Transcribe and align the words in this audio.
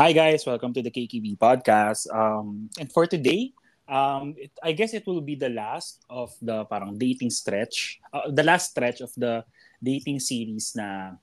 Hi 0.00 0.16
guys, 0.16 0.48
welcome 0.48 0.72
to 0.72 0.80
the 0.80 0.88
KKB 0.88 1.36
podcast. 1.36 2.08
Um, 2.08 2.72
and 2.80 2.88
for 2.88 3.04
today, 3.04 3.52
um, 3.84 4.32
it, 4.40 4.48
I 4.64 4.72
guess 4.72 4.96
it 4.96 5.04
will 5.04 5.20
be 5.20 5.36
the 5.36 5.52
last 5.52 6.00
of 6.08 6.32
the 6.40 6.64
parang 6.72 6.96
dating 6.96 7.28
stretch, 7.28 8.00
uh, 8.08 8.32
the 8.32 8.40
last 8.40 8.72
stretch 8.72 9.04
of 9.04 9.12
the 9.12 9.44
dating 9.84 10.16
series 10.24 10.72
na 10.72 11.20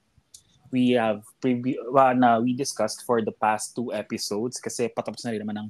we 0.69 0.93
have 0.93 1.25
previ- 1.41 1.81
uh, 1.89 2.13
na 2.13 2.37
we 2.37 2.53
discussed 2.53 3.01
for 3.01 3.25
the 3.25 3.33
past 3.33 3.73
two 3.73 3.89
episodes 3.97 4.61
kasi 4.61 4.93
patapos 4.93 5.25
na 5.25 5.33
rin 5.33 5.41
naman 5.41 5.57
ng 5.57 5.69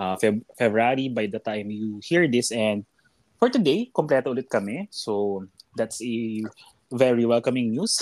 uh, 0.00 0.16
Feb- 0.16 0.48
February 0.56 1.12
by 1.12 1.28
the 1.28 1.44
time 1.44 1.68
you 1.68 2.00
hear 2.00 2.24
this 2.24 2.48
and 2.56 2.88
for 3.36 3.52
today, 3.52 3.92
kompleto 3.92 4.32
ulit 4.32 4.48
kami. 4.48 4.88
So 4.88 5.44
that's 5.76 6.00
a 6.00 6.40
very 6.88 7.28
welcoming 7.28 7.76
news. 7.76 8.00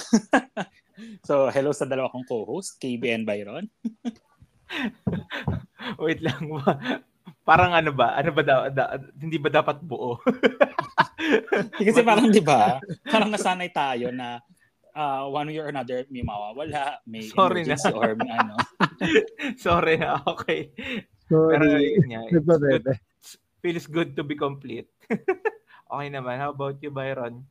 so 1.27 1.51
hello 1.51 1.75
sa 1.75 1.91
dalawa 1.91 2.15
kong 2.15 2.23
co-host, 2.31 2.79
KB 2.79 3.03
and 3.11 3.27
Byron. 3.27 3.67
Wait 6.03 6.21
lang. 6.25 6.51
Parang 7.45 7.77
ano 7.77 7.93
ba? 7.93 8.17
Ano 8.17 8.31
ba 8.33 8.43
da, 8.43 8.55
da, 8.73 8.85
hindi 9.21 9.37
ba 9.37 9.53
dapat 9.53 9.85
buo? 9.85 10.17
Kasi 11.85 12.01
parang 12.01 12.33
'di 12.33 12.41
ba? 12.41 12.81
Parang 13.13 13.29
nasanay 13.29 13.69
tayo 13.69 14.09
na 14.13 14.41
uh, 14.97 15.29
one 15.29 15.53
way 15.53 15.61
or 15.61 15.69
another 15.69 16.09
may 16.09 16.25
mawawala, 16.25 17.01
may 17.05 17.25
Sorry 17.29 17.65
emergency 17.65 17.93
na. 17.93 17.97
or 18.01 18.11
may 18.17 18.33
ano. 18.33 18.57
Sorry 19.61 20.01
na. 20.01 20.25
Okay. 20.25 20.73
Sorry. 21.29 21.57
Pero 21.57 21.65
yun 21.81 22.07
nga. 22.13 22.23
It's 22.33 22.45
good, 22.45 22.85
feels 23.61 23.87
good 23.89 24.11
to 24.17 24.25
be 24.25 24.37
complete. 24.37 24.89
okay 25.89 26.09
naman. 26.09 26.41
How 26.41 26.53
about 26.53 26.81
you, 26.81 26.93
Byron? 26.93 27.45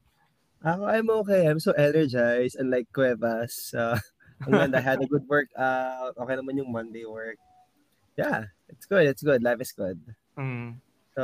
Ako, 0.64 0.88
I'm 0.88 1.10
okay. 1.26 1.44
I'm 1.50 1.60
so 1.60 1.74
energized. 1.74 2.56
Unlike 2.56 2.94
Cuevas. 2.94 3.74
Uh, 3.76 4.00
ang 4.42 4.52
ganda. 4.52 4.82
I 4.82 4.86
had 4.86 5.02
a 5.02 5.10
good 5.10 5.26
workout. 5.30 6.18
Okay 6.18 6.36
naman 6.36 6.58
yung 6.58 6.74
Monday 6.74 7.06
work. 7.06 7.38
Yeah, 8.18 8.50
it's 8.70 8.86
good. 8.86 9.06
It's 9.06 9.22
good. 9.22 9.42
Life 9.42 9.62
is 9.62 9.74
good. 9.74 9.98
Mm. 10.38 10.82
So, 11.14 11.24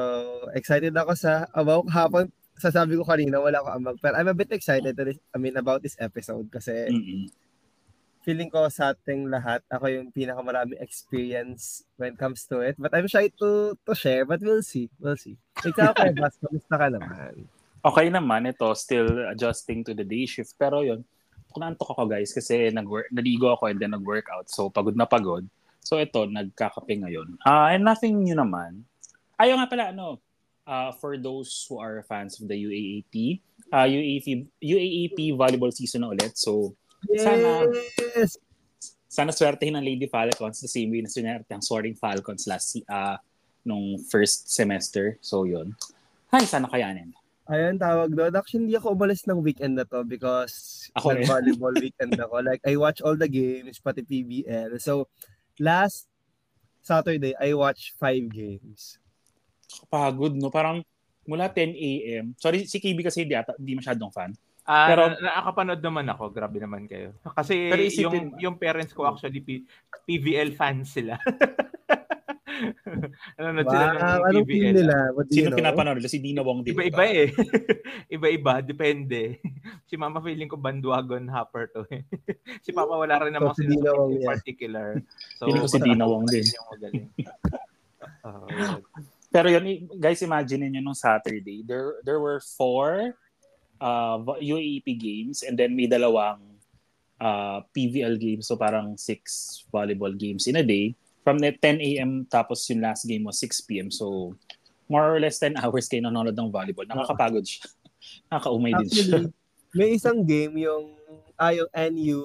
excited 0.53 0.93
ako 0.93 1.17
sa 1.17 1.49
about 1.53 1.89
hapon. 1.89 2.29
Sasabi 2.59 2.97
ko 2.99 3.05
kanina, 3.05 3.41
wala 3.41 3.61
ako 3.61 3.69
amag. 3.73 3.97
Pero 4.01 4.13
I'm 4.17 4.29
a 4.29 4.37
bit 4.37 4.51
excited 4.53 4.93
to 4.93 5.03
this, 5.05 5.17
I 5.33 5.37
mean, 5.37 5.57
about 5.57 5.81
this 5.81 5.97
episode 5.97 6.51
kasi 6.51 6.91
Mm-mm. 6.91 7.31
feeling 8.21 8.51
ko 8.51 8.67
sa 8.69 8.93
ating 8.93 9.31
lahat, 9.31 9.63
ako 9.71 9.89
yung 9.89 10.11
pinakamaraming 10.11 10.77
experience 10.83 11.87
when 11.97 12.13
it 12.13 12.19
comes 12.19 12.45
to 12.45 12.61
it. 12.61 12.75
But 12.77 12.93
I'm 12.93 13.09
shy 13.09 13.31
to 13.41 13.73
to 13.73 13.93
share, 13.95 14.27
but 14.27 14.43
we'll 14.43 14.65
see. 14.65 14.91
We'll 14.99 15.17
see. 15.17 15.39
Ikaw, 15.65 15.95
Cuevas, 15.97 16.35
kamusta 16.43 16.75
ka 16.75 16.87
naman? 16.91 17.47
Okay 17.79 18.11
naman 18.11 18.43
ito, 18.43 18.67
still 18.75 19.31
adjusting 19.31 19.87
to 19.87 19.95
the 19.95 20.03
day 20.03 20.27
shift. 20.27 20.53
Pero 20.59 20.83
yun, 20.83 21.01
kung 21.01 21.07
naantok 21.57 21.97
ako 21.97 22.05
guys 22.05 22.29
kasi 22.29 22.69
nag-work, 22.69 23.09
naligo 23.09 23.49
ako 23.49 23.73
and 23.73 23.81
then 23.81 23.95
nag-workout. 23.97 24.45
So 24.53 24.69
pagod 24.69 24.93
na 24.93 25.09
pagod. 25.09 25.49
So 25.81 25.97
ito, 25.97 26.29
nagkakape 26.29 27.01
ngayon. 27.01 27.41
Ah, 27.41 27.73
and 27.73 27.81
nothing 27.81 28.21
new 28.21 28.37
naman. 28.37 28.85
Ayaw 29.41 29.57
nga 29.57 29.67
pala, 29.71 29.83
ano, 29.89 30.21
uh, 30.69 30.93
for 31.01 31.17
those 31.17 31.65
who 31.65 31.81
are 31.81 32.05
fans 32.05 32.37
of 32.37 32.45
the 32.45 32.53
UAAP, 32.53 33.41
uh, 33.73 33.87
UAAP, 33.89 34.45
UAAP 34.61 35.33
volleyball 35.33 35.73
season 35.73 36.05
na 36.05 36.13
ulit. 36.13 36.37
So 36.37 36.77
Sana- 37.17 37.71
Yes! 38.13 38.35
sana 39.09 39.31
swertehin 39.33 39.73
ng 39.73 39.81
Lady 39.81 40.05
Falcons 40.05 40.61
the 40.61 40.69
same 40.69 40.91
way 40.93 41.01
na 41.01 41.09
swerte 41.09 41.49
ang 41.49 41.63
Soaring 41.65 41.97
Falcons 41.97 42.45
last 42.45 42.77
uh, 42.85 43.17
nung 43.65 43.97
first 44.11 44.51
semester. 44.51 45.17
So 45.23 45.47
yun. 45.49 45.73
Hay, 46.29 46.45
sana 46.45 46.69
kayanin. 46.69 47.15
Ayun, 47.49 47.81
tawag 47.81 48.13
doon. 48.13 48.29
Actually, 48.37 48.69
hindi 48.69 48.77
ako 48.77 48.93
umalis 48.93 49.25
ng 49.25 49.41
weekend 49.41 49.73
na 49.73 49.81
to 49.81 50.05
because 50.05 50.85
Ako 50.93 51.17
volleyball 51.25 51.73
weekend 51.83 52.13
ako. 52.13 52.45
Like, 52.45 52.61
I 52.61 52.77
watch 52.77 53.01
all 53.01 53.17
the 53.17 53.25
games, 53.25 53.81
pati 53.81 54.05
PBL. 54.05 54.77
So, 54.77 55.09
last 55.57 56.05
Saturday, 56.85 57.33
I 57.41 57.57
watched 57.57 57.97
five 57.97 58.29
games. 58.29 59.01
Pagod, 59.89 60.37
no? 60.37 60.53
Parang 60.53 60.85
mula 61.25 61.49
10 61.49 61.73
a.m. 61.73 62.25
Sorry, 62.37 62.69
si 62.69 62.77
KB 62.77 63.01
kasi 63.01 63.25
hindi, 63.25 63.33
ata, 63.33 63.57
hindi 63.57 63.81
masyadong 63.81 64.13
fan. 64.13 64.29
Ah, 64.69 64.85
Pero- 64.93 65.17
nakakapanood 65.17 65.81
naman 65.81 66.05
ako. 66.05 66.29
Grabe 66.29 66.61
naman 66.61 66.85
kayo. 66.85 67.17
Kasi 67.33 67.73
Pero 67.73 67.81
isipin 67.81 68.29
yung, 68.37 68.53
yung 68.53 68.55
parents 68.61 68.93
ko 68.93 69.09
actually 69.09 69.41
P- 69.41 69.65
PVL 70.05 70.53
fans 70.53 70.93
sila. 70.93 71.17
Nanonood 73.37 73.67
sila 73.67 73.85
ng 73.87 73.97
Wow, 73.99 74.27
anong 74.27 74.47
team 74.47 74.47
PVL. 74.49 74.75
nila? 74.75 74.97
What 75.11 75.25
do 75.25 75.31
you 75.31 75.37
Sino 75.39 75.49
know? 75.49 75.59
pinapanood 75.59 75.95
nila? 75.97 76.09
Si 76.09 76.19
Dina 76.19 76.41
Wong 76.41 76.59
din. 76.61 76.73
Iba-iba 76.73 77.03
eh. 77.07 77.27
Iba-iba, 78.15 78.53
depende. 78.59 79.39
si 79.89 79.95
Mama 79.95 80.19
feeling 80.19 80.47
ko 80.47 80.55
bandwagon 80.55 81.25
hopper 81.27 81.71
to 81.71 81.83
eh. 81.89 82.03
si 82.61 82.71
Papa 82.71 82.93
wala 82.93 83.15
rin 83.19 83.33
namang 83.33 83.53
So, 83.53 83.61
si 83.61 83.69
Dina 83.69 83.91
Wong 83.91 84.11
in 84.13 84.23
particular. 84.23 84.87
So, 85.37 85.47
Feeling 85.47 85.63
ko 85.63 85.69
si 85.69 85.79
Dina 85.79 86.05
Wong 86.05 86.25
din. 86.25 86.45
Yung 86.45 86.67
magaling. 86.69 87.07
Yun. 88.49 88.81
Pero 89.29 89.47
yun, 89.47 89.63
guys, 89.95 90.19
imagine 90.19 90.65
niyo 90.65 90.81
nung 90.81 90.97
Saturday, 90.97 91.61
there 91.61 92.01
there 92.01 92.17
were 92.17 92.41
four 92.41 93.13
uh, 93.77 94.17
vo- 94.17 94.41
UAAP 94.41 94.97
games 94.97 95.45
and 95.45 95.53
then 95.53 95.77
may 95.77 95.85
dalawang 95.85 96.41
uh, 97.17 97.61
PVL 97.69 98.17
games. 98.17 98.49
So 98.49 98.57
parang 98.57 98.97
six 98.97 99.61
volleyball 99.69 100.17
games 100.17 100.49
in 100.49 100.57
a 100.57 100.65
day. 100.65 100.97
From 101.23 101.37
net 101.37 101.59
10 101.61 101.83
a.m. 101.83 102.11
tapos 102.25 102.63
yung 102.71 102.81
last 102.81 103.03
game 103.05 103.27
was 103.27 103.37
6 103.43 103.67
p.m. 103.67 103.91
So 103.91 104.35
more 104.89 105.05
or 105.05 105.19
less 105.21 105.37
10 105.37 105.59
hours 105.61 105.85
kayo 105.85 106.03
nanonood 106.03 106.33
ng 106.33 106.49
volleyball. 106.49 106.89
Nakakapagod 106.89 107.45
siya. 107.45 107.69
Nakakaumay 108.33 108.73
din 108.81 108.89
siya. 108.89 109.19
May 109.69 109.93
isang 109.93 110.25
game 110.25 110.65
yung, 110.65 110.97
ah, 111.37 111.53
yung 111.53 111.69
NU, 111.93 112.19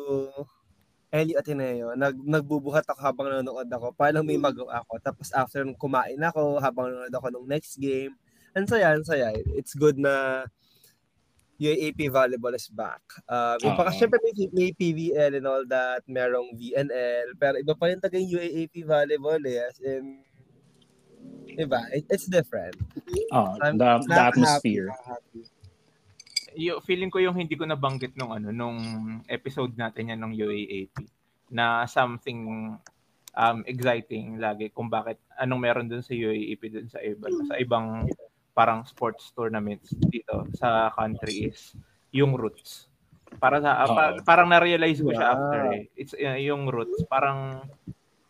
NU 1.13 1.35
Ateneo, 1.37 1.93
nag, 1.93 2.17
nagbubuhat 2.17 2.89
ako 2.89 3.01
habang 3.05 3.29
nanonood 3.29 3.69
ako. 3.69 3.93
Paano 3.93 4.25
may 4.25 4.41
magawa 4.41 4.81
ako. 4.81 4.97
Tapos 5.05 5.29
after 5.37 5.61
nung 5.63 5.77
kumain 5.77 6.19
ako, 6.19 6.57
habang 6.59 6.89
nanonood 6.89 7.15
ako 7.15 7.27
nung 7.31 7.47
next 7.47 7.77
game. 7.77 8.17
Ang 8.57 8.67
saya, 8.67 8.97
ang 8.97 9.05
saya. 9.05 9.29
It's 9.53 9.77
good 9.77 10.01
na 10.01 10.47
UAP 11.61 12.11
volleyball 12.11 12.55
is 12.55 12.67
back. 12.67 13.03
Um, 13.31 13.59
Oo. 13.63 13.79
baka 13.79 13.95
syempre 13.95 14.19
may, 14.23 14.35
may 14.51 14.71
PVL 14.75 15.39
and 15.39 15.47
all 15.47 15.63
that, 15.71 16.03
merong 16.11 16.59
VNL, 16.59 17.39
pero 17.39 17.55
iba 17.63 17.75
pa 17.79 17.91
rin 17.91 18.03
taga 18.03 18.19
yung 18.19 18.43
UAP 18.43 18.75
volleyball 18.83 19.43
eh. 19.47 19.63
As 19.63 19.79
in, 19.79 20.19
iba, 21.55 21.87
it, 21.95 22.05
it's 22.11 22.27
different. 22.27 22.75
Oh, 23.31 23.55
I'm 23.63 23.79
the, 23.79 24.03
the 24.11 24.19
atmosphere. 24.19 24.91
happy, 24.91 25.43
happy. 25.43 25.43
Yung 26.55 26.79
feeling 26.83 27.11
ko 27.11 27.19
yung 27.19 27.35
hindi 27.35 27.59
ko 27.59 27.67
nabanggit 27.67 28.15
nung 28.15 28.31
ano 28.31 28.55
nung 28.55 28.79
episode 29.27 29.75
natin 29.75 30.15
yan 30.15 30.23
ng 30.23 30.35
UAAP 30.39 30.95
na 31.51 31.83
something 31.91 32.71
um 33.35 33.59
exciting 33.67 34.39
lagi 34.39 34.71
kung 34.71 34.87
bakit 34.87 35.19
anong 35.35 35.59
meron 35.59 35.91
dun 35.91 36.07
sa 36.07 36.15
UAAP 36.15 36.63
dun 36.71 36.87
sa 36.87 37.03
iba 37.03 37.27
sa 37.51 37.59
ibang 37.59 38.07
parang 38.55 38.87
sports 38.87 39.35
tournaments 39.35 39.91
dito 40.09 40.47
sa 40.55 40.89
country 40.95 41.51
is 41.51 41.75
yung 42.15 42.39
roots. 42.39 42.87
Para 43.43 43.59
sa 43.59 43.83
ah, 43.83 43.91
pa- 43.91 44.17
parang 44.23 44.47
na-realize 44.47 45.03
ko 45.03 45.11
siya 45.11 45.35
after 45.35 45.61
eh. 45.75 45.91
It's 45.99 46.15
uh, 46.15 46.39
yung 46.39 46.71
roots 46.71 47.03
parang 47.11 47.67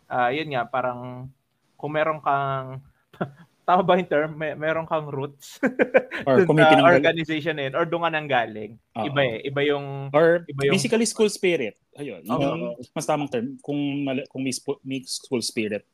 ah 0.09 0.33
yun 0.33 0.49
nga 0.57 0.65
parang 0.65 1.29
kung 1.77 1.93
meron 1.93 2.25
kang 2.25 2.81
tama 3.65 3.81
ba 3.81 3.97
yung 3.97 4.09
term? 4.09 4.31
May, 4.37 4.53
meron 4.57 4.85
kang 4.85 5.09
roots 5.09 5.57
Or 6.29 6.45
sa 6.45 6.53
ng 6.53 6.85
organization 6.85 7.57
yun, 7.57 7.73
or 7.73 7.89
doon 7.89 8.05
ka 8.07 8.11
nang 8.13 8.29
galing. 8.29 8.77
Oo. 8.97 9.09
Iba 9.09 9.21
eh. 9.25 9.37
Iba 9.49 9.61
yung... 9.65 10.13
Or 10.13 10.45
Iba 10.45 10.69
yung- 10.69 10.75
basically 10.77 11.09
school 11.09 11.33
spirit. 11.33 11.81
Ayun. 11.97 12.23
Oo. 12.29 12.41
Yung 12.41 12.61
mas 12.93 13.09
tamang 13.09 13.33
term. 13.33 13.57
Kung, 13.65 14.05
kung 14.29 14.43
may, 14.45 14.53
may 14.85 15.01
school 15.09 15.41
spirit 15.41 15.89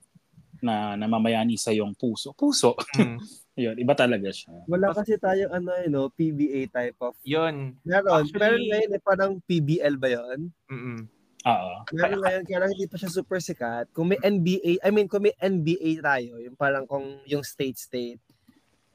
na 0.61 0.95
namamayani 0.99 1.57
sa 1.57 1.73
yung 1.73 1.97
puso. 1.97 2.37
Puso. 2.37 2.77
Mm, 2.99 3.17
Yun, 3.61 3.77
iba 3.77 3.93
talaga 3.93 4.29
siya. 4.29 4.57
Wala 4.65 4.91
kasi 4.91 5.15
tayo 5.17 5.53
ano 5.53 5.71
eh, 5.77 5.87
no, 5.87 6.09
PBA 6.09 6.67
type 6.67 6.97
of. 6.99 7.13
yun. 7.21 7.77
Meron, 7.83 8.25
Actually- 8.25 8.41
pero 8.41 8.55
ngayon 8.57 8.91
eh, 8.91 9.03
parang 9.03 9.33
PBL 9.43 9.95
ba 9.95 10.09
'yon? 10.09 10.39
Mm-mm. 10.67 10.99
Oo. 11.43 11.73
Meron 11.93 12.21
ngayon, 12.21 12.43
kaya 12.45 12.59
lang 12.59 12.71
hindi 12.71 12.85
pa 12.85 12.97
siya 12.97 13.09
super 13.09 13.37
sikat. 13.39 13.93
Kung 13.93 14.09
may 14.09 14.19
NBA, 14.19 14.81
I 14.81 14.91
mean, 14.91 15.07
kung 15.07 15.23
may 15.23 15.33
NBA 15.35 16.01
tayo, 16.01 16.37
yung 16.37 16.53
parang 16.55 16.85
kung 16.85 17.05
yung 17.25 17.41
state-state, 17.41 18.21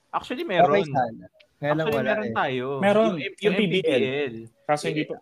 Actually, 0.10 0.42
okay 0.42 0.54
meron. 0.56 0.86
sana. 0.88 1.26
Kaya 1.56 1.72
lang 1.72 1.86
Actually, 1.86 1.96
wala 1.96 2.08
meron 2.08 2.26
eh. 2.26 2.36
tayo. 2.36 2.66
Meron. 2.80 3.06
Yung, 3.06 3.20
yung 3.20 3.36
Yung 3.42 3.56
PBL. 3.56 3.82
PBL. 3.82 4.36
Kaso 4.64 4.84
hindi 4.88 5.04
pa, 5.04 5.16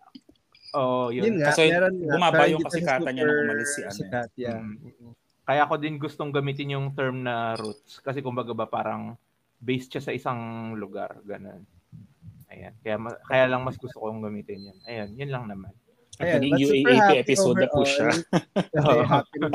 Oo, 0.74 1.08
yun. 1.08 1.22
Yun 1.24 1.34
nga, 1.38 1.46
Kasi 1.48 1.62
meron 1.70 1.94
nga. 1.96 2.12
bumaba 2.12 2.42
yung 2.44 2.62
kasikatan 2.62 3.10
niya 3.10 3.24
nung 3.24 3.40
umalis 3.46 3.70
si 3.70 3.80
ano 3.80 3.88
eh. 3.88 3.96
Sikat, 3.96 4.30
yeah. 4.34 4.58
Mm. 4.58 5.12
Kaya 5.44 5.62
ko 5.64 5.74
din 5.76 5.94
gustong 5.96 6.28
gamitin 6.28 6.74
yung 6.74 6.86
term 6.92 7.22
na 7.22 7.54
roots. 7.54 8.00
Kasi 8.00 8.18
kumbaga 8.20 8.50
ba 8.50 8.66
parang 8.66 9.14
based 9.64 9.96
siya 9.96 10.02
sa 10.04 10.12
isang 10.12 10.72
lugar. 10.76 11.24
Ganun. 11.24 11.64
Ayan. 12.52 12.74
Kaya, 12.84 12.96
ma- 13.00 13.20
kaya 13.24 13.44
lang 13.48 13.64
mas 13.64 13.80
gusto 13.80 13.96
kong 13.98 14.22
gamitin 14.22 14.70
yan. 14.70 14.78
Ayan, 14.84 15.08
yun 15.16 15.30
lang 15.32 15.44
naman. 15.48 15.72
Naging 16.14 16.54
but 16.54 16.62
super 16.62 16.90
UAAP 16.94 16.94
happy 16.94 17.18
episode 17.26 17.56
na 17.58 17.68
po 17.74 17.82
siya. 17.82 18.06
Happy 19.10 19.36
na 19.42 19.48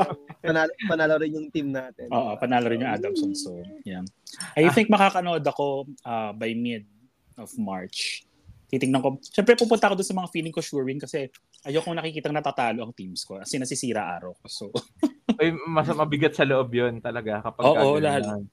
panalo, 0.44 0.72
panalo 0.84 1.14
rin 1.16 1.32
yung 1.32 1.48
team 1.48 1.72
natin. 1.72 2.12
Oo, 2.12 2.36
panalo 2.36 2.68
rin 2.68 2.84
yung 2.84 2.92
Adamson. 2.92 3.32
So, 3.32 3.64
yeah. 3.88 4.04
I 4.52 4.68
think 4.68 4.92
makakanood 4.92 5.40
ako 5.40 5.88
uh, 6.04 6.36
by 6.36 6.52
mid 6.52 6.84
of 7.40 7.48
March. 7.56 8.28
Titingnan 8.68 9.00
ko. 9.00 9.16
Siyempre, 9.24 9.56
pupunta 9.56 9.88
ako 9.88 10.04
doon 10.04 10.10
sa 10.12 10.18
mga 10.20 10.28
feeling 10.30 10.52
ko 10.52 10.60
sure 10.60 10.84
win 10.84 11.00
kasi 11.00 11.32
ayokong 11.64 11.96
nakikitang 11.96 12.36
natatalo 12.36 12.84
ang 12.84 12.92
teams 12.92 13.24
ko. 13.24 13.40
Kasi 13.40 13.56
nasisira 13.56 14.04
araw 14.20 14.36
ko. 14.36 14.44
So, 14.46 14.64
Ay, 15.40 15.56
mas 15.56 15.88
mabigat 15.88 16.36
sa 16.36 16.44
loob 16.44 16.68
yun 16.76 17.00
talaga 17.00 17.40
kapag 17.40 17.64
Oo, 17.64 17.96
gagawin 17.96 18.04
lalo. 18.04 18.44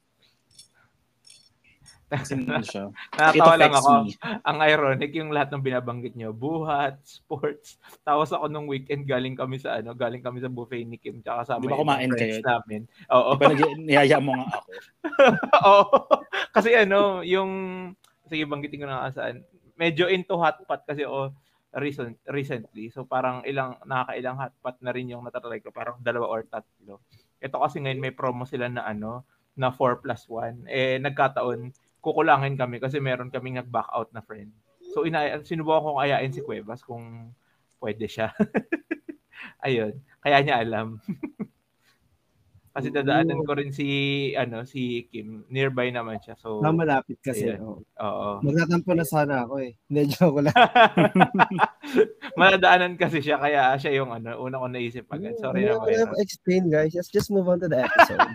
siya. 2.71 2.87
Nakatawa 3.19 3.55
lang 3.59 3.75
ako. 3.75 3.91
me. 4.07 4.15
Ang 4.47 4.57
ironic 4.63 5.11
yung 5.11 5.31
lahat 5.35 5.51
ng 5.51 5.63
binabanggit 5.63 6.15
nyo. 6.15 6.31
Buhat, 6.31 7.03
sports. 7.03 7.75
Tapos 8.07 8.31
ako 8.31 8.47
nung 8.47 8.67
weekend 8.71 9.03
galing 9.03 9.35
kami 9.35 9.59
sa 9.59 9.79
ano, 9.79 9.91
galing 9.91 10.23
kami 10.23 10.39
sa 10.39 10.47
buffet 10.47 10.87
ni 10.87 10.95
Kim 10.95 11.19
tsaka 11.19 11.43
sa 11.43 11.53
Di 11.59 11.67
ba 11.67 11.75
kumain 11.75 12.11
kayo? 12.15 12.39
namin. 12.39 12.87
Oo. 13.11 13.35
Di 13.35 13.43
ba 13.43 13.53
niyaya 13.75 14.17
mo 14.23 14.39
nga 14.39 14.47
ako? 14.55 14.69
Oo. 15.67 15.97
kasi 16.55 16.69
ano, 16.79 17.27
yung 17.27 17.51
sige 18.27 18.47
banggitin 18.47 18.83
ko 18.83 18.87
na 18.87 19.07
nga 19.07 19.11
saan. 19.11 19.43
Medyo 19.75 20.07
into 20.07 20.39
hotpot 20.39 20.87
kasi 20.87 21.03
o 21.03 21.35
recent, 21.75 22.15
recently. 22.31 22.87
So 22.87 23.03
parang 23.03 23.43
ilang 23.43 23.83
nakakailang 23.83 24.39
hotpot 24.39 24.79
na 24.79 24.95
rin 24.95 25.11
yung 25.11 25.27
natatry 25.27 25.59
ko, 25.59 25.75
parang 25.75 25.99
dalawa 25.99 26.31
or 26.31 26.47
tatlo. 26.47 27.03
Ito 27.43 27.59
kasi 27.59 27.83
ngayon 27.83 27.99
may 27.99 28.15
promo 28.15 28.47
sila 28.47 28.71
na 28.71 28.87
ano, 28.87 29.27
na 29.57 29.73
4 29.73 29.99
plus 29.99 30.29
1. 30.29 30.69
Eh 30.69 31.01
nagkataon 31.03 31.73
kukulangin 32.01 32.55
kami 32.55 32.77
kasi 32.79 33.01
meron 33.01 33.33
kaming 33.33 33.59
nag-back 33.59 33.89
out 33.91 34.09
na 34.13 34.23
friend. 34.23 34.53
So 34.93 35.03
ina 35.03 35.41
sinubukan 35.43 35.83
kong 35.83 36.01
ayain 36.01 36.33
si 36.33 36.41
Cuevas 36.41 36.81
kung 36.81 37.33
pwede 37.81 38.09
siya. 38.09 38.33
Ayun, 39.65 39.97
kaya 40.21 40.37
niya 40.41 40.61
alam. 40.61 40.97
kasi 42.77 42.93
dadaanan 42.93 43.41
ko 43.41 43.57
rin 43.57 43.73
si 43.73 43.89
ano 44.37 44.61
si 44.61 45.09
Kim, 45.09 45.49
nearby 45.49 45.89
naman 45.89 46.21
siya. 46.21 46.37
So 46.37 46.61
Na 46.61 46.69
malapit 46.69 47.17
kasi. 47.25 47.49
Ayan. 47.49 47.65
Oh. 47.65 47.81
oo. 47.81 48.29
Magtatampo 48.45 48.93
na 48.93 49.01
sana 49.01 49.49
ako 49.49 49.65
eh. 49.65 49.73
Hindi, 49.89 50.13
joke 50.13 50.45
lang. 50.45 50.53
Madadaanan 52.39 52.93
kasi 53.01 53.25
siya 53.25 53.41
kaya 53.41 53.73
siya 53.81 53.97
yung 53.97 54.13
ano, 54.13 54.37
una 54.37 54.61
ko 54.61 54.69
naisip 54.69 55.09
agad. 55.09 55.33
Sorry 55.41 55.65
na 55.65 55.81
explain 56.21 56.69
guys. 56.69 56.93
Let's 56.93 57.09
just 57.09 57.33
move 57.33 57.49
on 57.49 57.57
to 57.65 57.67
the 57.69 57.81
episode. 57.81 58.29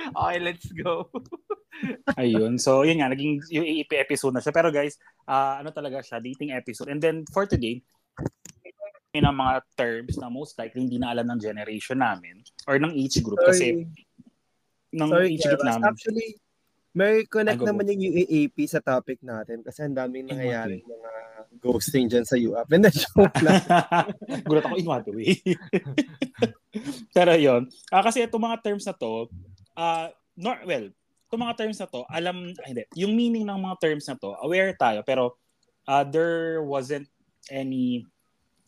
Okay, 0.00 0.38
let's 0.40 0.68
go. 0.72 1.08
Ayun. 2.16 2.56
So, 2.56 2.82
yun 2.82 3.00
nga, 3.00 3.08
naging 3.12 3.40
yung 3.52 3.64
EP 3.64 3.90
episode 3.96 4.32
na 4.32 4.42
siya. 4.42 4.52
Pero 4.52 4.68
guys, 4.68 4.96
ah, 5.24 5.60
ano 5.60 5.70
talaga 5.70 6.00
siya, 6.00 6.20
dating 6.20 6.52
episode. 6.52 6.88
And 6.88 7.00
then, 7.00 7.24
for 7.28 7.44
today, 7.44 7.80
may 9.10 9.20
ng 9.20 9.34
mga 9.34 9.54
terms 9.74 10.14
na 10.22 10.30
most 10.30 10.54
likely 10.54 10.86
hindi 10.86 10.94
na 10.94 11.10
alam 11.10 11.26
ng 11.26 11.40
generation 11.42 11.98
namin 11.98 12.46
or 12.70 12.78
ng 12.78 12.94
age 12.94 13.18
group 13.26 13.42
kasi 13.42 13.82
Sorry, 13.82 14.94
ng 14.94 15.08
sorry 15.10 15.28
age 15.34 15.42
group 15.42 15.58
Kevas. 15.58 15.70
namin. 15.74 15.86
Actually, 15.90 16.28
may 16.94 17.26
connect 17.26 17.58
Ah, 17.58 17.68
naman 17.74 17.90
yung 17.90 18.02
UAAP 18.06 18.56
sa 18.70 18.78
topic 18.78 19.18
natin 19.22 19.66
kasi 19.66 19.82
ang 19.82 19.98
daming 19.98 20.30
nangyayari 20.30 20.82
mga 20.86 21.10
ghosting 21.58 22.06
dyan 22.06 22.22
sa 22.22 22.38
UAP. 22.38 22.70
And 22.70 22.86
then, 22.86 22.94
joke 22.94 23.34
lang. 23.42 23.62
Gulat 24.46 24.64
ako 24.64 24.74
in 24.78 24.86
what 24.86 25.06
way. 25.10 25.34
Pero 27.16 27.32
yun. 27.34 27.66
Ah, 27.90 28.06
kasi 28.06 28.22
itong 28.22 28.42
mga 28.42 28.62
terms 28.62 28.86
na 28.86 28.94
to, 28.94 29.26
ah, 29.74 30.08
nor, 30.34 30.58
well, 30.64 30.86
itong 31.28 31.42
mga 31.42 31.56
terms 31.56 31.78
na 31.78 31.86
to, 31.86 32.02
alam, 32.06 32.50
ah, 32.56 32.66
hindi, 32.66 32.82
yung 32.96 33.12
meaning 33.14 33.46
ng 33.46 33.60
mga 33.60 33.76
terms 33.78 34.06
na 34.06 34.16
to, 34.16 34.34
aware 34.42 34.74
tayo, 34.74 35.02
pero 35.02 35.36
ah, 35.86 36.02
there 36.02 36.62
wasn't 36.62 37.06
any 37.50 38.06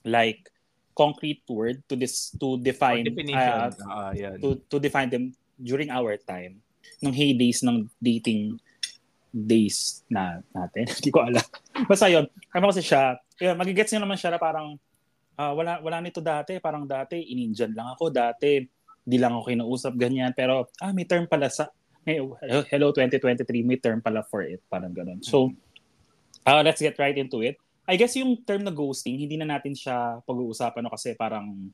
like 0.03 0.51
concrete 0.93 1.41
word 1.49 1.81
to 1.89 1.97
this 1.97 2.35
to 2.37 2.59
define 2.61 3.07
definition. 3.07 3.39
ah, 3.39 3.71
Ah, 3.89 4.13
yan. 4.13 4.37
to 4.39 4.61
to 4.69 4.77
define 4.77 5.09
them 5.09 5.33
during 5.57 5.89
our 5.89 6.19
time 6.19 6.61
nung 6.99 7.15
heydays 7.15 7.63
ng 7.63 7.87
dating 7.97 8.59
days 9.33 10.05
na 10.13 10.45
natin. 10.53 10.85
Hindi 10.99 11.11
ko 11.11 11.25
alam. 11.25 11.47
Basta 11.89 12.11
yun. 12.11 12.29
Ano 12.53 12.69
kasi 12.69 12.85
siya, 12.85 13.17
yun, 13.41 13.57
magigets 13.57 13.89
niyo 13.91 14.05
naman 14.05 14.19
siya 14.21 14.37
na 14.37 14.41
parang 14.43 14.77
ah, 15.35 15.57
wala 15.57 15.81
wala 15.81 15.99
nito 16.05 16.21
dati. 16.21 16.61
Parang 16.61 16.85
dati, 16.85 17.17
ininjan 17.17 17.73
lang 17.73 17.97
ako. 17.97 18.13
Dati, 18.13 18.61
di 19.03 19.19
lang 19.19 19.35
ako 19.35 19.51
kinausap 19.51 19.93
ganyan. 19.99 20.31
Pero, 20.35 20.71
ah, 20.79 20.95
may 20.95 21.05
term 21.05 21.27
pala 21.27 21.51
sa, 21.51 21.69
hello 22.07 22.89
2023, 22.95 23.67
may 23.67 23.79
term 23.79 24.03
pala 24.03 24.23
for 24.27 24.43
it. 24.47 24.63
Parang 24.71 24.95
ganun. 24.95 25.23
So, 25.23 25.51
ah, 26.47 26.63
let's 26.63 26.83
get 26.83 26.99
right 26.99 27.17
into 27.19 27.43
it. 27.43 27.59
I 27.83 27.99
guess 27.99 28.15
yung 28.15 28.39
term 28.47 28.63
na 28.63 28.71
ghosting, 28.71 29.19
hindi 29.19 29.35
na 29.35 29.59
natin 29.59 29.75
siya 29.75 30.23
pag-uusapan 30.23 30.87
no, 30.87 30.95
kasi 30.95 31.19
parang 31.19 31.71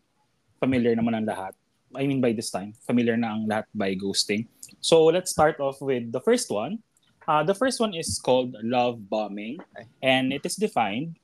familiar 0.56 0.96
naman 0.96 1.12
ang 1.12 1.28
lahat. 1.28 1.52
I 1.96 2.04
mean 2.04 2.20
by 2.20 2.32
this 2.32 2.52
time, 2.52 2.72
familiar 2.84 3.16
na 3.16 3.36
ang 3.36 3.48
lahat 3.48 3.68
by 3.76 3.92
ghosting. 3.96 4.48
So 4.80 5.08
let's 5.08 5.32
start 5.32 5.60
off 5.60 5.80
with 5.80 6.12
the 6.12 6.20
first 6.20 6.48
one. 6.48 6.80
Uh, 7.28 7.44
the 7.44 7.52
first 7.52 7.80
one 7.80 7.92
is 7.92 8.16
called 8.16 8.56
love 8.64 9.04
bombing, 9.08 9.60
and 10.00 10.32
it 10.32 10.44
is 10.48 10.56
defined 10.56 11.20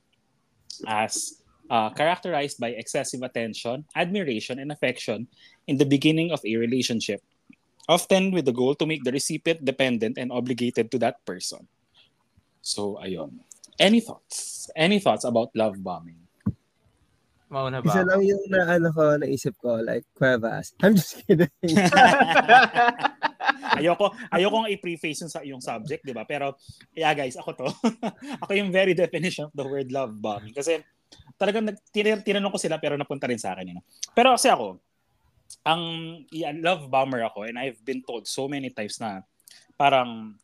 as 0.84 1.40
uh, 1.72 1.88
characterized 1.96 2.60
by 2.60 2.76
excessive 2.76 3.24
attention, 3.24 3.88
admiration, 3.96 4.60
and 4.60 4.72
affection 4.72 5.28
in 5.66 5.76
the 5.78 5.88
beginning 5.88 6.32
of 6.32 6.40
a 6.44 6.56
relationship, 6.56 7.20
often 7.88 8.32
with 8.32 8.44
the 8.44 8.52
goal 8.52 8.74
to 8.76 8.86
make 8.86 9.04
the 9.04 9.12
recipient 9.12 9.64
dependent 9.64 10.18
and 10.18 10.32
obligated 10.32 10.90
to 10.90 10.98
that 10.98 11.24
person. 11.24 11.66
So, 12.60 12.98
ayun. 13.02 13.40
Any 13.78 14.00
thoughts? 14.00 14.70
Any 14.76 14.98
thoughts 14.98 15.24
about 15.24 15.50
love 15.54 15.76
bombing? 15.82 16.24
Mauna 17.50 17.84
ba? 17.84 17.90
Isa 17.92 18.02
lang 18.02 18.22
yung 18.24 18.44
na, 18.48 18.78
ano 18.78 18.88
ko, 18.90 19.20
naisip 19.20 19.54
ko, 19.60 19.78
like, 19.84 20.06
Cuevas. 20.16 20.72
I'm 20.82 20.96
just 20.96 21.20
kidding. 21.26 21.50
ayoko 23.74 24.14
ayoko 24.30 24.70
i-preface 24.70 25.26
yung 25.26 25.32
sa 25.32 25.40
yung 25.42 25.62
subject, 25.62 26.02
'di 26.06 26.14
ba? 26.14 26.24
Pero 26.24 26.54
yeah 26.94 27.12
guys, 27.12 27.34
ako 27.34 27.50
to. 27.58 27.68
ako 28.42 28.50
yung 28.54 28.70
very 28.70 28.94
definition 28.94 29.50
of 29.50 29.54
the 29.54 29.66
word 29.66 29.90
love 29.90 30.14
bombing 30.14 30.54
kasi 30.54 30.80
talagang 31.38 31.66
nag 31.66 31.78
tin- 31.90 32.22
tinanong 32.22 32.54
ko 32.54 32.58
sila 32.58 32.78
pero 32.78 32.94
napunta 32.94 33.26
rin 33.26 33.38
sa 33.38 33.54
akin 33.54 33.74
yun. 33.74 33.80
Pero 34.14 34.34
kasi 34.34 34.50
ako 34.50 34.78
ang 35.64 35.82
yeah, 36.28 36.52
love 36.52 36.88
bomber 36.92 37.24
ako 37.24 37.48
and 37.48 37.56
I've 37.56 37.80
been 37.80 38.04
told 38.04 38.28
so 38.28 38.48
many 38.50 38.68
times 38.68 39.00
na 39.00 39.24
parang 39.74 40.36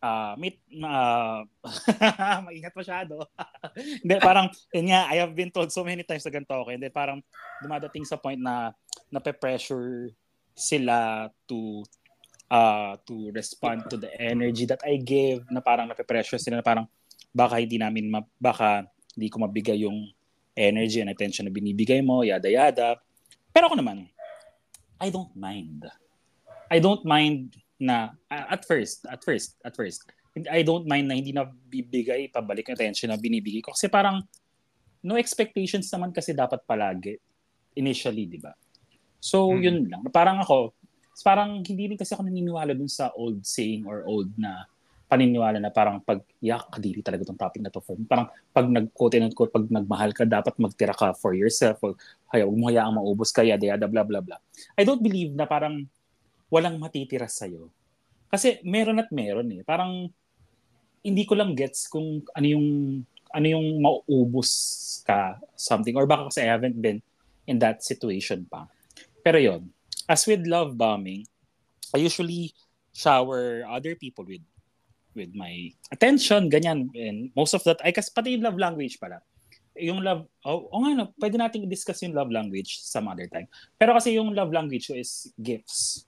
ah 0.00 0.32
may 0.40 0.56
uh, 0.80 1.44
maingat 2.48 2.72
masyado. 2.72 3.20
Hindi, 4.00 4.16
parang, 4.20 4.48
yun 4.72 4.88
nga, 4.92 5.12
I 5.12 5.20
have 5.20 5.36
been 5.36 5.52
told 5.52 5.68
so 5.68 5.84
many 5.84 6.04
times 6.08 6.24
na 6.24 6.32
ganito 6.32 6.56
ako. 6.56 6.72
Hindi, 6.72 6.88
parang 6.88 7.20
dumadating 7.60 8.08
sa 8.08 8.16
point 8.16 8.40
na 8.40 8.72
nape-pressure 9.12 10.08
sila 10.56 11.28
to 11.44 11.84
uh, 12.48 12.96
to 13.04 13.28
respond 13.32 13.88
to 13.92 13.96
the 14.00 14.08
energy 14.16 14.64
that 14.64 14.80
I 14.84 14.96
give 15.00 15.44
na 15.52 15.60
parang 15.60 15.88
nape-pressure 15.92 16.40
sila 16.40 16.60
na 16.60 16.66
parang 16.66 16.88
baka 17.30 17.60
hindi 17.60 17.76
namin 17.76 18.08
ma- 18.08 18.32
baka 18.40 18.88
hindi 19.14 19.28
ko 19.28 19.44
mabigay 19.44 19.84
yung 19.84 20.08
energy 20.56 21.00
and 21.00 21.12
attention 21.12 21.46
na 21.46 21.52
binibigay 21.52 22.00
mo, 22.00 22.24
yada 22.24 22.48
yada. 22.48 22.98
Pero 23.52 23.70
ako 23.70 23.76
naman, 23.78 24.08
I 25.00 25.08
don't 25.08 25.32
mind. 25.32 25.88
I 26.70 26.78
don't 26.78 27.02
mind 27.02 27.56
na 27.80 28.12
uh, 28.28 28.46
at 28.52 28.68
first, 28.68 29.08
at 29.08 29.24
first, 29.24 29.56
at 29.64 29.72
first, 29.74 30.04
I 30.46 30.62
don't 30.62 30.86
mind 30.86 31.08
na 31.08 31.16
hindi 31.16 31.32
na 31.32 31.48
bibigay 31.48 32.30
pabalik 32.30 32.70
attention 32.70 33.10
na 33.10 33.18
binibigay 33.18 33.64
ko 33.64 33.72
kasi 33.74 33.90
parang 33.90 34.22
no 35.00 35.16
expectations 35.16 35.88
naman 35.90 36.12
kasi 36.12 36.36
dapat 36.36 36.60
palagi 36.68 37.16
initially, 37.74 38.28
di 38.28 38.38
ba? 38.38 38.52
So, 39.18 39.48
Hmm. 39.50 39.64
yun 39.64 39.78
lang. 39.88 40.04
Parang 40.12 40.38
ako, 40.44 40.76
parang 41.24 41.64
hindi 41.64 41.92
rin 41.92 41.98
kasi 41.98 42.12
ako 42.12 42.28
naniniwala 42.28 42.76
dun 42.76 42.88
sa 42.88 43.10
old 43.16 43.42
saying 43.42 43.88
or 43.88 44.04
old 44.04 44.28
na 44.36 44.68
paniniwala 45.10 45.58
na 45.58 45.74
parang 45.74 45.98
pag 45.98 46.22
yak 46.38 46.70
kadiri 46.70 47.02
talaga 47.02 47.26
tong 47.26 47.36
topic 47.36 47.58
na 47.58 47.74
to 47.74 47.82
for 47.82 47.98
me. 47.98 48.06
Parang 48.06 48.30
pag 48.54 48.70
nag-quote 48.70 49.18
and 49.18 49.26
unquote, 49.26 49.50
pag 49.50 49.66
nagmahal 49.66 50.14
ka, 50.14 50.22
dapat 50.22 50.54
magtira 50.62 50.94
ka 50.94 51.10
for 51.18 51.34
yourself. 51.34 51.82
Or, 51.82 51.98
haya, 52.30 52.46
huwag 52.46 52.54
mo 52.54 52.70
hayaang 52.70 52.94
maubos 52.94 53.34
ka, 53.34 53.42
yada, 53.42 53.74
yada, 53.74 53.90
blah, 53.90 54.06
blah, 54.06 54.22
blah. 54.22 54.38
I 54.78 54.86
don't 54.86 55.02
believe 55.02 55.34
na 55.34 55.50
parang 55.50 55.90
walang 56.46 56.78
matitira 56.78 57.26
sa'yo. 57.26 57.74
Kasi 58.30 58.62
meron 58.62 59.02
at 59.02 59.10
meron 59.10 59.50
eh. 59.50 59.66
Parang 59.66 60.06
hindi 61.02 61.26
ko 61.26 61.34
lang 61.34 61.58
gets 61.58 61.90
kung 61.90 62.22
ano 62.30 62.46
yung 62.46 62.66
ano 63.30 63.46
yung 63.46 63.78
mauubos 63.82 64.50
ka 65.06 65.38
something 65.54 65.94
or 65.94 66.06
baka 66.06 66.30
kasi 66.30 66.44
I 66.44 66.50
haven't 66.50 66.78
been 66.78 67.02
in 67.50 67.58
that 67.62 67.82
situation 67.82 68.46
pa. 68.46 68.70
Pero 69.26 69.38
yon 69.42 69.70
as 70.06 70.26
with 70.26 70.46
love 70.46 70.74
bombing, 70.74 71.26
I 71.94 72.02
usually 72.02 72.54
shower 72.90 73.62
other 73.70 73.94
people 73.94 74.26
with 74.26 74.42
with 75.14 75.34
my 75.34 75.70
attention, 75.90 76.50
ganyan. 76.50 76.90
And 76.94 77.30
most 77.34 77.54
of 77.54 77.62
that, 77.66 77.82
I 77.82 77.90
kasi 77.90 78.10
pati 78.14 78.36
yung 78.38 78.44
love 78.46 78.58
language 78.58 78.98
pala. 78.98 79.22
Yung 79.78 80.02
love, 80.04 80.26
oh, 80.44 80.68
oh 80.70 80.80
nga 80.84 80.92
no, 80.92 81.06
pwede 81.18 81.38
natin 81.38 81.66
discuss 81.66 82.02
yung 82.04 82.14
love 82.14 82.30
language 82.30 82.82
some 82.82 83.08
other 83.08 83.26
time. 83.26 83.46
Pero 83.78 83.94
kasi 83.96 84.18
yung 84.18 84.34
love 84.34 84.52
language 84.52 84.90
ko 84.90 84.94
is 84.94 85.30
gifts. 85.40 86.04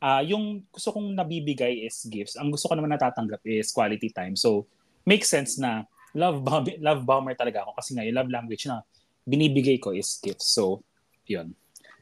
Ah, 0.00 0.24
yung 0.24 0.64
gusto 0.72 0.96
kong 0.96 1.12
nabibigay 1.12 1.84
is 1.84 2.08
gifts. 2.08 2.36
Ang 2.40 2.48
gusto 2.52 2.72
ko 2.72 2.74
naman 2.78 2.96
natatanggap 2.96 3.44
is 3.44 3.68
quality 3.68 4.08
time. 4.08 4.32
So, 4.32 4.64
makes 5.04 5.28
sense 5.28 5.60
na 5.60 5.84
love 6.16 6.40
bomb, 6.40 6.64
love 6.88 7.04
bomber 7.04 7.36
talaga 7.36 7.68
ako 7.68 7.76
kasi 7.76 7.96
nga 7.96 8.04
yung 8.06 8.16
love 8.16 8.32
language 8.32 8.64
na 8.64 8.80
binibigay 9.28 9.76
ko 9.76 9.92
is 9.92 10.16
gifts. 10.22 10.56
So, 10.56 10.80
yun. 11.28 11.52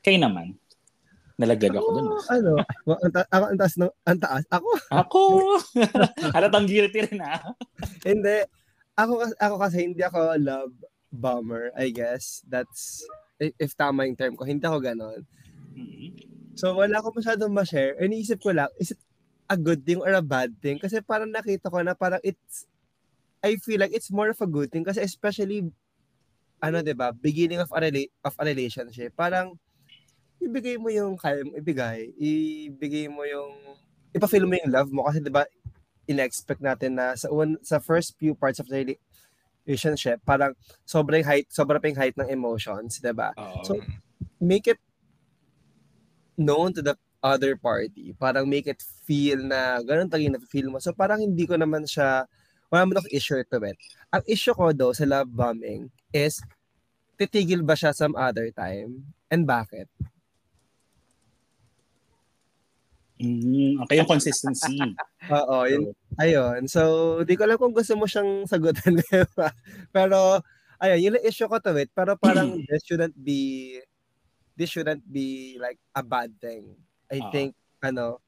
Kayo 0.01 0.19
naman, 0.23 0.55
nalaglag 1.39 1.79
ako 1.79 1.89
dun. 1.95 2.07
ah. 2.11 2.23
ano, 2.35 2.53
ang, 2.99 3.13
ta- 3.15 3.31
ako, 3.31 3.45
ang 3.47 3.59
taas, 3.59 3.75
ng, 3.79 3.93
ang 4.03 4.19
taas. 4.19 4.43
Ako, 4.51 4.69
Ako! 4.91 5.23
Halatang 6.35 6.67
guilty 6.67 7.07
rin 7.07 7.23
ah. 7.23 7.55
hindi. 8.03 8.43
Ako, 8.99 9.23
ako 9.39 9.55
kasi 9.63 9.87
hindi 9.87 10.03
ako 10.03 10.35
love 10.43 10.75
bomber, 11.09 11.71
I 11.79 11.95
guess. 11.95 12.43
That's, 12.45 13.07
if, 13.39 13.73
tama 13.79 14.05
yung 14.05 14.19
term 14.19 14.35
ko, 14.35 14.43
hindi 14.43 14.67
ako 14.67 14.79
ganon. 14.83 15.23
Mhm. 15.79 16.09
So 16.59 16.75
wala 16.75 16.99
ko 16.99 17.15
masyadong 17.15 17.55
ma-share. 17.55 17.95
Iniisip 18.03 18.43
ko 18.43 18.51
lang, 18.51 18.67
is 18.83 18.91
it 18.91 18.99
a 19.47 19.55
good 19.55 19.87
thing 19.87 20.03
or 20.03 20.11
a 20.11 20.21
bad 20.21 20.51
thing? 20.59 20.83
Kasi 20.83 20.99
parang 20.99 21.31
nakita 21.31 21.71
ko 21.71 21.79
na 21.87 21.95
parang 21.95 22.19
it's, 22.27 22.67
I 23.39 23.55
feel 23.63 23.79
like 23.79 23.95
it's 23.95 24.11
more 24.11 24.35
of 24.35 24.43
a 24.43 24.51
good 24.51 24.75
thing 24.75 24.83
kasi 24.83 24.99
especially, 24.99 25.63
ano 26.59 26.83
'di 26.83 26.91
ba 26.99 27.15
beginning 27.15 27.63
of 27.63 27.71
a, 27.71 27.79
rela- 27.79 28.11
of 28.27 28.35
a 28.35 28.43
relationship. 28.43 29.15
Parang, 29.15 29.55
ibigay 30.39 30.77
mo 30.79 30.89
yung 30.89 31.19
kaya 31.19 31.43
mo 31.45 31.55
ibigay. 31.59 32.15
Ibigay 32.17 33.11
mo 33.11 33.23
yung, 33.27 33.53
ipa-feel 34.15 34.49
mo 34.49 34.55
yung 34.57 34.73
love 34.73 34.91
mo 34.91 35.05
kasi 35.07 35.21
'di 35.21 35.31
ba 35.33 35.45
in-expect 36.09 36.65
natin 36.65 36.97
na 36.97 37.13
sa 37.13 37.29
un, 37.29 37.61
sa 37.61 37.77
first 37.77 38.17
few 38.17 38.33
parts 38.33 38.57
of 38.57 38.67
the 38.73 38.97
relationship, 39.69 40.25
parang 40.25 40.57
sobrang 40.89 41.21
height, 41.21 41.53
sobrang 41.53 41.85
ping 41.85 41.99
height 41.99 42.17
ng 42.17 42.33
emotions, 42.33 42.99
'di 42.99 43.13
ba? 43.13 43.37
Oo. 43.37 43.61
So, 43.61 43.73
make 44.41 44.65
it 44.67 44.81
known 46.39 46.73
to 46.73 46.81
the 46.81 46.97
other 47.23 47.59
party. 47.59 48.15
Parang 48.15 48.47
make 48.47 48.71
it 48.71 48.79
feel 49.05 49.43
na 49.43 49.83
ganun 49.83 50.07
talaga 50.07 50.39
na 50.39 50.43
feel 50.47 50.71
mo. 50.71 50.79
So 50.79 50.95
parang 50.95 51.19
hindi 51.19 51.45
ko 51.45 51.59
naman 51.59 51.83
siya, 51.85 52.31
wala 52.71 52.87
naman 52.87 53.03
ako 53.03 53.09
issue 53.11 53.43
to 53.43 53.59
it. 53.67 53.77
Ang 54.15 54.23
issue 54.31 54.55
ko 54.55 54.71
though 54.71 54.95
sa 54.95 55.03
love 55.05 55.29
bombing 55.29 55.91
is, 56.15 56.39
titigil 57.19 57.67
ba 57.67 57.75
siya 57.75 57.91
some 57.91 58.15
other 58.15 58.47
time? 58.55 59.11
And 59.29 59.45
bakit? 59.45 59.91
Mm, 63.19 63.83
okay, 63.83 63.99
yung 63.99 64.11
consistency. 64.11 64.79
Oo, 65.35 65.67
yun, 65.67 65.91
ayun. 66.23 66.71
So, 66.71 67.23
di 67.27 67.35
ko 67.35 67.45
alam 67.45 67.59
kung 67.59 67.75
gusto 67.75 67.99
mo 67.99 68.07
siyang 68.07 68.47
sagutan. 68.47 69.03
Pero, 69.97 70.39
ayun, 70.79 70.99
yun 71.03 71.27
issue 71.27 71.51
ko 71.51 71.59
to 71.59 71.75
it. 71.75 71.91
Pero 71.91 72.15
parang 72.15 72.63
this 72.71 72.87
shouldn't 72.87 73.19
be, 73.19 73.75
this 74.55 74.71
shouldn't 74.71 75.03
be 75.03 75.59
like 75.59 75.83
a 75.99 76.03
bad 76.07 76.31
thing. 76.39 76.79
I 77.11 77.19
Oo. 77.19 77.31
think, 77.35 77.59
ano, 77.83 78.23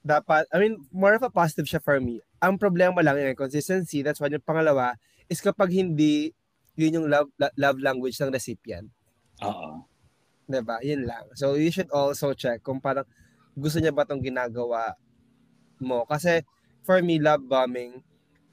dapat, 0.00 0.48
I 0.48 0.56
mean, 0.56 0.80
more 0.88 1.12
of 1.12 1.20
a 1.20 1.28
positive 1.28 1.68
siya 1.68 1.84
for 1.84 2.00
me. 2.00 2.24
Ang 2.40 2.56
problema 2.56 3.04
lang 3.04 3.20
yung 3.20 3.36
consistency, 3.36 4.00
that's 4.00 4.24
why 4.24 4.32
yung 4.32 4.40
pangalawa, 4.40 4.96
is 5.28 5.44
kapag 5.44 5.68
hindi, 5.76 6.32
yun 6.80 7.04
yung 7.04 7.08
love, 7.12 7.28
love 7.36 7.76
language 7.76 8.16
ng 8.16 8.32
recipient. 8.32 8.88
Oo. 9.44 9.84
Diba? 10.48 10.80
Yun 10.80 11.04
lang. 11.04 11.28
So, 11.36 11.60
you 11.60 11.68
should 11.68 11.92
also 11.92 12.32
check 12.32 12.64
kung 12.64 12.80
parang 12.80 13.04
gusto 13.52 13.76
niya 13.76 13.92
ba 13.92 14.08
itong 14.08 14.24
ginagawa 14.24 14.96
mo. 15.76 16.08
Kasi, 16.08 16.40
for 16.82 17.04
me, 17.04 17.20
love 17.20 17.44
bombing, 17.44 18.00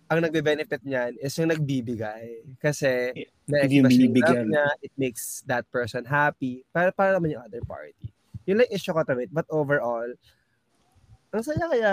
ang 0.06 0.20
nagbe-benefit 0.22 0.84
niyan 0.84 1.16
is 1.18 1.34
yung 1.40 1.50
nagbibigay. 1.50 2.44
Kasi, 2.60 3.16
yung 3.48 3.48
na-express 3.48 3.96
yung 3.96 4.14
love 4.20 4.44
niya, 4.44 4.68
it 4.84 4.94
makes 5.00 5.42
that 5.48 5.64
person 5.72 6.04
happy. 6.04 6.68
Para, 6.70 6.92
para 6.92 7.16
naman 7.16 7.34
yung 7.34 7.48
other 7.48 7.64
party. 7.64 8.12
Yun 8.46 8.62
lang 8.62 8.70
issue 8.70 8.94
ko 8.94 9.02
to 9.02 9.18
it. 9.18 9.32
But 9.34 9.50
overall, 9.50 10.12
ang 11.34 11.42
saya 11.42 11.66
kaya 11.66 11.92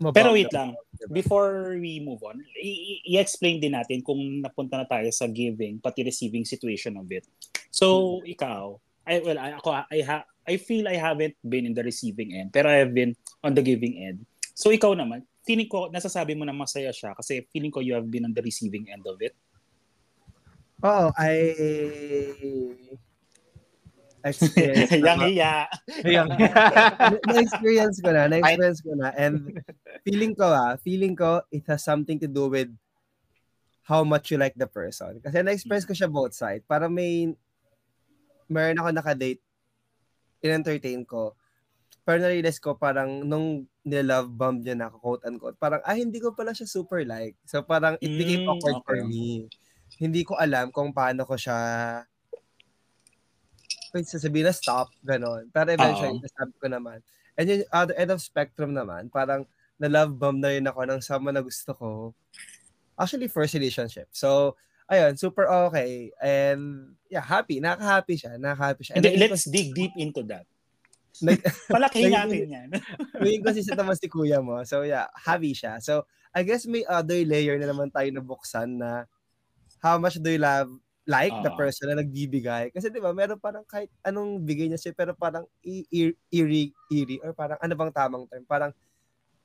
mabomb 0.00 0.16
Pero 0.16 0.32
wait 0.32 0.48
lang, 0.48 0.72
diba? 0.96 1.12
before 1.12 1.76
we 1.76 2.00
move 2.00 2.24
on, 2.24 2.40
i- 2.56 3.04
i-explain 3.04 3.60
din 3.60 3.76
natin 3.76 4.00
kung 4.00 4.40
napunta 4.40 4.80
na 4.80 4.88
tayo 4.88 5.04
sa 5.12 5.28
giving 5.28 5.76
pati 5.76 6.00
receiving 6.00 6.48
situation 6.48 6.96
of 6.96 7.04
it. 7.12 7.28
So, 7.68 8.18
ikaw, 8.24 8.80
I 9.10 9.18
well, 9.26 9.38
I, 9.42 9.58
ako 9.58 9.68
I 9.90 10.00
ha, 10.06 10.22
I 10.46 10.54
feel 10.54 10.86
I 10.86 10.94
haven't 10.94 11.34
been 11.42 11.66
in 11.66 11.74
the 11.74 11.82
receiving 11.82 12.30
end, 12.38 12.54
pero 12.54 12.70
I 12.70 12.78
have 12.86 12.94
been 12.94 13.18
on 13.42 13.58
the 13.58 13.62
giving 13.66 13.98
end. 13.98 14.22
So 14.54 14.70
ikaw 14.70 14.94
naman, 14.94 15.26
feeling 15.42 15.66
ko 15.66 15.90
nasasabi 15.90 16.38
mo 16.38 16.46
na 16.46 16.54
masaya 16.54 16.94
siya 16.94 17.18
kasi 17.18 17.42
feeling 17.50 17.74
ko 17.74 17.82
you 17.82 17.98
have 17.98 18.06
been 18.06 18.30
on 18.30 18.34
the 18.34 18.44
receiving 18.44 18.86
end 18.86 19.02
of 19.10 19.18
it. 19.18 19.34
Oo, 20.86 21.10
I 21.18 21.32
experience 24.30 24.92
Yang 24.92 25.20
hiya. 25.32 25.64
Ayun. 26.04 26.28
na-experience 27.24 27.96
ko 28.04 28.08
na, 28.12 28.28
na-experience 28.28 28.80
ko 28.84 28.92
na. 28.96 29.08
And 29.16 29.64
feeling 30.04 30.36
ko 30.36 30.46
ah, 30.52 30.76
feeling 30.80 31.16
ko 31.16 31.40
it 31.48 31.64
has 31.68 31.84
something 31.84 32.20
to 32.20 32.28
do 32.28 32.52
with 32.52 32.70
how 33.84 34.04
much 34.04 34.30
you 34.30 34.38
like 34.38 34.54
the 34.54 34.68
person. 34.68 35.18
Kasi 35.24 35.40
na-experience 35.42 35.88
ko 35.88 35.96
siya 35.96 36.12
both 36.12 36.36
side. 36.36 36.62
Para 36.68 36.86
may, 36.86 37.32
meron 38.50 38.82
ako 38.82 38.90
nakadate, 38.90 39.40
in-entertain 40.42 41.06
ko. 41.06 41.38
Pero 42.02 42.18
na-realize 42.20 42.58
ko 42.58 42.74
parang 42.74 43.22
nung 43.22 43.70
nilove 43.86 44.28
bomb 44.34 44.60
niya 44.60 44.74
na 44.74 44.90
quote 44.90 45.22
unquote, 45.24 45.56
parang 45.60 45.80
ah 45.86 45.94
hindi 45.94 46.18
ko 46.18 46.34
pala 46.34 46.50
siya 46.50 46.66
super 46.66 47.06
like. 47.06 47.38
So 47.46 47.62
parang 47.62 47.96
it 48.02 48.10
became 48.18 48.42
Mm, 48.42 48.50
awkward 48.50 48.78
for 48.82 48.98
okay. 48.98 49.06
me. 49.06 49.46
Hindi 50.00 50.26
ko 50.26 50.34
alam 50.34 50.74
kung 50.74 50.90
paano 50.90 51.22
ko 51.22 51.38
siya 51.38 51.56
Wait, 53.90 54.06
sasabihin 54.06 54.46
na 54.46 54.54
stop, 54.54 54.86
ganon. 55.02 55.50
Pero 55.50 55.66
eventually, 55.74 56.14
Oo. 56.14 56.22
nasabi 56.22 56.54
ko 56.62 56.66
naman. 56.70 56.98
And 57.34 57.46
yung 57.50 57.66
other 57.74 57.96
end 57.98 58.14
of 58.14 58.22
spectrum 58.22 58.70
naman, 58.70 59.10
parang 59.10 59.50
na-love 59.82 60.14
bomb 60.14 60.38
na 60.38 60.54
rin 60.54 60.62
ako 60.62 60.80
ng 60.86 61.00
someone 61.02 61.34
na 61.34 61.42
gusto 61.42 61.74
ko. 61.74 61.88
Actually, 62.94 63.26
first 63.26 63.50
relationship. 63.58 64.06
So, 64.14 64.54
ayun, 64.90 65.14
super 65.14 65.46
okay. 65.46 66.10
And, 66.18 66.92
yeah, 67.06 67.22
happy. 67.22 67.62
Nakaka-happy 67.62 68.14
siya. 68.18 68.32
Nakaka-happy 68.36 68.82
siya. 68.82 68.94
And 68.98 69.06
Hindi, 69.06 69.22
let's 69.22 69.46
dig 69.46 69.70
deep 69.70 69.94
into 69.94 70.26
that. 70.26 70.44
Nag- 71.22 71.46
Palakihin 71.74 72.10
natin 72.18 72.50
yan. 72.50 72.68
Naging 73.22 73.46
consistent 73.46 73.78
naman 73.78 73.94
si 73.94 74.10
kuya 74.10 74.42
mo. 74.42 74.58
So, 74.66 74.82
yeah, 74.82 75.06
happy 75.14 75.54
siya. 75.54 75.78
So, 75.78 76.10
I 76.34 76.42
guess 76.42 76.66
may 76.66 76.82
other 76.86 77.22
layer 77.22 77.54
na 77.58 77.70
naman 77.70 77.94
tayo 77.94 78.10
nabuksan 78.10 78.82
na 78.82 79.06
how 79.78 79.98
much 79.98 80.18
do 80.18 80.30
you 80.30 80.42
love 80.42 80.70
like 81.08 81.34
the 81.42 81.50
Oo. 81.50 81.58
person 81.58 81.90
na 81.90 81.98
nagbibigay. 81.98 82.70
Kasi 82.70 82.86
di 82.90 83.02
ba, 83.02 83.10
meron 83.10 83.38
parang 83.40 83.66
kahit 83.66 83.90
anong 84.06 84.42
bigay 84.46 84.70
niya 84.70 84.78
siya, 84.78 84.94
pero 84.94 85.10
parang 85.14 85.42
i- 85.66 85.86
eerie, 86.30 86.70
eerie, 86.86 87.18
or 87.22 87.34
parang 87.34 87.58
ano 87.58 87.74
bang 87.74 87.90
tamang 87.90 88.24
term? 88.30 88.46
Parang 88.46 88.70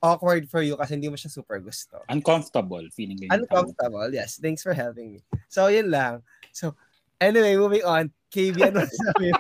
awkward 0.06 0.46
for 0.46 0.62
you 0.62 0.78
kasi 0.78 1.02
hindi 1.02 1.10
mo 1.10 1.18
siya 1.18 1.34
super 1.34 1.58
gusto. 1.58 1.98
Uncomfortable 2.14 2.86
feeling 2.94 3.18
ganyan. 3.18 3.42
Uncomfortable, 3.42 4.14
yes. 4.14 4.38
Thanks 4.38 4.62
for 4.62 4.78
helping 4.78 5.18
me. 5.18 5.20
So, 5.50 5.74
yun 5.74 5.90
lang. 5.90 6.22
So, 6.54 6.78
anyway, 7.18 7.58
moving 7.58 7.82
on. 7.82 8.14
KB, 8.30 8.58
ano 8.68 8.84
sabi 9.02 9.32
mo? 9.32 9.40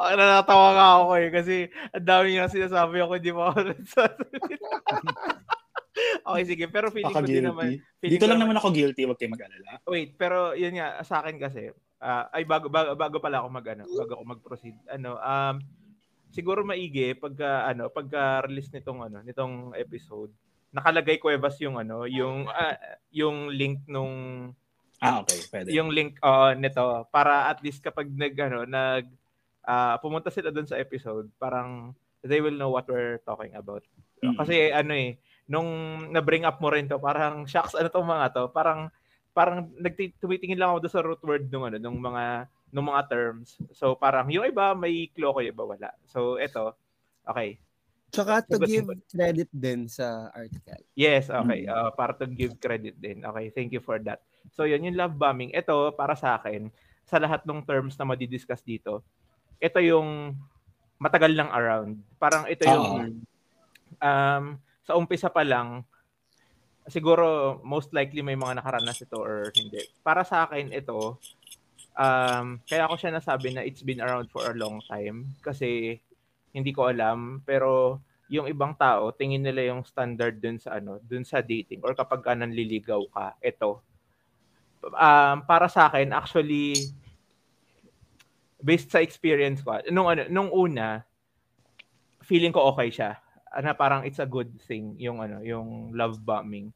oh, 0.00 0.12
natatawa 0.16 0.68
nga 0.72 0.88
ako 0.96 1.12
eh 1.20 1.28
kasi 1.28 1.54
ang 1.92 2.06
dami 2.08 2.26
niya 2.32 2.48
sinasabi 2.48 2.96
ako 3.04 3.12
hindi 3.20 3.32
mo 3.36 3.42
ako 3.52 3.58
okay, 6.32 6.44
sige. 6.48 6.64
Pero 6.72 6.88
feeling 6.88 7.12
ko 7.12 7.22
din 7.26 7.44
naman. 7.44 7.76
Guilty. 7.76 8.08
Dito 8.08 8.24
lang 8.24 8.40
naman 8.40 8.56
ako 8.56 8.72
guilty, 8.72 9.04
wag 9.04 9.18
kayo 9.20 9.34
mag-alala. 9.34 9.82
Wait, 9.84 10.16
pero 10.16 10.54
yun 10.56 10.78
nga, 10.78 11.02
sa 11.04 11.20
akin 11.20 11.36
kasi, 11.36 11.68
ah, 12.00 12.30
ay 12.32 12.48
bago, 12.48 12.70
bago, 12.72 12.94
bago 12.94 13.16
pala 13.20 13.42
ako 13.44 13.48
mag, 13.52 13.66
ano, 13.68 13.84
bago 13.84 14.12
ako 14.16 14.24
mag-proceed, 14.24 14.76
ano, 14.88 15.18
um, 15.20 15.56
siguro 16.30 16.62
maigi 16.62 17.12
pagka, 17.14 17.66
ano, 17.66 17.88
pagka-release 17.88 18.72
nitong, 18.74 19.00
ano, 19.04 19.18
nitong 19.22 19.72
episode, 19.74 20.30
nakalagay 20.70 21.16
Cuevas 21.16 21.56
yung, 21.58 21.76
ano, 21.76 22.04
yung, 22.04 22.48
ah, 22.48 22.76
yung 23.10 23.48
link 23.50 23.84
nung, 23.86 24.50
Ah, 24.98 25.22
okay. 25.22 25.38
Pwede. 25.46 25.70
yung 25.70 25.94
link 25.94 26.18
uh, 26.26 26.58
nito 26.58 27.06
para 27.14 27.46
at 27.46 27.62
least 27.62 27.78
kapag 27.78 28.10
nag 28.10 28.34
ano 28.34 28.66
nag 28.66 29.06
ah, 29.62 29.94
pumunta 30.02 30.26
sila 30.26 30.50
doon 30.50 30.66
sa 30.66 30.74
episode 30.74 31.30
parang 31.38 31.94
they 32.26 32.42
will 32.42 32.58
know 32.58 32.74
what 32.74 32.82
we're 32.90 33.22
talking 33.22 33.54
about 33.54 33.86
Mm. 34.18 34.34
kasi 34.34 34.74
ano 34.74 34.90
eh 34.98 35.14
nung 35.46 35.70
na-bring 36.10 36.42
up 36.42 36.58
mo 36.58 36.74
rin 36.74 36.90
to 36.90 36.98
parang 36.98 37.46
shocks 37.46 37.78
ano 37.78 37.86
tong 37.86 38.10
mga 38.10 38.34
to 38.34 38.50
parang 38.50 38.90
parang 39.30 39.70
nagti- 39.78 40.18
tumitingin 40.18 40.58
lang 40.58 40.74
ako 40.74 40.78
doon 40.82 40.94
sa 40.98 41.04
root 41.06 41.22
word 41.22 41.46
nung 41.46 41.62
ano 41.62 41.78
nung 41.78 42.02
mga 42.02 42.50
nung 42.70 42.88
mga 42.88 43.08
terms 43.08 43.56
so 43.72 43.96
parang 43.96 44.28
yung 44.28 44.44
iba 44.44 44.76
may 44.76 45.08
clue 45.12 45.32
ko 45.32 45.40
yung 45.40 45.52
iba 45.54 45.64
wala 45.64 45.90
so 46.04 46.36
eto 46.36 46.76
okay 47.24 47.58
Tsaka 48.08 48.40
to 48.48 48.56
Sagot, 48.56 48.68
give 48.68 48.88
sagot. 48.88 49.04
credit 49.12 49.50
din 49.52 49.80
sa 49.84 50.32
article. 50.32 50.80
Yes, 50.96 51.28
okay. 51.28 51.68
Mm. 51.68 51.72
Uh, 51.72 51.90
para 51.92 52.16
to 52.16 52.24
give 52.24 52.56
credit 52.56 52.96
din. 52.96 53.20
Okay, 53.20 53.52
thank 53.52 53.68
you 53.68 53.84
for 53.84 54.00
that. 54.00 54.24
So, 54.56 54.64
yun 54.64 54.88
yung 54.88 54.96
love 54.96 55.20
bombing. 55.20 55.52
Ito, 55.52 55.92
para 55.92 56.16
sa 56.16 56.40
akin, 56.40 56.72
sa 57.04 57.20
lahat 57.20 57.44
ng 57.44 57.60
terms 57.68 58.00
na 58.00 58.08
madidiscuss 58.08 58.64
dito, 58.64 59.04
ito 59.60 59.78
yung 59.84 60.40
matagal 60.96 61.36
lang 61.36 61.52
around. 61.52 62.00
Parang 62.16 62.48
ito 62.48 62.64
yung, 62.64 63.20
um, 64.00 64.44
sa 64.88 64.96
umpisa 64.96 65.28
pa 65.28 65.44
lang, 65.44 65.84
siguro 66.88 67.60
most 67.60 67.92
likely 67.92 68.24
may 68.24 68.40
mga 68.40 68.64
nakaranas 68.64 69.04
ito 69.04 69.20
or 69.20 69.52
hindi. 69.52 69.84
Para 70.00 70.24
sa 70.24 70.48
akin, 70.48 70.72
ito, 70.72 71.20
um, 71.98 72.62
kaya 72.62 72.86
ako 72.86 72.94
siya 72.94 73.10
nasabi 73.10 73.50
na 73.50 73.66
it's 73.66 73.82
been 73.82 73.98
around 73.98 74.30
for 74.30 74.46
a 74.46 74.54
long 74.54 74.78
time 74.86 75.34
kasi 75.42 75.98
hindi 76.54 76.70
ko 76.70 76.88
alam. 76.88 77.42
Pero 77.42 78.00
yung 78.30 78.46
ibang 78.46 78.76
tao 78.78 79.10
tingin 79.10 79.42
nila 79.42 79.74
yung 79.74 79.82
standard 79.82 80.38
dun 80.38 80.60
sa 80.60 80.78
ano 80.78 81.00
dun 81.02 81.24
sa 81.24 81.40
dating 81.40 81.80
or 81.80 81.96
kapag 81.96 82.20
ka 82.20 82.36
nanliligaw 82.36 83.00
ka 83.08 83.32
ito 83.40 83.80
um, 84.84 85.36
para 85.48 85.64
sa 85.64 85.88
akin 85.88 86.12
actually 86.12 86.92
based 88.60 88.92
sa 88.92 89.00
experience 89.00 89.64
ko 89.64 89.80
nung 89.88 90.12
ano 90.12 90.28
nung 90.28 90.52
una 90.52 91.08
feeling 92.28 92.52
ko 92.52 92.68
okay 92.76 92.92
siya. 92.92 93.16
Na 93.64 93.72
parang 93.72 94.04
it's 94.04 94.20
a 94.20 94.28
good 94.28 94.52
thing 94.68 94.92
yung 95.00 95.24
ano 95.24 95.40
yung 95.40 95.96
love 95.96 96.20
bombing. 96.20 96.68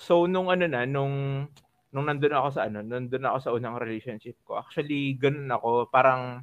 So 0.00 0.24
nung 0.24 0.48
ano 0.48 0.64
na 0.64 0.88
nung 0.88 1.46
nung 1.92 2.08
nandun 2.08 2.32
ako 2.32 2.48
sa 2.56 2.66
ano 2.66 2.80
nandun 2.80 3.28
ako 3.28 3.38
sa 3.38 3.52
unang 3.52 3.76
relationship 3.76 4.34
ko 4.42 4.56
actually 4.58 5.14
ganun 5.20 5.52
ako 5.52 5.86
parang 5.92 6.40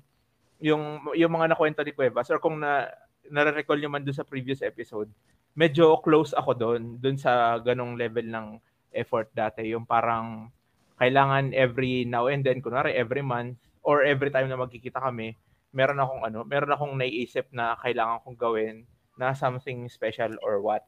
yung 0.61 1.01
yung 1.15 1.31
mga 1.33 1.55
nakwento 1.55 1.81
ni 1.81 1.95
Cuevas 1.95 2.29
or 2.29 2.37
kung 2.37 2.61
na 2.61 2.87
nare-recall 3.29 3.77
niyo 3.79 3.89
man 3.91 4.03
doon 4.03 4.17
sa 4.17 4.27
previous 4.27 4.59
episode, 4.65 5.07
medyo 5.53 6.01
close 6.01 6.33
ako 6.33 6.51
doon, 6.57 6.81
doon 6.97 7.15
sa 7.15 7.57
ganong 7.61 7.95
level 7.95 8.25
ng 8.25 8.47
effort 8.91 9.29
dati. 9.31 9.69
Yung 9.71 9.85
parang 9.85 10.49
kailangan 10.97 11.53
every 11.55 12.03
now 12.03 12.27
and 12.27 12.43
then, 12.43 12.59
kunwari 12.59 12.97
every 12.97 13.23
month 13.23 13.55
or 13.85 14.03
every 14.03 14.33
time 14.33 14.49
na 14.49 14.59
magkikita 14.59 14.99
kami, 14.99 15.37
meron 15.71 16.01
akong 16.01 16.25
ano, 16.25 16.43
meron 16.43 16.73
akong 16.73 16.93
naiisip 16.97 17.47
na 17.53 17.77
kailangan 17.79 18.19
kong 18.25 18.37
gawin 18.37 18.75
na 19.15 19.31
something 19.37 19.87
special 19.87 20.35
or 20.43 20.59
what. 20.59 20.83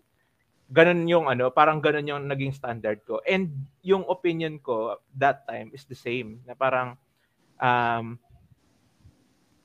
Ganun 0.71 1.03
yung 1.03 1.27
ano, 1.27 1.51
parang 1.51 1.83
ganun 1.83 2.07
yung 2.07 2.23
naging 2.31 2.55
standard 2.55 3.03
ko. 3.03 3.19
And 3.27 3.51
yung 3.83 4.07
opinion 4.07 4.55
ko 4.63 5.03
that 5.19 5.43
time 5.43 5.67
is 5.75 5.83
the 5.83 5.99
same. 5.99 6.39
Na 6.47 6.55
parang 6.55 6.95
um, 7.59 8.15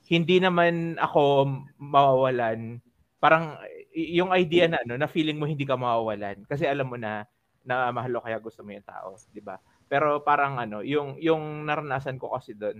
hindi 0.07 0.39
naman 0.43 0.99
ako 0.99 1.47
mawawalan. 1.79 2.83
Parang 3.23 3.55
yung 3.95 4.35
idea 4.35 4.67
na 4.67 4.83
ano, 4.83 4.99
na 4.99 5.07
feeling 5.07 5.39
mo 5.39 5.47
hindi 5.47 5.63
ka 5.63 5.75
mawawalan 5.79 6.45
kasi 6.45 6.67
alam 6.67 6.87
mo 6.87 6.99
na 6.99 7.25
na 7.67 7.91
mahal 7.91 8.23
kaya 8.23 8.39
gusto 8.39 8.63
mo 8.63 8.71
yung 8.71 8.87
tao, 8.87 9.19
'di 9.35 9.43
ba? 9.43 9.59
Pero 9.91 10.23
parang 10.23 10.55
ano, 10.55 10.79
yung 10.85 11.19
yung 11.19 11.67
naranasan 11.67 12.15
ko 12.15 12.31
kasi 12.31 12.55
doon, 12.55 12.79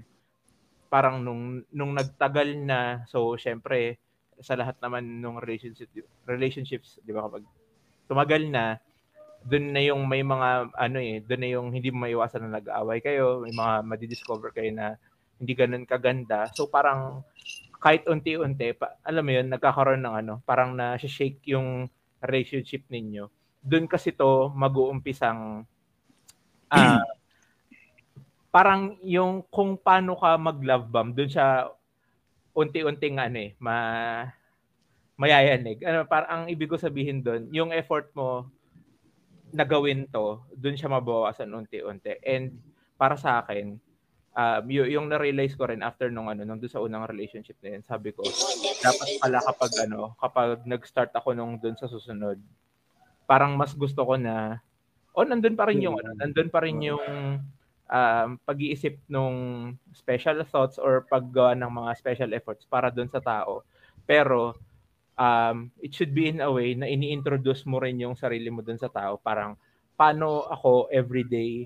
parang 0.88 1.20
nung 1.20 1.64
nung 1.76 1.92
nagtagal 1.92 2.56
na, 2.64 3.04
so 3.08 3.36
syempre 3.36 4.00
sa 4.40 4.56
lahat 4.56 4.80
naman 4.80 5.20
nung 5.20 5.42
relationship 5.44 5.92
relationships, 6.24 7.02
'di 7.04 7.12
ba 7.12 7.28
kapag 7.28 7.44
tumagal 8.08 8.48
na, 8.50 8.80
doon 9.48 9.72
na 9.72 9.82
yung 9.84 10.02
may 10.04 10.24
mga 10.26 10.74
ano 10.76 10.98
eh, 11.00 11.24
doon 11.24 11.42
na 11.44 11.50
yung 11.52 11.68
hindi 11.72 11.94
mo 11.94 12.04
maiwasan 12.04 12.48
na 12.48 12.60
nag-aaway 12.60 13.00
kayo, 13.00 13.44
may 13.44 13.54
mga 13.54 13.74
madidiscover 13.86 14.52
kayo 14.52 14.72
na 14.76 15.00
hindi 15.38 15.54
ganun 15.54 15.86
kaganda. 15.86 16.50
So 16.52 16.68
parang 16.68 17.24
kahit 17.78 18.10
unti-unti, 18.10 18.74
pa, 18.74 18.98
alam 19.06 19.24
mo 19.24 19.32
yun, 19.32 19.48
nagkakaroon 19.54 20.02
ng 20.02 20.16
ano, 20.26 20.34
parang 20.44 20.74
na-shake 20.74 21.46
yung 21.54 21.86
relationship 22.20 22.84
ninyo. 22.90 23.30
Doon 23.62 23.86
kasi 23.86 24.12
to 24.12 24.50
mag-uumpisang 24.52 25.64
uh, 26.74 27.04
parang 28.56 28.98
yung 29.06 29.46
kung 29.48 29.78
paano 29.78 30.18
ka 30.18 30.36
mag-love 30.36 30.90
bomb, 30.90 31.14
doon 31.14 31.30
siya 31.30 31.70
unti-unting 32.58 33.22
ano 33.22 33.38
eh, 33.38 33.52
ma 33.62 33.78
mayayanig. 35.18 35.82
Ano, 35.82 36.06
parang 36.06 36.30
ang 36.30 36.44
ibig 36.48 36.70
ko 36.70 36.78
sabihin 36.78 37.26
doon, 37.26 37.50
yung 37.50 37.74
effort 37.74 38.14
mo 38.14 38.48
na 39.52 39.66
gawin 39.66 40.06
to, 40.14 40.42
doon 40.54 40.78
siya 40.78 40.94
mabawasan 40.94 41.50
unti-unti. 41.52 42.22
And 42.22 42.62
para 42.96 43.18
sa 43.18 43.42
akin, 43.42 43.82
um, 44.38 44.64
y- 44.70 44.94
yung 44.94 45.10
na-realize 45.10 45.58
ko 45.58 45.66
rin 45.66 45.82
after 45.82 46.14
nung 46.14 46.30
ano, 46.30 46.46
nung 46.46 46.62
doon 46.62 46.72
sa 46.72 46.84
unang 46.84 47.10
relationship 47.10 47.58
na 47.66 47.76
yun, 47.76 47.84
sabi 47.84 48.14
ko, 48.14 48.22
dapat 48.86 49.08
pala 49.18 49.42
kapag 49.42 49.72
ano, 49.90 50.14
kapag 50.22 50.62
nag-start 50.70 51.12
ako 51.18 51.34
nung 51.34 51.58
doon 51.58 51.74
sa 51.74 51.90
susunod, 51.90 52.38
parang 53.26 53.58
mas 53.58 53.74
gusto 53.74 54.06
ko 54.06 54.16
na, 54.16 54.62
oh, 55.18 55.26
nandun 55.26 55.58
pa 55.58 55.66
rin 55.66 55.82
yung, 55.82 55.98
ano, 55.98 56.14
nandun 56.14 56.50
pa 56.54 56.62
rin 56.62 56.78
yung 56.78 57.06
um, 57.90 58.30
pag-iisip 58.46 59.02
nung 59.10 59.74
special 59.96 60.46
thoughts 60.46 60.78
or 60.78 61.08
paggawa 61.10 61.58
ng 61.58 61.72
mga 61.72 61.92
special 61.98 62.32
efforts 62.38 62.68
para 62.70 62.94
doon 62.94 63.10
sa 63.10 63.24
tao. 63.24 63.66
Pero, 64.06 64.56
um, 65.18 65.74
it 65.82 65.92
should 65.92 66.14
be 66.14 66.30
in 66.30 66.40
a 66.40 66.48
way 66.48 66.78
na 66.78 66.86
ini-introduce 66.88 67.66
mo 67.66 67.82
rin 67.82 68.00
yung 68.00 68.16
sarili 68.16 68.48
mo 68.54 68.62
dun 68.62 68.80
sa 68.80 68.88
tao. 68.88 69.18
Parang, 69.20 69.58
paano 69.98 70.46
ako 70.46 70.94
everyday 70.94 71.66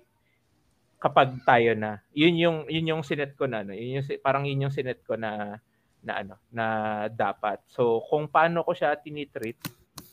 kapag 0.97 1.35
tayo 1.43 1.75
na. 1.75 1.99
Yun 2.15 2.35
yung, 2.39 2.57
yun 2.71 2.89
yung 2.95 3.03
sinet 3.03 3.35
ko 3.35 3.45
na, 3.45 3.61
no? 3.61 3.75
Yun 3.75 4.01
yung, 4.01 4.05
parang 4.23 4.47
yun 4.47 4.65
yung 4.65 4.73
sinet 4.73 5.03
ko 5.03 5.19
na, 5.19 5.59
na 6.01 6.23
ano, 6.23 6.35
na 6.49 6.65
dapat. 7.11 7.59
So, 7.67 8.01
kung 8.07 8.31
paano 8.31 8.63
ko 8.63 8.71
siya 8.71 8.95
tinitreat 8.95 9.59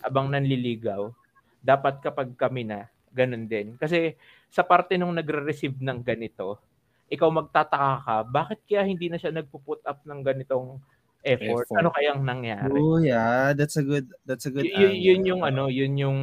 abang 0.02 0.28
nanliligaw, 0.28 1.14
dapat 1.62 2.02
kapag 2.02 2.34
kami 2.34 2.66
na, 2.66 2.90
ganun 3.14 3.46
din. 3.46 3.78
Kasi 3.78 4.18
sa 4.50 4.64
parte 4.64 4.96
nung 4.96 5.14
nagre-receive 5.14 5.78
ng 5.78 6.00
ganito, 6.02 6.58
ikaw 7.08 7.28
magtataka 7.32 7.92
ka, 8.04 8.16
bakit 8.28 8.60
kaya 8.68 8.84
hindi 8.84 9.08
na 9.08 9.16
siya 9.16 9.32
nagpo-put 9.32 9.80
up 9.84 10.04
ng 10.04 10.20
ganitong 10.20 10.76
effort. 11.26 11.66
effort. 11.66 11.78
Ano 11.78 11.90
kayang 11.94 12.22
nangyari? 12.22 12.78
Oh, 12.78 12.98
yeah. 13.02 13.52
That's 13.54 13.76
a 13.78 13.84
good 13.84 14.10
that's 14.22 14.46
a 14.46 14.52
good 14.52 14.66
y- 14.66 14.74
y- 14.74 15.00
yun 15.12 15.26
yung 15.26 15.42
ano, 15.42 15.66
yun 15.66 15.94
yung 15.98 16.20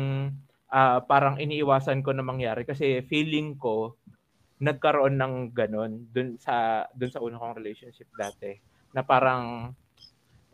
uh, 0.71 0.99
parang 1.03 1.39
iniiwasan 1.39 2.03
ko 2.03 2.11
na 2.11 2.25
mangyari 2.25 2.63
kasi 2.67 3.03
feeling 3.05 3.55
ko 3.55 3.95
nagkaroon 4.55 5.19
ng 5.19 5.51
ganun 5.51 6.07
dun 6.15 6.39
sa 6.39 6.87
dun 6.95 7.11
sa 7.11 7.19
unang 7.19 7.43
kong 7.43 7.59
relationship 7.59 8.07
dati 8.15 8.55
na 8.95 9.03
parang 9.03 9.75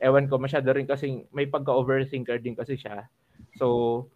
ewan 0.02 0.26
ko 0.26 0.42
masyado 0.42 0.74
rin 0.74 0.90
kasi 0.90 1.22
may 1.30 1.46
pagka-overthinker 1.46 2.42
din 2.42 2.58
kasi 2.58 2.74
siya. 2.74 3.06
So 3.62 4.10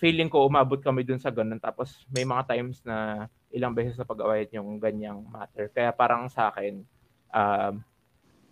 feeling 0.00 0.32
ko 0.32 0.48
umabot 0.48 0.80
kami 0.80 1.04
dun 1.04 1.20
sa 1.20 1.28
ganun 1.28 1.60
tapos 1.60 2.08
may 2.08 2.24
mga 2.24 2.48
times 2.48 2.80
na 2.88 3.28
ilang 3.52 3.76
beses 3.76 4.00
na 4.00 4.08
pag-away 4.08 4.48
yung 4.56 4.80
ganyang 4.80 5.20
matter. 5.28 5.68
Kaya 5.68 5.92
parang 5.92 6.32
sa 6.32 6.48
akin 6.48 6.80
um, 7.36 7.84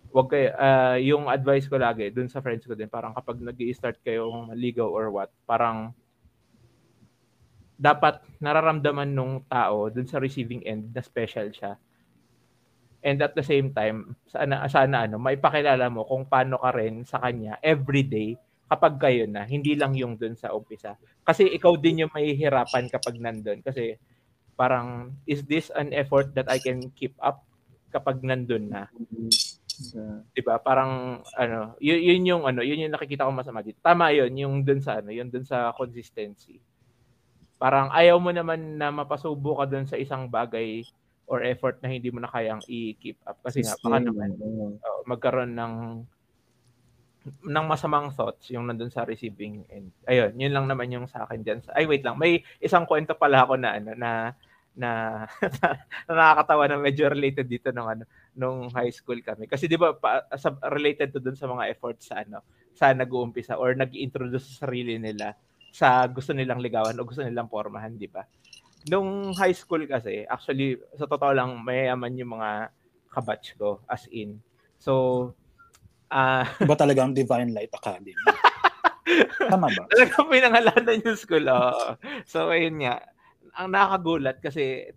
wag 0.09 0.27
kayo, 0.29 0.49
uh, 0.57 0.97
yung 0.97 1.29
advice 1.29 1.69
ko 1.69 1.77
lagi 1.77 2.09
dun 2.09 2.29
sa 2.29 2.41
friends 2.41 2.65
ko 2.65 2.73
din, 2.73 2.89
parang 2.89 3.13
kapag 3.13 3.37
nag 3.41 3.57
start 3.73 4.01
kayo 4.01 4.29
maligaw 4.49 4.89
or 4.89 5.13
what, 5.13 5.29
parang 5.45 5.93
dapat 7.79 8.19
nararamdaman 8.43 9.07
nung 9.07 9.39
tao 9.47 9.87
dun 9.87 10.03
sa 10.09 10.19
receiving 10.19 10.65
end 10.67 10.91
na 10.91 10.99
special 10.99 11.47
siya. 11.53 11.79
And 12.99 13.23
at 13.23 13.31
the 13.31 13.45
same 13.45 13.71
time, 13.71 14.19
sana, 14.27 14.67
sana 14.67 15.07
ano, 15.07 15.15
maipakilala 15.15 15.87
mo 15.87 16.03
kung 16.03 16.27
paano 16.27 16.59
ka 16.59 16.75
rin 16.75 17.07
sa 17.07 17.23
kanya 17.23 17.55
everyday 17.63 18.35
kapag 18.69 18.99
kayo 19.01 19.23
na, 19.25 19.47
hindi 19.47 19.73
lang 19.73 19.95
yung 19.95 20.19
dun 20.19 20.35
sa 20.35 20.51
umpisa. 20.51 20.99
Kasi 21.25 21.47
ikaw 21.49 21.73
din 21.79 22.05
yung 22.05 22.11
mahihirapan 22.13 22.85
kapag 22.91 23.17
nandun. 23.17 23.65
Kasi 23.65 23.97
parang, 24.53 25.15
is 25.25 25.41
this 25.47 25.73
an 25.73 25.89
effort 25.95 26.35
that 26.35 26.45
I 26.51 26.61
can 26.61 26.91
keep 26.93 27.17
up 27.17 27.41
kapag 27.89 28.21
nandun 28.21 28.69
na? 28.69 28.85
Uh, 29.95 30.19
'Di 30.35 30.41
ba? 30.43 30.59
Parang 30.59 31.23
ano, 31.39 31.79
yun, 31.79 31.99
yun 31.99 32.21
yung 32.35 32.43
ano, 32.43 32.59
yun 32.59 32.83
yung 32.83 32.93
nakikita 32.93 33.25
ko 33.25 33.31
masama 33.31 33.63
dito. 33.63 33.79
Tama 33.79 34.11
'yun, 34.11 34.31
yung 34.35 34.53
dun 34.67 34.83
sa 34.83 34.99
ano, 34.99 35.09
yung 35.09 35.31
dun 35.31 35.47
sa 35.47 35.71
consistency. 35.71 36.59
Parang 37.59 37.91
ayaw 37.91 38.19
mo 38.19 38.31
naman 38.31 38.79
na 38.79 38.91
mapasubo 38.91 39.59
ka 39.59 39.65
dun 39.67 39.87
sa 39.87 39.99
isang 39.99 40.27
bagay 40.31 40.83
or 41.29 41.43
effort 41.45 41.77
na 41.83 41.91
hindi 41.91 42.09
mo 42.09 42.23
na 42.23 42.31
kayang 42.31 42.63
i-keep 42.65 43.21
up 43.27 43.37
kasi 43.45 43.61
nga 43.61 43.77
baka 43.77 44.01
naman 44.01 44.33
uh, 44.81 45.01
magkaroon 45.05 45.53
ng 45.53 45.75
ng 47.29 47.65
masamang 47.67 48.09
thoughts 48.15 48.49
yung 48.49 48.65
nandun 48.65 48.89
sa 48.89 49.05
receiving 49.05 49.67
end. 49.69 49.91
Ayun, 50.09 50.33
yun 50.39 50.55
lang 50.55 50.65
naman 50.65 50.89
yung 50.89 51.05
sa 51.05 51.27
akin 51.27 51.43
diyan. 51.45 51.59
Ay 51.75 51.85
wait 51.85 52.01
lang, 52.01 52.17
may 52.17 52.41
isang 52.57 52.87
kwento 52.89 53.13
pala 53.13 53.45
ako 53.45 53.59
na 53.59 53.77
ano 53.77 53.91
na 53.93 54.33
na, 54.79 54.89
na 56.07 56.15
nakakatawa 56.15 56.63
na 56.71 56.77
medyo 56.79 57.11
related 57.11 57.45
dito 57.45 57.69
nung 57.75 57.91
ano 57.91 58.07
nung 58.35 58.69
high 58.73 58.91
school 58.93 59.19
kami. 59.21 59.49
Kasi 59.49 59.65
'di 59.65 59.77
ba 59.79 59.95
related 60.69 61.15
to 61.15 61.19
dun 61.21 61.37
sa 61.37 61.49
mga 61.49 61.69
efforts 61.71 62.11
sa 62.11 62.21
ano, 62.21 62.43
sa 62.73 62.93
nag-uumpisa 62.93 63.57
or 63.57 63.73
nag-introduce 63.73 64.55
sa 64.55 64.67
sarili 64.67 64.97
nila 65.01 65.33
sa 65.69 66.05
gusto 66.09 66.33
nilang 66.33 66.61
ligawan 66.61 66.97
o 66.97 67.05
gusto 67.05 67.21
nilang 67.21 67.49
pormahan, 67.49 67.93
'di 67.93 68.09
ba? 68.09 68.25
Nung 68.89 69.35
high 69.35 69.53
school 69.53 69.83
kasi, 69.85 70.23
actually 70.25 70.79
sa 70.95 71.05
totoo 71.05 71.35
lang 71.35 71.51
mayayaman 71.61 72.15
yung 72.17 72.39
mga 72.39 72.73
kabatch 73.11 73.57
ko 73.59 73.83
as 73.89 74.05
in. 74.09 74.39
So 74.79 75.33
ah 76.09 76.41
uh, 76.41 76.65
ba 76.65 76.73
talagang 76.73 77.13
Divine 77.13 77.53
Light 77.53 77.69
Academy? 77.73 78.17
Tama 79.49 79.67
ba? 79.73 79.83
Talagang 79.89 80.29
pinangalanan 80.29 81.01
yung 81.01 81.17
school. 81.17 81.45
Oh. 81.49 81.97
So, 82.29 82.53
ayun 82.53 82.85
nga. 82.85 83.01
Ang 83.57 83.73
nakakagulat 83.73 84.37
kasi 84.39 84.93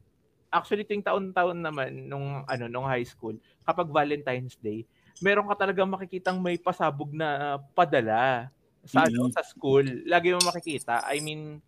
actually 0.52 0.84
ting 0.84 1.00
taon-taon 1.00 1.58
naman 1.58 2.06
nung 2.06 2.44
ano 2.44 2.64
nung 2.68 2.84
high 2.84 3.06
school, 3.08 3.34
kapag 3.64 3.88
Valentine's 3.88 4.54
Day, 4.60 4.84
meron 5.24 5.48
ka 5.48 5.64
talagang 5.64 5.88
makikitang 5.88 6.38
may 6.38 6.60
pasabog 6.60 7.10
na 7.10 7.58
padala 7.72 8.52
sa 8.84 9.02
mm-hmm. 9.02 9.16
ano 9.16 9.32
sa 9.32 9.42
school. 9.42 9.84
Lagi 10.04 10.36
mo 10.36 10.44
makikita. 10.44 11.08
I 11.08 11.24
mean, 11.24 11.58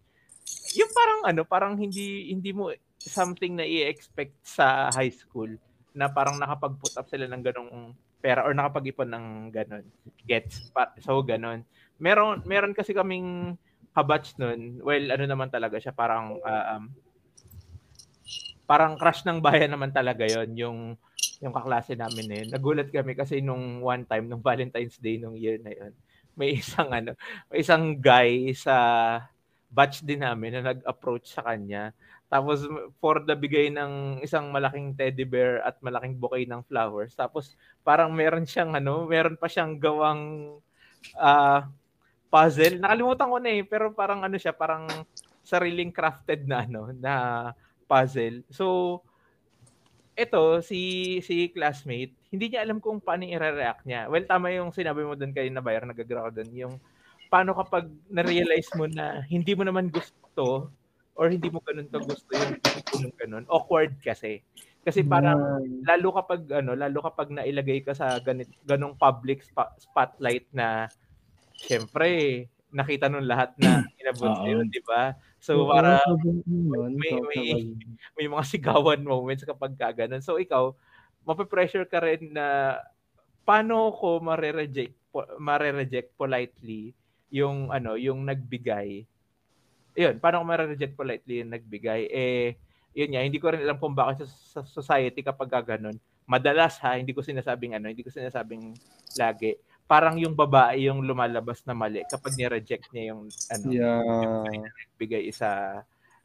yung 0.77 0.91
parang 0.93 1.21
ano, 1.25 1.43
parang 1.49 1.75
hindi 1.75 2.29
hindi 2.29 2.53
mo 2.53 2.71
something 3.01 3.57
na 3.57 3.65
i-expect 3.65 4.37
sa 4.45 4.93
high 4.93 5.13
school 5.13 5.49
na 5.95 6.11
parang 6.11 6.37
nakapag-put 6.37 6.93
up 6.99 7.07
sila 7.07 7.25
ng 7.31 7.43
ganong 7.43 7.95
pera 8.19 8.43
or 8.43 8.57
nakapag-ipon 8.57 9.09
ng 9.13 9.27
ganon. 9.53 9.85
Gets? 10.25 10.73
So, 11.05 11.21
ganon. 11.23 11.63
Meron, 12.01 12.43
meron 12.49 12.75
kasi 12.75 12.97
kaming 12.97 13.55
kabatch 13.95 14.35
nun. 14.41 14.83
Well, 14.83 15.13
ano 15.15 15.25
naman 15.29 15.53
talaga 15.55 15.79
siya, 15.79 15.95
parang 15.95 16.41
uh, 16.43 16.65
um, 16.75 16.91
parang 18.65 18.97
crush 18.97 19.25
ng 19.25 19.41
bayan 19.45 19.73
naman 19.73 19.93
talaga 19.93 20.25
yon 20.25 20.51
yung 20.57 20.79
yung 21.41 21.53
kaklase 21.53 21.93
namin 21.97 22.25
na. 22.25 22.57
Nagulat 22.57 22.89
kami 22.89 23.13
kasi 23.13 23.45
nung 23.45 23.85
one 23.85 24.09
time, 24.09 24.29
nung 24.29 24.41
Valentine's 24.41 24.97
Day 24.97 25.21
nung 25.21 25.37
year 25.37 25.61
na 25.61 25.73
yun, 25.73 25.93
may 26.35 26.57
isang 26.61 26.91
ano, 26.91 27.13
may 27.53 27.61
isang 27.61 28.01
guy 28.01 28.51
sa 28.57 28.75
batch 29.75 30.07
din 30.07 30.23
namin 30.23 30.59
na 30.59 30.73
nag-approach 30.73 31.35
sa 31.35 31.43
kanya. 31.43 31.91
Tapos 32.31 32.67
for 32.99 33.23
the 33.23 33.35
bigay 33.37 33.71
ng 33.71 34.23
isang 34.23 34.51
malaking 34.51 34.95
teddy 34.95 35.27
bear 35.27 35.63
at 35.63 35.79
malaking 35.83 36.19
bouquet 36.19 36.47
ng 36.49 36.63
flowers. 36.67 37.15
Tapos 37.15 37.55
parang 37.87 38.11
meron 38.11 38.47
siyang 38.47 38.75
ano, 38.75 39.07
meron 39.07 39.39
pa 39.39 39.47
siyang 39.47 39.79
gawang 39.79 40.57
uh, 41.19 41.61
puzzle. 42.31 42.81
Nakalimutan 42.83 43.31
ko 43.31 43.39
na 43.39 43.51
eh, 43.55 43.63
pero 43.63 43.95
parang 43.95 44.27
ano 44.27 44.35
siya, 44.35 44.55
parang 44.55 44.89
sariling 45.45 45.93
crafted 45.93 46.49
na 46.49 46.65
ano, 46.65 46.91
na 46.91 47.15
puzzle. 47.85 48.43
So 48.51 49.01
ito 50.15 50.63
si 50.63 51.19
si 51.27 51.51
classmate, 51.51 52.15
hindi 52.31 52.55
niya 52.55 52.63
alam 52.63 52.79
kung 52.79 53.03
paano 53.03 53.27
i-react 53.27 53.83
niya. 53.83 54.07
Well, 54.07 54.23
tama 54.27 54.55
yung 54.55 54.71
sinabi 54.71 55.03
mo 55.03 55.19
doon 55.19 55.35
kay 55.35 55.51
Nabayar, 55.51 55.87
nagagra 55.87 56.31
ko 56.31 56.31
doon, 56.31 56.51
yung 56.55 56.75
paano 57.27 57.51
kapag 57.59 57.91
na-realize 58.07 58.71
mo 58.79 58.87
na 58.87 59.27
hindi 59.27 59.59
mo 59.59 59.67
naman 59.67 59.91
gusto 59.91 60.71
or 61.19 61.27
hindi 61.31 61.51
mo 61.51 61.59
ganun 61.63 61.91
ka 61.91 61.99
gusto 61.99 62.31
yung 62.31 62.55
ganun 62.63 63.15
ganun. 63.19 63.45
Awkward 63.51 63.99
kasi. 64.03 64.43
Kasi 64.85 65.01
parang 65.03 65.65
lalo 65.83 66.13
kapag 66.15 66.47
ano, 66.53 66.77
lalo 66.77 66.99
kapag 67.03 67.33
nailagay 67.35 67.83
ka 67.83 67.97
sa 67.97 68.21
ganit 68.23 68.53
ganong 68.63 68.95
public 68.95 69.43
spa- 69.43 69.75
spotlight 69.81 70.47
na 70.55 70.87
syempre 71.57 72.47
nakita 72.75 73.07
nung 73.07 73.25
lahat 73.25 73.55
na 73.63 73.87
inabot 74.03 74.35
uh 74.35 74.45
yun, 74.45 74.67
di 74.67 74.83
ba? 74.83 75.15
So 75.39 75.71
para 75.71 76.03
may, 76.91 77.15
may, 77.31 77.47
may 78.19 78.27
mga 78.27 78.45
sigawan 78.51 79.07
moments 79.07 79.47
kapag 79.47 79.79
kaganon. 79.79 80.21
So 80.21 80.43
ikaw, 80.43 80.75
mape-pressure 81.23 81.87
ka 81.87 82.03
rin 82.03 82.35
na 82.35 82.77
paano 83.47 83.95
ko 83.95 84.19
mare-reject 84.19 84.99
mare-reject 85.39 86.19
politely 86.19 86.91
yung 87.31 87.71
ano, 87.71 87.95
yung 87.95 88.27
nagbigay 88.27 89.07
yun, 89.95 90.19
paano 90.19 90.43
ko 90.43 90.45
ma-reject 90.45 90.95
politely 90.99 91.41
yung 91.41 91.55
nagbigay? 91.55 92.11
Eh, 92.11 92.59
yun 92.95 93.15
nga, 93.15 93.23
hindi 93.23 93.39
ko 93.39 93.55
rin 93.55 93.63
alam 93.63 93.79
kung 93.79 93.95
bakit 93.95 94.27
sa, 94.27 94.61
sa 94.61 94.61
society 94.67 95.23
kapag 95.23 95.51
ganun. 95.63 95.95
Madalas 96.27 96.83
ha, 96.83 96.99
hindi 96.99 97.15
ko 97.15 97.23
sinasabing 97.23 97.79
ano, 97.79 97.91
hindi 97.91 98.03
ko 98.03 98.11
sinasabing 98.11 98.75
lagi. 99.15 99.55
Parang 99.85 100.17
yung 100.17 100.33
babae 100.33 100.89
yung 100.89 101.05
lumalabas 101.05 101.61
na 101.69 101.77
mali 101.77 102.01
kapag 102.09 102.35
ni-reject 102.41 102.89
niya 102.91 103.13
yung 103.13 103.29
ano, 103.29 103.67
yeah. 103.69 104.01
yung 104.51 104.65
nagbigay 104.65 105.29
isa 105.29 105.83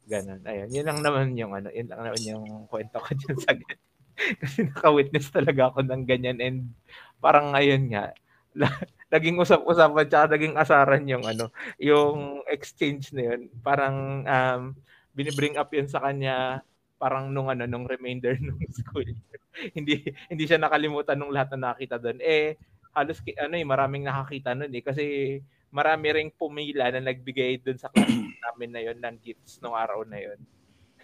ganun. 0.08 0.40
Ayun, 0.42 0.68
yun 0.72 0.86
lang 0.88 1.00
naman 1.04 1.36
yung 1.36 1.52
ano, 1.54 1.68
yun 1.70 1.86
lang 1.86 2.00
naman 2.02 2.22
yung 2.24 2.44
kwento 2.66 2.98
ko 2.98 3.10
dyan 3.14 3.38
sa 3.38 3.52
ganun. 3.54 3.82
Kasi 4.42 4.58
naka-witness 4.68 5.28
talaga 5.32 5.72
ako 5.72 5.86
ng 5.86 6.02
ganyan 6.04 6.38
and 6.40 6.58
parang 7.20 7.52
ngayon 7.52 7.88
nga, 7.92 8.12
naging 9.14 9.38
usap-usapan 9.38 10.06
tsaka 10.10 10.26
naging 10.34 10.54
asaran 10.58 11.04
yung 11.06 11.24
ano, 11.24 11.54
yung 11.78 12.42
exchange 12.50 13.14
na 13.14 13.34
yun. 13.34 13.40
Parang 13.62 14.26
um, 14.26 14.62
binibring 15.14 15.58
up 15.58 15.70
yun 15.70 15.86
sa 15.86 16.02
kanya 16.02 16.64
parang 17.00 17.32
nung 17.32 17.48
ano 17.48 17.64
nung 17.64 17.88
remainder 17.88 18.36
nung 18.44 18.60
school. 18.70 19.08
hindi 19.76 20.04
hindi 20.28 20.44
siya 20.46 20.60
nakalimutan 20.60 21.16
nung 21.16 21.32
lahat 21.32 21.56
na 21.56 21.72
nakita 21.72 21.96
doon. 21.96 22.20
Eh 22.20 22.60
halos 22.90 23.22
ano 23.38 23.54
eh 23.54 23.66
maraming 23.66 24.06
nakakita 24.06 24.54
noon 24.54 24.74
eh 24.74 24.82
kasi 24.82 25.04
marami 25.70 26.06
ring 26.10 26.30
pumila 26.34 26.90
na 26.90 26.98
nagbigay 26.98 27.62
doon 27.62 27.78
sa 27.78 27.90
class 27.90 28.10
namin 28.50 28.70
na 28.74 28.82
yon 28.82 28.98
ng 28.98 29.16
gifts 29.22 29.62
nung 29.62 29.78
araw 29.78 30.02
na 30.02 30.18
yon. 30.18 30.38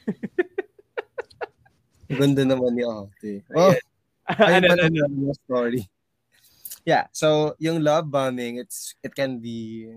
Ganda 2.11 2.43
naman 2.47 2.75
ni 2.75 2.83
Ate. 2.87 3.43
Oh, 3.55 3.75
ay, 4.43 4.59
ano, 4.59 4.75
ano, 4.75 4.99
ano, 5.07 5.31
story 5.47 5.87
yeah, 6.87 7.11
so 7.11 7.59
yung 7.59 7.83
love 7.83 8.09
bombing, 8.09 8.63
it's 8.63 8.95
it 9.03 9.13
can 9.13 9.43
be 9.43 9.91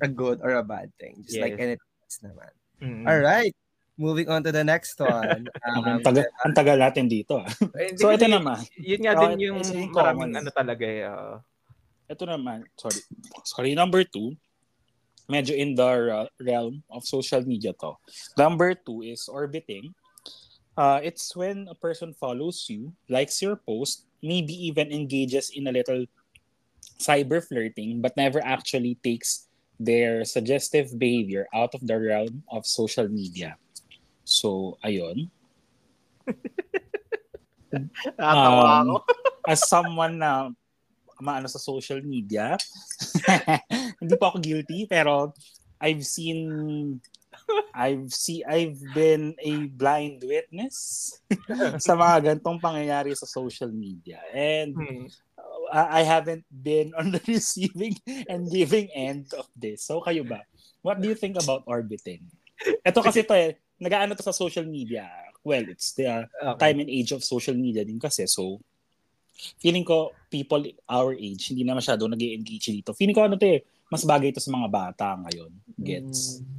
a 0.00 0.08
good 0.08 0.40
or 0.40 0.56
a 0.56 0.64
bad 0.64 0.90
thing, 0.96 1.20
just 1.22 1.36
yes. 1.36 1.44
like 1.44 1.60
anything 1.60 1.92
else 2.02 2.18
naman. 2.24 2.52
Mm-hmm. 2.80 3.04
All 3.06 3.20
right. 3.20 3.54
Moving 3.98 4.30
on 4.30 4.46
to 4.46 4.54
the 4.54 4.62
next 4.62 4.94
one. 4.98 5.50
Um, 5.68 5.84
ang, 5.84 6.00
taga, 6.00 6.22
ang 6.46 6.54
tagal 6.54 6.78
natin 6.80 7.10
dito. 7.10 7.44
Ah. 7.44 7.50
so 7.98 8.08
ito 8.08 8.24
naman. 8.24 8.62
Yun 8.78 9.02
nga 9.04 9.14
din 9.18 9.50
yung 9.50 9.60
maraming 9.92 10.32
ano 10.38 10.48
talaga 10.54 10.84
eh. 10.86 11.04
Uh, 11.04 11.36
ito 12.08 12.24
naman, 12.24 12.64
sorry. 12.78 13.02
Sorry, 13.44 13.72
number 13.76 14.06
two. 14.06 14.32
Medyo 15.28 15.52
in 15.52 15.76
the 15.76 16.24
realm 16.40 16.80
of 16.88 17.04
social 17.04 17.44
media 17.44 17.76
to. 17.76 18.00
Number 18.40 18.72
two 18.72 19.04
is 19.04 19.28
orbiting. 19.28 19.92
Uh, 20.72 21.02
it's 21.04 21.36
when 21.36 21.68
a 21.68 21.76
person 21.76 22.16
follows 22.16 22.64
you, 22.70 22.94
likes 23.12 23.42
your 23.44 23.60
post, 23.60 24.08
maybe 24.22 24.54
even 24.54 24.88
engages 24.88 25.50
in 25.52 25.66
a 25.68 25.74
little 25.74 26.06
cyber 26.98 27.44
flirting 27.44 28.00
but 28.00 28.16
never 28.16 28.42
actually 28.42 28.98
takes 29.04 29.46
their 29.78 30.24
suggestive 30.24 30.98
behavior 30.98 31.46
out 31.54 31.74
of 31.74 31.86
the 31.86 31.94
realm 31.94 32.42
of 32.50 32.66
social 32.66 33.08
media. 33.08 33.54
So, 34.38 34.78
ayun. 34.86 35.26
um, 38.22 39.02
as 39.50 39.66
someone 39.66 40.22
na 40.22 40.54
maano 41.18 41.50
sa 41.50 41.58
social 41.58 41.98
media, 42.06 42.54
hindi 44.00 44.14
po 44.14 44.30
ako 44.30 44.38
guilty 44.38 44.86
pero 44.86 45.34
I've 45.82 46.06
seen 46.06 46.38
I've 47.74 48.10
see 48.14 48.46
I've 48.46 48.78
been 48.94 49.34
a 49.42 49.66
blind 49.72 50.22
witness 50.22 51.10
sa 51.82 51.94
mga 51.98 52.34
gantong 52.34 52.62
pangyayari 52.62 53.14
sa 53.18 53.26
social 53.26 53.70
media. 53.74 54.22
And 54.30 54.74
hmm. 54.74 55.06
I 55.68 56.00
haven't 56.00 56.48
been 56.48 56.96
on 56.96 57.12
the 57.12 57.20
receiving 57.28 57.92
and 58.24 58.48
giving 58.48 58.88
end 58.96 59.36
of 59.36 59.44
this. 59.52 59.84
So 59.84 60.00
kayo 60.00 60.24
ba? 60.24 60.40
What 60.80 61.02
do 61.02 61.10
you 61.10 61.18
think 61.18 61.36
about 61.36 61.68
orbiting? 61.68 62.24
Ito 62.86 63.04
kasi 63.04 63.22
to 63.28 63.36
eh, 63.36 63.60
nagaano 63.78 64.14
to 64.14 64.26
sa 64.26 64.34
social 64.34 64.66
media. 64.66 65.06
Well, 65.42 65.64
it's 65.70 65.94
the 65.94 66.26
uh, 66.28 66.54
okay. 66.54 66.70
time 66.70 66.84
and 66.84 66.90
age 66.90 67.14
of 67.14 67.24
social 67.24 67.54
media 67.54 67.86
din 67.86 68.02
kasi. 68.02 68.26
So, 68.26 68.58
feeling 69.62 69.86
ko 69.86 70.12
people 70.28 70.66
our 70.90 71.14
age 71.14 71.54
hindi 71.54 71.62
na 71.62 71.78
masyado 71.78 72.10
nag 72.10 72.20
engage 72.20 72.74
dito. 72.74 72.92
Feeling 72.92 73.14
ko 73.14 73.24
ano 73.24 73.38
to 73.38 73.46
eh, 73.46 73.62
mas 73.88 74.04
bagay 74.04 74.34
to 74.34 74.42
sa 74.42 74.52
mga 74.52 74.68
bata 74.68 75.16
ngayon. 75.16 75.52
Gets? 75.78 76.42
Mm. 76.42 76.58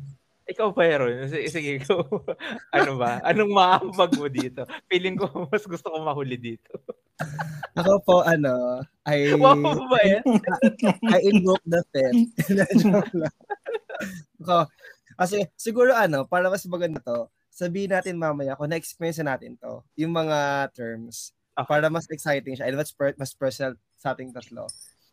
Ikaw, 0.50 0.74
Byron, 0.74 1.30
sige, 1.30 1.48
sige 1.54 1.74
ko. 1.86 2.02
ano 2.78 2.98
ba? 2.98 3.22
Anong 3.22 3.54
maambag 3.54 4.18
mo 4.18 4.26
dito? 4.26 4.66
Feeling 4.90 5.14
ko 5.14 5.46
mas 5.46 5.62
gusto 5.62 5.94
ko 5.94 6.02
mahuli 6.02 6.42
dito. 6.42 6.74
Ako 7.80 8.02
po, 8.02 8.16
ano, 8.26 8.82
I... 9.06 9.30
Wow 9.38 9.54
ba 9.62 10.00
yan? 10.02 10.26
I 11.06 11.20
invoke 11.30 11.62
the 11.70 11.86
fifth. 11.94 12.34
Ako, 14.42 14.66
kasi 15.20 15.44
siguro 15.60 15.92
ano, 15.92 16.24
para 16.24 16.48
mas 16.48 16.64
maganda 16.64 17.04
to, 17.04 17.28
sabihin 17.52 17.92
natin 17.92 18.16
mamaya 18.16 18.56
kung 18.56 18.72
na-experience 18.72 19.20
natin 19.20 19.60
to, 19.60 19.84
yung 20.00 20.16
mga 20.16 20.72
terms, 20.72 21.36
okay. 21.60 21.68
para 21.68 21.92
mas 21.92 22.08
exciting 22.08 22.56
siya 22.56 22.72
and 22.72 22.80
mas, 22.80 22.96
per- 22.96 23.18
mas 23.20 23.36
personal 23.36 23.76
sa 24.00 24.16
ating 24.16 24.32
tatlo. 24.32 24.64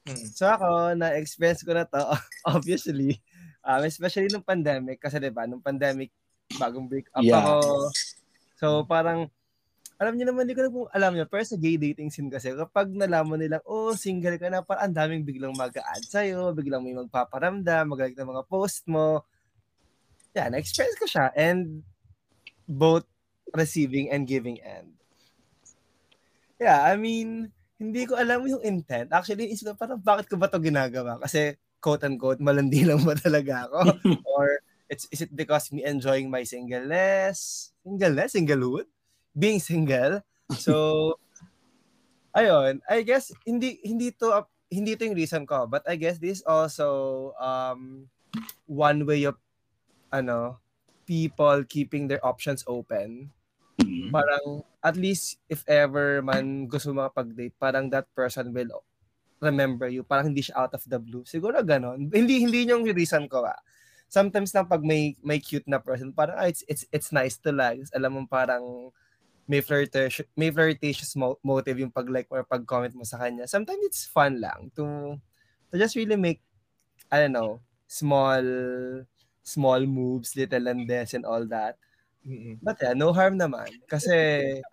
Hmm. 0.06 0.26
So 0.30 0.46
ako, 0.46 0.94
na-experience 0.94 1.66
ko 1.66 1.74
na 1.74 1.84
to, 1.84 2.14
obviously, 2.54 3.18
Um, 3.66 3.82
especially 3.82 4.30
nung 4.30 4.46
pandemic, 4.46 5.02
kasi 5.02 5.18
'di 5.18 5.34
ba, 5.34 5.42
nung 5.42 5.58
pandemic, 5.58 6.14
bagong 6.54 6.86
break 6.86 7.10
up 7.10 7.26
yeah. 7.26 7.42
ako. 7.42 7.90
So 8.62 8.66
parang, 8.86 9.26
alam 9.98 10.14
niyo 10.14 10.30
naman, 10.30 10.46
hindi 10.46 10.54
ko 10.54 10.62
na 10.62 10.70
po 10.70 10.80
alam 10.94 11.18
niyo, 11.18 11.26
pero 11.26 11.42
sa 11.42 11.58
gay 11.58 11.74
dating 11.74 12.14
scene 12.14 12.30
kasi, 12.30 12.54
kapag 12.54 12.94
nalaman 12.94 13.42
nilang, 13.42 13.64
oh, 13.66 13.90
single 13.98 14.38
ka 14.38 14.46
na, 14.46 14.62
parang 14.62 14.86
ang 14.86 14.94
daming 14.94 15.26
biglang 15.26 15.50
mag-add 15.50 16.04
sa'yo, 16.06 16.54
biglang 16.54 16.78
may 16.86 16.94
magpaparamdam, 16.94 17.90
mag 17.90 18.14
ng 18.14 18.30
mga 18.30 18.46
post 18.46 18.86
mo. 18.86 19.26
Yeah, 20.36 20.52
na-experience 20.52 21.00
ko 21.00 21.08
siya. 21.08 21.32
And 21.32 21.80
both 22.68 23.08
receiving 23.56 24.12
and 24.12 24.28
giving 24.28 24.60
end. 24.60 24.92
Yeah, 26.60 26.84
I 26.84 27.00
mean, 27.00 27.48
hindi 27.80 28.04
ko 28.04 28.20
alam 28.20 28.44
yung 28.44 28.60
intent. 28.60 29.16
Actually, 29.16 29.48
isip 29.48 29.72
ko, 29.72 29.80
parang 29.80 30.00
bakit 30.00 30.28
ko 30.28 30.36
ba 30.36 30.52
to 30.52 30.60
ginagawa? 30.60 31.16
Kasi 31.24 31.56
quote-unquote, 31.80 32.44
malandi 32.44 32.84
lang 32.84 33.00
ba 33.00 33.16
talaga 33.16 33.68
ako? 33.68 33.80
Or 34.36 34.60
it's, 34.92 35.08
is 35.08 35.24
it 35.24 35.32
because 35.32 35.72
me 35.72 35.84
enjoying 35.84 36.28
my 36.28 36.44
singleness? 36.44 37.72
Singleness? 37.80 38.36
Singlehood? 38.36 38.88
Being 39.36 39.60
single? 39.60 40.20
So, 40.56 41.16
ayun, 42.38 42.84
I 42.88 43.04
guess, 43.04 43.32
hindi, 43.44 43.80
hindi 43.84 44.12
to, 44.20 44.44
hindi 44.68 44.96
to 44.96 45.04
yung 45.06 45.16
reason 45.16 45.44
ko, 45.46 45.68
but 45.68 45.84
I 45.86 45.96
guess 45.96 46.18
this 46.18 46.42
also 46.44 47.32
um, 47.40 48.08
one 48.66 49.04
way 49.04 49.24
of, 49.24 49.36
ano, 50.12 50.58
people 51.06 51.62
keeping 51.64 52.08
their 52.10 52.22
options 52.26 52.64
open. 52.66 53.30
Mm-hmm. 53.80 54.10
Parang, 54.10 54.64
at 54.82 54.96
least, 54.96 55.38
if 55.48 55.62
ever 55.68 56.22
man 56.22 56.66
gusto 56.66 56.92
makapag-date, 56.92 57.54
parang 57.60 57.90
that 57.92 58.08
person 58.16 58.50
will 58.52 58.82
remember 59.40 59.88
you. 59.88 60.02
Parang 60.02 60.32
hindi 60.32 60.42
siya 60.42 60.66
out 60.66 60.72
of 60.74 60.84
the 60.88 60.98
blue. 60.98 61.24
Siguro 61.28 61.60
ganon. 61.60 62.08
Hindi 62.08 62.40
hindi 62.40 62.64
yung 62.68 62.84
reason 62.88 63.28
ko 63.28 63.44
ah. 63.44 63.58
Sometimes 64.06 64.54
lang 64.54 64.70
pag 64.70 64.86
may 64.86 65.18
may 65.20 65.42
cute 65.42 65.66
na 65.66 65.82
person, 65.82 66.14
parang 66.14 66.38
ah, 66.38 66.48
it's 66.48 66.62
it's 66.70 66.86
it's 66.94 67.10
nice 67.12 67.36
to 67.42 67.52
like. 67.52 67.82
Alam 67.92 68.10
mo 68.12 68.20
parang 68.24 68.94
may 69.46 69.62
flirtatious 69.62 70.26
may 70.34 70.50
flirtatious 70.50 71.14
mo- 71.14 71.38
motive 71.42 71.78
yung 71.78 71.92
pag 71.92 72.08
like 72.10 72.26
or 72.30 72.42
pag 72.46 72.64
comment 72.64 72.94
mo 72.94 73.04
sa 73.04 73.18
kanya. 73.18 73.46
Sometimes 73.46 73.82
it's 73.84 74.06
fun 74.08 74.40
lang 74.40 74.72
to 74.74 75.14
to 75.70 75.74
just 75.76 75.94
really 75.98 76.16
make 76.16 76.40
I 77.10 77.22
don't 77.22 77.36
know, 77.36 77.62
small 77.86 78.42
small 79.46 79.86
moves, 79.86 80.34
little 80.34 80.66
and 80.66 80.90
this 80.90 81.14
and 81.14 81.22
all 81.22 81.46
that. 81.46 81.78
Mm-mm. 82.26 82.58
But 82.58 82.82
yeah, 82.82 82.98
no 82.98 83.14
harm 83.14 83.38
naman. 83.38 83.70
Kasi, 83.86 84.10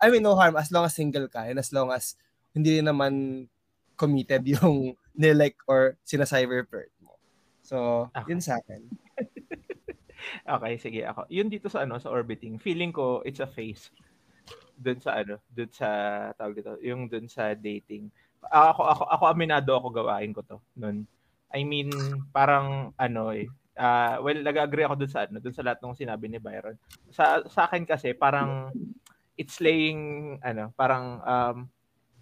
I 0.02 0.06
mean, 0.10 0.26
no 0.26 0.34
harm 0.34 0.58
as 0.58 0.74
long 0.74 0.90
as 0.90 0.98
single 0.98 1.30
ka 1.30 1.46
and 1.46 1.62
as 1.62 1.70
long 1.70 1.94
as 1.94 2.18
hindi 2.50 2.82
rin 2.82 2.90
naman 2.90 3.46
committed 3.94 4.42
yung 4.42 4.98
nilike 5.14 5.62
or 5.70 5.94
sinacyberpert 6.02 6.90
mo. 6.98 7.14
So, 7.62 8.10
Okay. 8.10 8.34
yun 8.34 8.42
sa 8.42 8.58
akin. 8.58 8.82
Okay, 10.48 10.80
sige 10.80 11.04
ako. 11.04 11.28
Yun 11.28 11.52
dito 11.52 11.68
sa 11.68 11.84
ano 11.84 12.00
sa 12.00 12.08
orbiting, 12.08 12.56
feeling 12.56 12.88
ko 12.96 13.20
it's 13.28 13.44
a 13.44 13.48
phase. 13.48 13.92
Doon 14.80 14.96
sa 14.96 15.20
ano, 15.20 15.36
doon 15.52 15.68
sa 15.68 15.88
tawag 16.32 16.56
dito, 16.56 16.80
yung 16.80 17.12
doon 17.12 17.28
sa 17.28 17.52
dating. 17.52 18.08
Ako 18.48 18.82
ako 18.88 19.02
ako 19.04 19.22
aminado 19.28 19.70
ako 19.76 19.88
gawain 19.92 20.32
ko 20.32 20.40
to 20.40 20.56
noon. 20.80 21.04
I 21.52 21.60
mean, 21.62 21.92
parang 22.32 22.96
ano 22.96 23.36
eh 23.36 23.46
ah, 23.78 24.18
well, 24.22 24.38
nag-agree 24.38 24.84
ako 24.86 24.94
doon 25.00 25.12
sa 25.12 25.26
ano, 25.26 25.38
doon 25.42 25.54
sa 25.56 25.64
lahat 25.64 25.78
ng 25.82 25.98
sinabi 25.98 26.26
ni 26.30 26.38
Byron. 26.38 26.76
Sa 27.10 27.42
sa 27.46 27.66
akin 27.66 27.84
kasi 27.86 28.14
parang 28.14 28.70
it's 29.34 29.58
laying 29.58 30.34
ano, 30.42 30.70
parang 30.78 31.20
um 31.24 31.56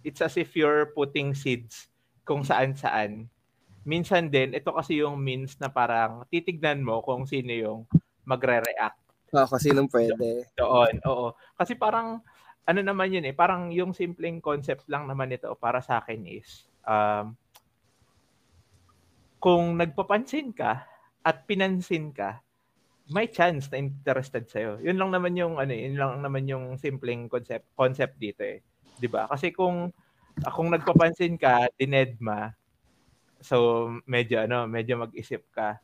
it's 0.03 0.19
as 0.19 0.35
if 0.35 0.53
you're 0.57 0.91
putting 0.91 1.31
seeds 1.31 1.87
kung 2.23 2.43
saan-saan 2.43 3.27
minsan 3.83 4.31
din, 4.31 4.55
ito 4.55 4.71
kasi 4.71 5.03
yung 5.03 5.19
means 5.19 5.59
na 5.59 5.67
parang 5.67 6.23
titignan 6.31 6.79
mo 6.79 7.03
kung 7.03 7.27
sino 7.27 7.51
yung 7.51 7.79
magre-react 8.23 9.03
Oh, 9.33 9.49
kasi 9.49 9.73
nung 9.73 9.89
pwede. 9.89 10.45
doon. 10.53 11.01
Oo. 11.09 11.33
Kasi 11.57 11.73
parang, 11.73 12.21
ano 12.69 12.79
naman 12.85 13.09
yun 13.09 13.25
eh, 13.25 13.33
parang 13.33 13.73
yung 13.73 13.89
simpleng 13.89 14.37
concept 14.37 14.85
lang 14.85 15.09
naman 15.09 15.33
ito 15.33 15.49
para 15.57 15.81
sa 15.81 15.99
akin 15.99 16.21
is, 16.29 16.69
um, 16.85 17.33
kung 19.41 19.73
nagpapansin 19.75 20.53
ka 20.53 20.85
at 21.25 21.47
pinansin 21.47 22.11
ka, 22.13 22.43
may 23.11 23.27
chance 23.31 23.67
na 23.71 23.79
interested 23.81 24.47
sa'yo. 24.47 24.79
Yun 24.83 24.95
lang 24.99 25.11
naman 25.11 25.35
yung, 25.35 25.59
ano, 25.59 25.71
yun 25.75 25.99
lang 25.99 26.23
naman 26.23 26.47
yung 26.47 26.75
simpleng 26.79 27.27
concept, 27.27 27.67
concept 27.75 28.15
dito 28.19 28.43
eh. 28.47 28.63
'Di 28.99 29.07
ba 29.11 29.27
Kasi 29.27 29.51
kung, 29.51 29.91
kung 30.55 30.69
nagpapansin 30.71 31.35
ka, 31.39 31.67
dinedma, 31.75 32.53
So, 33.43 33.87
medyo 34.07 34.39
ano, 34.47 34.63
medyo 34.71 34.95
mag-isip 34.95 35.51
ka. 35.51 35.75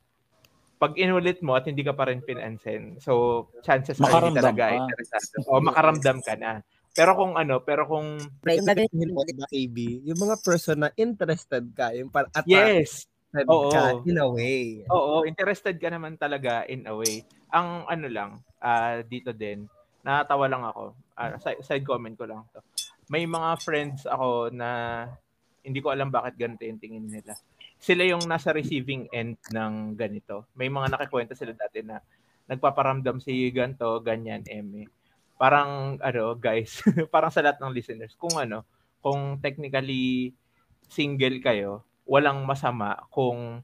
Pag 0.80 0.96
inulit 0.96 1.44
mo 1.44 1.60
at 1.60 1.68
hindi 1.68 1.84
ka 1.84 1.92
pa 1.92 2.08
rin 2.08 2.24
pinansin, 2.24 3.04
so 3.04 3.46
chances 3.68 4.00
are 4.00 4.16
hindi 4.16 4.32
Makaramdam 4.32 4.56
talaga 4.56 4.64
ka. 4.64 4.80
interesado. 4.80 5.36
O 5.52 5.60
makaramdam 5.60 6.24
ka 6.24 6.40
na. 6.40 6.64
Pero 6.96 7.12
kung 7.20 7.36
ano, 7.36 7.60
pero 7.68 7.84
kung 7.84 8.32
Yung? 8.48 10.08
Yung 10.08 10.20
mga 10.24 10.36
person 10.40 10.78
na 10.88 10.90
interested 10.96 11.64
ka, 11.76 11.92
yung 11.92 12.08
par 12.08 12.32
attracted 12.32 12.88
yes, 12.88 13.04
Oo. 13.30 13.70
ka 13.70 14.02
in 14.10 14.18
a 14.18 14.26
way. 14.26 14.82
oo, 14.90 15.22
interested 15.22 15.78
ka 15.78 15.90
naman 15.94 16.18
talaga 16.18 16.66
in 16.66 16.86
a 16.90 16.94
way. 16.98 17.22
Ang 17.54 17.86
ano 17.86 18.08
lang, 18.10 18.32
ah, 18.58 19.06
dito 19.06 19.30
din, 19.30 19.70
natatawa 20.02 20.46
lang 20.50 20.64
ako. 20.66 20.98
Ah, 21.14 21.38
side, 21.38 21.62
side 21.62 21.86
comment 21.86 22.18
ko 22.18 22.26
lang 22.26 22.42
to. 22.50 22.62
May 23.10 23.30
mga 23.30 23.62
friends 23.62 24.06
ako 24.10 24.50
na 24.54 24.70
hindi 25.62 25.80
ko 25.84 25.94
alam 25.94 26.10
bakit 26.10 26.40
ganito 26.40 26.66
yung 26.66 26.82
tingin 26.82 27.06
nila. 27.06 27.38
Sila 27.80 28.04
yung 28.04 28.26
nasa 28.26 28.50
receiving 28.50 29.08
end 29.14 29.38
ng 29.54 29.94
ganito. 29.94 30.50
May 30.58 30.68
mga 30.72 30.98
nakikwenta 30.98 31.38
sila 31.38 31.54
dati 31.54 31.86
na 31.86 32.02
nagpaparamdam 32.50 33.22
si 33.22 33.54
ganto, 33.54 34.02
ganyan, 34.02 34.42
eme. 34.50 34.90
Parang, 35.38 36.02
ano, 36.02 36.34
guys, 36.36 36.82
parang 37.14 37.30
sa 37.30 37.46
lahat 37.46 37.62
ng 37.62 37.72
listeners, 37.72 38.18
kung 38.18 38.36
ano, 38.36 38.66
kung 39.00 39.38
technically 39.40 40.34
single 40.90 41.38
kayo, 41.40 41.86
walang 42.10 42.42
masama 42.42 42.98
kung 43.14 43.62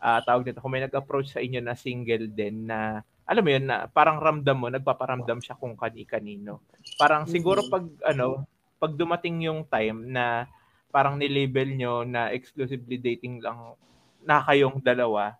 ah, 0.00 0.20
tawag 0.24 0.48
dito, 0.48 0.64
kung 0.64 0.72
may 0.72 0.82
nag-approach 0.82 1.36
sa 1.36 1.44
inyo 1.44 1.60
na 1.60 1.76
single 1.76 2.32
din 2.32 2.64
na 2.64 3.04
alam 3.22 3.44
mo 3.46 3.50
yun 3.54 3.64
na 3.68 3.86
parang 3.86 4.18
ramdam 4.18 4.58
mo, 4.58 4.66
nagpaparamdam 4.66 5.38
siya 5.38 5.54
kung 5.54 5.78
kani-kanino. 5.78 6.58
Parang 6.98 7.28
siguro 7.28 7.62
pag 7.70 7.86
ano, 8.02 8.48
pag 8.82 8.98
dumating 8.98 9.46
yung 9.46 9.62
time 9.68 10.10
na 10.10 10.50
parang 10.90 11.16
ni-label 11.16 11.70
nyo 11.72 12.02
na 12.02 12.34
exclusively 12.34 12.98
dating 12.98 13.38
lang 13.38 13.78
na 14.26 14.42
kayong 14.42 14.82
dalawa. 14.82 15.38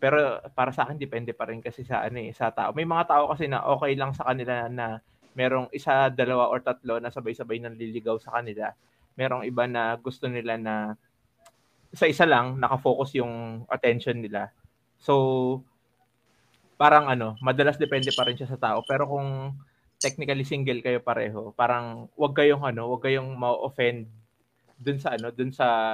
Pero 0.00 0.40
para 0.56 0.72
sa 0.72 0.88
akin 0.88 0.96
depende 0.96 1.36
pa 1.36 1.48
rin 1.48 1.60
kasi 1.60 1.84
sa 1.84 2.04
ano 2.04 2.18
eh, 2.24 2.32
sa 2.32 2.48
tao. 2.50 2.72
May 2.72 2.88
mga 2.88 3.04
tao 3.04 3.28
kasi 3.30 3.46
na 3.46 3.64
okay 3.68 3.92
lang 3.94 4.16
sa 4.16 4.32
kanila 4.32 4.66
na 4.66 5.00
merong 5.36 5.68
isa, 5.76 6.08
dalawa 6.08 6.48
or 6.48 6.64
tatlo 6.64 6.96
na 6.96 7.12
sabay-sabay 7.12 7.60
nang 7.60 7.76
liligaw 7.76 8.16
sa 8.16 8.40
kanila. 8.40 8.72
Merong 9.16 9.44
iba 9.44 9.68
na 9.68 9.96
gusto 10.00 10.26
nila 10.26 10.56
na 10.56 10.96
sa 11.94 12.06
isa 12.10 12.24
lang 12.26 12.58
nakafocus 12.58 13.18
yung 13.18 13.64
attention 13.70 14.18
nila. 14.18 14.50
So 14.98 15.62
parang 16.76 17.08
ano, 17.08 17.36
madalas 17.40 17.80
depende 17.80 18.12
pa 18.12 18.24
rin 18.28 18.36
siya 18.36 18.48
sa 18.48 18.60
tao. 18.60 18.84
Pero 18.84 19.08
kung 19.08 19.56
technically 19.96 20.44
single 20.44 20.84
kayo 20.84 21.00
pareho, 21.00 21.52
parang 21.56 22.08
wag 22.14 22.36
kayong 22.36 22.64
ano, 22.64 22.92
wag 22.92 23.02
kayong 23.04 23.32
ma-offend 23.32 24.08
dun 24.76 25.00
sa 25.00 25.16
ano, 25.16 25.32
dun 25.32 25.50
sa 25.52 25.92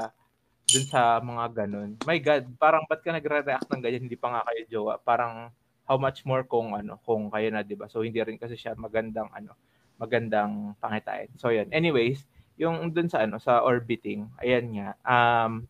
dun 0.66 0.86
sa 0.86 1.22
mga 1.22 1.66
ganun. 1.66 1.94
My 2.06 2.18
God, 2.18 2.50
parang 2.58 2.82
ba't 2.86 3.02
ka 3.02 3.14
nagre-react 3.14 3.68
ng 3.70 3.82
ganyan, 3.82 4.04
hindi 4.06 4.18
pa 4.18 4.34
nga 4.34 4.42
kayo 4.46 4.62
jowa? 4.70 4.94
Parang 4.98 5.50
how 5.86 5.98
much 5.98 6.26
more 6.26 6.42
kung 6.46 6.74
ano, 6.74 6.98
kung 7.06 7.30
kayo 7.30 7.50
na, 7.50 7.62
'di 7.62 7.78
ba? 7.78 7.86
So 7.90 8.02
hindi 8.02 8.18
rin 8.18 8.38
kasi 8.38 8.58
siya 8.58 8.74
magandang 8.74 9.30
ano, 9.30 9.54
magandang 10.02 10.74
pangitain. 10.82 11.30
So 11.38 11.54
yun. 11.54 11.70
Anyways, 11.70 12.26
yung 12.58 12.90
dun 12.90 13.06
sa 13.06 13.22
ano, 13.22 13.38
sa 13.38 13.62
orbiting, 13.62 14.26
ayan 14.42 14.66
nga. 14.74 14.88
Um 15.06 15.66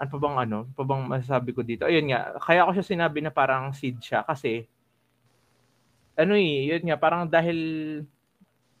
ano 0.00 0.08
pa 0.08 0.18
bang 0.18 0.36
ano, 0.48 0.58
ano 0.64 0.72
pa 0.72 0.82
bang 0.88 1.02
masasabi 1.04 1.52
ko 1.52 1.60
dito? 1.60 1.84
Ayun 1.84 2.08
nga, 2.08 2.40
kaya 2.40 2.64
ako 2.64 2.80
siya 2.80 2.90
sinabi 2.96 3.20
na 3.20 3.28
parang 3.28 3.76
seed 3.76 4.00
siya 4.00 4.24
kasi 4.24 4.64
ano 6.16 6.32
eh, 6.36 6.72
yun 6.72 6.88
nga, 6.88 6.96
parang 6.96 7.28
dahil 7.28 7.58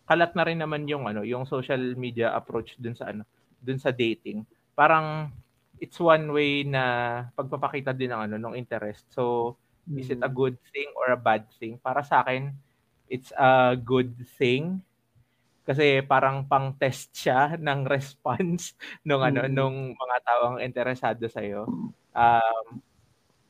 kalat 0.08 0.32
na 0.32 0.44
rin 0.48 0.58
naman 0.58 0.88
yung 0.88 1.04
ano, 1.04 1.20
yung 1.20 1.44
social 1.44 1.94
media 1.94 2.32
approach 2.32 2.74
dun 2.80 2.96
sa 2.96 3.12
ano, 3.12 3.28
dun 3.60 3.76
sa 3.76 3.92
dating. 3.92 4.48
Parang 4.72 5.28
it's 5.76 6.00
one 6.00 6.32
way 6.32 6.64
na 6.64 6.82
pagpapakita 7.36 7.92
din 7.92 8.12
ng 8.16 8.22
ano, 8.28 8.36
ng 8.40 8.56
interest. 8.56 9.04
So, 9.12 9.54
is 9.92 10.08
it 10.08 10.24
a 10.24 10.28
good 10.28 10.56
thing 10.72 10.88
or 10.96 11.12
a 11.12 11.20
bad 11.20 11.48
thing? 11.60 11.76
Para 11.80 12.00
sa 12.04 12.24
akin, 12.24 12.52
it's 13.08 13.32
a 13.36 13.76
good 13.76 14.12
thing 14.40 14.80
kasi 15.70 16.02
parang 16.02 16.42
pang-test 16.50 17.14
siya 17.14 17.54
ng 17.62 17.86
response 17.86 18.74
nung 19.06 19.22
ano 19.22 19.46
Mm. 19.46 19.54
nung 19.54 19.94
mga 19.94 20.16
taong 20.26 20.58
interesado 20.58 21.22
sa 21.30 21.38
iyo. 21.46 21.70
Um, 22.10 22.82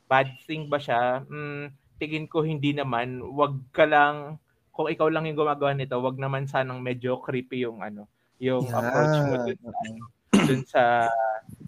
bad 0.04 0.28
thing 0.44 0.68
ba 0.68 0.76
siya? 0.76 1.24
Mm, 1.24 1.72
tingin 1.96 2.26
ko 2.28 2.44
hindi 2.44 2.76
naman. 2.76 3.24
Wag 3.24 3.56
ka 3.72 3.88
lang 3.88 4.36
kung 4.68 4.92
ikaw 4.92 5.08
lang 5.08 5.24
yung 5.24 5.40
gumagawa 5.40 5.72
nito, 5.72 5.96
wag 5.96 6.20
naman 6.20 6.44
sanang 6.44 6.84
medyo 6.84 7.24
creepy 7.24 7.64
yung 7.64 7.80
ano, 7.80 8.04
yung 8.36 8.68
Yeah. 8.68 8.76
approach 8.84 9.16
mo 9.24 9.34
dun 9.40 9.58
sa, 9.64 9.70
ano, 9.80 10.04
dun 10.44 10.62
sa 10.68 10.82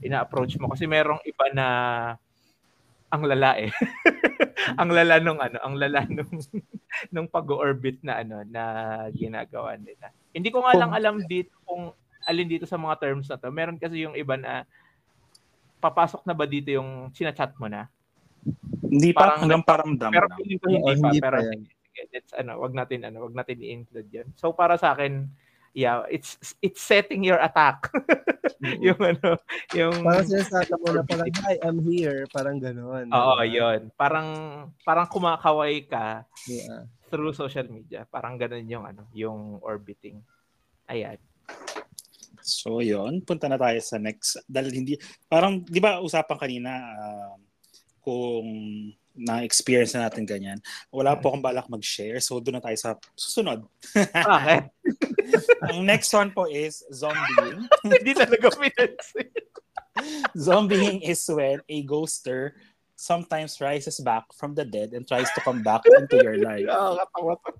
ina-approach 0.04 0.60
mo 0.60 0.68
kasi 0.68 0.84
merong 0.84 1.20
iba 1.24 1.46
na 1.56 1.66
ang 3.12 3.22
lala 3.28 3.60
eh. 3.60 3.68
ang 4.80 4.88
lala 4.88 5.20
nung 5.20 5.36
ano, 5.36 5.60
ang 5.60 5.76
lala 5.76 6.00
nung 6.16 6.32
nung 7.12 7.28
pag-orbit 7.28 8.00
na 8.00 8.24
ano 8.24 8.40
na 8.48 8.62
ginagawa 9.12 9.76
nila. 9.76 10.08
Hindi 10.32 10.48
ko 10.48 10.64
nga 10.64 10.72
lang 10.74 10.96
alam 10.96 11.20
dito 11.28 11.52
kung 11.68 11.92
alin 12.24 12.48
dito 12.48 12.64
sa 12.64 12.80
mga 12.80 12.96
terms 12.96 13.28
na 13.28 13.36
to. 13.36 13.52
Meron 13.52 13.76
kasi 13.76 14.00
yung 14.00 14.16
iba 14.16 14.40
na 14.40 14.64
papasok 15.82 16.24
na 16.24 16.32
ba 16.32 16.46
dito 16.46 16.72
yung 16.72 17.12
sinachat 17.12 17.52
mo 17.58 17.66
na? 17.68 17.90
Hindi 18.82 19.12
pa, 19.12 19.28
Parang- 19.28 19.40
hanggang 19.44 19.64
paramdam 19.66 20.10
Pero 20.10 20.26
ko 20.30 20.36
hindi 20.40 20.56
pa. 20.56 20.66
hindi 20.70 21.20
pero 21.20 21.36
pa 21.38 21.44
yan. 21.44 21.60
sige, 21.62 21.72
sige, 21.92 22.02
let's 22.12 22.32
ano, 22.32 22.52
wag 22.58 22.72
natin 22.72 22.98
ano, 23.04 23.16
wag 23.28 23.34
natin 23.36 23.56
i-include 23.60 24.08
'yan. 24.08 24.28
So 24.38 24.54
para 24.56 24.78
sa 24.80 24.94
akin, 24.96 25.26
yeah, 25.72 26.04
it's 26.08 26.36
it's 26.60 26.80
setting 26.80 27.24
your 27.24 27.40
attack. 27.40 27.88
yung 28.84 29.00
ano, 29.00 29.40
yung 29.72 30.04
Parang 30.04 30.28
sinasabi 30.28 30.72
mo 30.78 30.88
na 30.94 31.02
parang, 31.04 31.28
hi, 31.44 31.56
I'm 31.64 31.80
here. 31.84 32.28
Parang 32.30 32.56
gano'n. 32.60 33.08
Oo, 33.10 33.32
diba? 33.40 33.44
'yun. 33.48 33.80
Parang 33.96 34.28
parang 34.84 35.08
kumakaway 35.08 35.84
ka 35.88 36.24
Yeah. 36.48 36.86
through 37.08 37.36
social 37.36 37.66
media. 37.68 38.02
Parang 38.08 38.34
ganun 38.40 38.66
yung 38.66 38.84
ano, 38.86 39.06
yung 39.12 39.60
orbiting. 39.60 40.20
Ayan. 40.88 41.20
So, 42.42 42.82
yon 42.82 43.22
Punta 43.22 43.46
na 43.46 43.54
tayo 43.54 43.78
sa 43.78 44.02
next. 44.02 44.42
Dahil 44.50 44.74
hindi, 44.74 44.98
parang, 45.30 45.62
di 45.62 45.78
ba 45.78 46.02
usapan 46.02 46.34
kanina 46.34 46.72
ah, 46.74 47.34
kung 48.02 48.46
na-experience 49.14 49.92
na 49.94 50.08
natin 50.08 50.24
ganyan. 50.24 50.58
Wala 50.88 51.16
po 51.16 51.32
akong 51.32 51.44
balak 51.44 51.68
mag-share. 51.68 52.18
So, 52.18 52.40
doon 52.40 52.58
na 52.58 52.64
tayo 52.64 52.76
sa 52.76 52.96
susunod. 53.16 53.64
Bakit? 54.12 54.62
Ang 55.70 55.84
next 55.84 56.10
one 56.12 56.32
po 56.32 56.48
is 56.48 56.82
zombieing. 56.92 57.68
Hindi 57.84 58.12
talaga 58.16 58.48
pinansin. 58.56 59.30
zombieing 60.32 61.04
is 61.04 61.20
when 61.28 61.60
a 61.68 61.78
ghoster 61.84 62.56
sometimes 62.96 63.60
rises 63.60 64.00
back 64.00 64.24
from 64.32 64.54
the 64.56 64.64
dead 64.64 64.94
and 64.96 65.04
tries 65.04 65.28
to 65.36 65.40
come 65.44 65.60
back 65.60 65.84
into 65.84 66.16
your 66.22 66.38
life. 66.40 66.64
Nakakatawa 66.64 67.34
to. 67.44 67.50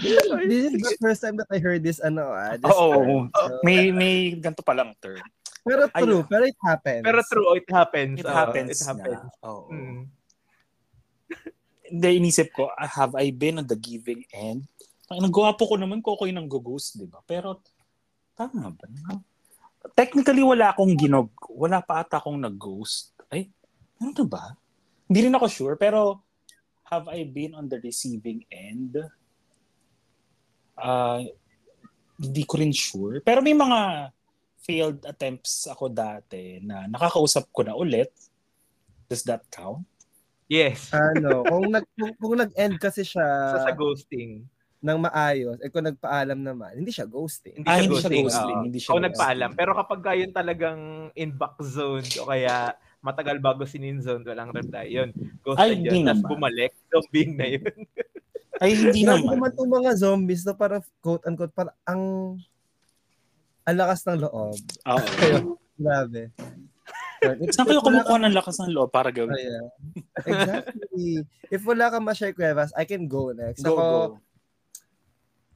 This 0.00 0.72
is 0.72 0.80
the 0.80 0.96
first 1.00 1.20
time 1.20 1.36
that 1.36 1.50
I 1.52 1.60
heard 1.60 1.84
this, 1.84 2.00
ano 2.00 2.32
ah. 2.32 2.56
This 2.56 2.72
Oo. 2.72 2.88
term. 2.96 3.20
So, 3.36 3.60
May 3.60 3.92
may 3.92 4.32
ganito 4.32 4.64
palang 4.64 4.96
term. 5.02 5.20
pero 5.60 5.92
true, 5.92 6.24
Ayun. 6.24 6.24
pero 6.24 6.44
it 6.48 6.56
happens. 6.64 7.04
Pero 7.04 7.20
true, 7.28 7.48
it 7.52 7.68
happens. 7.68 8.16
It 8.20 8.28
happens. 8.28 8.68
It 8.80 8.80
happens. 8.80 9.20
Na. 9.20 9.44
Oo. 9.44 9.68
Mm. 9.68 10.00
Hindi, 11.90 12.22
inisip 12.22 12.54
ko, 12.54 12.70
have 12.78 13.18
I 13.18 13.34
been 13.34 13.58
on 13.58 13.66
the 13.66 13.74
giving 13.74 14.22
end? 14.30 14.62
Nagwapo 15.10 15.66
ko 15.66 15.74
naman 15.74 15.98
ko 15.98 16.14
ko 16.14 16.30
yung 16.30 16.38
nang-ghost, 16.38 17.02
di 17.02 17.10
ba? 17.10 17.18
Pero, 17.26 17.58
tama 18.38 18.70
ba? 18.70 18.86
Technically, 19.98 20.46
wala 20.46 20.70
akong 20.70 20.94
ginog. 20.94 21.34
Wala 21.50 21.82
pa 21.82 22.06
ata 22.06 22.22
akong 22.22 22.38
nag-ghost. 22.38 23.18
Ay, 23.26 23.50
ano 23.98 24.14
na 24.14 24.24
ba? 24.24 24.44
Hindi 25.10 25.26
rin 25.26 25.34
ako 25.34 25.46
sure, 25.50 25.74
pero 25.74 26.22
have 26.86 27.10
I 27.10 27.26
been 27.26 27.58
on 27.58 27.66
the 27.66 27.82
receiving 27.82 28.46
end? 28.46 28.94
Uh, 30.78 31.26
hindi 32.14 32.42
ko 32.46 32.54
rin 32.62 32.70
sure. 32.70 33.18
Pero 33.18 33.42
may 33.42 33.58
mga 33.58 34.14
failed 34.62 35.02
attempts 35.02 35.66
ako 35.66 35.90
dati 35.90 36.62
na 36.62 36.86
nakakausap 36.86 37.50
ko 37.50 37.66
na 37.66 37.74
ulit. 37.74 38.14
Does 39.10 39.26
that 39.26 39.42
count? 39.50 39.89
Yes. 40.50 40.90
ano, 40.90 41.46
kung 41.46 41.70
nag 41.70 41.86
kung, 41.94 42.12
kung 42.18 42.34
nag-end 42.34 42.74
kasi 42.82 43.06
siya 43.06 43.54
sa, 43.54 43.70
sa 43.70 43.72
ghosting 43.72 44.42
ng 44.80 44.98
maayos, 44.98 45.62
eh 45.62 45.70
kung 45.70 45.86
nagpaalam 45.86 46.40
naman, 46.42 46.74
hindi 46.74 46.90
siya 46.90 47.06
ghosting. 47.06 47.62
Hindi 47.62 47.68
ah, 47.70 47.78
siya 47.78 47.84
hindi 47.86 47.94
ghosting. 47.94 48.10
siya 48.10 48.26
ghosting. 48.26 48.56
oo. 48.58 48.64
Hindi 48.66 48.78
siya 48.80 48.90
o 48.90 48.92
ghosting. 48.92 49.06
nagpaalam. 49.12 49.50
Pero 49.54 49.70
kapag 49.78 50.00
yun 50.18 50.32
talagang 50.34 50.80
in 51.14 51.30
back 51.36 51.54
zone 51.62 52.08
o 52.18 52.26
kaya 52.26 52.74
matagal 52.98 53.36
bago 53.38 53.62
sin 53.62 54.02
zone, 54.02 54.26
walang 54.26 54.50
reply. 54.50 54.90
Yun, 54.90 55.14
ghosted 55.46 55.62
Ay, 55.62 55.70
hindi 55.78 56.02
yun. 56.02 56.08
Tapos 56.10 56.24
naman. 56.24 56.32
bumalik, 56.34 56.72
zombing 56.90 57.30
na 57.38 57.46
yun. 57.46 57.74
Ay, 58.60 58.70
hindi 58.76 59.00
naman. 59.08 59.38
naman 59.38 59.50
itong 59.56 59.72
mga 59.72 59.90
zombies 59.96 60.42
na 60.44 60.52
parang 60.52 60.82
quote-unquote, 61.00 61.54
parang 61.54 61.76
ang 61.86 62.02
ang 63.64 63.76
lakas 63.76 64.02
ng 64.04 64.20
loob. 64.26 64.58
Oo. 64.88 65.56
Grabe. 65.80 66.28
Saan 67.52 67.66
kayo 67.68 67.84
kumukuha 67.84 68.18
ng 68.24 68.36
lakas 68.36 68.56
ng 68.64 68.72
loob 68.72 68.88
para 68.88 69.12
gawin? 69.12 69.36
Ayan. 69.36 69.66
Exactly. 70.24 71.24
If 71.52 71.60
wala 71.68 71.92
kang 71.92 72.04
ma-share 72.04 72.32
Cuevas, 72.32 72.72
I 72.72 72.88
can 72.88 73.04
go 73.04 73.36
next. 73.36 73.60
Go, 73.60 73.76
Ako, 73.76 73.84
go. 73.84 73.96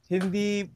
hindi, 0.09 0.69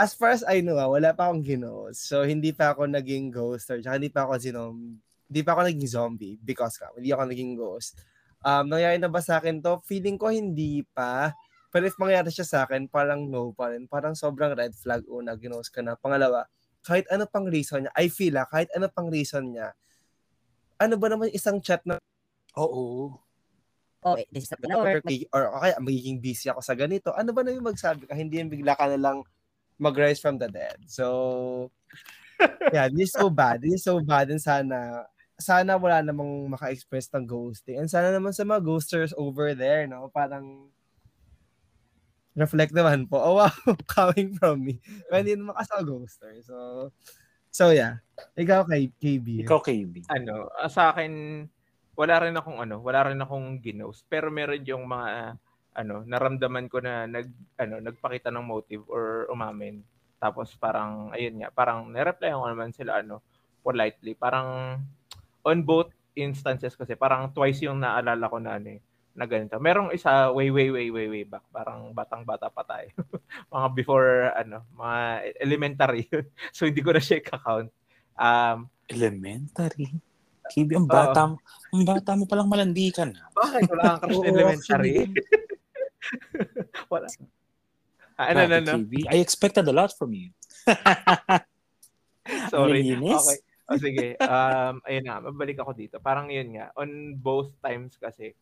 as 0.00 0.16
far 0.16 0.32
as 0.32 0.40
I 0.48 0.64
know, 0.64 0.80
ah, 0.80 0.88
wala 0.88 1.12
pa 1.12 1.28
akong 1.28 1.44
ginos. 1.44 2.00
So, 2.00 2.24
hindi 2.24 2.56
pa 2.56 2.72
ako 2.72 2.88
naging 2.88 3.28
ghost 3.28 3.68
or 3.68 3.80
hindi 3.84 4.08
pa 4.08 4.24
ako 4.24 4.40
zinom, 4.40 4.96
hindi 5.28 5.40
pa 5.44 5.52
ako 5.52 5.60
naging 5.68 5.88
zombie 5.88 6.36
because 6.40 6.80
ka, 6.80 6.88
hindi 6.96 7.12
ako 7.12 7.28
naging 7.28 7.52
ghost. 7.54 8.00
Um, 8.40 8.72
nangyari 8.72 8.96
na 8.96 9.12
ba 9.12 9.20
sa 9.20 9.36
akin 9.36 9.60
to? 9.60 9.84
Feeling 9.84 10.16
ko 10.16 10.32
hindi 10.32 10.80
pa. 10.96 11.36
Pero 11.68 11.84
if 11.86 11.94
mangyari 12.00 12.32
siya 12.32 12.48
sa 12.48 12.58
akin, 12.64 12.88
parang 12.88 13.28
no 13.28 13.52
pa 13.52 13.70
rin. 13.70 13.84
Parang 13.84 14.16
sobrang 14.16 14.56
red 14.56 14.72
flag 14.72 15.04
una, 15.06 15.36
ginos 15.36 15.68
ka 15.68 15.84
na. 15.84 15.94
Pangalawa, 15.94 16.48
kahit 16.80 17.04
ano 17.12 17.28
pang 17.28 17.44
reason 17.44 17.84
niya, 17.84 17.92
I 17.92 18.08
feel 18.08 18.34
ah, 18.40 18.48
kahit 18.48 18.72
ano 18.72 18.88
pang 18.88 19.12
reason 19.12 19.52
niya, 19.52 19.76
ano 20.80 20.94
ba 20.96 21.06
naman 21.12 21.28
isang 21.30 21.60
chat 21.60 21.84
na 21.84 22.00
Oo. 22.56 23.14
oh, 24.00 24.16
this 24.32 24.48
is 24.48 24.50
not 24.50 24.64
gonna 24.64 24.80
work. 24.80 25.04
or 25.36 25.42
okay, 25.60 25.76
magiging 25.78 26.18
busy 26.18 26.48
ako 26.48 26.64
sa 26.64 26.72
ganito. 26.72 27.12
Ano 27.12 27.36
ba 27.36 27.44
na 27.44 27.52
yung 27.52 27.68
magsabi 27.68 28.08
ka? 28.08 28.16
Hindi 28.16 28.40
yung 28.40 28.48
bigla 28.48 28.72
ka 28.72 28.88
na 28.88 28.96
lang 28.96 29.20
mag-rise 29.76 30.20
from 30.20 30.40
the 30.40 30.48
dead. 30.48 30.80
So, 30.88 31.68
yeah, 32.74 32.88
this 32.88 33.12
is 33.12 33.16
so 33.16 33.28
bad. 33.28 33.60
This 33.60 33.80
is 33.80 33.84
so 33.84 34.00
bad. 34.00 34.32
And 34.32 34.40
sana, 34.40 35.04
sana 35.36 35.76
wala 35.76 36.00
namang 36.00 36.48
maka-express 36.52 37.12
ng 37.12 37.28
ghosting. 37.28 37.80
And 37.80 37.88
sana 37.92 38.12
naman 38.12 38.32
sa 38.32 38.44
mga 38.44 38.64
ghosters 38.64 39.12
over 39.16 39.52
there, 39.52 39.84
no? 39.84 40.08
Parang, 40.12 40.68
reflect 42.36 42.72
naman 42.72 43.08
po. 43.08 43.20
Oh, 43.20 43.36
wow, 43.40 43.52
coming 43.96 44.36
from 44.36 44.64
me. 44.64 44.80
Pero 45.08 45.20
hindi 45.20 45.36
naman 45.36 45.56
kasi 45.56 45.70
ako 45.76 45.82
ghoster. 45.84 46.32
So, 46.44 46.56
so 47.50 47.74
yeah. 47.74 48.00
Ikaw 48.36 48.68
kay 48.68 48.92
KB. 49.00 49.44
Ikaw, 49.44 49.60
KB. 49.64 50.04
ano, 50.12 50.52
ah, 50.52 50.68
sa 50.68 50.92
akin, 50.92 51.44
wala 51.96 52.14
rin 52.20 52.36
akong 52.36 52.58
ano, 52.60 52.80
wala 52.80 53.08
rin 53.08 53.20
akong 53.20 53.60
ginost. 53.64 54.04
Pero 54.08 54.28
meron 54.28 54.64
yung 54.64 54.84
mga 54.84 55.36
ano, 55.80 56.04
naramdaman 56.04 56.66
ko 56.68 56.82
na 56.84 57.08
nag 57.08 57.28
ano, 57.56 57.80
nagpakita 57.80 58.28
ng 58.28 58.44
motive 58.44 58.84
or 58.88 59.24
umamin. 59.32 59.80
Tapos 60.20 60.52
parang 60.60 61.08
ayun 61.16 61.40
nga, 61.40 61.48
parang 61.52 61.88
nireply 61.88 62.32
ko 62.32 62.44
naman 62.44 62.72
sila 62.76 63.00
ano, 63.00 63.24
politely. 63.64 64.12
Parang 64.12 64.80
on 65.44 65.58
both 65.64 65.92
instances 66.18 66.76
kasi 66.76 66.92
parang 66.98 67.32
twice 67.32 67.64
yung 67.64 67.80
naalala 67.80 68.28
ko 68.28 68.36
na 68.36 68.60
ano 68.60 68.76
eh, 68.76 68.80
na 69.20 69.28
ganito. 69.28 69.60
Merong 69.60 69.92
isa 69.92 70.32
way 70.32 70.48
way 70.48 70.72
way 70.72 70.88
way 70.88 71.06
way 71.12 71.24
back, 71.28 71.44
parang 71.52 71.92
batang-bata 71.92 72.48
pa 72.48 72.64
tayo. 72.64 72.88
mga 73.52 73.68
before 73.76 74.32
ano, 74.32 74.64
mga 74.72 75.00
elementary. 75.36 76.08
so 76.56 76.64
hindi 76.64 76.80
ko 76.80 76.96
na 76.96 77.04
siya 77.04 77.20
i-count. 77.20 77.68
Um, 78.16 78.72
Elementary. 78.88 79.92
KB, 80.50 80.74
ang 80.74 80.88
bata, 80.88 81.36
ang 81.70 81.84
bata 81.86 82.10
mo 82.16 82.24
palang 82.26 82.48
malandi 82.48 82.90
ka 82.90 83.06
na. 83.06 83.28
Bakit? 83.36 83.70
Wala 83.70 83.82
kang 83.86 84.00
crush 84.02 84.18
na 84.24 84.28
elementary? 84.32 84.94
Wala. 86.90 87.06
Ah, 88.18 88.34
ano, 88.34 88.40
ano, 88.48 88.54
ano? 88.58 88.72
I 89.12 89.22
expected 89.22 89.68
a 89.68 89.74
lot 89.76 89.94
from 89.94 90.10
you. 90.16 90.34
Sorry. 92.50 92.82
Malinis? 92.82 93.22
Okay. 93.22 93.38
O 93.70 93.78
sige. 93.78 94.18
Um, 94.18 94.82
ayun 94.82 95.06
nga, 95.06 95.22
mabalik 95.22 95.62
ako 95.62 95.72
dito. 95.78 96.02
Parang 96.02 96.26
yun 96.26 96.58
nga. 96.58 96.74
On 96.74 97.14
both 97.14 97.54
times 97.62 97.94
kasi, 97.94 98.34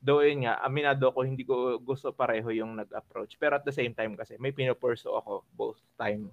though 0.00 0.24
yun 0.24 0.48
nga, 0.48 0.58
aminado 0.64 1.12
ko, 1.12 1.20
hindi 1.22 1.44
ko 1.44 1.76
gusto 1.80 2.10
pareho 2.10 2.48
yung 2.50 2.76
nag-approach. 2.80 3.36
Pero 3.36 3.60
at 3.60 3.64
the 3.68 3.72
same 3.72 3.92
time 3.92 4.16
kasi, 4.16 4.40
may 4.40 4.50
pinupurso 4.50 5.12
ako 5.20 5.44
both 5.52 5.80
times 6.00 6.32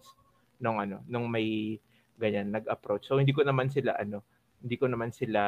nung 0.58 0.80
ano, 0.80 1.04
nung 1.06 1.28
may 1.28 1.78
ganyan, 2.18 2.50
nag-approach. 2.50 3.06
So, 3.06 3.22
hindi 3.22 3.36
ko 3.36 3.46
naman 3.46 3.70
sila, 3.70 3.94
ano, 3.94 4.26
hindi 4.58 4.76
ko 4.80 4.90
naman 4.90 5.14
sila 5.14 5.42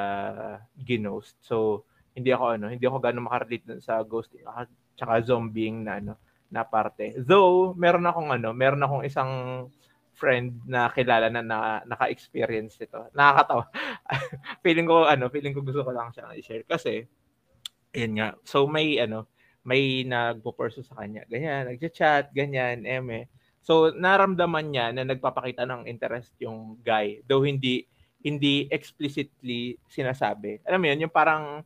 ginost. 0.78 1.40
So, 1.42 1.88
hindi 2.14 2.30
ako, 2.30 2.46
ano, 2.60 2.66
hindi 2.70 2.86
ako 2.86 2.98
gano'ng 3.02 3.26
makarelate 3.26 3.82
sa 3.82 4.06
ghosting 4.06 4.46
at 4.46 4.70
tsaka 4.94 5.26
zombieing 5.26 5.82
na, 5.82 5.98
ano, 5.98 6.14
na 6.50 6.62
parte. 6.62 7.18
Though, 7.18 7.74
meron 7.74 8.06
akong, 8.06 8.30
ano, 8.30 8.54
meron 8.54 8.86
akong 8.86 9.04
isang 9.06 9.32
friend 10.14 10.60
na 10.68 10.92
kilala 10.92 11.32
na, 11.32 11.42
na 11.42 11.58
naka-experience 11.88 12.76
nito. 12.78 13.08
Nakakatawa. 13.16 13.72
feeling 14.66 14.88
ko, 14.90 15.08
ano, 15.08 15.32
feeling 15.32 15.56
ko 15.56 15.64
gusto 15.64 15.82
ko 15.82 15.92
lang 15.96 16.12
siya 16.12 16.36
i-share 16.36 16.68
kasi, 16.68 17.08
yun 17.94 18.14
nga. 18.18 18.38
So, 18.46 18.70
may, 18.70 18.98
ano, 19.02 19.26
may 19.66 20.06
nagpo-pursue 20.08 20.86
sa 20.86 20.98
kanya. 21.00 21.26
Ganyan, 21.30 21.70
nagchat-chat, 21.70 22.32
ganyan, 22.34 22.86
eme. 22.86 23.30
So, 23.62 23.92
naramdaman 23.94 24.72
niya 24.72 24.90
na 24.96 25.06
nagpapakita 25.06 25.68
ng 25.68 25.86
interest 25.86 26.34
yung 26.42 26.80
guy. 26.82 27.22
Though 27.28 27.44
hindi 27.44 27.86
hindi 28.20 28.68
explicitly 28.68 29.80
sinasabi. 29.88 30.60
Alam 30.68 30.80
mo 30.84 30.88
yun, 30.92 31.08
yung 31.08 31.14
parang 31.14 31.64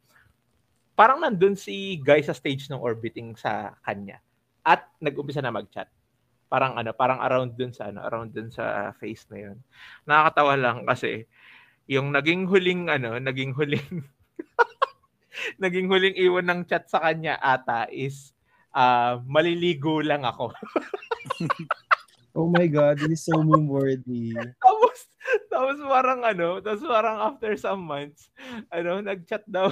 parang 0.93 1.17
nandun 1.17 1.57
si 1.57 1.97
guy 1.97 2.21
sa 2.21 2.37
stage 2.37 2.69
ng 2.69 2.81
orbiting 2.81 3.33
sa 3.33 3.73
kanya. 3.81 4.21
At 4.61 4.85
nag-umpisa 5.01 5.41
na 5.41 5.49
mag-chat. 5.53 5.89
Parang 6.47 6.77
ano, 6.77 6.93
parang 6.93 7.17
around 7.25 7.57
dun 7.57 7.73
sa 7.73 7.89
ano, 7.89 8.05
around 8.05 8.29
dun 8.29 8.53
sa 8.53 8.93
face 9.01 9.25
na 9.33 9.49
yun. 9.49 9.57
Nakakatawa 10.05 10.53
lang 10.53 10.77
kasi 10.85 11.25
yung 11.89 12.13
naging 12.13 12.45
huling 12.45 12.93
ano, 12.93 13.17
naging 13.17 13.57
huling 13.57 14.05
naging 15.63 15.89
huling 15.89 16.15
iwan 16.17 16.45
ng 16.49 16.61
chat 16.69 16.85
sa 16.89 17.01
kanya 17.01 17.37
ata 17.41 17.89
is 17.89 18.33
ah, 18.73 19.21
maliligo 19.25 20.01
lang 20.01 20.25
ako. 20.25 20.53
Oh 22.33 22.49
my 22.49 22.65
God, 22.65 22.97
this 22.97 23.21
is 23.21 23.29
so 23.29 23.45
meme-worthy. 23.45 24.33
tapos, 24.65 25.05
tapos 25.53 25.77
parang 25.85 26.25
ano, 26.25 26.57
tapos 26.65 26.81
parang 26.81 27.17
after 27.29 27.53
some 27.61 27.85
months, 27.85 28.33
ano, 28.73 29.05
nag-chat 29.05 29.45
daw 29.45 29.69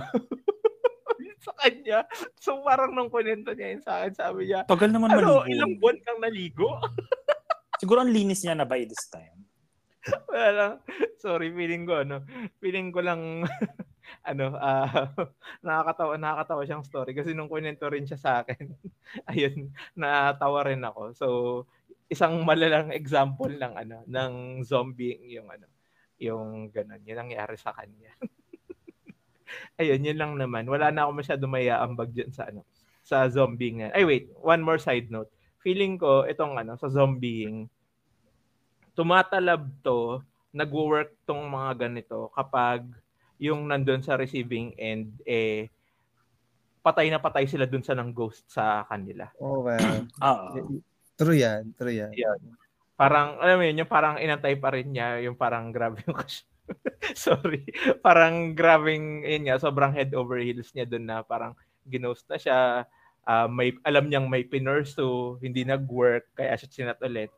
sa 1.42 1.52
kanya. 1.58 2.06
So 2.38 2.62
parang 2.62 2.94
nung 2.94 3.10
kunento 3.10 3.58
niya 3.58 3.74
yun 3.74 3.82
sa 3.82 4.06
akin, 4.06 4.14
sabi 4.14 4.54
niya, 4.54 4.70
Tagal 4.70 4.94
naman 4.94 5.10
ano, 5.10 5.42
maligo. 5.42 5.50
ilang 5.50 5.74
buwan 5.82 5.98
kang 6.06 6.22
naligo? 6.22 6.70
Siguro 7.82 8.06
ang 8.06 8.14
linis 8.14 8.46
niya 8.46 8.54
na 8.54 8.70
by 8.70 8.86
this 8.86 9.10
time. 9.10 9.42
Wala 10.30 10.50
lang. 10.54 10.74
Sorry, 11.18 11.50
feeling 11.50 11.90
ko, 11.90 12.06
ano, 12.06 12.22
feeling 12.62 12.94
ko 12.94 13.02
lang, 13.02 13.42
ano, 14.24 14.56
ah 14.62 15.12
nakakatawa, 15.64 16.14
nakakatawa 16.20 16.62
siyang 16.68 16.86
story 16.86 17.12
kasi 17.16 17.32
nung 17.32 17.52
kunento 17.52 17.88
rin 17.88 18.06
siya 18.06 18.20
sa 18.20 18.32
akin, 18.44 18.72
ayun, 19.32 19.72
natawa 19.96 20.68
rin 20.68 20.84
ako. 20.84 21.02
So, 21.16 21.28
isang 22.12 22.44
malalang 22.44 22.92
example 22.92 23.56
ng 23.56 23.74
ano 23.74 24.04
ng 24.04 24.34
zombie 24.68 25.16
yung 25.32 25.48
ano 25.48 25.64
yung 26.20 26.68
ganun 26.68 27.00
yun 27.08 27.16
ang 27.16 27.32
nangyari 27.32 27.56
sa 27.56 27.72
kanya. 27.72 28.12
Ayun 29.80 30.04
yun 30.04 30.20
lang 30.20 30.34
naman. 30.36 30.68
Wala 30.68 30.92
na 30.92 31.08
ako 31.08 31.12
masyado 31.16 31.44
may 31.48 31.72
aambag 31.72 32.12
dyan 32.12 32.36
sa 32.36 32.52
ano 32.52 32.68
sa 33.02 33.26
zombie 33.32 33.80
nga 33.80 33.96
ay 33.96 34.04
wait 34.04 34.28
one 34.44 34.60
more 34.60 34.78
side 34.78 35.08
note. 35.08 35.32
Feeling 35.64 35.96
ko 35.96 36.28
itong 36.28 36.60
ano 36.60 36.76
sa 36.76 36.92
zombieing 36.92 37.72
tumatalab 38.92 39.72
to 39.82 40.20
nagwo-work 40.52 41.16
tong 41.24 41.48
mga 41.48 41.88
ganito 41.88 42.28
kapag 42.36 42.84
yung 43.42 43.66
nandun 43.66 44.06
sa 44.06 44.14
receiving 44.16 44.78
end 44.78 45.18
eh 45.26 45.66
patay 46.86 47.10
na 47.10 47.18
patay 47.18 47.50
sila 47.50 47.66
dun 47.66 47.82
sa 47.82 47.98
ng 47.98 48.14
ghost 48.14 48.46
sa 48.46 48.86
kanila 48.86 49.26
Oh, 49.42 49.66
well. 49.66 50.06
Oo. 50.22 50.80
True 51.22 51.38
yan, 51.38 51.70
true 51.78 51.94
yan. 51.94 52.10
parang 52.98 53.38
alam 53.38 53.62
mo 53.62 53.64
yun, 53.70 53.86
yung 53.86 53.92
parang 53.94 54.18
inantay 54.18 54.58
pa 54.58 54.74
rin 54.74 54.90
niya, 54.90 55.22
yung 55.22 55.38
parang 55.38 55.70
grabe 55.70 56.02
yung 56.10 56.18
Sorry. 57.14 57.62
Parang 58.02 58.58
grabing, 58.58 59.22
yun 59.22 59.46
nga, 59.46 59.62
sobrang 59.62 59.94
head 59.94 60.18
over 60.18 60.42
heels 60.42 60.74
niya 60.74 60.90
doon 60.90 61.06
na 61.06 61.22
parang 61.22 61.54
ginost 61.86 62.26
na 62.26 62.42
siya, 62.42 62.90
uh, 63.30 63.48
may, 63.54 63.78
alam 63.86 64.10
niyang 64.10 64.26
may 64.26 64.42
pinursu, 64.42 65.38
hindi 65.46 65.62
nag-work, 65.62 66.34
kaya 66.34 66.58
siya 66.58 66.74
chinat 66.74 67.00
ulit. 67.06 67.30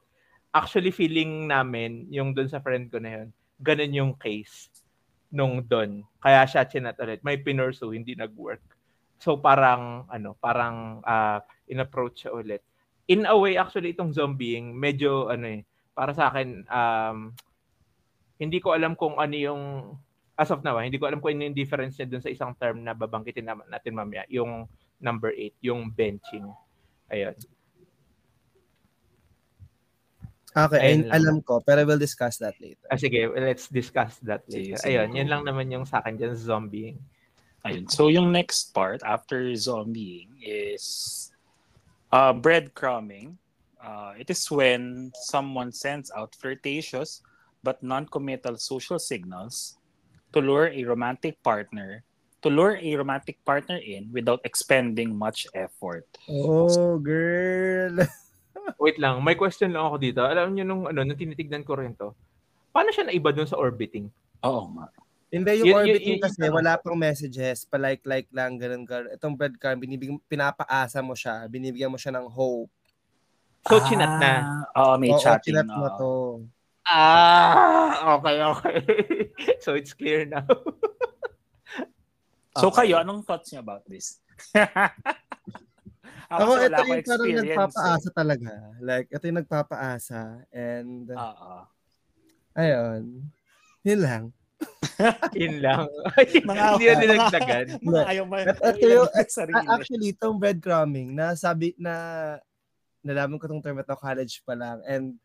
Actually, 0.55 0.95
feeling 0.95 1.51
namin, 1.51 2.07
yung 2.07 2.31
doon 2.31 2.47
sa 2.47 2.63
friend 2.63 2.87
ko 2.87 3.03
na 3.03 3.19
yun, 3.19 3.27
ganun 3.59 3.99
yung 3.99 4.11
case 4.15 4.71
nung 5.33 5.65
doon. 5.65 6.05
Kaya 6.21 6.45
siya 6.45 6.69
chinat 6.69 7.01
ulit. 7.01 7.25
May 7.25 7.41
pinursu, 7.41 7.89
hindi 7.89 8.13
nag-work. 8.13 8.61
So 9.17 9.41
parang, 9.41 10.05
ano, 10.13 10.37
parang 10.37 11.01
uh, 11.01 11.41
in-approach 11.65 12.23
siya 12.23 12.37
ulit. 12.37 12.61
In 13.09 13.25
a 13.25 13.35
way, 13.35 13.57
actually, 13.57 13.97
itong 13.97 14.13
zombieing, 14.13 14.77
medyo, 14.77 15.33
ano 15.33 15.59
eh, 15.59 15.61
para 15.97 16.13
sa 16.13 16.29
akin, 16.29 16.63
um, 16.69 17.33
hindi 18.37 18.61
ko 18.61 18.77
alam 18.77 18.93
kung 18.93 19.17
ano 19.17 19.35
yung 19.35 19.63
as 20.33 20.49
of 20.49 20.65
now, 20.65 20.81
hindi 20.81 20.97
ko 20.97 21.05
alam 21.05 21.21
kung 21.21 21.37
ano 21.37 21.49
yung 21.49 21.57
difference 21.57 21.97
niya 21.97 22.09
dun 22.09 22.23
sa 22.23 22.33
isang 22.33 22.53
term 22.57 22.81
na 22.81 22.97
babangkitin 22.97 23.45
naman 23.45 23.69
natin 23.69 23.93
mamaya, 23.93 24.25
yung 24.33 24.65
number 24.97 25.29
8, 25.29 25.61
yung 25.61 25.93
benching. 25.93 26.45
Ayun. 27.13 27.37
Okay, 30.53 30.79
Ayun 30.79 31.09
alam 31.09 31.37
ko, 31.41 31.57
pero 31.65 31.81
we'll 31.81 31.97
discuss 31.97 32.37
that 32.37 32.53
later. 32.61 32.85
Ah, 32.93 32.97
sige, 32.97 33.25
let's 33.33 33.65
discuss 33.73 34.21
that 34.21 34.45
later. 34.45 34.77
Sige, 34.77 34.85
Ayun, 34.85 35.17
yun 35.17 35.25
lang 35.25 35.41
naman 35.41 35.73
yung 35.73 35.85
sa 35.85 35.97
akin 36.05 36.13
dyan, 36.13 36.37
zombieing. 36.37 37.01
Ayun. 37.65 37.89
So, 37.89 38.13
yung 38.13 38.29
next 38.29 38.69
part 38.69 39.01
after 39.01 39.49
zombieing 39.57 40.29
is 40.37 41.31
uh, 42.13 42.37
breadcrumbing. 42.37 43.41
Uh, 43.81 44.13
it 44.15 44.29
is 44.29 44.45
when 44.47 45.11
someone 45.27 45.73
sends 45.73 46.13
out 46.15 46.37
flirtatious 46.37 47.19
but 47.63 47.81
non-committal 47.81 48.55
social 48.55 48.99
signals 48.99 49.75
to 50.31 50.39
lure 50.39 50.71
a 50.71 50.83
romantic 50.85 51.41
partner 51.43 52.03
to 52.43 52.49
lure 52.51 52.77
a 52.77 52.95
romantic 52.95 53.39
partner 53.45 53.79
in 53.79 54.11
without 54.11 54.41
expending 54.43 55.15
much 55.15 55.47
effort. 55.55 56.05
Oh, 56.27 56.99
girl. 56.99 58.03
Wait 58.79 58.97
lang, 58.99 59.19
may 59.23 59.35
question 59.35 59.71
lang 59.71 59.83
ako 59.83 59.97
dito. 59.99 60.19
Alam 60.23 60.55
niyo 60.55 60.63
nung 60.67 60.83
ano, 60.87 61.03
nung 61.03 61.19
tinitignan 61.19 61.63
ko 61.63 61.75
rin 61.79 61.95
to. 61.95 62.15
Paano 62.73 62.89
siya 62.89 63.07
naiba 63.07 63.31
dun 63.31 63.47
sa 63.47 63.59
orbiting? 63.59 64.09
Oo 64.43 64.71
nga. 64.75 64.87
Hindi, 65.33 65.65
yung 65.65 65.67
y- 65.71 65.77
orbiting 65.77 66.17
y- 66.17 66.21
y- 66.21 66.23
kasi 66.23 66.41
wala 66.45 66.77
pang 66.77 66.93
messages, 66.93 67.65
pa-like-like 67.65 68.29
lang, 68.29 68.61
ganun, 68.61 68.85
ganun. 68.85 69.09
Itong 69.17 69.33
breadcrumb, 69.33 69.81
binibig, 69.81 70.13
pinapaasa 70.29 71.01
mo 71.01 71.17
siya, 71.17 71.49
binibigyan 71.49 71.89
mo 71.89 71.97
siya 71.97 72.13
ng 72.13 72.29
hope. 72.29 72.69
So, 73.65 73.79
ah, 73.79 73.85
chinat 73.87 74.13
na? 74.19 74.33
Oo, 74.77 74.93
may 75.01 75.09
Oo, 75.09 75.17
chatting. 75.17 75.57
chinat 75.57 75.69
mo 75.73 75.87
to. 75.97 76.13
Ah, 76.83 78.19
okay, 78.19 78.37
okay. 78.43 78.77
so 79.63 79.73
it's 79.73 79.95
clear 79.95 80.27
now. 80.27 80.43
so 82.59 82.67
okay. 82.69 82.91
kayo, 82.91 82.99
anong 82.99 83.23
thoughts 83.23 83.49
niyo 83.49 83.63
about 83.63 83.87
this? 83.87 84.19
Ako, 86.39 86.51
ito 86.57 86.81
yung 86.81 87.03
parang 87.05 87.37
nagpapaasa 87.45 88.09
eh. 88.09 88.15
talaga. 88.15 88.51
Like, 88.81 89.07
ito 89.13 89.23
yung 89.29 89.39
nagpapaasa. 89.43 90.21
And, 90.49 91.05
uh-uh. 91.13 91.63
ayun. 92.57 93.03
Yun 93.85 93.99
lang. 94.01 94.23
Yun 95.41 95.55
lang. 95.59 95.85
Hindi 96.79 96.85
na 96.87 96.95
dinagdagan. 96.97 97.65
Ayaw 98.11 98.23
mo. 98.25 98.35
At 98.39 98.57
ito 98.79 98.87
yung, 98.87 99.11
actually, 99.13 100.15
itong 100.15 100.39
breadcrumbing, 100.39 101.13
na 101.13 101.35
sabi 101.35 101.75
na, 101.75 101.93
nalaman 103.03 103.37
ko 103.37 103.45
itong 103.45 103.63
term 103.63 103.77
ito 103.83 103.93
college 103.99 104.41
pa 104.47 104.55
lang. 104.55 104.79
And, 104.87 105.19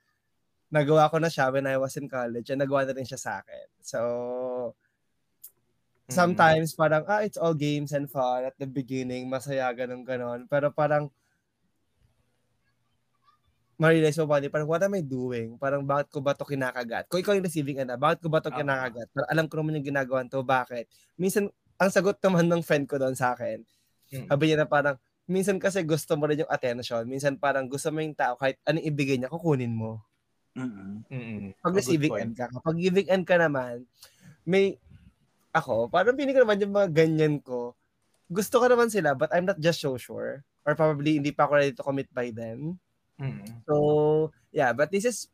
nagawa 0.68 1.08
ko 1.08 1.16
na 1.16 1.32
siya 1.32 1.48
when 1.48 1.64
I 1.64 1.80
was 1.80 1.96
in 1.96 2.12
college 2.12 2.52
and 2.52 2.60
nagawa 2.60 2.84
na 2.84 2.92
rin 2.92 3.08
siya 3.08 3.20
sa 3.20 3.32
akin. 3.40 3.66
So. 3.80 3.98
Sometimes 6.08 6.72
mm. 6.72 6.78
parang, 6.80 7.04
ah, 7.04 7.20
it's 7.20 7.36
all 7.36 7.52
games 7.52 7.92
and 7.92 8.08
fun 8.08 8.48
at 8.48 8.56
the 8.56 8.64
beginning, 8.64 9.28
masaya, 9.28 9.68
ganun, 9.76 10.02
ganon. 10.02 10.48
Pero 10.48 10.72
parang, 10.72 11.12
ma-realize 13.78 14.18
mo 14.18 14.26
ba, 14.26 14.42
parang, 14.48 14.66
what 14.66 14.82
am 14.82 14.96
I 14.96 15.04
doing? 15.04 15.60
Parang, 15.60 15.84
bakit 15.84 16.08
ko 16.10 16.18
ba 16.24 16.32
to 16.34 16.48
kinakagat? 16.48 17.06
Kung 17.06 17.20
ikaw 17.20 17.36
yung 17.36 17.46
receiving 17.46 17.84
ana, 17.84 18.00
bakit 18.00 18.24
ko 18.24 18.32
ba 18.32 18.40
to 18.40 18.50
kinakagat? 18.50 19.06
Pero 19.12 19.24
alam 19.28 19.46
ko 19.46 19.60
naman 19.60 19.78
yung 19.78 19.88
ginagawa 19.94 20.24
to, 20.26 20.40
bakit? 20.42 20.88
Minsan, 21.20 21.52
ang 21.78 21.92
sagot 21.92 22.18
naman 22.24 22.48
ng 22.50 22.64
friend 22.64 22.88
ko 22.88 22.98
doon 22.98 23.14
sa 23.14 23.36
akin, 23.36 23.62
mm. 24.10 24.26
sabi 24.32 24.42
niya 24.48 24.64
na 24.64 24.66
parang, 24.66 24.96
minsan 25.28 25.60
kasi 25.60 25.84
gusto 25.84 26.16
mo 26.16 26.24
rin 26.24 26.40
yung 26.40 26.50
attention. 26.50 27.04
Minsan 27.04 27.36
parang 27.36 27.68
gusto 27.68 27.92
mo 27.92 28.00
yung 28.00 28.16
tao, 28.16 28.34
kahit 28.40 28.56
anong 28.64 28.88
ibigay 28.88 29.20
niya, 29.20 29.28
kukunin 29.28 29.76
mo. 29.76 30.00
Mm-mm. 30.58 31.54
Pag 31.62 31.76
receiving 31.76 32.16
end 32.16 32.34
ka. 32.34 32.50
Kapag 32.50 32.76
giving 32.80 33.06
end 33.06 33.24
ka 33.28 33.36
naman, 33.38 33.84
may, 34.42 34.80
ako, 35.58 35.90
parang 35.90 36.14
pinig 36.14 36.34
ko 36.34 36.42
naman 36.46 36.62
yung 36.62 36.74
mga 36.74 36.88
ganyan 36.94 37.36
ko. 37.42 37.74
Gusto 38.30 38.60
ko 38.62 38.66
naman 38.68 38.88
sila, 38.92 39.12
but 39.18 39.32
I'm 39.32 39.44
not 39.44 39.58
just 39.58 39.82
so 39.82 39.96
sure. 39.98 40.44
Or 40.62 40.72
probably 40.76 41.18
hindi 41.18 41.32
pa 41.32 41.48
ako 41.48 41.52
ready 41.58 41.74
to 41.74 41.84
commit 41.86 42.08
by 42.12 42.30
then. 42.30 42.76
Mm-hmm. 43.18 43.66
So, 43.66 43.74
yeah, 44.52 44.70
but 44.72 44.92
this 44.92 45.04
is 45.08 45.26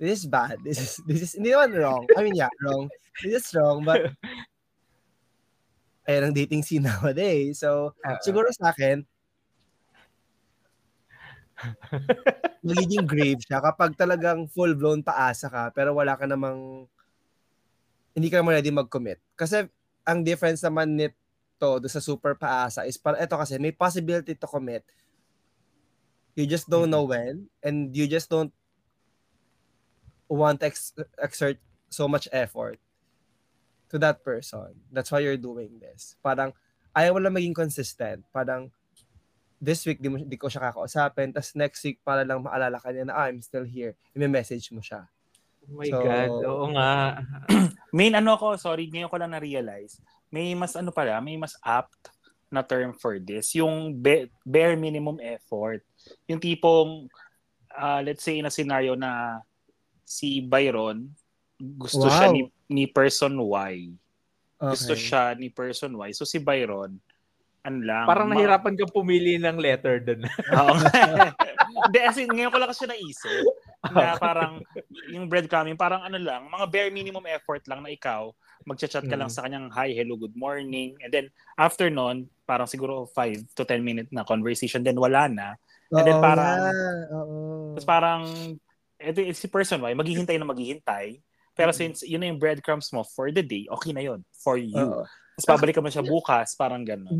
this 0.00 0.22
is 0.22 0.26
bad. 0.26 0.58
This 0.64 0.80
is 0.80 0.92
this 1.06 1.20
is 1.22 1.32
hindi 1.38 1.54
naman 1.54 1.78
wrong. 1.78 2.04
I 2.16 2.26
mean, 2.26 2.34
yeah, 2.34 2.50
wrong. 2.64 2.90
This 3.22 3.44
is 3.44 3.48
wrong, 3.54 3.84
but 3.86 4.10
ayan 6.08 6.32
ang 6.32 6.34
dating 6.34 6.66
scene 6.66 6.82
nowadays. 6.88 7.62
So, 7.62 7.94
uh-uh. 8.02 8.18
siguro 8.24 8.50
sa 8.50 8.74
akin, 8.74 9.06
magiging 12.66 13.06
grave 13.06 13.40
siya 13.42 13.62
kapag 13.62 13.94
talagang 13.94 14.50
full-blown 14.50 15.02
paasa 15.02 15.46
ka 15.46 15.70
pero 15.70 15.94
wala 15.94 16.18
ka 16.18 16.26
namang 16.26 16.86
hindi 18.12 18.28
ka 18.28 18.40
naman 18.40 18.56
ready 18.56 18.72
mag-commit. 18.72 19.20
Kasi 19.36 19.68
ang 20.04 20.20
difference 20.24 20.60
naman 20.64 20.96
nito 20.96 21.78
do 21.78 21.86
sa 21.86 22.02
super 22.02 22.34
paasa 22.34 22.84
is 22.84 22.98
para 22.98 23.22
ito 23.22 23.34
kasi 23.38 23.56
may 23.56 23.72
possibility 23.72 24.34
to 24.34 24.48
commit. 24.48 24.82
You 26.32 26.48
just 26.48 26.66
don't 26.66 26.88
know 26.88 27.04
when 27.04 27.48
and 27.60 27.92
you 27.92 28.08
just 28.08 28.32
don't 28.32 28.52
want 30.32 30.64
to 30.64 30.72
ex- 30.72 30.96
exert 31.20 31.60
so 31.92 32.08
much 32.08 32.26
effort 32.32 32.80
to 33.92 34.00
that 34.00 34.24
person. 34.24 34.80
That's 34.88 35.12
why 35.12 35.20
you're 35.20 35.40
doing 35.40 35.76
this. 35.76 36.16
Parang 36.24 36.56
ayaw 36.96 37.20
lang 37.20 37.36
maging 37.36 37.52
consistent. 37.56 38.24
Parang 38.32 38.72
this 39.62 39.84
week 39.86 40.00
di, 40.00 40.08
mo, 40.08 40.18
di 40.18 40.40
ko 40.40 40.48
siya 40.48 40.72
kakausapin, 40.72 41.30
tapos 41.30 41.54
next 41.54 41.84
week 41.84 42.00
para 42.02 42.26
lang 42.26 42.42
maalala 42.42 42.80
ka 42.82 42.90
niya 42.90 43.06
na 43.06 43.14
ah, 43.14 43.28
I'm 43.28 43.44
still 43.44 43.68
here. 43.68 43.94
I-message 44.16 44.72
mo 44.74 44.82
siya. 44.82 45.06
Oh 45.68 45.78
my 45.78 45.86
so, 45.86 46.02
God, 46.02 46.30
oo 46.42 46.66
nga. 46.74 46.92
main 47.92 48.16
ano 48.16 48.34
ko, 48.40 48.56
sorry, 48.56 48.88
ngayon 48.88 49.12
ko 49.12 49.16
lang 49.20 49.36
na-realize, 49.36 50.00
may 50.32 50.56
mas 50.56 50.72
ano 50.72 50.88
pala, 50.88 51.20
may 51.20 51.36
mas 51.36 51.54
apt 51.60 52.08
na 52.48 52.64
term 52.64 52.96
for 52.96 53.20
this, 53.20 53.52
yung 53.56 53.96
be- 53.96 54.28
bare 54.44 54.76
minimum 54.76 55.20
effort. 55.20 55.84
Yung 56.28 56.40
tipong, 56.40 57.08
uh, 57.72 58.00
let's 58.04 58.24
say, 58.24 58.40
na 58.40 58.52
scenario 58.52 58.92
na 58.92 59.40
si 60.04 60.40
Byron, 60.44 61.08
gusto 61.56 62.04
wow. 62.08 62.12
siya 62.12 62.28
ni, 62.32 62.42
ni 62.68 62.84
person 62.84 63.32
Y. 63.40 63.96
Okay. 64.60 64.68
Gusto 64.76 64.92
siya 64.92 65.32
ni 65.36 65.48
person 65.48 65.96
Y. 65.96 66.12
So 66.12 66.28
si 66.28 66.36
Byron, 66.36 67.00
ano 67.64 67.78
lang. 67.80 68.04
Parang 68.04 68.28
ma- 68.28 68.36
nahirapan 68.36 68.76
kang 68.76 68.92
pumili 68.92 69.40
ng 69.40 69.56
letter 69.56 70.04
doon. 70.04 70.28
Oo. 70.28 70.74
Hindi, 71.88 71.98
as 72.04 72.20
in, 72.20 72.28
ngayon 72.28 72.52
ko 72.52 72.58
lang 72.60 72.68
kasi 72.68 72.84
naisip 72.84 73.48
na 73.90 74.14
parang 74.14 74.62
yung 75.10 75.26
breadcrumbing, 75.26 75.74
parang 75.74 76.06
ano 76.06 76.14
lang, 76.20 76.46
mga 76.46 76.66
bare 76.70 76.90
minimum 76.94 77.26
effort 77.26 77.66
lang 77.66 77.82
na 77.82 77.90
ikaw, 77.90 78.30
magchat-chat 78.62 79.10
ka 79.10 79.16
mm. 79.18 79.20
lang 79.26 79.30
sa 79.30 79.42
kanyang 79.42 79.66
hi, 79.74 79.90
hello, 79.90 80.14
good 80.14 80.36
morning. 80.38 80.94
And 81.02 81.10
then 81.10 81.26
after 81.58 81.90
nun, 81.90 82.30
parang 82.46 82.70
siguro 82.70 83.10
5 83.10 83.58
to 83.58 83.62
10 83.66 83.82
minute 83.82 84.08
na 84.14 84.22
conversation, 84.22 84.86
then 84.86 84.98
wala 84.98 85.26
na. 85.26 85.58
And 85.90 86.06
then 86.06 86.22
parang, 86.22 86.58
yeah. 86.70 87.74
Tapos 87.74 87.88
parang, 87.88 88.20
ito, 89.02 89.18
si 89.34 89.50
person 89.50 89.82
Y, 89.82 89.98
maghihintay 89.98 90.38
na 90.38 90.46
maghihintay. 90.46 91.18
Pero 91.58 91.74
mm. 91.74 91.76
since 91.76 92.06
yun 92.06 92.22
na 92.22 92.30
yung 92.30 92.38
breadcrumbs 92.38 92.94
mo 92.94 93.02
for 93.02 93.34
the 93.34 93.42
day, 93.42 93.66
okay 93.66 93.90
na 93.90 94.06
yun 94.06 94.22
for 94.30 94.54
you. 94.56 94.78
Uh-oh. 94.78 95.04
Tapos 95.32 95.48
pabalik 95.58 95.74
ka 95.74 95.82
mo 95.82 95.88
siya 95.88 96.04
bukas, 96.04 96.52
parang 96.54 96.84
gano'n. 96.84 97.16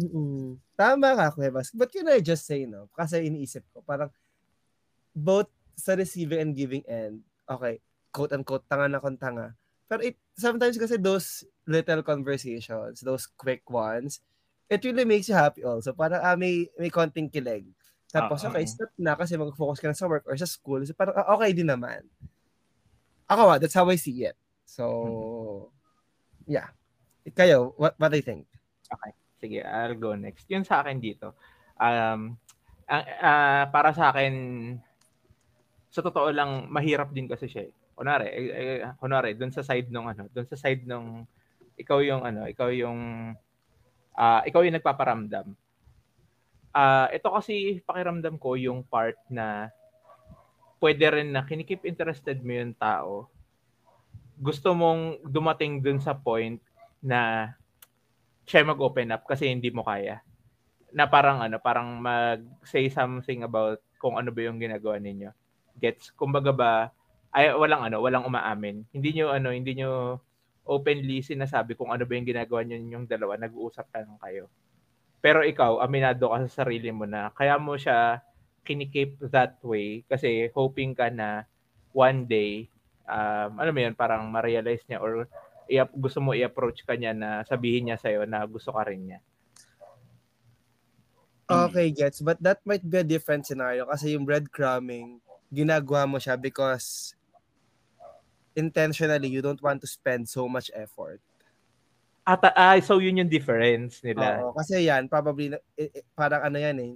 Tama 0.77 1.17
ka, 1.17 1.33
Cuevas. 1.33 1.73
But 1.73 1.89
can 1.89 2.13
I 2.13 2.21
just 2.21 2.45
say, 2.45 2.69
no? 2.69 2.93
Kasi 2.93 3.25
iniisip 3.25 3.65
ko, 3.73 3.81
parang 3.81 4.13
both 5.17 5.49
sa 5.83 5.99
receiving 5.99 6.39
and 6.39 6.55
giving 6.55 6.87
end, 6.87 7.27
okay, 7.51 7.83
quote-unquote, 8.15 8.63
tanga 8.71 8.87
na 8.87 9.03
kung 9.03 9.19
tanga. 9.19 9.51
Pero 9.91 10.07
it, 10.07 10.15
sometimes 10.39 10.79
kasi 10.79 10.95
those 10.95 11.43
little 11.67 12.07
conversations, 12.07 13.03
those 13.03 13.27
quick 13.27 13.67
ones, 13.67 14.23
it 14.71 14.79
really 14.87 15.03
makes 15.03 15.27
you 15.27 15.35
happy 15.35 15.67
also. 15.67 15.91
Parang 15.91 16.23
ah, 16.23 16.39
may, 16.39 16.71
may 16.79 16.87
konting 16.87 17.27
kilig. 17.27 17.67
Tapos, 18.15 18.47
uh-huh. 18.47 18.55
okay, 18.55 18.65
stop 18.71 18.95
na 18.95 19.19
kasi 19.19 19.35
mag-focus 19.35 19.83
ka 19.83 19.91
na 19.91 19.99
sa 19.99 20.07
work 20.07 20.23
or 20.31 20.39
sa 20.39 20.47
school. 20.47 20.87
So, 20.87 20.95
parang 20.95 21.19
ah, 21.19 21.35
okay 21.35 21.51
din 21.51 21.67
naman. 21.67 22.07
Ako, 23.27 23.59
that's 23.59 23.75
how 23.75 23.89
I 23.91 23.99
see 23.99 24.23
it. 24.23 24.39
So, 24.63 24.85
mm-hmm. 24.87 26.53
yeah. 26.57 26.71
Kayo, 27.35 27.75
what, 27.75 27.99
what 27.99 28.15
do 28.15 28.23
you 28.23 28.27
think? 28.27 28.47
Okay. 28.87 29.13
Sige, 29.43 29.59
I'll 29.67 29.99
go 29.99 30.15
next. 30.15 30.47
Yun 30.47 30.63
sa 30.63 30.87
akin 30.87 31.03
dito. 31.03 31.35
Um, 31.75 32.39
uh, 32.87 33.07
uh, 33.19 33.65
para 33.75 33.91
sa 33.91 34.15
akin, 34.15 34.33
sa 35.93 36.01
totoo 36.01 36.33
lang, 36.33 36.73
mahirap 36.73 37.13
din 37.13 37.29
kasi 37.29 37.47
siya. 37.47 37.69
Eh. 37.69 37.73
Kunwari, 37.93 38.27
eh, 38.33 38.49
eh, 38.81 38.81
kunwari, 38.97 39.37
dun 39.37 39.53
sa 39.53 39.61
side 39.61 39.93
nung 39.93 40.09
ano, 40.09 40.27
dun 40.33 40.49
sa 40.49 40.57
side 40.57 40.89
nung 40.89 41.29
ikaw 41.77 42.01
yung 42.01 42.25
ano, 42.25 42.49
ikaw 42.49 42.73
yung 42.73 43.33
Ah, 44.13 44.45
ikaw 44.45 44.61
yung 44.61 44.77
nagpaparamdam. 44.77 45.57
Ah, 46.73 47.09
ito 47.13 47.29
kasi 47.33 47.81
pakiramdam 47.85 48.37
ko 48.37 48.57
yung 48.61 48.85
part 48.85 49.17
na 49.29 49.73
pwede 50.81 51.05
rin 51.09 51.33
na 51.33 51.45
kinikip 51.45 51.85
interested 51.89 52.41
mo 52.45 52.53
yung 52.53 52.77
tao. 52.77 53.29
Gusto 54.37 54.77
mong 54.77 55.25
dumating 55.25 55.81
dun 55.81 56.01
sa 56.01 56.13
point 56.13 56.61
na 57.01 57.53
siya 58.45 58.69
mag-open 58.69 59.17
up 59.17 59.25
kasi 59.25 59.49
hindi 59.49 59.73
mo 59.73 59.81
kaya. 59.85 60.21
Na 60.93 61.09
parang 61.09 61.41
ano, 61.41 61.57
parang 61.57 61.97
mag-say 61.97 62.93
something 62.93 63.49
about 63.49 63.81
kung 63.97 64.21
ano 64.21 64.29
ba 64.29 64.41
yung 64.45 64.61
ginagawa 64.61 65.01
ninyo. 65.01 65.33
Gets? 65.81 66.13
Kumbaga 66.17 66.51
ba, 66.53 66.73
ay 67.33 67.53
walang 67.57 67.89
ano, 67.89 68.05
walang 68.05 68.29
umaamin. 68.29 68.85
Hindi 68.93 69.17
nyo 69.17 69.33
ano, 69.33 69.49
hindi 69.53 69.73
nyo 69.77 70.21
openly 70.63 71.25
sinasabi 71.25 71.75
kung 71.75 71.91
ano 71.91 72.07
ba 72.07 72.13
yung 72.15 72.29
ginagawa 72.29 72.61
nyo 72.63 72.77
yung 72.79 73.07
dalawa, 73.09 73.35
nag-uusap 73.41 73.89
lang 73.97 74.15
kayo. 74.21 74.47
Pero 75.23 75.43
ikaw, 75.43 75.79
aminado 75.83 76.29
ka 76.31 76.39
sa 76.47 76.67
sarili 76.67 76.91
mo 76.91 77.07
na 77.07 77.31
kaya 77.35 77.57
mo 77.57 77.79
siya 77.79 78.21
kinikip 78.67 79.19
that 79.31 79.59
way 79.63 80.03
kasi 80.07 80.51
hoping 80.55 80.95
ka 80.95 81.11
na 81.11 81.47
one 81.95 82.27
day, 82.27 82.67
um, 83.07 83.59
ano 83.59 83.71
mo 83.75 83.79
yun, 83.83 83.95
parang 83.95 84.27
ma-realize 84.31 84.83
niya 84.87 85.03
or 85.03 85.27
i- 85.71 85.95
gusto 85.99 86.19
mo 86.23 86.35
i-approach 86.35 86.83
ka 86.87 86.95
niya 86.99 87.15
na 87.15 87.43
sabihin 87.47 87.91
niya 87.91 87.99
sa'yo 87.99 88.27
na 88.27 88.43
gusto 88.47 88.71
ka 88.75 88.83
rin 88.87 89.03
niya. 89.09 89.21
Okay, 91.53 91.93
gets. 91.93 92.25
But 92.25 92.41
that 92.41 92.65
might 92.65 92.81
be 92.81 92.99
a 92.99 93.05
different 93.05 93.45
scenario 93.45 93.85
kasi 93.85 94.17
yung 94.17 94.25
breadcrumbing, 94.25 95.21
ginagawa 95.53 96.09
mo 96.09 96.17
siya 96.17 96.41
because 96.41 97.13
intentionally 98.57 99.29
you 99.29 99.45
don't 99.45 99.61
want 99.61 99.85
to 99.85 99.89
spend 99.89 100.25
so 100.25 100.49
much 100.49 100.73
effort. 100.73 101.21
At, 102.25 102.41
ah, 102.57 102.79
so 102.81 103.03
yun 103.03 103.21
yung 103.21 103.29
difference 103.29 104.01
nila. 104.01 104.41
Oo, 104.41 104.57
kasi 104.57 104.87
yan, 104.87 105.11
probably, 105.11 105.53
eh, 105.77 105.91
eh, 105.91 106.07
parang 106.17 106.41
ano 106.47 106.57
yan 106.57 106.77
eh, 106.81 106.93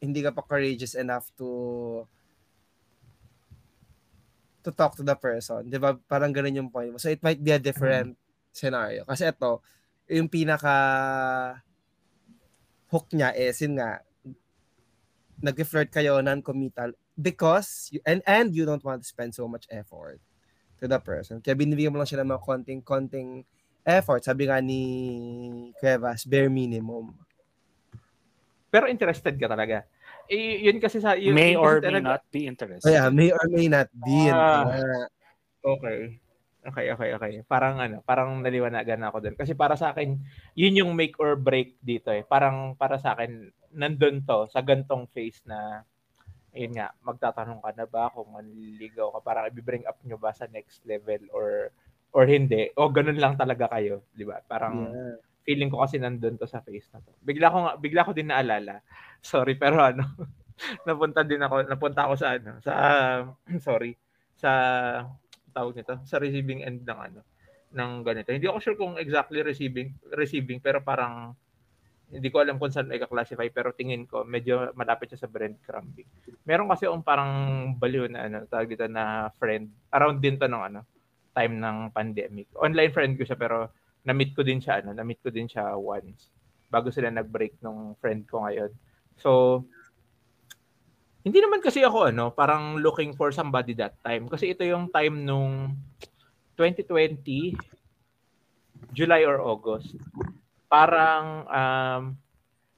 hindi 0.00 0.20
ka 0.24 0.32
pa 0.32 0.42
courageous 0.42 0.96
enough 0.96 1.28
to 1.38 2.02
to 4.66 4.74
talk 4.74 4.98
to 4.98 5.06
the 5.06 5.14
person. 5.14 5.70
Di 5.70 5.78
ba? 5.78 5.94
Parang 5.94 6.34
ganun 6.34 6.58
yung 6.58 6.72
point 6.74 6.90
mo. 6.90 6.98
So 6.98 7.06
it 7.06 7.22
might 7.22 7.38
be 7.38 7.54
a 7.54 7.62
different 7.62 8.18
scenario. 8.50 9.06
Kasi 9.06 9.30
ito, 9.30 9.62
yung 10.10 10.26
pinaka 10.26 10.74
hook 12.90 13.06
niya 13.14 13.30
is, 13.38 13.62
yun 13.62 13.78
nga, 13.78 14.02
nag-flirt 15.38 15.92
kayo 15.94 16.18
non-committal 16.18 16.96
because, 17.16 17.88
you, 17.90 18.00
and, 18.04 18.20
and 18.28 18.54
you 18.54 18.68
don't 18.68 18.84
want 18.84 19.02
to 19.02 19.08
spend 19.08 19.34
so 19.34 19.48
much 19.48 19.64
effort 19.72 20.20
to 20.78 20.84
the 20.84 21.00
person. 21.00 21.40
Kaya 21.40 21.56
binibigyan 21.56 21.92
mo 21.92 21.98
lang 21.98 22.08
siya 22.08 22.20
ng 22.20 22.30
mga 22.36 22.42
konting-konting 22.44 23.42
effort. 23.82 24.22
Sabi 24.22 24.46
nga 24.46 24.60
ni 24.60 24.82
Cuevas, 25.80 26.28
bare 26.28 26.52
minimum. 26.52 27.16
Pero 28.68 28.84
interested 28.86 29.32
ka 29.40 29.48
talaga. 29.48 29.88
Eh, 30.28 30.60
yun 30.68 30.76
kasi 30.76 31.00
sa... 31.00 31.16
Yun, 31.16 31.32
may 31.32 31.56
yun 31.56 31.64
or 31.64 31.80
may 31.80 31.88
talaga- 31.88 32.20
not 32.20 32.22
be 32.28 32.44
interested. 32.44 32.84
So 32.84 32.92
yeah, 32.92 33.08
may 33.08 33.32
or 33.32 33.46
may 33.48 33.72
not 33.72 33.88
be. 33.94 34.28
Ah. 34.28 34.68
Ah. 34.68 35.06
Okay. 35.64 36.20
Okay, 36.66 36.90
okay, 36.98 37.10
okay. 37.14 37.32
Parang 37.46 37.78
ano, 37.78 38.02
parang 38.02 38.42
naliwanagan 38.42 38.98
ako 39.06 39.22
doon. 39.22 39.36
Kasi 39.38 39.54
para 39.54 39.78
sa 39.78 39.94
akin, 39.94 40.18
yun 40.58 40.82
yung 40.82 40.92
make 40.98 41.14
or 41.22 41.38
break 41.38 41.78
dito 41.78 42.10
eh. 42.10 42.26
Parang 42.26 42.74
para 42.74 42.98
sa 42.98 43.14
akin, 43.14 43.54
nandun 43.70 44.26
to 44.26 44.50
sa 44.50 44.66
gantong 44.66 45.06
phase 45.14 45.38
na 45.46 45.86
ayun 46.56 46.74
nga, 46.80 46.88
magtatanong 47.04 47.60
ka 47.60 47.70
na 47.76 47.86
ba 47.86 48.08
kung 48.10 48.32
manliligaw 48.32 49.12
ka, 49.14 49.20
parang 49.20 49.46
i-bring 49.52 49.84
up 49.84 50.00
nyo 50.02 50.16
ba 50.16 50.32
sa 50.32 50.48
next 50.48 50.80
level 50.88 51.20
or 51.36 51.70
or 52.16 52.24
hindi. 52.24 52.72
O 52.80 52.88
ganun 52.88 53.20
lang 53.20 53.36
talaga 53.36 53.68
kayo, 53.76 54.00
di 54.16 54.24
ba? 54.24 54.40
Parang 54.40 54.88
Yeah. 54.88 55.20
feeling 55.46 55.70
ko 55.70 55.78
kasi 55.84 56.00
nandun 56.02 56.34
to 56.40 56.48
sa 56.48 56.58
phase 56.64 56.90
na 56.90 56.98
to. 57.04 57.12
Bigla 57.22 57.46
ko 57.52 57.58
bigla 57.78 58.02
ko 58.02 58.10
din 58.10 58.32
naalala. 58.32 58.82
Sorry 59.22 59.54
pero 59.54 59.78
ano, 59.78 60.02
napunta 60.88 61.22
din 61.22 61.38
ako, 61.44 61.68
napunta 61.70 62.08
ako 62.08 62.14
sa 62.18 62.34
ano, 62.34 62.58
sa 62.64 62.72
sorry, 63.66 63.94
sa 64.34 64.50
tawag 65.54 65.78
nito, 65.78 65.94
sa 66.02 66.18
receiving 66.18 66.66
end 66.66 66.82
ng 66.82 66.98
ano, 66.98 67.20
ng 67.70 67.90
ganito. 68.02 68.34
Hindi 68.34 68.50
ako 68.50 68.58
sure 68.58 68.78
kung 68.80 68.98
exactly 68.98 69.40
receiving 69.44 69.94
receiving 70.16 70.58
pero 70.58 70.82
parang 70.82 71.36
hindi 72.06 72.28
ko 72.30 72.38
alam 72.38 72.62
kung 72.62 72.70
saan 72.70 72.86
may 72.86 73.02
classify 73.02 73.50
pero 73.50 73.74
tingin 73.74 74.06
ko 74.06 74.22
medyo 74.22 74.70
malapit 74.78 75.10
siya 75.10 75.26
sa 75.26 75.30
breadcrumbing. 75.30 76.06
Meron 76.46 76.70
kasi 76.70 76.86
yung 76.86 77.02
parang 77.02 77.30
baliw 77.74 78.06
na 78.06 78.30
ano, 78.30 78.38
tawag 78.46 78.70
dito 78.70 78.86
na 78.86 79.34
friend. 79.34 79.66
Around 79.90 80.22
din 80.22 80.38
to 80.38 80.46
ng 80.46 80.64
ano, 80.70 80.80
time 81.34 81.58
ng 81.58 81.90
pandemic. 81.90 82.46
Online 82.54 82.94
friend 82.94 83.18
ko 83.18 83.26
siya 83.26 83.34
pero 83.34 83.74
na-meet 84.06 84.38
ko 84.38 84.46
din 84.46 84.62
siya 84.62 84.86
ano, 84.86 84.94
na-meet 84.94 85.18
ko 85.18 85.34
din 85.34 85.50
siya 85.50 85.74
once 85.74 86.30
bago 86.70 86.94
sila 86.94 87.10
nag-break 87.10 87.58
nung 87.58 87.98
friend 87.98 88.22
ko 88.30 88.46
ngayon. 88.46 88.70
So 89.18 89.62
hindi 91.26 91.42
naman 91.42 91.58
kasi 91.58 91.82
ako 91.82 92.14
ano, 92.14 92.30
parang 92.30 92.78
looking 92.78 93.18
for 93.18 93.34
somebody 93.34 93.74
that 93.74 93.98
time 94.06 94.30
kasi 94.30 94.54
ito 94.54 94.62
yung 94.62 94.86
time 94.94 95.26
nung 95.26 95.74
2020 96.54 97.58
July 98.94 99.26
or 99.26 99.42
August. 99.42 99.98
Parang 100.66 101.46
um 101.46 102.02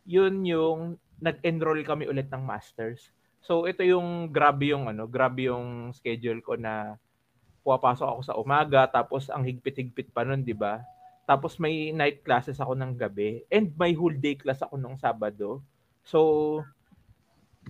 yun 0.08 0.40
yung 0.44 0.80
nag-enroll 1.20 1.84
kami 1.84 2.08
ulit 2.08 2.30
ng 2.32 2.40
masters. 2.40 3.12
So 3.44 3.68
ito 3.68 3.84
yung 3.84 4.32
grabe 4.32 4.72
yung 4.72 4.88
ano, 4.88 5.04
grabe 5.04 5.50
yung 5.50 5.92
schedule 5.92 6.40
ko 6.40 6.56
na 6.56 6.96
pumapasok 7.62 8.06
ako 8.08 8.20
sa 8.24 8.38
umaga 8.40 8.88
tapos 8.88 9.28
ang 9.28 9.44
higpit-higpit 9.44 10.14
pa 10.14 10.24
nun, 10.24 10.40
'di 10.40 10.56
ba? 10.56 10.80
Tapos 11.28 11.60
may 11.60 11.92
night 11.92 12.24
classes 12.24 12.56
ako 12.56 12.72
ng 12.72 12.96
gabi 12.96 13.44
and 13.52 13.76
may 13.76 13.92
whole 13.92 14.14
day 14.16 14.32
class 14.32 14.64
ako 14.64 14.80
nung 14.80 14.96
Sabado. 14.96 15.60
So 16.00 16.64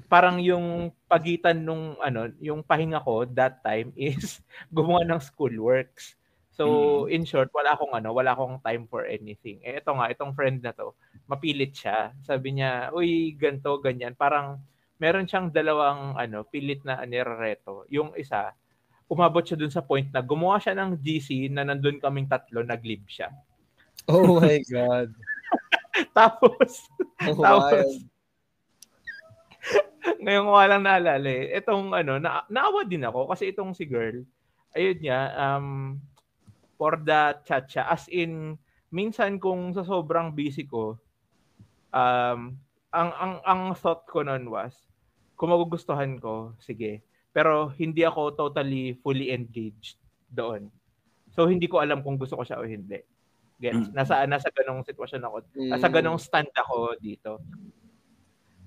parang 0.07 0.39
yung 0.39 0.95
pagitan 1.11 1.67
nung 1.67 1.99
ano, 1.99 2.31
yung 2.39 2.63
pahinga 2.63 3.03
ko 3.03 3.27
that 3.35 3.59
time 3.67 3.91
is 3.99 4.39
gumawa 4.75 5.03
ng 5.03 5.19
schoolworks. 5.19 6.15
So 6.59 7.07
in 7.07 7.23
short, 7.23 7.55
wala 7.55 7.79
akong 7.79 7.95
ano, 7.95 8.11
wala 8.11 8.35
akong 8.35 8.59
time 8.67 8.91
for 8.91 9.07
anything. 9.07 9.63
Eh 9.63 9.79
ito 9.79 9.95
nga, 9.95 10.11
itong 10.11 10.35
friend 10.35 10.59
na 10.59 10.75
to, 10.75 10.91
mapilit 11.31 11.71
siya. 11.71 12.11
Sabi 12.27 12.59
niya, 12.59 12.91
"Uy, 12.91 13.39
ganto, 13.39 13.79
ganyan." 13.79 14.19
Parang 14.19 14.59
meron 14.99 15.31
siyang 15.31 15.55
dalawang 15.55 16.19
ano, 16.19 16.43
pilit 16.43 16.83
na 16.83 17.07
nirereto. 17.07 17.87
Yung 17.95 18.11
isa, 18.19 18.59
umabot 19.07 19.47
siya 19.47 19.55
dun 19.55 19.71
sa 19.71 19.87
point 19.87 20.11
na 20.11 20.19
gumawa 20.19 20.59
siya 20.59 20.75
ng 20.75 20.99
GC 20.99 21.47
na 21.55 21.63
nandun 21.63 22.03
kaming 22.03 22.27
tatlo, 22.27 22.67
nag-leave 22.67 23.07
siya. 23.07 23.31
Oh 24.11 24.37
my 24.43 24.59
God. 24.67 25.15
Tapos, 26.19 26.91
Oh, 27.27 27.39
Tapos, 27.43 27.71
wild. 27.71 28.03
ngayon 30.23 30.47
ko 30.47 30.53
nga 30.55 30.71
lang 30.71 30.83
naalala 30.83 31.29
eh. 31.31 31.55
Itong 31.59 31.95
ano, 31.95 32.19
na, 32.19 32.43
naawa 32.51 32.83
din 32.87 33.03
ako 33.07 33.31
kasi 33.31 33.51
itong 33.55 33.75
si 33.75 33.87
girl, 33.87 34.23
ayun 34.75 34.99
niya, 35.03 35.21
um, 35.35 35.99
for 36.79 36.97
the 37.03 37.35
chat 37.43 37.67
siya. 37.67 37.91
As 37.91 38.07
in, 38.09 38.55
minsan 38.95 39.43
kung 39.43 39.75
sa 39.75 39.83
sobrang 39.83 40.31
busy 40.33 40.65
ko, 40.65 40.97
um, 41.91 42.55
ang, 42.95 43.11
ang, 43.19 43.35
ang 43.45 43.63
thought 43.77 44.07
ko 44.09 44.23
noon 44.23 44.49
was, 44.49 44.73
kung 45.35 45.51
magugustuhan 45.51 46.17
ko, 46.23 46.55
sige. 46.63 47.03
Pero 47.35 47.69
hindi 47.77 48.07
ako 48.07 48.33
totally 48.35 48.97
fully 49.03 49.35
engaged 49.35 50.01
doon. 50.31 50.73
So 51.35 51.47
hindi 51.47 51.69
ko 51.69 51.79
alam 51.79 52.01
kung 52.01 52.17
gusto 52.17 52.35
ko 52.39 52.43
siya 52.43 52.59
o 52.59 52.67
hindi. 52.67 52.99
Gets? 53.59 53.91
Mm. 53.91 53.95
Nasa 53.95 54.23
nasa 54.27 54.49
ganong 54.55 54.87
sitwasyon 54.87 55.23
ako. 55.23 55.37
Nasa 55.71 55.87
Mm. 55.91 55.95
ganong 55.95 56.19
stand 56.19 56.51
ako 56.55 56.95
dito. 56.99 57.43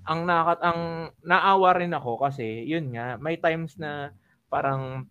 Ang 0.07 0.28
nakat 0.28 0.59
ang 0.64 1.12
naawa 1.24 1.70
rin 1.80 1.91
ako 1.91 2.20
kasi 2.24 2.64
yun 2.68 2.91
nga, 2.95 3.16
may 3.20 3.36
times 3.36 3.76
na 3.76 4.16
parang 4.47 5.07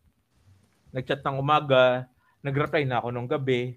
nagchat 0.90 1.22
ng 1.22 1.36
umaga, 1.38 2.10
nag-reply 2.40 2.84
na 2.88 3.00
ako 3.00 3.08
nung 3.12 3.28
gabi. 3.28 3.76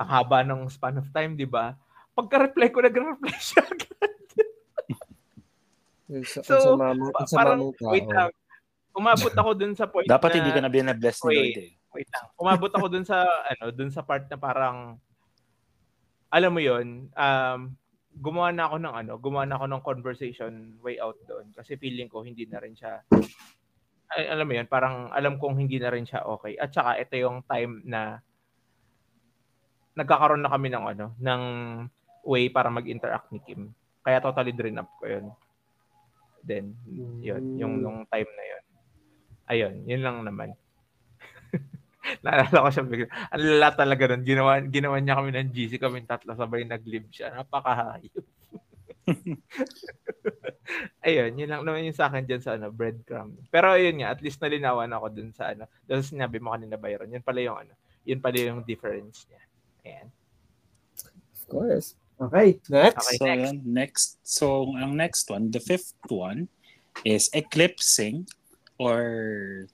Ang 0.00 0.08
haba 0.08 0.40
ng 0.44 0.68
span 0.72 1.00
of 1.00 1.08
time, 1.12 1.36
di 1.36 1.48
ba? 1.48 1.76
Pagka-reply 2.16 2.68
ko, 2.72 2.80
nag-reply 2.80 3.36
siya 3.52 3.64
agad. 3.64 4.12
So, 6.26 6.42
sa 6.42 6.74
mama, 6.74 7.14
Pa- 7.14 7.30
parang, 7.30 7.70
wait 7.92 8.08
lang. 8.10 8.34
Umabot 8.90 9.30
ako 9.30 9.50
dun 9.54 9.74
sa 9.78 9.86
point 9.86 10.10
Dapat 10.10 10.30
na, 10.34 10.36
hindi 10.42 10.50
ka 10.50 10.60
na 10.66 10.72
binabless 10.72 11.22
ni 11.22 11.28
Wait. 11.30 11.38
Lord 11.38 11.58
eh. 11.62 11.70
wait 11.94 12.08
lang. 12.10 12.26
Umabot 12.34 12.72
ako 12.74 12.86
dun 12.90 13.06
sa 13.06 13.22
ano, 13.22 13.70
dun 13.70 13.90
sa 13.94 14.02
part 14.02 14.26
na 14.26 14.34
parang 14.34 14.98
alam 16.30 16.50
mo 16.50 16.58
'yon, 16.62 17.10
um 17.10 17.60
gumawa 18.10 18.50
na 18.50 18.66
ako 18.66 18.76
ng 18.82 18.94
ano, 18.94 19.12
gumawa 19.22 19.44
na 19.46 19.54
ako 19.54 19.66
ng 19.70 19.82
conversation 19.86 20.52
way 20.82 20.98
out 20.98 21.14
doon 21.30 21.54
kasi 21.54 21.78
feeling 21.78 22.10
ko 22.10 22.26
hindi 22.26 22.42
na 22.50 22.58
rin 22.58 22.74
siya 22.74 23.06
alam 24.10 24.46
mo 24.46 24.54
'yon, 24.58 24.66
parang 24.66 25.08
alam 25.14 25.38
kong 25.38 25.62
hindi 25.62 25.78
na 25.78 25.90
rin 25.94 26.02
siya 26.02 26.26
okay. 26.26 26.58
At 26.58 26.74
saka 26.74 26.98
ito 26.98 27.14
yung 27.14 27.46
time 27.46 27.82
na 27.86 28.18
nagkakaroon 29.94 30.42
na 30.42 30.50
kami 30.50 30.70
ng 30.70 30.84
ano, 30.96 31.06
ng 31.18 31.42
way 32.26 32.50
para 32.50 32.70
mag-interact 32.70 33.30
ni 33.30 33.40
Kim. 33.42 33.70
Kaya 34.02 34.18
totally 34.22 34.54
drain 34.54 34.80
up 34.80 34.90
ko 34.98 35.06
'yon. 35.06 35.26
Then, 36.40 36.72
yun, 37.20 37.60
yung 37.60 37.74
nung 37.84 38.00
time 38.08 38.30
na 38.32 38.44
'yon. 38.48 38.64
Ayun, 39.50 39.74
yun 39.86 40.02
lang 40.02 40.22
naman. 40.22 40.54
Naalala 42.24 42.64
ko 42.64 42.70
siya 42.72 42.84
bigla. 42.86 43.08
Ang 43.34 43.42
lala 43.58 43.68
talaga 43.76 44.02
nun. 44.08 44.22
Ginawa, 44.24 44.62
ginawa 44.64 44.96
niya 45.02 45.18
kami 45.20 45.30
ng 45.36 45.50
GC 45.52 45.76
kami 45.76 46.06
tatlo 46.08 46.32
sabay 46.38 46.64
nag-live 46.64 47.10
siya. 47.12 47.34
Napakahayop. 47.34 48.24
ayun, 51.06 51.32
yun 51.34 51.50
lang 51.50 51.62
naman 51.62 51.86
yung 51.86 51.96
sa 51.96 52.08
akin 52.08 52.24
dyan 52.24 52.42
sa 52.42 52.54
ano, 52.56 52.70
breadcrumb. 52.70 53.36
Pero 53.50 53.74
ayun 53.74 54.02
nga, 54.02 54.14
at 54.14 54.20
least 54.22 54.38
nalinawan 54.40 54.90
ako 54.92 55.06
dun 55.10 55.30
sa 55.34 55.52
ano, 55.52 55.66
dun 55.84 56.02
sa 56.02 56.12
sinabi 56.14 56.38
mo 56.38 56.54
kanina, 56.54 56.78
Byron. 56.78 57.10
Yun 57.10 57.24
pala 57.24 57.40
yung 57.42 57.58
ano, 57.58 57.74
yun 58.06 58.20
pala 58.22 58.38
yung 58.38 58.62
difference 58.64 59.26
niya. 59.28 59.42
Ayan. 59.86 60.08
Of 61.34 61.42
course. 61.50 61.94
Okay, 62.20 62.60
next. 62.68 63.06
Okay, 63.08 63.16
so, 63.16 63.24
next. 63.24 63.40
yun, 63.40 63.56
next. 63.64 64.08
So, 64.22 64.46
ang 64.76 64.92
next 64.96 65.24
one, 65.32 65.48
the 65.48 65.60
fifth 65.60 65.96
one, 66.12 66.52
is 67.04 67.30
eclipsing 67.32 68.28
or 68.76 69.66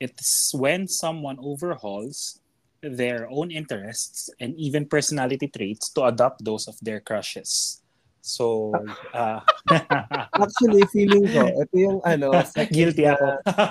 it's 0.00 0.54
when 0.54 0.88
someone 0.88 1.36
overhauls 1.40 2.40
their 2.80 3.28
own 3.28 3.50
interests 3.50 4.30
and 4.40 4.56
even 4.56 4.88
personality 4.88 5.48
traits 5.48 5.92
to 5.92 6.04
adopt 6.04 6.44
those 6.44 6.66
of 6.68 6.76
their 6.80 7.00
crushes. 7.00 7.82
So, 8.20 8.76
uh, 9.10 9.40
Actually, 10.36 10.84
feeling 10.88 11.24
ko, 11.26 11.40
ito 11.40 11.74
yung 11.74 11.98
ano, 12.02 12.36
second 12.44 12.68
guilty 12.70 13.04
na- 13.04 13.16
ako. 13.16 13.26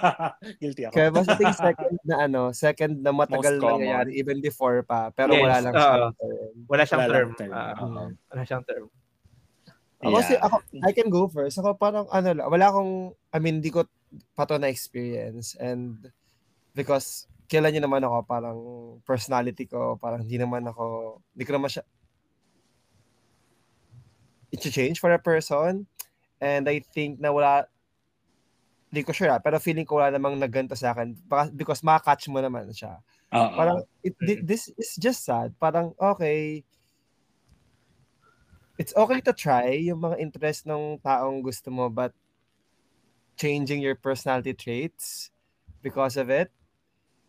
guilty 0.61 0.81
ako. 0.85 0.93
Kaya 0.93 1.07
ito 1.09 1.41
yung 1.41 1.59
second 1.59 1.93
na 2.01 2.15
ano, 2.19 2.41
second 2.49 2.93
na 2.97 3.11
matagal 3.11 3.57
common. 3.57 3.85
nangyayari 3.85 4.11
even 4.13 4.37
before 4.39 4.81
pa, 4.81 5.09
pero 5.09 5.31
Yes, 5.31 5.43
wala 5.45 5.57
lang 5.61 5.73
siya. 5.73 5.85
oo. 5.87 6.09
term. 6.11 6.53
Wala 6.65 6.81
siyang 6.83 7.01
Wala 7.01 7.13
term. 7.13 7.29
term. 7.35 7.51
Oo. 7.53 8.01
wala 8.25 8.41
siyang 8.43 8.65
term. 8.65 8.85
Ako 9.99 10.15
kasi, 10.15 10.33
Yeah. 10.33 10.45
ako, 10.47 10.55
I 10.81 10.91
can 10.91 11.09
go 11.09 11.27
first. 11.27 11.59
Ako 11.59 11.75
parang, 11.75 12.07
ano 12.07 12.27
wala 12.47 12.65
akong, 12.67 12.93
I 13.29 13.37
mean, 13.37 13.59
di 13.59 13.69
ko 13.69 13.83
pa 14.33 14.47
to 14.47 14.55
na-experience. 14.55 15.53
And 15.55 15.99
because, 16.71 17.27
kailan 17.45 17.75
niyo 17.75 17.83
naman 17.83 18.01
ako, 18.01 18.17
parang 18.23 18.57
personality 19.03 19.67
ko, 19.67 19.93
parang 19.95 20.23
hindi 20.23 20.37
naman 20.37 20.63
ako, 20.63 21.17
hindi 21.35 21.43
ko 21.43 21.53
naman 21.53 21.69
siya, 21.69 21.83
i-change 24.51 24.99
for 24.99 25.11
a 25.13 25.21
person. 25.21 25.85
And 26.39 26.69
I 26.69 26.79
think 26.81 27.19
na 27.19 27.31
wala, 27.31 27.67
hindi 28.89 29.05
ko 29.05 29.13
sure 29.13 29.29
ah, 29.29 29.41
pero 29.41 29.61
feeling 29.61 29.85
ko 29.85 30.01
wala 30.01 30.09
namang 30.09 30.41
nagganto 30.41 30.73
sa 30.73 30.97
akin 30.97 31.13
because 31.53 31.85
makakatch 31.85 32.25
mo 32.31 32.41
naman 32.41 32.73
siya. 32.73 32.97
Oo. 33.29 33.53
Parang, 33.53 33.77
it, 34.01 34.17
thi- 34.17 34.41
this 34.41 34.73
is 34.79 34.97
just 34.97 35.21
sad. 35.21 35.53
Parang, 35.61 35.93
okay, 36.01 36.65
it's 38.79 38.95
okay 38.95 39.21
to 39.21 39.35
try 39.35 39.77
yung 39.77 40.01
mga 40.01 40.17
interest 40.17 40.65
ng 40.65 40.97
taong 41.03 41.43
gusto 41.45 41.69
mo, 41.69 41.91
but 41.91 42.15
changing 43.37 43.79
your 43.79 43.95
personality 43.95 44.55
traits 44.55 45.29
because 45.83 46.17
of 46.17 46.31
it, 46.33 46.49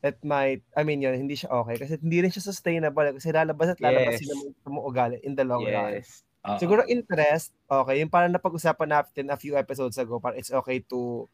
it 0.02 0.16
might, 0.24 0.64
I 0.72 0.82
mean 0.82 1.02
yun, 1.04 1.14
hindi 1.14 1.36
siya 1.36 1.52
okay. 1.60 1.76
Kasi 1.76 2.00
hindi 2.00 2.24
rin 2.24 2.32
siya 2.32 2.40
sustainable. 2.50 3.20
Kasi 3.20 3.30
lalabas 3.30 3.76
at 3.76 3.80
lalabas 3.84 4.16
Yes. 4.16 4.24
sila 4.24 4.34
mo 4.72 4.80
ugali 4.88 5.20
in 5.20 5.36
the 5.36 5.44
long 5.44 5.68
run. 5.68 6.00
Oo. 6.40 6.56
Siguro 6.56 6.80
interest, 6.88 7.52
okay. 7.68 8.00
Yung 8.00 8.08
parang 8.08 8.32
napag-usapan 8.32 8.88
natin 8.88 9.28
a 9.28 9.36
few 9.36 9.56
episodes 9.60 10.00
ago, 10.00 10.16
parang 10.16 10.40
it's 10.40 10.52
okay 10.52 10.80
to 10.88 11.28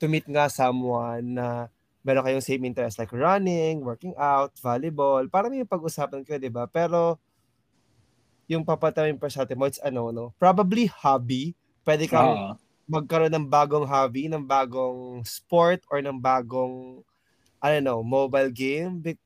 to 0.00 0.08
meet 0.08 0.24
nga 0.24 0.48
someone 0.48 1.36
na 1.36 1.68
meron 2.06 2.24
kayong 2.24 2.44
same 2.44 2.64
interest 2.64 2.96
like 2.96 3.12
running, 3.12 3.84
working 3.84 4.16
out, 4.16 4.54
volleyball. 4.62 5.20
Parang 5.28 5.52
may 5.52 5.68
pag-usapan 5.68 6.24
kayo, 6.24 6.40
di 6.40 6.48
ba? 6.48 6.64
Pero 6.64 7.20
yung 8.48 8.64
papataw 8.64 9.04
yung 9.04 9.20
personality 9.20 9.52
mo, 9.52 9.68
it's 9.68 9.82
ano, 9.84 10.08
no? 10.08 10.32
Probably 10.40 10.88
hobby. 10.88 11.52
Pwede 11.84 12.08
kang 12.08 12.32
Oo. 12.32 12.52
magkaroon 12.88 13.34
ng 13.36 13.44
bagong 13.44 13.84
hobby, 13.84 14.32
ng 14.32 14.40
bagong 14.40 15.20
sport, 15.28 15.84
or 15.92 16.00
ng 16.00 16.16
bagong, 16.16 17.04
I 17.60 17.76
don't 17.76 17.84
know, 17.84 18.00
mobile 18.00 18.48
game. 18.48 19.04
Be- 19.04 19.20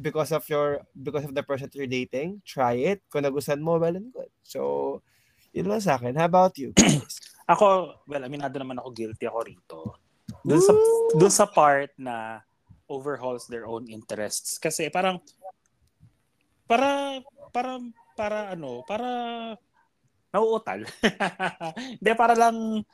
because 0.00 0.32
of 0.32 0.42
your, 0.48 0.80
because 0.96 1.28
of 1.28 1.36
the 1.36 1.44
person 1.44 1.68
that 1.68 1.76
you're 1.76 1.90
dating, 1.90 2.40
try 2.48 2.80
it. 2.80 3.04
Kung 3.12 3.22
nagustuhan 3.22 3.60
mo, 3.60 3.76
well 3.76 3.94
and 3.94 4.08
good. 4.08 4.32
So, 4.40 5.02
yun 5.52 5.68
lang 5.68 5.84
sa 5.84 6.00
akin. 6.00 6.16
How 6.16 6.26
about 6.26 6.56
you? 6.56 6.72
Ako, 7.52 7.98
well, 8.06 8.22
aminado 8.22 8.62
naman 8.62 8.78
ako 8.78 8.94
guilty 8.94 9.26
ako 9.26 9.38
rito. 9.42 9.78
Doon 10.46 10.62
sa 10.62 10.72
doon 11.18 11.34
sa 11.34 11.46
part 11.50 11.90
na 11.98 12.46
overhauls 12.86 13.50
their 13.50 13.66
own 13.66 13.90
interests 13.90 14.54
kasi 14.54 14.86
parang 14.86 15.18
para 16.70 17.18
para 17.50 17.82
para 18.14 18.54
ano, 18.54 18.86
para 18.86 19.08
nauutal. 20.30 20.86
Hindi 21.98 22.12
para 22.14 22.38
lang 22.38 22.86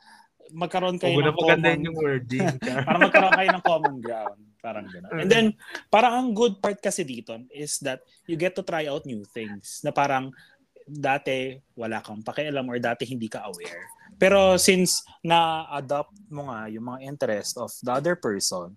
magkaroon 0.49 0.97
kayo 0.97 1.21
na 1.21 1.29
ng 1.29 1.37
maganda 1.37 1.69
common, 1.69 1.85
yung 1.85 1.97
wording. 2.01 2.47
para 2.87 2.97
magkaroon 2.97 3.37
kayo 3.37 3.49
ng 3.53 3.65
common 3.65 3.95
ground. 4.01 4.41
Parang 4.67 4.83
gano'n. 4.91 5.11
And 5.23 5.31
then, 5.31 5.55
parang 5.87 6.13
ang 6.19 6.29
good 6.35 6.59
part 6.59 6.83
kasi 6.83 7.07
dito 7.07 7.39
is 7.55 7.79
that 7.79 8.03
you 8.27 8.35
get 8.35 8.51
to 8.59 8.67
try 8.67 8.83
out 8.91 9.07
new 9.07 9.23
things 9.31 9.79
na 9.79 9.95
parang 9.95 10.35
dati 10.83 11.55
wala 11.75 12.03
kang 12.03 12.19
pakialam 12.19 12.67
or 12.67 12.75
dati 12.83 13.07
hindi 13.07 13.31
ka 13.31 13.47
aware. 13.47 13.87
Pero 14.19 14.59
since 14.59 15.07
na-adopt 15.23 16.11
mo 16.27 16.51
nga 16.51 16.67
yung 16.67 16.83
mga 16.91 16.99
interest 17.07 17.55
of 17.55 17.71
the 17.79 17.95
other 17.95 18.19
person, 18.19 18.75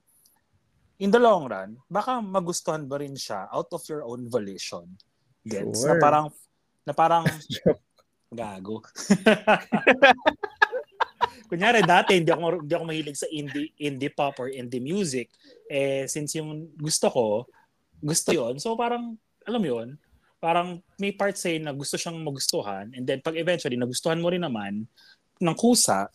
in 1.01 1.11
the 1.11 1.18
long 1.18 1.49
run, 1.51 1.74
baka 1.91 2.22
magustuhan 2.22 2.86
mo 2.86 2.95
rin 3.01 3.18
siya 3.18 3.51
out 3.51 3.72
of 3.74 3.82
your 3.91 4.07
own 4.07 4.30
volition. 4.30 4.86
Gets? 5.43 5.82
Na 5.88 5.97
Sure. 5.97 6.03
parang, 6.03 6.26
na 6.86 6.93
parang, 6.93 7.24
gago. 8.30 8.84
Kunyari, 11.50 11.82
dati 11.82 12.16
hindi 12.16 12.30
ako, 12.30 12.64
hindi 12.64 12.74
ako 12.74 12.84
mahilig 12.86 13.18
sa 13.18 13.28
indie, 13.28 13.74
indie 13.76 14.12
pop 14.12 14.38
or 14.38 14.48
indie 14.48 14.82
music. 14.82 15.28
Eh, 15.66 16.06
since 16.06 16.38
yung 16.38 16.70
gusto 16.78 17.10
ko, 17.10 17.26
gusto 18.00 18.30
yon 18.32 18.56
So 18.56 18.78
parang, 18.78 19.18
alam 19.44 19.62
yun, 19.62 19.88
parang 20.40 20.80
may 20.96 21.12
part 21.12 21.36
say 21.36 21.60
na 21.60 21.76
gusto 21.76 22.00
siyang 22.00 22.16
magustuhan 22.24 22.88
and 22.96 23.04
then 23.04 23.20
pag 23.20 23.36
eventually 23.36 23.76
nagustuhan 23.76 24.16
mo 24.16 24.32
rin 24.32 24.40
naman 24.40 24.88
ng 25.36 25.56
kusa, 25.56 26.08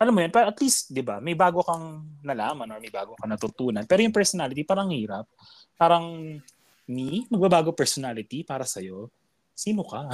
alam 0.00 0.16
mo 0.16 0.24
yun, 0.24 0.32
at 0.32 0.58
least, 0.64 0.88
di 0.96 1.04
ba, 1.04 1.20
may 1.20 1.36
bago 1.36 1.60
kang 1.60 2.00
nalaman 2.24 2.72
or 2.72 2.80
may 2.80 2.88
bago 2.88 3.12
kang 3.20 3.28
natutunan. 3.28 3.84
Pero 3.84 4.00
yung 4.00 4.16
personality, 4.16 4.64
parang 4.64 4.88
hirap. 4.88 5.28
Parang, 5.76 6.40
me, 6.88 7.28
magbabago 7.28 7.76
personality 7.76 8.40
para 8.40 8.64
sa'yo. 8.64 9.12
Sino 9.52 9.84
ka? 9.84 10.08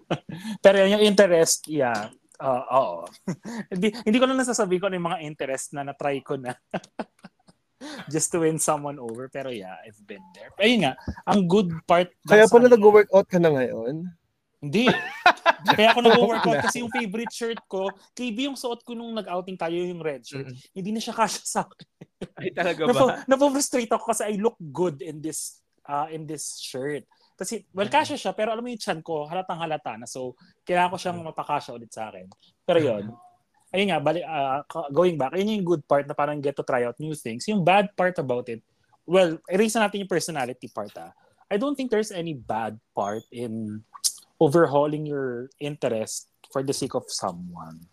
pero 0.64 0.80
yung 0.88 1.04
interest, 1.04 1.68
yeah, 1.68 2.08
uh, 2.40 2.64
oo. 2.72 2.96
hindi, 3.72 3.94
hindi 4.06 4.18
ko 4.18 4.26
lang 4.26 4.38
nasasabi 4.40 4.78
ko 4.78 4.88
ano 4.88 4.96
yung 4.98 5.08
mga 5.10 5.22
interest 5.22 5.74
na 5.74 5.86
na-try 5.86 6.22
ko 6.22 6.38
na. 6.38 6.54
Just 8.12 8.34
to 8.34 8.42
win 8.42 8.58
someone 8.58 8.98
over. 8.98 9.30
Pero 9.30 9.54
yeah, 9.54 9.78
I've 9.86 10.00
been 10.02 10.24
there. 10.34 10.50
Ayun 10.58 10.88
nga, 10.88 10.92
ang 11.26 11.46
good 11.46 11.70
part. 11.86 12.10
Kaya 12.26 12.50
pala 12.50 12.66
nag-workout 12.66 13.28
ka 13.30 13.38
na 13.38 13.54
ngayon? 13.54 14.10
hindi. 14.58 14.90
Kaya 15.78 15.94
ako 15.94 16.00
nag-workout 16.02 16.58
kasi 16.66 16.82
yung 16.82 16.90
favorite 16.90 17.30
shirt 17.34 17.58
ko, 17.70 17.90
KB 18.14 18.50
yung 18.50 18.58
suot 18.58 18.82
ko 18.82 18.94
nung 18.94 19.14
nag-outing 19.14 19.58
tayo 19.58 19.74
yung 19.74 20.02
red 20.02 20.22
shirt. 20.22 20.50
Mm. 20.50 20.58
Hindi 20.74 20.90
na 20.94 21.00
siya 21.02 21.14
kasya 21.14 21.42
sa 21.46 21.60
akin. 21.66 21.86
Ay, 22.38 22.50
talaga 22.54 22.86
Napo, 22.86 23.06
ba? 23.10 23.22
napo-frustrate 23.26 23.90
ako 23.90 24.04
kasi 24.10 24.22
I 24.26 24.34
look 24.38 24.58
good 24.58 25.02
in 25.02 25.22
this 25.22 25.62
uh, 25.86 26.10
in 26.10 26.26
this 26.26 26.58
shirt. 26.58 27.06
Kasi, 27.38 27.62
well, 27.70 27.86
kasya 27.86 28.18
siya, 28.18 28.34
pero 28.34 28.50
alam 28.50 28.66
mo 28.66 28.68
yung 28.68 28.82
chan 28.82 28.98
ko, 28.98 29.30
halatang 29.30 29.62
halata 29.62 29.94
na. 29.94 30.10
So, 30.10 30.34
kailangan 30.66 30.90
ko 30.90 30.96
siyang 30.98 31.18
mapakasya 31.22 31.70
ulit 31.70 31.94
sa 31.94 32.10
akin. 32.10 32.26
Pero 32.66 32.82
yun, 32.82 33.14
ayun 33.70 33.86
nga, 33.94 34.02
bali, 34.02 34.26
uh, 34.26 34.66
going 34.90 35.14
back, 35.14 35.38
yun 35.38 35.62
yung 35.62 35.68
good 35.78 35.86
part 35.86 36.02
na 36.02 36.18
parang 36.18 36.42
get 36.42 36.58
to 36.58 36.66
try 36.66 36.82
out 36.82 36.98
new 36.98 37.14
things. 37.14 37.46
Yung 37.46 37.62
bad 37.62 37.94
part 37.94 38.18
about 38.18 38.50
it, 38.50 38.58
well, 39.06 39.38
erase 39.46 39.78
na 39.78 39.86
natin 39.86 40.02
yung 40.02 40.10
personality 40.10 40.66
part 40.66 40.90
ah. 40.98 41.14
I 41.48 41.56
don't 41.56 41.78
think 41.78 41.88
there's 41.94 42.12
any 42.12 42.36
bad 42.36 42.76
part 42.92 43.24
in 43.32 43.80
overhauling 44.36 45.08
your 45.08 45.48
interest 45.62 46.28
for 46.52 46.66
the 46.66 46.74
sake 46.74 46.98
of 46.98 47.08
someone. 47.08 47.86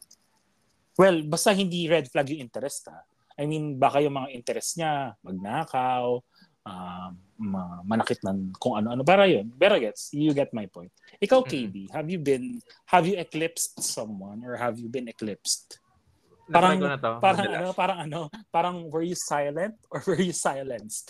Well, 0.98 1.22
basta 1.24 1.54
hindi 1.54 1.88
red 1.88 2.10
flag 2.10 2.34
yung 2.34 2.50
interest 2.50 2.90
ah. 2.90 3.06
I 3.36 3.46
mean, 3.46 3.76
baka 3.76 4.00
yung 4.00 4.16
mga 4.16 4.32
interest 4.32 4.80
niya, 4.80 5.16
magnakaw, 5.22 6.24
um, 6.64 7.12
ma- 7.36 7.84
manakit 7.84 8.24
ng 8.24 8.56
kung 8.56 8.80
ano-ano. 8.80 9.04
Para 9.04 9.28
yun. 9.28 9.52
Pero 9.56 9.76
gets, 9.76 10.12
you 10.16 10.32
get 10.32 10.52
my 10.56 10.66
point. 10.68 10.92
Ikaw, 11.20 11.44
Mm. 11.44 11.50
KB, 11.52 11.76
have 11.92 12.08
you 12.08 12.20
been, 12.20 12.60
have 12.88 13.04
you 13.04 13.16
eclipsed 13.20 13.80
someone 13.84 14.44
or 14.44 14.56
have 14.56 14.80
you 14.80 14.88
been 14.88 15.08
eclipsed? 15.08 15.80
Parang, 16.46 16.78
na 16.78 16.94
to. 16.94 17.18
Parang 17.18 17.42
madalas. 17.42 17.58
ano, 17.58 17.70
parang 17.74 18.00
ano, 18.06 18.20
parang 18.54 18.76
were 18.94 19.02
you 19.02 19.18
silent 19.18 19.74
or 19.90 19.98
were 20.06 20.22
you 20.22 20.30
silenced? 20.30 21.10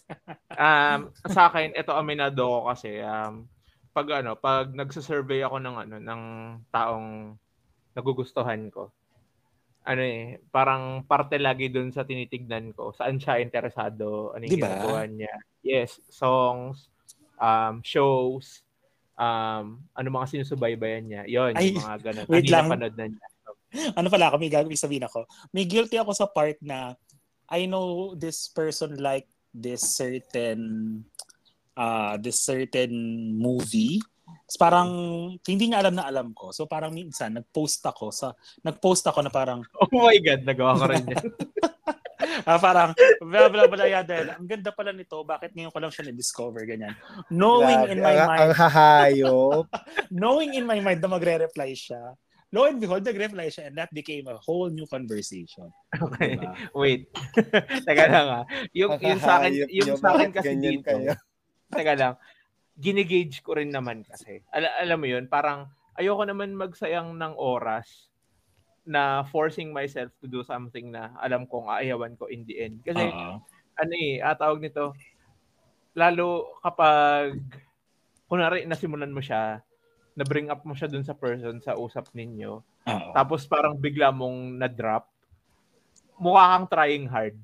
um, 0.56 1.12
sa 1.36 1.52
akin, 1.52 1.76
ito 1.76 1.92
aminado 1.92 2.40
ko 2.48 2.72
kasi 2.72 3.04
um, 3.04 3.44
pag 3.92 4.08
ano, 4.24 4.40
pag 4.40 4.72
nagsa-survey 4.72 5.44
ako 5.44 5.60
ng 5.60 5.76
ano 5.76 5.96
ng 6.00 6.22
taong 6.72 7.36
nagugustuhan 7.96 8.72
ko. 8.72 8.92
Ano 9.86 10.02
eh, 10.02 10.40
parang 10.50 11.04
parte 11.06 11.38
lagi 11.38 11.68
doon 11.70 11.92
sa 11.94 12.08
tinitignan 12.08 12.74
ko. 12.74 12.96
Saan 12.96 13.20
siya 13.20 13.38
interesado, 13.44 14.32
ano 14.34 14.42
yung 14.48 14.56
Diba? 14.56 14.72
ginagawa 14.72 15.04
niya. 15.06 15.36
Yes, 15.66 15.98
songs, 16.14 16.94
um, 17.42 17.82
shows, 17.82 18.62
um, 19.18 19.82
ano 19.98 20.08
mga 20.14 20.30
sinusubaybayan 20.30 21.10
niya. 21.10 21.24
Yon, 21.26 21.58
Ay, 21.58 21.74
yung 21.74 21.82
mga 21.82 22.00
ganun. 22.06 22.26
wait 22.30 22.48
lang. 22.54 22.70
napanood 22.70 22.94
na 22.94 23.06
niya. 23.10 23.26
ano 23.98 24.08
pala 24.08 24.30
ako, 24.30 24.36
may 24.38 24.54
gagawin 24.54 24.78
sabihin 24.78 25.10
ako. 25.10 25.26
May 25.50 25.66
guilty 25.66 25.98
ako 25.98 26.14
sa 26.14 26.30
part 26.30 26.62
na 26.62 26.94
I 27.50 27.66
know 27.66 28.14
this 28.14 28.46
person 28.46 29.02
like 29.02 29.26
this 29.50 29.82
certain 29.98 31.02
uh, 31.74 32.16
this 32.22 32.46
certain 32.46 32.94
movie. 33.36 34.02
Tapos 34.26 34.58
parang 34.58 34.90
hindi 35.46 35.70
niya 35.70 35.82
alam 35.86 35.98
na 35.98 36.06
alam 36.06 36.34
ko. 36.34 36.50
So 36.54 36.66
parang 36.66 36.94
minsan 36.94 37.38
nag-post 37.38 37.82
ako 37.86 38.10
sa 38.10 38.34
nag-post 38.62 39.06
ako 39.06 39.26
na 39.26 39.32
parang 39.34 39.62
Oh 39.82 39.90
my 39.94 40.18
God, 40.22 40.42
nagawa 40.46 40.78
ko 40.78 40.86
rin 40.90 41.06
yan. 41.10 41.26
ah, 42.50 42.60
parang 42.60 42.92
blah 43.24 43.48
blah 43.48 43.66
blah 43.70 43.88
yeah, 43.88 44.04
dahil 44.04 44.36
ang 44.36 44.48
ganda 44.48 44.72
pala 44.76 44.92
nito 44.92 45.22
bakit 45.24 45.56
ngayon 45.56 45.72
ko 45.72 45.80
lang 45.80 45.92
siya 45.94 46.12
na-discover 46.12 46.64
ganyan 46.68 46.94
knowing 47.32 47.88
in 47.90 48.00
my 48.04 48.16
ang, 48.16 48.28
mind 48.28 48.42
Ang 48.42 48.54
hahayop. 48.56 49.66
knowing 50.24 50.52
in 50.54 50.66
my 50.68 50.80
mind 50.84 51.00
na 51.00 51.10
magre-reply 51.10 51.72
siya 51.72 52.14
lo 52.54 52.70
and 52.70 52.80
behold 52.80 53.04
nag-reply 53.04 53.48
siya 53.52 53.68
and 53.68 53.76
that 53.76 53.92
became 53.92 54.28
a 54.28 54.38
whole 54.40 54.68
new 54.72 54.88
conversation 54.88 55.68
Okay. 55.96 56.36
diba? 56.36 56.52
Wait. 56.80 57.08
Teka 57.88 58.04
lang 58.12 58.28
ah. 58.28 58.44
Yung, 58.76 59.00
yung 59.00 59.20
sa 59.20 59.40
akin, 59.40 59.52
yung 59.72 59.88
niyo, 59.88 59.96
sa 59.96 60.16
akin 60.16 60.30
kasi 60.36 60.52
dito. 60.60 60.84
kayo? 60.84 61.16
Teka 61.72 61.94
lang. 61.96 62.14
Ginigage 62.76 63.40
ko 63.40 63.56
rin 63.56 63.72
naman 63.72 64.04
kasi. 64.04 64.44
Al- 64.52 64.76
alam 64.84 65.00
mo 65.00 65.08
yun, 65.08 65.32
parang 65.32 65.72
ayoko 65.96 66.28
naman 66.28 66.52
magsayang 66.52 67.16
ng 67.16 67.34
oras 67.40 68.12
na 68.86 69.26
forcing 69.34 69.74
myself 69.74 70.14
to 70.22 70.30
do 70.30 70.46
something 70.46 70.94
na 70.94 71.10
alam 71.18 71.50
kong 71.50 71.68
aayawan 71.68 72.14
ko 72.16 72.30
in 72.30 72.46
the 72.46 72.70
end. 72.70 72.86
Kasi 72.86 73.02
Oo. 73.02 73.42
ano 73.76 73.94
eh, 73.98 74.22
ah, 74.22 74.38
tawag 74.38 74.62
nito, 74.62 74.94
lalo 75.98 76.56
kapag, 76.62 77.42
kunwari, 78.30 78.70
nasimulan 78.70 79.12
mo 79.12 79.20
siya, 79.20 79.60
na-bring 80.16 80.48
up 80.54 80.64
mo 80.64 80.78
siya 80.78 80.88
dun 80.88 81.04
sa 81.04 81.18
person 81.18 81.60
sa 81.60 81.76
usap 81.76 82.14
ninyo, 82.14 82.62
Oo. 82.64 83.10
tapos 83.12 83.44
parang 83.50 83.76
bigla 83.76 84.14
mong 84.14 84.62
na-drop, 84.62 85.10
mukha 86.22 86.56
kang 86.56 86.68
trying 86.72 87.10
hard. 87.10 87.36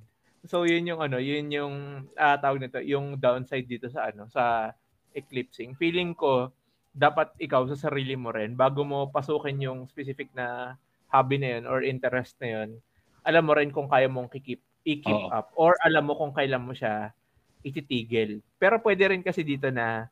So 0.47 0.63
yun 0.65 0.87
yung 0.87 1.01
ano, 1.03 1.19
yun 1.19 1.51
yung 1.51 1.75
ah, 2.15 2.37
tawag 2.39 2.61
nito, 2.63 2.79
yung 2.81 3.19
downside 3.19 3.67
dito 3.67 3.91
sa 3.91 4.09
ano, 4.09 4.29
sa 4.31 4.71
eclipsing. 5.11 5.75
Feeling 5.75 6.15
ko 6.15 6.49
dapat 6.91 7.31
ikaw 7.39 7.63
sa 7.71 7.77
sarili 7.77 8.19
mo 8.19 8.35
rin 8.35 8.51
bago 8.51 8.83
mo 8.83 9.07
pasukin 9.07 9.63
yung 9.63 9.87
specific 9.87 10.27
na 10.35 10.75
hobby 11.11 11.37
na 11.37 11.59
yun 11.59 11.63
or 11.67 11.83
interest 11.83 12.39
na 12.39 12.47
yun, 12.59 12.79
alam 13.27 13.43
mo 13.45 13.53
rin 13.53 13.69
kung 13.69 13.91
kaya 13.91 14.07
mong 14.07 14.31
kikip, 14.31 14.63
i-keep 14.87 15.13
Oo. 15.13 15.29
up 15.29 15.53
or 15.59 15.77
alam 15.85 16.07
mo 16.07 16.17
kung 16.17 16.33
kailan 16.33 16.63
mo 16.63 16.73
siya 16.73 17.13
ititigil. 17.61 18.41
Pero 18.57 18.81
pwede 18.81 19.13
rin 19.13 19.21
kasi 19.21 19.45
dito 19.45 19.69
na 19.69 20.09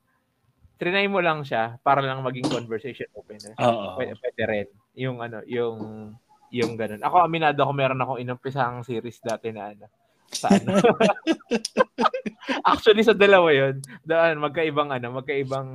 trinay 0.80 1.10
mo 1.10 1.20
lang 1.20 1.42
siya 1.42 1.76
para 1.82 2.00
lang 2.00 2.24
maging 2.24 2.48
conversation 2.48 3.10
opener 3.18 3.58
Oo. 3.60 3.98
pwede, 3.98 4.14
pwede 4.22 4.44
rin. 4.46 4.68
Yung 4.96 5.18
ano, 5.20 5.42
yung 5.50 5.76
yung 6.50 6.74
ganun. 6.78 7.02
Ako 7.02 7.26
aminado 7.26 7.62
ako 7.62 7.72
meron 7.74 8.02
akong 8.02 8.22
inumpisang 8.22 8.82
series 8.86 9.22
dati 9.22 9.54
na 9.54 9.74
ano. 9.74 9.86
Sa 10.30 10.48
ano. 10.50 10.70
Actually 12.70 13.06
sa 13.06 13.14
dalawa 13.14 13.50
'yon. 13.54 13.82
Daan 14.02 14.42
magkaibang 14.42 14.90
ano, 14.90 15.20
magkaibang 15.22 15.70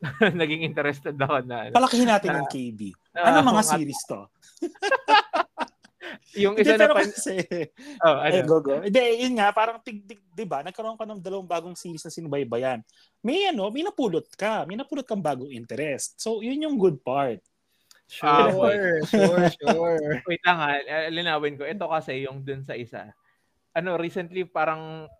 naging 0.40 0.64
interested 0.64 1.16
ako 1.16 1.44
na 1.44 1.68
ano. 1.68 1.74
Palakihin 1.76 2.08
natin 2.08 2.30
ang 2.36 2.48
KB. 2.48 2.80
Ano 3.16 3.38
Ah, 3.40 3.48
mga 3.48 3.62
series 3.64 4.02
to? 4.04 4.20
Yung 6.36 6.54
Hindi, 6.54 6.68
isa 6.68 6.76
na 6.76 6.84
pero 6.86 6.94
pa, 6.94 7.02
kasi, 7.02 7.34
oh, 8.04 8.16
ano. 8.20 8.30
ay, 8.30 8.44
go, 8.44 8.60
go. 8.60 8.78
Hindi, 8.84 9.02
yun 9.24 9.34
nga, 9.40 9.50
parang, 9.50 9.80
tig, 9.80 10.04
tig, 10.04 10.20
di 10.22 10.44
ba, 10.44 10.60
nagkaroon 10.62 10.94
ka 11.00 11.08
ng 11.08 11.18
dalawang 11.24 11.48
bagong 11.48 11.74
series 11.74 12.04
na 12.04 12.12
sinubaybayan. 12.12 12.84
May 13.24 13.48
ano, 13.50 13.72
may 13.72 13.82
napulot 13.82 14.28
ka. 14.36 14.68
May 14.68 14.76
napulot 14.76 15.08
kang 15.08 15.24
bagong 15.24 15.50
interest. 15.50 16.20
So, 16.20 16.44
yun 16.44 16.62
yung 16.62 16.76
good 16.76 17.00
part. 17.02 17.40
Ah, 18.22 18.52
Sure, 18.54 19.02
sure, 19.02 19.50
sure. 19.58 19.98
Wait 20.30 20.42
lang 20.46 20.58
ha, 20.62 20.78
eh, 20.78 21.10
linawin 21.10 21.58
ko. 21.58 21.66
Ito 21.66 21.90
kasi 21.90 22.22
yung 22.22 22.46
dun 22.46 22.62
sa 22.62 22.78
isa. 22.78 23.10
Ano, 23.74 23.98
recently 23.98 24.46
parang 24.46 25.10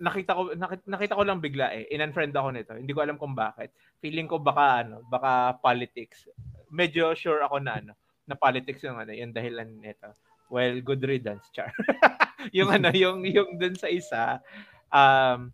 nakita 0.00 0.32
ko 0.32 0.52
nakita, 0.56 0.84
nakita 0.88 1.12
ko 1.18 1.22
lang 1.28 1.44
bigla 1.44 1.76
eh. 1.76 1.84
In-unfriend 1.92 2.32
ako 2.32 2.48
nito. 2.56 2.72
Hindi 2.72 2.92
ko 2.96 3.04
alam 3.04 3.20
kung 3.20 3.36
bakit. 3.36 3.72
Feeling 4.00 4.32
ko 4.32 4.40
baka 4.40 4.80
ano, 4.84 5.04
baka 5.04 5.60
politics. 5.60 6.24
Medyo 6.70 7.14
sure 7.14 7.42
ako 7.44 7.62
na 7.62 7.78
ano, 7.82 7.92
na 8.26 8.34
politics 8.34 8.82
yung 8.82 8.98
ano, 8.98 9.14
yung 9.14 9.30
dahilan 9.30 9.68
nito. 9.78 10.10
Well, 10.46 10.78
good 10.82 11.02
riddance, 11.02 11.50
char. 11.50 11.74
yung 12.56 12.70
ano, 12.70 12.90
yung 12.94 13.26
yung 13.26 13.58
dun 13.58 13.74
sa 13.74 13.90
isa, 13.90 14.38
um 14.90 15.50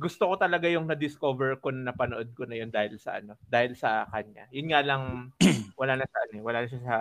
gusto 0.00 0.32
ko 0.32 0.34
talaga 0.40 0.64
yung 0.70 0.88
na-discover 0.88 1.60
ko 1.60 1.68
na 1.68 1.92
napanood 1.92 2.32
ko 2.32 2.48
na 2.48 2.56
yun 2.56 2.72
dahil 2.72 2.96
sa 2.96 3.20
ano, 3.20 3.36
dahil 3.44 3.76
sa 3.76 4.08
kanya. 4.08 4.48
Yun 4.48 4.72
nga 4.72 4.80
lang 4.80 5.28
wala 5.80 6.00
na 6.00 6.06
sa 6.08 6.18
ano, 6.24 6.32
eh, 6.40 6.42
wala 6.44 6.58
na 6.64 6.68
siya 6.70 6.82
sa 6.84 6.96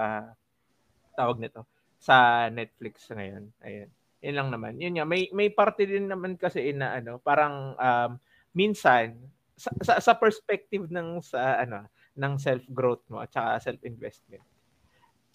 tawag 1.16 1.40
nito 1.40 1.64
sa 2.00 2.48
Netflix 2.52 3.08
ngayon. 3.12 3.52
Ayun. 3.64 3.90
Yun 4.20 4.36
lang 4.36 4.50
naman. 4.52 4.74
Yun 4.80 5.00
nga, 5.00 5.06
may 5.08 5.32
may 5.32 5.48
parte 5.48 5.88
din 5.88 6.12
naman 6.12 6.36
kasi 6.36 6.76
na 6.76 7.00
ano, 7.00 7.24
parang 7.24 7.76
um, 7.80 8.12
minsan 8.52 9.16
sa, 9.56 9.72
sa, 9.84 9.94
sa 10.00 10.14
perspective 10.16 10.88
ng 10.92 11.24
sa 11.24 11.64
ano, 11.64 11.88
ng 12.20 12.34
self-growth 12.36 13.08
mo 13.08 13.24
at 13.24 13.32
saka 13.32 13.72
self-investment. 13.72 14.44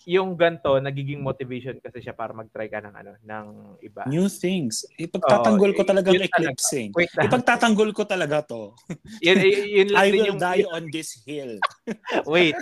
Yung 0.04 0.36
ganto 0.36 0.76
nagiging 0.76 1.24
motivation 1.24 1.80
kasi 1.80 2.04
siya 2.04 2.12
para 2.12 2.36
mag-try 2.36 2.68
ka 2.68 2.76
ng 2.84 2.92
ano, 2.92 3.16
ng 3.24 3.46
iba. 3.80 4.04
New 4.04 4.28
things. 4.28 4.84
Ipagtatanggol 5.00 5.72
ko 5.72 5.80
Oo, 5.80 5.88
talagang 5.88 6.20
yun 6.20 6.28
talaga. 6.28 6.52
eclipsing. 6.52 6.92
Wait 6.92 7.08
lang. 7.16 7.24
Ipagtatanggol 7.32 7.90
ko 7.96 8.04
talaga 8.04 8.44
to. 8.44 8.76
yun, 9.24 9.40
yun, 9.40 9.64
yun 9.64 9.88
lang 9.96 10.04
I 10.04 10.08
will 10.12 10.28
yung 10.28 10.40
die 10.44 10.68
on 10.68 10.92
this 10.92 11.24
hill. 11.24 11.56
Wait. 12.28 12.52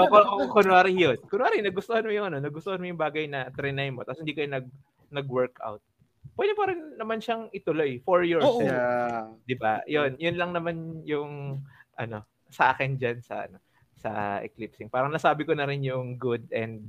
O, 0.00 0.08
o, 0.08 0.16
o, 0.16 0.48
kunwari 0.48 0.96
yun. 0.96 1.20
Kunwari, 1.28 1.60
nagustuhan 1.60 2.08
mo 2.08 2.12
yung 2.16 2.32
ano, 2.32 2.40
nagustuhan 2.40 2.80
mo 2.80 2.88
yung 2.88 2.96
bagay 2.96 3.28
na 3.28 3.52
trinay 3.52 3.92
mo, 3.92 4.08
tapos 4.08 4.24
hindi 4.24 4.32
kayo 4.32 4.48
nag, 4.48 4.64
nag-workout. 5.12 5.84
Pwede 6.40 6.56
pa 6.56 6.72
rin 6.72 6.96
naman 6.96 7.20
siyang 7.20 7.52
ituloy 7.52 8.00
for 8.00 8.24
yourself. 8.24 8.64
Oo. 8.64 8.64
Yeah. 8.64 9.28
Di 9.44 9.60
ba? 9.60 9.84
Yun, 9.84 10.16
yun 10.16 10.40
lang 10.40 10.56
naman 10.56 11.04
yung, 11.04 11.60
ano, 12.00 12.24
sa 12.48 12.72
akin 12.74 12.96
dyan 12.96 13.18
sa, 13.20 13.46
ano, 13.48 13.60
sa 13.98 14.42
eclipsing. 14.42 14.88
Parang 14.88 15.12
nasabi 15.12 15.44
ko 15.44 15.52
na 15.52 15.66
rin 15.66 15.82
yung 15.84 16.16
good 16.16 16.44
and 16.52 16.82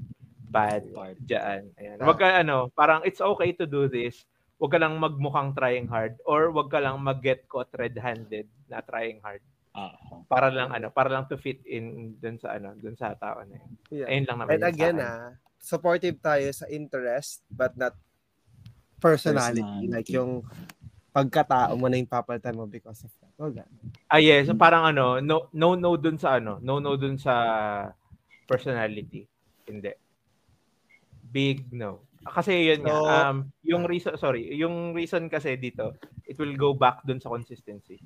bad 0.49 0.85
Part. 0.93 1.17
dyan. 1.23 1.69
Ayan. 1.77 1.97
Ah. 2.01 2.05
Wag 2.09 2.17
ka, 2.17 2.27
ano, 2.41 2.73
parang 2.73 3.05
it's 3.05 3.21
okay 3.21 3.53
to 3.53 3.69
do 3.69 3.85
this. 3.85 4.25
Wag 4.59 4.75
ka 4.75 4.79
lang 4.81 4.97
magmukhang 4.99 5.55
trying 5.55 5.87
hard 5.87 6.19
or 6.27 6.51
wag 6.51 6.67
ka 6.67 6.81
lang 6.81 6.99
mag-get 6.99 7.47
caught 7.47 7.69
red-handed 7.77 8.49
na 8.67 8.81
trying 8.81 9.21
hard 9.23 9.39
Ah, 9.69 9.93
para 10.25 10.49
lang 10.49 10.73
ano, 10.73 10.89
para 10.89 11.13
lang 11.13 11.29
to 11.29 11.37
fit 11.37 11.61
in 11.69 12.17
dun 12.17 12.41
sa 12.41 12.57
ano, 12.57 12.73
dun 12.73 12.97
sa 12.97 13.13
tao 13.13 13.45
na 13.45 13.53
yun. 13.53 13.71
yeah. 13.93 14.07
Ayun 14.09 14.25
lang 14.25 14.37
naman. 14.41 14.51
And 14.57 14.65
again, 14.65 14.97
ah, 14.97 15.37
supportive 15.61 16.17
tayo 16.19 16.49
sa 16.49 16.65
interest 16.67 17.45
but 17.53 17.77
not 17.77 17.93
personality. 18.97 19.61
Personality. 19.61 19.93
Like 19.93 20.09
yung 20.09 20.41
pagkatao 21.09 21.73
mo 21.73 21.89
na 21.89 21.97
yung 21.97 22.09
papalitan 22.09 22.53
mo 22.53 22.69
because 22.69 23.01
of 23.03 23.11
that. 23.19 23.33
Oh, 23.41 23.49
ganun. 23.49 23.89
Ah, 24.05 24.21
yes. 24.21 24.45
So 24.45 24.53
parang 24.53 24.85
ano, 24.85 25.17
no, 25.19 25.49
no, 25.51 25.73
no 25.73 25.97
dun 25.97 26.17
sa 26.17 26.37
ano, 26.37 26.61
no, 26.61 26.77
no 26.77 26.93
dun 26.95 27.17
sa 27.17 27.33
personality. 28.45 29.25
Hindi. 29.65 29.93
Big 31.29 31.69
no. 31.73 32.05
Ah, 32.25 32.41
Kasi 32.41 32.67
yun 32.67 32.83
nga, 32.83 32.93
So- 32.93 33.07
um, 33.07 33.37
yung 33.63 33.83
reason, 33.87 34.13
sorry, 34.19 34.49
yung 34.53 34.91
reason 34.91 35.29
kasi 35.31 35.55
dito, 35.55 35.95
it 36.25 36.35
will 36.37 36.53
go 36.53 36.73
back 36.75 37.01
dun 37.05 37.21
sa 37.21 37.31
consistency. 37.31 37.97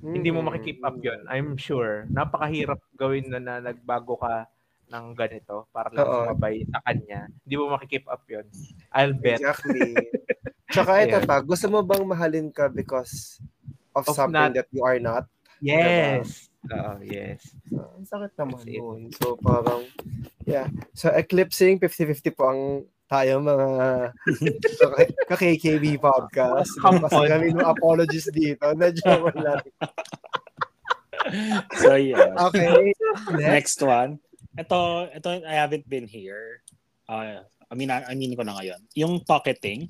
Hindi 0.00 0.32
mo 0.32 0.40
Mm. 0.40 0.46
makikeep 0.48 0.80
up 0.80 0.96
yun. 0.96 1.20
I'm 1.28 1.60
sure. 1.60 2.08
Napakahirap 2.08 2.80
gawin 2.96 3.28
na, 3.28 3.36
na 3.36 3.60
nagbago 3.60 4.16
ka 4.16 4.48
ng 4.90 5.06
ganito 5.14 5.70
para 5.70 5.88
lang 5.94 6.02
Oo. 6.04 6.14
sumabay 6.26 6.66
sa 6.66 6.82
kanya. 6.82 7.30
Hindi 7.46 7.54
mo 7.54 7.64
makikeep 7.70 8.06
up 8.10 8.22
yun. 8.26 8.46
I'll 8.90 9.14
bet. 9.14 9.38
Exactly. 9.38 9.94
Tsaka 10.74 11.02
ito 11.02 11.18
pa, 11.26 11.42
gusto 11.42 11.66
mo 11.70 11.82
bang 11.82 12.04
mahalin 12.06 12.50
ka 12.50 12.66
because 12.70 13.38
of, 13.94 14.06
Of 14.06 14.14
something 14.14 14.50
not- 14.50 14.54
that 14.54 14.68
you 14.70 14.82
are 14.82 14.98
not? 14.98 15.26
Yes. 15.62 16.50
Oo, 16.72 17.00
yes. 17.04 17.40
So, 17.68 17.80
ang 17.84 18.06
sakit 18.08 18.32
naman 18.36 18.64
nun. 18.64 19.00
So, 19.16 19.36
parang, 19.40 19.84
yeah. 20.44 20.68
So, 20.96 21.12
eclipsing, 21.12 21.80
50-50 21.80 22.36
po 22.36 22.42
ang 22.48 22.62
tayo 23.10 23.42
mga 23.42 23.68
ka-KKB 25.30 25.98
podcast. 25.98 26.70
Come 26.78 27.02
Kasi 27.02 27.26
kami 27.26 27.52
ng 27.52 27.66
apologies 27.66 28.30
dito. 28.30 28.70
Nadyo 28.72 29.30
lang. 29.36 29.62
So, 31.78 31.94
yeah. 31.94 32.32
Okay. 32.48 32.96
Next. 33.36 33.38
Next 33.38 33.78
one. 33.84 34.18
Ito, 34.58 35.08
ito, 35.14 35.28
I 35.46 35.54
haven't 35.54 35.86
been 35.88 36.06
here. 36.06 36.62
Uh, 37.06 37.46
I 37.70 37.74
mean, 37.74 37.90
I 37.90 38.14
mean 38.14 38.34
ko 38.34 38.42
na 38.42 38.58
ngayon. 38.58 38.82
Yung 38.98 39.22
pocketing. 39.22 39.86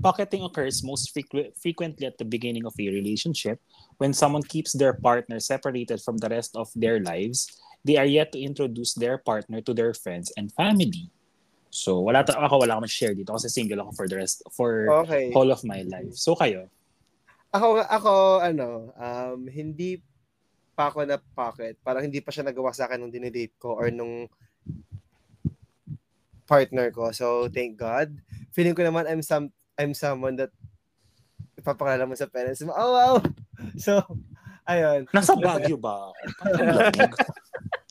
Pocketing 0.00 0.40
occurs 0.44 0.80
most 0.84 1.12
frequ- 1.12 1.52
frequently 1.60 2.08
at 2.08 2.16
the 2.16 2.24
beginning 2.24 2.64
of 2.64 2.72
a 2.80 2.88
relationship 2.88 3.60
when 4.00 4.12
someone 4.12 4.40
keeps 4.40 4.72
their 4.72 4.96
partner 4.96 5.36
separated 5.40 6.00
from 6.00 6.16
the 6.16 6.28
rest 6.28 6.56
of 6.56 6.68
their 6.76 7.00
lives. 7.00 7.60
They 7.84 7.96
are 8.00 8.08
yet 8.08 8.32
to 8.32 8.40
introduce 8.40 8.94
their 8.94 9.18
partner 9.18 9.60
to 9.60 9.72
their 9.74 9.92
friends 9.92 10.32
and 10.36 10.48
family. 10.52 11.12
So, 11.72 12.00
wala 12.04 12.24
ta- 12.24 12.40
ako 12.40 12.64
wala 12.64 12.76
akong 12.76 12.88
share 12.88 13.16
dito 13.16 13.32
kasi 13.32 13.48
single 13.48 13.80
ako 13.80 13.92
for 13.96 14.06
the 14.08 14.16
rest 14.20 14.44
for 14.52 14.92
Okay. 15.04 15.32
whole 15.32 15.48
of 15.48 15.64
my 15.64 15.84
life. 15.88 16.12
So 16.16 16.36
kayo? 16.36 16.68
Ako, 17.52 17.84
ako, 17.84 18.12
ano, 18.44 18.92
um, 18.96 19.48
hindi 19.48 20.00
pa 20.72 20.88
ako 20.88 21.04
na 21.04 21.20
pocket. 21.36 21.76
Parang 21.84 22.04
hindi 22.04 22.20
pa 22.24 22.32
siya 22.32 22.48
nagawa 22.48 22.72
sa 22.72 22.88
akin 22.88 23.00
nung 23.00 23.12
dinidate 23.12 23.54
ko 23.60 23.76
or 23.76 23.92
nung 23.92 24.28
partner 26.48 26.88
ko. 26.92 27.12
So, 27.12 27.48
thank 27.52 27.76
God. 27.76 28.12
Feeling 28.52 28.76
ko 28.76 28.84
naman 28.84 29.08
I'm 29.08 29.24
some 29.24 29.52
I'm 29.76 29.96
someone 29.96 30.36
that 30.36 30.52
ipapakilala 31.56 32.08
mo 32.08 32.16
sa 32.16 32.28
parents 32.28 32.60
mo. 32.64 32.72
Oh, 32.76 32.92
wow! 32.92 33.14
So, 33.78 34.02
ayun. 34.66 35.06
Nasa 35.14 35.38
Baguio 35.38 35.78
ba? 35.78 36.10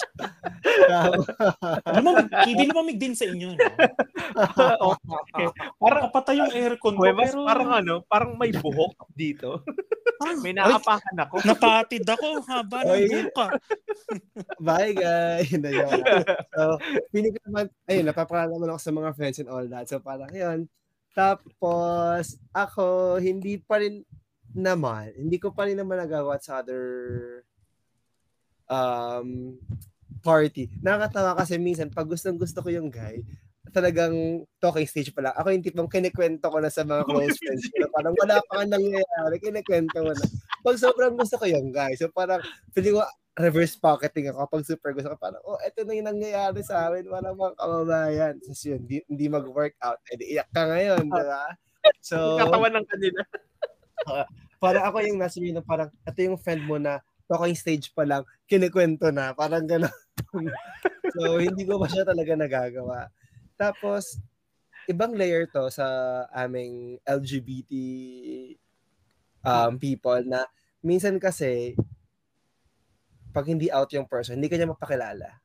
Lumamig, 1.99 2.27
hindi 2.47 2.63
lumamig 2.69 2.97
din 2.99 3.13
sa 3.15 3.25
inyo, 3.27 3.49
no? 3.55 3.65
okay. 4.95 5.47
Parang 5.77 6.03
Kapatay 6.11 6.35
yung 6.37 6.53
aircon 6.53 6.95
ko, 6.97 7.03
pero 7.13 7.37
parang 7.47 7.71
ano, 7.71 7.93
parang 8.05 8.31
may 8.35 8.51
buhok 8.51 9.09
dito. 9.15 9.63
may 10.45 10.53
Ay, 10.53 10.57
naapakan 10.61 11.17
ako. 11.17 11.35
napatid 11.45 12.05
ako 12.05 12.45
haba 12.45 12.79
ng 12.85 13.09
buka. 13.09 13.47
Bye, 14.67 14.93
guys! 14.93 15.49
Yun. 15.49 16.01
So, 16.53 16.77
pinig 17.09 17.33
ko 17.37 17.39
naman, 17.49 17.65
ayun, 17.89 18.05
napapakilala 18.05 18.53
naman 18.53 18.69
ako 18.75 18.79
sa 18.81 18.93
mga 18.93 19.09
friends 19.17 19.39
and 19.41 19.49
all 19.49 19.65
that. 19.65 19.85
So, 19.89 19.97
parang 19.97 20.29
yun. 20.29 20.69
Tapos, 21.11 22.37
ako, 22.53 23.17
hindi 23.17 23.57
pa 23.59 23.81
rin 23.81 24.05
naman, 24.51 25.15
hindi 25.15 25.39
ko 25.39 25.55
pa 25.55 25.67
rin 25.67 25.79
naman 25.79 25.99
nagawa 25.99 26.35
sa 26.39 26.59
other 26.59 26.83
um, 28.67 29.55
party. 30.21 30.69
Nakakatawa 30.79 31.35
kasi 31.35 31.57
minsan, 31.57 31.89
pag 31.89 32.07
gustong 32.07 32.37
gusto 32.37 32.61
ko 32.61 32.69
yung 32.69 32.93
guy, 32.93 33.19
talagang 33.71 34.43
talking 34.59 34.85
stage 34.85 35.11
pa 35.15 35.25
lang. 35.25 35.35
Ako 35.37 35.47
yung 35.53 35.65
tipong 35.65 35.89
kinikwento 35.91 36.49
ko 36.49 36.57
na 36.59 36.69
sa 36.69 36.85
mga 36.85 37.07
close 37.07 37.37
friends 37.39 37.65
ko. 37.71 37.87
Parang 37.93 38.13
wala 38.19 38.37
pa 38.45 38.51
nga 38.61 38.77
nangyayari, 38.77 39.35
kinikwento 39.39 39.97
ko 39.97 40.11
na. 40.11 40.25
Pag 40.61 40.77
sobrang 40.77 41.15
gusto 41.17 41.35
ko 41.39 41.45
yung 41.47 41.73
guy, 41.73 41.95
so 41.97 42.11
parang 42.11 42.43
feeling 42.75 42.99
ko 42.99 43.05
reverse 43.39 43.79
pocketing 43.79 44.27
ako. 44.27 44.59
Pag 44.59 44.67
super 44.67 44.91
gusto 44.91 45.07
ko, 45.15 45.17
parang, 45.17 45.41
oh, 45.47 45.59
eto 45.63 45.87
na 45.87 45.95
yung 45.95 46.09
nangyayari 46.11 46.59
sa 46.67 46.91
amin. 46.91 47.07
Wala 47.07 47.31
mga 47.31 47.55
kababayan. 47.55 48.35
So, 48.51 48.75
yun, 48.75 48.83
di, 48.83 48.99
hindi 49.07 49.25
mag-workout. 49.31 50.03
Eh, 50.11 50.35
iyak 50.35 50.51
ka 50.51 50.67
ngayon, 50.67 51.07
di 51.07 51.23
ba? 51.23 51.55
So, 52.03 52.35
Katawan 52.37 52.75
ng 52.75 52.87
kanila. 52.91 53.21
parang 54.63 54.83
ako 54.83 54.97
yung 55.07 55.19
nasa 55.21 55.39
yun, 55.39 55.63
parang, 55.63 55.89
ito 55.89 56.19
yung 56.19 56.37
friend 56.37 56.67
mo 56.67 56.75
na 56.75 56.99
talking 57.31 57.55
stage 57.55 57.95
pa 57.95 58.03
lang, 58.03 58.27
kinikwento 58.51 59.07
na, 59.15 59.31
parang 59.31 59.63
gano'n. 59.63 59.95
so, 61.15 61.39
hindi 61.39 61.63
ko 61.63 61.79
pa 61.79 61.87
siya 61.87 62.03
talaga 62.03 62.35
nagagawa. 62.35 63.07
Tapos, 63.55 64.19
ibang 64.91 65.15
layer 65.15 65.47
to 65.47 65.71
sa 65.71 65.87
aming 66.35 66.99
LGBT 67.07 67.71
um, 69.47 69.79
people 69.79 70.19
na 70.27 70.43
minsan 70.83 71.15
kasi, 71.21 71.79
pag 73.31 73.47
hindi 73.47 73.71
out 73.71 73.87
yung 73.95 74.09
person, 74.11 74.35
hindi 74.35 74.51
kanya 74.51 74.75
mapakilala. 74.75 75.39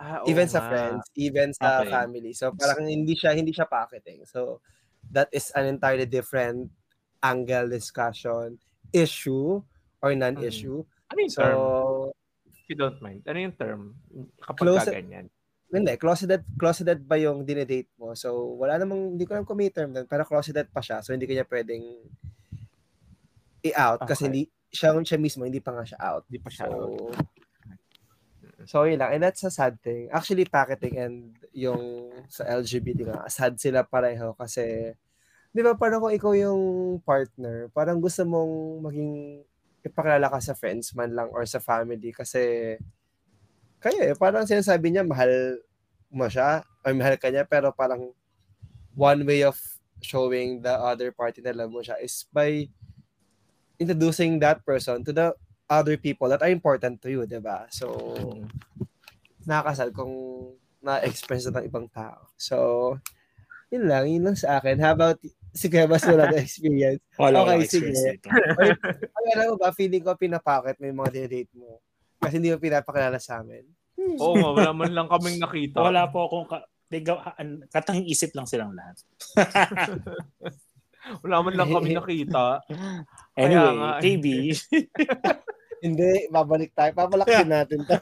Ah, 0.00 0.24
even 0.24 0.48
oo 0.48 0.48
sa 0.48 0.64
nga. 0.64 0.64
friends, 0.64 1.12
even 1.12 1.52
sa 1.52 1.84
Okay. 1.84 1.92
family. 1.92 2.32
So 2.32 2.52
parang 2.56 2.88
hindi 2.88 3.12
siya 3.12 3.36
hindi 3.36 3.52
siya 3.52 3.68
pocketing. 3.68 4.24
So 4.24 4.64
that 5.12 5.28
is 5.32 5.52
an 5.52 5.68
entirely 5.68 6.08
different 6.08 6.72
angle 7.20 7.68
discussion 7.68 8.56
issue 8.96 9.60
or 10.00 10.10
non-issue. 10.16 10.80
Ano 11.12 11.18
yung 11.20 11.32
So 11.32 11.40
term? 11.40 11.58
If 12.50 12.66
you 12.68 12.76
don't 12.76 12.98
mind. 13.00 13.20
Ano 13.24 13.38
yung 13.38 13.56
term? 13.56 13.80
Kapag 14.40 14.64
Close- 14.64 14.88
ka 14.88 14.96
ganyan. 14.96 15.28
hindi, 15.70 15.94
closeted 16.02 16.42
closeted 16.58 16.98
ba 17.06 17.14
yung 17.14 17.46
dinedate 17.46 17.86
mo? 17.94 18.10
So 18.18 18.58
wala 18.58 18.74
namang 18.74 19.14
hindi 19.14 19.22
ko 19.22 19.38
alam 19.38 19.46
kung 19.46 19.54
may 19.54 19.70
term 19.70 19.94
doon, 19.94 20.02
pero 20.10 20.26
closeted 20.26 20.66
pa 20.74 20.82
siya. 20.82 20.98
So 20.98 21.14
hindi 21.14 21.30
kanya 21.30 21.46
pwedeng 21.46 21.84
i-out 23.62 24.02
kasi 24.02 24.24
Okay. 24.24 24.28
hindi 24.28 24.42
siya, 24.70 24.94
siya 24.98 25.18
mismo 25.18 25.44
hindi 25.44 25.62
pa 25.62 25.74
nga 25.74 25.86
siya 25.86 26.00
out. 26.00 26.22
Hindi 26.26 26.40
pa 26.42 26.50
siya 26.50 26.66
out. 26.70 26.90
So, 26.90 27.12
so 28.66 28.76
yun 28.86 28.98
lang. 28.98 29.14
And 29.14 29.22
that's 29.22 29.42
a 29.44 29.50
sad 29.50 29.78
thing. 29.82 30.08
Actually, 30.10 30.46
packeting 30.46 30.94
and 30.98 31.16
yung 31.50 32.10
sa 32.30 32.46
LGBT 32.46 32.98
nga, 33.06 33.20
sad 33.26 33.58
sila 33.58 33.82
pareho 33.82 34.32
kasi, 34.38 34.94
di 35.50 35.60
ba 35.60 35.74
parang 35.74 35.98
kung 36.00 36.14
ikaw 36.14 36.32
yung 36.34 36.60
partner, 37.02 37.66
parang 37.74 37.98
gusto 37.98 38.22
mong 38.22 38.84
maging 38.86 39.42
ipakilala 39.84 40.28
ka 40.28 40.40
sa 40.40 40.56
friends 40.56 40.92
man 40.92 41.12
lang 41.12 41.28
or 41.32 41.44
sa 41.48 41.62
family 41.62 42.12
kasi 42.12 42.76
kaya 43.80 44.12
eh, 44.12 44.14
parang 44.16 44.44
sinasabi 44.44 44.92
niya 44.92 45.04
mahal 45.06 45.56
mo 46.12 46.28
siya 46.28 46.64
or 46.84 46.92
mahal 46.92 47.16
ka 47.16 47.32
niya 47.32 47.48
pero 47.48 47.72
parang 47.72 48.12
one 48.92 49.24
way 49.24 49.40
of 49.40 49.56
showing 50.04 50.60
the 50.60 50.72
other 50.72 51.12
party 51.12 51.40
na 51.40 51.56
love 51.56 51.72
mo 51.72 51.80
siya 51.80 51.96
is 52.00 52.28
by 52.32 52.68
introducing 53.80 54.36
that 54.36 54.60
person 54.64 55.00
to 55.00 55.12
the 55.12 55.32
other 55.70 55.96
people 55.96 56.28
that 56.28 56.42
are 56.42 56.52
important 56.52 57.00
to 57.00 57.08
you, 57.08 57.24
'di 57.24 57.40
ba? 57.40 57.64
So, 57.72 57.96
nakakasal 59.48 59.94
kung 59.96 60.12
na-express 60.84 61.48
na 61.48 61.60
ng 61.60 61.68
ibang 61.68 61.86
tao. 61.88 62.28
So, 62.36 62.56
yun 63.72 63.88
lang, 63.88 64.08
yun 64.08 64.24
lang 64.26 64.36
sa 64.36 64.60
akin. 64.60 64.80
How 64.80 64.92
about 64.96 65.20
si 65.52 65.66
Kuya 65.66 65.86
Bas 65.86 66.04
wala 66.04 66.30
na 66.30 66.38
experience? 66.46 67.02
Wala 67.16 67.42
Okay, 67.42 67.54
okay, 67.54 67.64
experience 67.64 68.00
sige. 68.00 68.12
dito. 68.16 68.28
Ay, 69.16 69.26
alam 69.34 69.46
mo 69.52 69.56
ba, 69.58 69.70
feeling 69.74 70.02
ko 70.02 70.14
pinapakit 70.14 70.76
mo 70.78 70.84
yung 70.86 71.00
mga 71.00 71.12
dinedate 71.12 71.52
mo. 71.54 71.78
Kasi 72.20 72.36
hindi 72.38 72.52
mo 72.52 72.58
pinapakilala 72.58 73.18
sa 73.18 73.40
amin. 73.40 73.64
Oo 74.20 74.34
nga, 74.36 74.50
wala 74.56 74.70
man 74.72 74.92
lang 74.92 75.08
kaming 75.08 75.38
nakita. 75.38 75.76
Wala 75.86 76.08
po 76.08 76.24
akong 76.24 76.48
ka, 76.48 76.58
ligaw, 76.88 77.20
an- 77.36 77.64
katanging 77.68 78.08
isip 78.08 78.32
lang 78.32 78.48
silang 78.48 78.72
lahat. 78.72 78.96
Wala 81.24 81.44
man 81.44 81.54
lang 81.56 81.68
kami 81.68 81.96
nakita. 81.96 82.60
Anyway, 83.36 83.74
nga, 83.76 83.90
eh. 83.96 84.02
KB, 84.04 84.24
Hindi, 85.80 86.28
babalik 86.28 86.76
tayo. 86.76 86.92
Papalaksin 86.92 87.48
natin 87.48 87.80
to. 87.88 87.96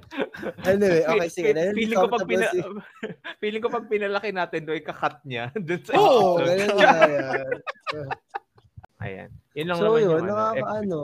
anyway, 0.70 1.02
okay, 1.04 1.28
sige. 1.28 1.50
Fe- 1.50 1.56
Dahil 1.56 1.74
Feeling 1.74 1.98
ko 1.98 2.08
pag 2.08 2.26
pina, 2.28 2.46
si- 2.50 2.64
feeling 3.42 3.62
ko 3.62 3.68
pag 3.68 3.86
pinalaki 3.88 4.30
natin 4.30 4.60
doon, 4.64 4.78
ikakat 4.78 5.16
niya 5.24 5.44
doon 5.66 5.82
sa 5.82 5.92
Oo, 5.96 6.38
episode. 6.38 6.46
ganun 6.48 6.76
nga 6.76 6.92
yan. 7.08 7.56
Ayan. 9.02 9.30
Yun 9.52 9.66
lang 9.68 9.78
so 9.78 9.84
naman 9.84 9.98
yun, 9.98 10.04
yung 10.06 10.16
ano, 10.16 10.30
nakakaano, 10.30 11.00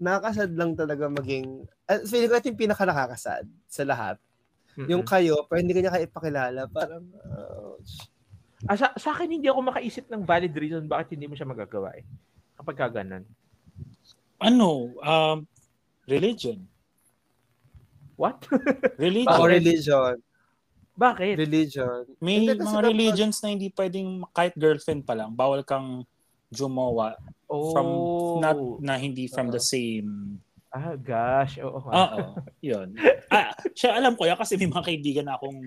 nakakasad 0.00 0.50
lang 0.56 0.70
talaga 0.72 1.04
maging, 1.10 1.46
uh, 1.90 2.00
feeling 2.06 2.30
ko 2.30 2.36
ito 2.38 2.48
yung 2.48 2.62
pinaka 2.62 2.84
nakakasad 2.86 3.44
sa 3.66 3.82
lahat. 3.84 4.16
Mm-mm. 4.74 4.88
Yung 4.90 5.04
kayo, 5.04 5.44
pero 5.46 5.58
hindi 5.60 5.74
kanya 5.76 5.92
kayo 5.92 6.08
ipakilala, 6.08 6.60
parang, 6.70 7.04
ouch. 7.28 8.08
Ah, 8.64 8.80
sa, 8.80 8.96
sa 8.96 9.12
akin, 9.12 9.28
hindi 9.28 9.44
ako 9.52 9.60
makaisip 9.60 10.08
ng 10.08 10.24
valid 10.24 10.56
reason 10.56 10.88
bakit 10.88 11.12
hindi 11.12 11.28
mo 11.28 11.36
siya 11.36 11.44
magagawa 11.44 11.92
eh. 12.00 12.04
Kapag 12.56 12.76
ka 12.80 12.88
ganun. 12.88 13.24
ano, 14.40 14.92
um, 15.04 15.38
religion. 16.08 16.64
What? 18.14 18.46
Religion. 18.98 19.28
Ako 19.28 19.44
religion. 19.48 20.14
bakit? 20.94 21.34
Religion. 21.36 22.06
May 22.22 22.46
Hindi, 22.46 22.62
mga 22.62 22.80
religions 22.84 23.42
na 23.42 23.50
hindi 23.50 23.66
pwedeng 23.70 24.22
kahit 24.30 24.54
girlfriend 24.54 25.02
pa 25.02 25.12
lang, 25.12 25.34
bawal 25.34 25.62
kang 25.62 26.06
jumawa 26.48 27.18
Oh. 27.44 27.70
from 27.70 27.88
not 28.40 28.56
na 28.80 28.96
hindi 28.96 29.26
from 29.26 29.52
the 29.52 29.60
Oo. 29.60 29.68
same. 29.68 30.40
Ah, 30.70 30.96
gosh. 30.96 31.60
Oo. 31.60 31.82
nga. 31.82 31.92
Oo, 31.92 32.22
'yun. 32.58 32.94
Ah, 33.28 33.52
siya 33.70 33.94
alam 33.94 34.16
ko 34.16 34.24
'yan 34.24 34.34
kasi 34.34 34.56
may 34.56 34.66
mga 34.66 34.86
kaibigan 34.86 35.26
na 35.28 35.36
akong 35.36 35.60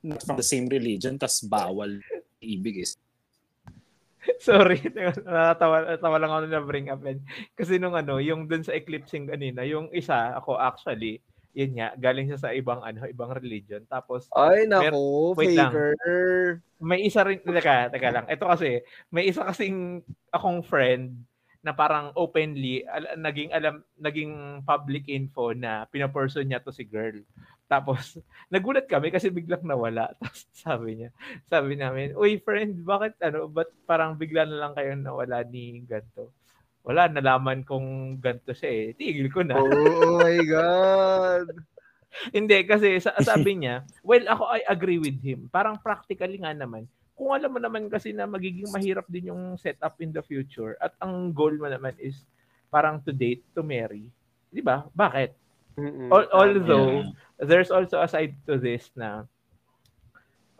not 0.00 0.22
from 0.22 0.36
the 0.36 0.46
same 0.46 0.68
religion 0.68 1.16
tas 1.16 1.42
bawal 1.42 1.90
ibig 2.38 2.80
is. 2.80 2.96
Sorry, 4.40 4.78
natawa, 5.26 5.90
natawa 5.90 6.16
lang 6.16 6.30
ako 6.30 6.40
na 6.46 6.62
bring 6.62 6.86
up 6.88 7.02
yan. 7.02 7.18
Kasi 7.52 7.76
nung 7.76 7.98
ano, 7.98 8.22
yung 8.22 8.46
dun 8.46 8.62
sa 8.62 8.72
eclipsing 8.72 9.26
kanina, 9.26 9.66
yung 9.66 9.90
isa, 9.90 10.38
ako 10.38 10.54
actually, 10.54 11.18
yun 11.52 11.76
nga, 11.76 11.92
galing 12.00 12.26
siya 12.32 12.40
sa 12.40 12.50
ibang 12.56 12.80
ano, 12.80 13.04
ibang 13.04 13.28
religion. 13.32 13.84
Tapos 13.84 14.28
Ay, 14.32 14.64
naku, 14.64 15.36
wait 15.36 15.52
lang. 15.56 15.72
favor. 15.72 15.92
may 16.82 17.04
isa 17.04 17.22
rin, 17.22 17.38
teka, 17.44 17.92
teka 17.92 18.08
lang. 18.10 18.26
Ito 18.26 18.44
kasi, 18.48 18.80
may 19.12 19.28
isa 19.28 19.44
kasing 19.44 20.00
akong 20.32 20.64
friend 20.64 21.12
na 21.62 21.70
parang 21.70 22.10
openly 22.18 22.82
al- 22.90 23.14
naging 23.14 23.54
alam 23.54 23.86
naging 23.94 24.64
public 24.66 25.06
info 25.06 25.54
na 25.54 25.86
pinaperson 25.86 26.42
niya 26.42 26.58
to 26.58 26.74
si 26.74 26.82
girl. 26.82 27.22
Tapos 27.70 28.18
nagulat 28.50 28.90
kami 28.90 29.14
kasi 29.14 29.30
biglang 29.30 29.62
nawala. 29.62 30.10
Tapos 30.18 30.42
sabi 30.50 30.98
niya, 30.98 31.10
sabi 31.46 31.78
namin, 31.78 32.18
"Uy 32.18 32.42
friend, 32.42 32.82
bakit 32.82 33.14
ano, 33.22 33.46
ba't 33.46 33.70
parang 33.86 34.18
bigla 34.18 34.42
na 34.42 34.58
lang 34.58 34.72
kayo 34.74 34.90
nawala 34.98 35.46
ni 35.46 35.86
ganto?" 35.86 36.34
Wala, 36.82 37.06
nalaman 37.06 37.62
kong 37.62 38.18
ganto 38.18 38.50
siya 38.50 38.70
eh. 38.70 38.86
Tigil 38.92 39.30
ko 39.30 39.46
na. 39.46 39.54
Oh, 39.54 40.18
my 40.18 40.38
God. 40.50 41.46
Hindi, 42.28 42.66
kasi 42.66 42.98
sa, 42.98 43.14
sabi 43.18 43.54
niya, 43.62 43.86
well, 44.02 44.22
ako 44.26 44.42
I 44.50 44.60
agree 44.66 44.98
with 44.98 45.16
him. 45.18 45.46
Parang 45.48 45.78
practically 45.78 46.36
nga 46.36 46.52
naman, 46.52 46.84
kung 47.14 47.30
alam 47.30 47.54
mo 47.54 47.60
naman 47.62 47.86
kasi 47.86 48.10
na 48.10 48.26
magiging 48.26 48.66
mahirap 48.68 49.06
din 49.06 49.30
yung 49.30 49.54
setup 49.54 49.94
in 49.98 50.10
the 50.10 50.20
future 50.20 50.74
at 50.76 50.90
ang 50.98 51.30
goal 51.30 51.54
mo 51.54 51.70
naman 51.70 51.94
is 51.96 52.26
parang 52.66 52.98
to 52.98 53.14
date, 53.14 53.46
to 53.54 53.62
marry. 53.62 54.10
Di 54.48 54.60
ba? 54.60 54.82
Bakit? 54.90 55.30
Mm-mm. 55.78 56.10
Al- 56.10 56.32
although, 56.34 57.00
Yeah. 57.00 57.46
there's 57.48 57.70
also 57.70 58.02
a 58.02 58.08
side 58.08 58.34
to 58.44 58.58
this 58.58 58.90
na 58.92 59.24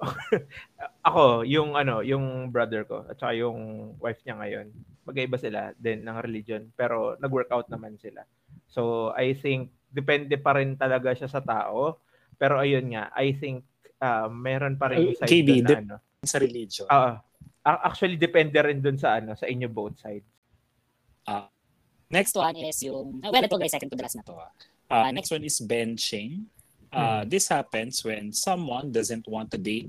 ako, 1.08 1.46
yung 1.46 1.78
ano, 1.78 2.02
yung 2.02 2.50
brother 2.50 2.82
ko 2.84 3.06
at 3.06 3.16
saka 3.18 3.38
yung 3.38 3.92
wife 4.02 4.18
niya 4.26 4.38
ngayon, 4.38 4.66
magkaiba 5.06 5.38
sila 5.38 5.60
din 5.78 6.02
ng 6.02 6.18
religion 6.22 6.62
pero 6.74 7.14
nag-workout 7.22 7.70
naman 7.70 7.98
sila. 7.98 8.26
So, 8.66 9.12
I 9.14 9.34
think 9.36 9.70
depende 9.92 10.34
pa 10.40 10.56
rin 10.56 10.74
talaga 10.74 11.12
siya 11.12 11.28
sa 11.28 11.44
tao. 11.44 12.00
Pero 12.40 12.58
ayun 12.58 12.96
nga, 12.96 13.12
I 13.14 13.36
think 13.36 13.62
uh, 14.02 14.26
meron 14.26 14.74
pa 14.80 14.90
rin 14.90 15.12
Uh, 15.12 15.14
side 15.14 15.30
KB, 15.30 15.48
na 15.62 15.68
dep- 15.68 15.82
ano. 15.86 15.96
Sa 16.26 16.38
religion. 16.38 16.86
A- 16.90 17.82
actually, 17.86 18.18
depende 18.18 18.58
rin 18.58 18.82
dun 18.82 18.98
sa 18.98 19.22
ano, 19.22 19.38
sa 19.38 19.46
inyo 19.46 19.70
both 19.70 19.98
sides. 20.02 20.26
Next 22.12 22.34
Next 22.34 22.34
one 22.36 22.56
is 22.60 22.76
yung, 22.84 23.24
well, 23.24 23.40
ito 23.40 23.56
guys, 23.56 23.72
second 23.72 23.88
to 23.88 23.96
the 23.96 24.04
last 24.04 24.20
na 24.20 24.26
to. 24.26 24.36
Uh, 24.92 25.08
next 25.16 25.32
one 25.32 25.40
is 25.48 25.56
benching. 25.64 26.44
Uh, 26.92 27.24
This 27.24 27.48
happens 27.48 28.04
when 28.04 28.32
someone 28.36 28.92
doesn't 28.92 29.24
want 29.24 29.50
to 29.56 29.58
date 29.58 29.88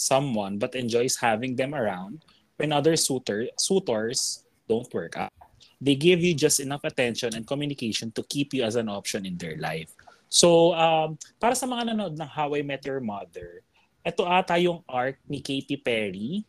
someone 0.00 0.56
but 0.56 0.72
enjoys 0.72 1.20
having 1.20 1.52
them 1.52 1.76
around 1.76 2.24
when 2.56 2.72
other 2.72 2.96
suitor, 2.96 3.48
suitors 3.60 4.44
don't 4.64 4.88
work 4.92 5.16
out. 5.16 5.32
They 5.80 5.96
give 5.96 6.20
you 6.20 6.32
just 6.32 6.60
enough 6.60 6.84
attention 6.84 7.36
and 7.36 7.44
communication 7.44 8.12
to 8.12 8.22
keep 8.24 8.52
you 8.52 8.64
as 8.64 8.76
an 8.76 8.88
option 8.88 9.24
in 9.24 9.36
their 9.36 9.56
life. 9.56 9.92
So, 10.28 10.72
um, 10.76 11.16
para 11.40 11.56
sa 11.56 11.68
mga 11.68 11.92
nanonood 11.92 12.16
ng 12.20 12.30
How 12.30 12.52
I 12.56 12.62
Met 12.64 12.84
Your 12.84 13.00
Mother, 13.00 13.64
ito 14.00 14.24
ata 14.24 14.56
yung 14.56 14.84
arc 14.88 15.20
ni 15.28 15.40
Katy 15.40 15.76
Perry 15.80 16.44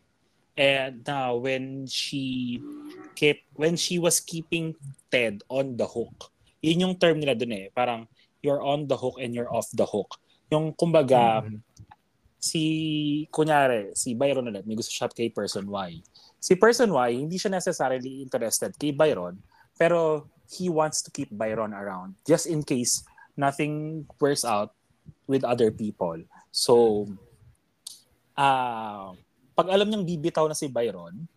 and 0.56 1.00
uh, 1.08 1.32
when 1.32 1.88
she 1.88 2.60
kept 3.16 3.44
when 3.56 3.76
she 3.76 3.96
was 3.96 4.20
keeping 4.20 4.76
Ted 5.08 5.40
on 5.48 5.76
the 5.76 5.88
hook. 5.88 6.32
Yun 6.60 6.88
yung 6.88 6.94
term 6.96 7.20
nila 7.20 7.36
dun 7.36 7.52
eh. 7.52 7.68
Parang 7.72 8.08
you're 8.42 8.60
on 8.60 8.90
the 8.90 8.98
hook 8.98 9.16
and 9.22 9.32
you're 9.32 9.48
off 9.48 9.70
the 9.72 9.86
hook. 9.86 10.18
Yung 10.50 10.74
kumbaga, 10.74 11.46
Mm. 11.46 11.62
si, 12.42 12.62
kunyari, 13.30 13.94
si 13.94 14.18
Byron 14.18 14.50
ulit, 14.50 14.66
may 14.66 14.74
gusto 14.74 14.90
siya 14.90 15.06
kay 15.08 15.30
person 15.30 15.64
Y. 15.70 16.02
Si 16.42 16.58
person 16.58 16.90
Y, 16.90 17.22
hindi 17.22 17.38
siya 17.38 17.54
necessarily 17.54 18.20
interested 18.20 18.74
kay 18.74 18.90
Byron, 18.90 19.38
pero 19.78 20.26
he 20.50 20.66
wants 20.66 21.00
to 21.00 21.08
keep 21.14 21.30
Byron 21.30 21.70
around 21.72 22.18
just 22.26 22.50
in 22.50 22.66
case 22.66 23.06
nothing 23.38 24.04
works 24.18 24.42
out 24.44 24.74
with 25.30 25.46
other 25.46 25.70
people. 25.70 26.18
So, 26.50 27.06
ah 28.36 29.14
pag 29.54 29.68
alam 29.70 29.88
niyang 29.88 30.04
bibitaw 30.04 30.48
na 30.50 30.56
si 30.58 30.66
Byron, 30.68 31.28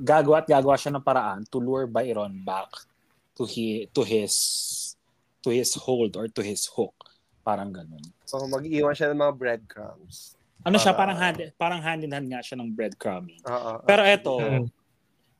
gagawa 0.00 0.40
at 0.44 0.48
gagawa 0.48 0.76
siya 0.78 0.94
ng 0.96 1.04
paraan 1.04 1.44
to 1.50 1.60
lure 1.60 1.90
Byron 1.90 2.40
back 2.46 2.70
to 3.36 3.44
he, 3.44 3.88
to 3.92 4.00
his 4.06 4.32
to 5.40 5.50
his 5.50 5.72
hold 5.74 6.16
or 6.16 6.28
to 6.28 6.42
his 6.44 6.68
hook. 6.68 6.92
Parang 7.40 7.72
ganun. 7.72 8.04
So, 8.24 8.40
mag-iwan 8.46 8.92
siya 8.92 9.10
ng 9.10 9.18
mga 9.18 9.34
breadcrumbs. 9.34 10.36
Ano 10.60 10.76
siya 10.76 10.92
Para- 10.92 11.16
parang 11.16 11.18
hand 11.18 11.38
parang 11.56 11.80
hand 11.80 12.00
in 12.04 12.12
hand 12.12 12.28
nga 12.28 12.44
siya 12.44 12.60
ng 12.60 12.68
breadcrumbing. 12.70 13.40
Oo. 13.48 13.80
Pero 13.88 14.02
eto, 14.04 14.36
Mm. 14.36 14.68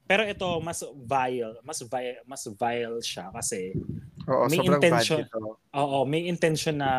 pero 0.09 0.23
ito 0.25 0.49
mas 0.65 0.81
vile, 0.81 1.61
mas 1.61 1.79
vile, 1.85 2.19
mas 2.25 2.43
vile 2.49 2.99
siya 3.05 3.29
kasi 3.29 3.77
Oo, 4.25 4.49
may 4.49 4.65
intention. 4.65 5.21
ito. 5.21 5.61
oo, 5.61 5.99
may 6.09 6.25
intention 6.25 6.81
na 6.81 6.91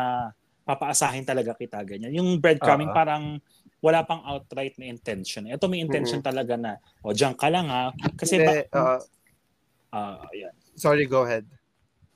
papaasahin 0.62 1.26
talaga 1.26 1.58
kita 1.58 1.82
ganyan. 1.82 2.14
Yung 2.14 2.38
breadcrumbing 2.38 2.88
Oo. 2.88 2.96
parang 2.96 3.42
wala 3.82 4.06
pang 4.06 4.22
outright 4.22 4.78
na 4.78 4.86
intention. 4.86 5.50
Ito 5.50 5.66
may 5.66 5.82
intention 5.82 6.22
talaga 6.22 6.54
na 6.54 6.78
o 7.02 7.10
diyan 7.10 7.34
ka 7.34 7.50
lang 7.50 7.66
ha 7.66 7.90
kasi 8.14 8.38
Hindi, 8.38 8.70
ba, 8.70 8.78
oo. 8.78 8.98
ah, 9.90 10.22
ayan. 10.30 10.54
sorry, 10.78 11.10
go 11.10 11.26
ahead. 11.26 11.42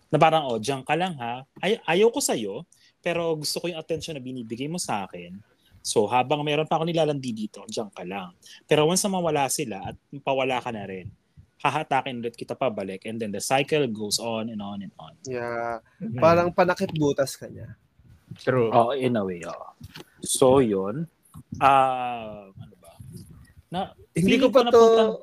Na 0.06 0.16
parang, 0.16 0.46
oh, 0.46 0.58
diyan 0.58 0.86
ka 0.86 0.94
lang 0.94 1.18
ha. 1.18 1.42
Ay, 1.58 1.78
ayaw 1.84 2.14
ko 2.14 2.20
sa'yo, 2.22 2.62
pero 3.02 3.34
gusto 3.34 3.58
ko 3.58 3.66
yung 3.70 3.78
attention 3.78 4.14
na 4.14 4.22
binibigay 4.22 4.70
mo 4.70 4.78
sa 4.78 5.06
akin. 5.06 5.34
So, 5.82 6.06
habang 6.10 6.42
meron 6.42 6.66
pa 6.66 6.78
ako 6.78 6.90
nilalandi 6.90 7.30
dito, 7.30 7.62
diyan 7.66 7.90
ka 7.94 8.02
lang. 8.02 8.34
Pero 8.66 8.86
once 8.90 9.06
na 9.06 9.14
mawala 9.14 9.46
sila 9.46 9.82
at 9.82 9.96
pawala 10.22 10.58
ka 10.58 10.74
na 10.74 10.82
rin, 10.86 11.06
hahatakin 11.62 12.18
ulit 12.22 12.34
kita 12.34 12.54
pabalik 12.54 13.06
and 13.06 13.18
then 13.18 13.30
the 13.30 13.40
cycle 13.40 13.86
goes 13.90 14.18
on 14.18 14.50
and 14.50 14.58
on 14.62 14.82
and 14.82 14.94
on. 14.98 15.14
Yeah. 15.26 15.78
Mm. 16.02 16.18
Parang 16.18 16.48
panakit 16.50 16.90
butas 16.94 17.38
ka 17.38 17.46
niya. 17.46 17.74
True. 18.42 18.68
Oh, 18.70 18.90
in 18.92 19.14
a 19.14 19.22
way, 19.22 19.42
oh. 19.46 19.74
So, 20.22 20.58
yun. 20.58 21.06
Ah, 21.62 22.50
ano 22.50 22.74
ba? 22.82 22.92
Na, 23.70 23.80
Hindi 24.12 24.36
ko 24.38 24.50
pa 24.50 24.66
to... 24.66 24.70
napunta- 24.70 25.22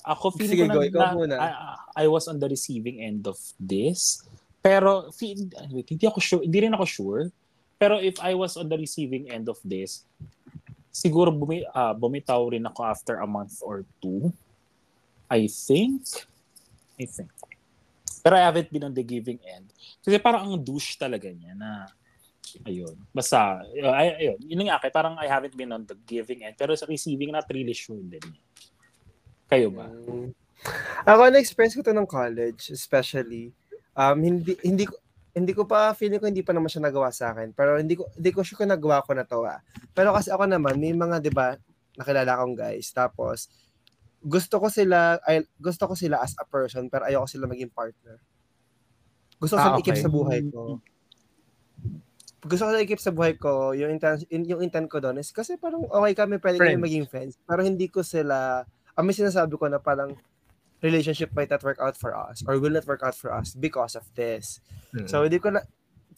ako 0.00 0.32
feeling 0.32 0.56
Sige, 0.56 0.64
ko 0.64 0.68
na, 0.68 0.74
go, 0.76 0.80
ikaw 0.80 1.00
na- 1.02 1.12
muna. 1.16 1.34
I, 1.36 1.48
I 1.96 2.06
was 2.06 2.26
on 2.30 2.38
the 2.38 2.48
receiving 2.48 3.02
end 3.02 3.26
of 3.26 3.38
this. 3.58 4.22
Pero 4.60 5.08
wait, 5.16 5.88
hindi 5.88 6.04
ako 6.04 6.20
sure, 6.20 6.42
hindi 6.44 6.68
rin 6.68 6.74
ako 6.76 6.86
sure. 6.86 7.22
Pero 7.80 7.96
if 7.96 8.20
I 8.20 8.36
was 8.36 8.60
on 8.60 8.68
the 8.68 8.76
receiving 8.76 9.32
end 9.32 9.48
of 9.48 9.56
this, 9.64 10.04
siguro 10.92 11.32
bumi, 11.32 11.64
ah, 11.72 11.96
bumitaw 11.96 12.52
rin 12.52 12.68
ako 12.68 12.84
after 12.84 13.24
a 13.24 13.28
month 13.28 13.64
or 13.64 13.88
two. 14.04 14.28
I 15.30 15.48
think. 15.48 16.04
I 17.00 17.08
think. 17.08 17.32
Pero 18.20 18.36
I 18.36 18.44
haven't 18.44 18.68
been 18.68 18.84
on 18.84 18.92
the 18.92 19.06
giving 19.06 19.40
end. 19.48 19.72
Kasi 20.04 20.20
parang 20.20 20.44
ang 20.44 20.60
douche 20.60 21.00
talaga 21.00 21.32
niya 21.32 21.56
na 21.56 21.88
ayun. 22.68 22.92
Basta, 23.16 23.64
ay, 23.72 24.28
ayun. 24.28 24.38
Yun 24.44 24.68
nga, 24.68 24.76
kaya 24.82 24.92
parang 24.92 25.16
I 25.16 25.30
haven't 25.30 25.56
been 25.56 25.72
on 25.72 25.88
the 25.88 25.96
giving 26.04 26.44
end. 26.44 26.58
Pero 26.60 26.76
sa 26.76 26.84
receiving, 26.84 27.32
not 27.32 27.48
really 27.48 27.72
sure 27.72 28.02
din. 28.02 28.26
Kayo 29.48 29.72
ba? 29.72 29.88
Mm. 29.88 30.36
Ako 31.08 31.32
na-experience 31.32 31.74
ko 31.76 31.82
to 31.84 31.96
ng 31.96 32.08
college, 32.08 32.68
especially. 32.72 33.52
Um, 33.96 34.20
hindi 34.20 34.54
hindi 34.60 34.84
ko 34.84 34.94
hindi 35.30 35.52
ko 35.54 35.62
pa 35.64 35.94
feeling 35.94 36.18
ko 36.18 36.26
hindi 36.26 36.42
pa 36.42 36.52
naman 36.52 36.68
siya 36.68 36.84
nagawa 36.84 37.08
sa 37.14 37.32
akin. 37.32 37.54
Pero 37.54 37.78
hindi 37.78 37.94
ko 37.96 38.10
hindi 38.12 38.30
ko 38.34 38.42
sure 38.42 38.58
kung 38.60 38.72
nagawa 38.72 39.00
ko 39.06 39.14
na 39.14 39.24
to. 39.24 39.46
Ah. 39.46 39.62
Pero 39.94 40.12
kasi 40.12 40.28
ako 40.28 40.44
naman 40.50 40.76
may 40.76 40.92
mga 40.92 41.22
'di 41.22 41.32
ba 41.32 41.56
nakilala 41.96 42.38
akong 42.38 42.56
guys 42.56 42.90
tapos 42.94 43.50
gusto 44.20 44.60
ko 44.60 44.68
sila 44.68 45.16
ay 45.24 45.44
gusto 45.56 45.88
ko 45.88 45.94
sila 45.96 46.20
as 46.20 46.36
a 46.36 46.44
person 46.44 46.86
pero 46.92 47.08
ayoko 47.08 47.26
sila 47.30 47.48
maging 47.48 47.72
partner. 47.72 48.20
Gusto 49.40 49.56
ko 49.56 49.60
Ah, 49.64 49.80
okay. 49.80 49.96
sa 49.96 50.12
buhay 50.12 50.44
ko. 50.52 50.84
Gusto 52.44 52.62
ko 52.68 52.70
i-keep 52.76 53.00
sa 53.00 53.12
buhay 53.12 53.36
ko. 53.40 53.72
Yung 53.72 53.96
intent, 53.96 54.24
yung 54.28 54.60
intent 54.60 54.88
ko 54.92 55.00
doon 55.00 55.20
is 55.20 55.32
kasi 55.32 55.56
parang 55.56 55.88
okay 55.88 56.12
kami 56.12 56.36
pwede 56.36 56.60
kami 56.60 56.76
maging 56.76 57.08
friends. 57.08 57.40
Pero 57.48 57.64
hindi 57.64 57.88
ko 57.88 58.04
sila 58.04 58.64
ang 58.92 59.04
may 59.08 59.16
sinasabi 59.16 59.56
ko 59.56 59.68
na 59.72 59.80
parang 59.80 60.12
relationship 60.80 61.32
might 61.36 61.52
not 61.52 61.62
work 61.62 61.78
out 61.80 61.96
for 61.96 62.16
us 62.16 62.42
or 62.48 62.56
will 62.58 62.72
not 62.72 62.88
work 62.88 63.04
out 63.04 63.16
for 63.16 63.32
us 63.32 63.52
because 63.52 63.96
of 63.96 64.04
this. 64.16 64.60
Mm. 64.96 65.08
So 65.08 65.24
hindi 65.24 65.38
ko 65.38 65.52
na 65.56 65.64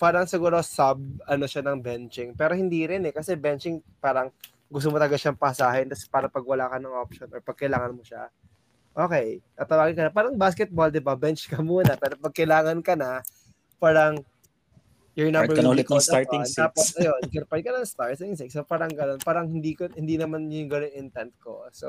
parang 0.03 0.27
siguro 0.27 0.59
sub 0.65 0.99
ano 1.31 1.45
siya 1.47 1.63
ng 1.63 1.79
benching 1.79 2.35
pero 2.35 2.57
hindi 2.59 2.83
rin 2.89 3.07
eh 3.07 3.15
kasi 3.15 3.39
benching 3.39 3.79
parang 4.03 4.35
gusto 4.67 4.89
mo 4.89 4.97
talaga 4.97 5.21
siyang 5.21 5.39
pasahin 5.39 5.87
tapos 5.87 6.09
para 6.09 6.27
pag 6.27 6.43
wala 6.43 6.67
ka 6.67 6.81
ng 6.81 6.97
option 6.97 7.29
or 7.31 7.39
pag 7.45 7.55
kailangan 7.55 7.95
mo 7.95 8.03
siya 8.03 8.27
okay 8.97 9.39
tatawagin 9.55 9.95
ka 9.95 10.03
na 10.09 10.13
parang 10.13 10.35
basketball 10.35 10.91
di 10.91 10.99
ba 10.99 11.15
bench 11.15 11.47
ka 11.47 11.61
muna 11.61 11.95
pero 12.01 12.19
pag 12.19 12.35
kailangan 12.35 12.83
ka 12.83 12.99
na 12.99 13.23
parang 13.79 14.19
your 15.13 15.29
number 15.29 15.53
will 15.55 15.77
be 15.77 15.85
ulit 15.85 15.87
ng 15.87 15.93
called 15.93 16.03
starting 16.03 16.41
upon. 16.41 16.51
six. 16.51 16.59
tapos 16.59 16.87
ayun 16.99 17.45
part 17.47 17.61
ka 17.61 17.71
ng 17.71 17.87
starting 17.87 18.33
six 18.35 18.49
so 18.57 18.65
parang 18.65 18.91
ganun 18.91 19.21
parang 19.21 19.47
hindi 19.47 19.77
ko 19.77 19.93
hindi 19.93 20.17
naman 20.17 20.49
yung 20.49 20.73
ganun 20.73 20.91
intent 20.97 21.37
ko 21.39 21.69
so 21.71 21.89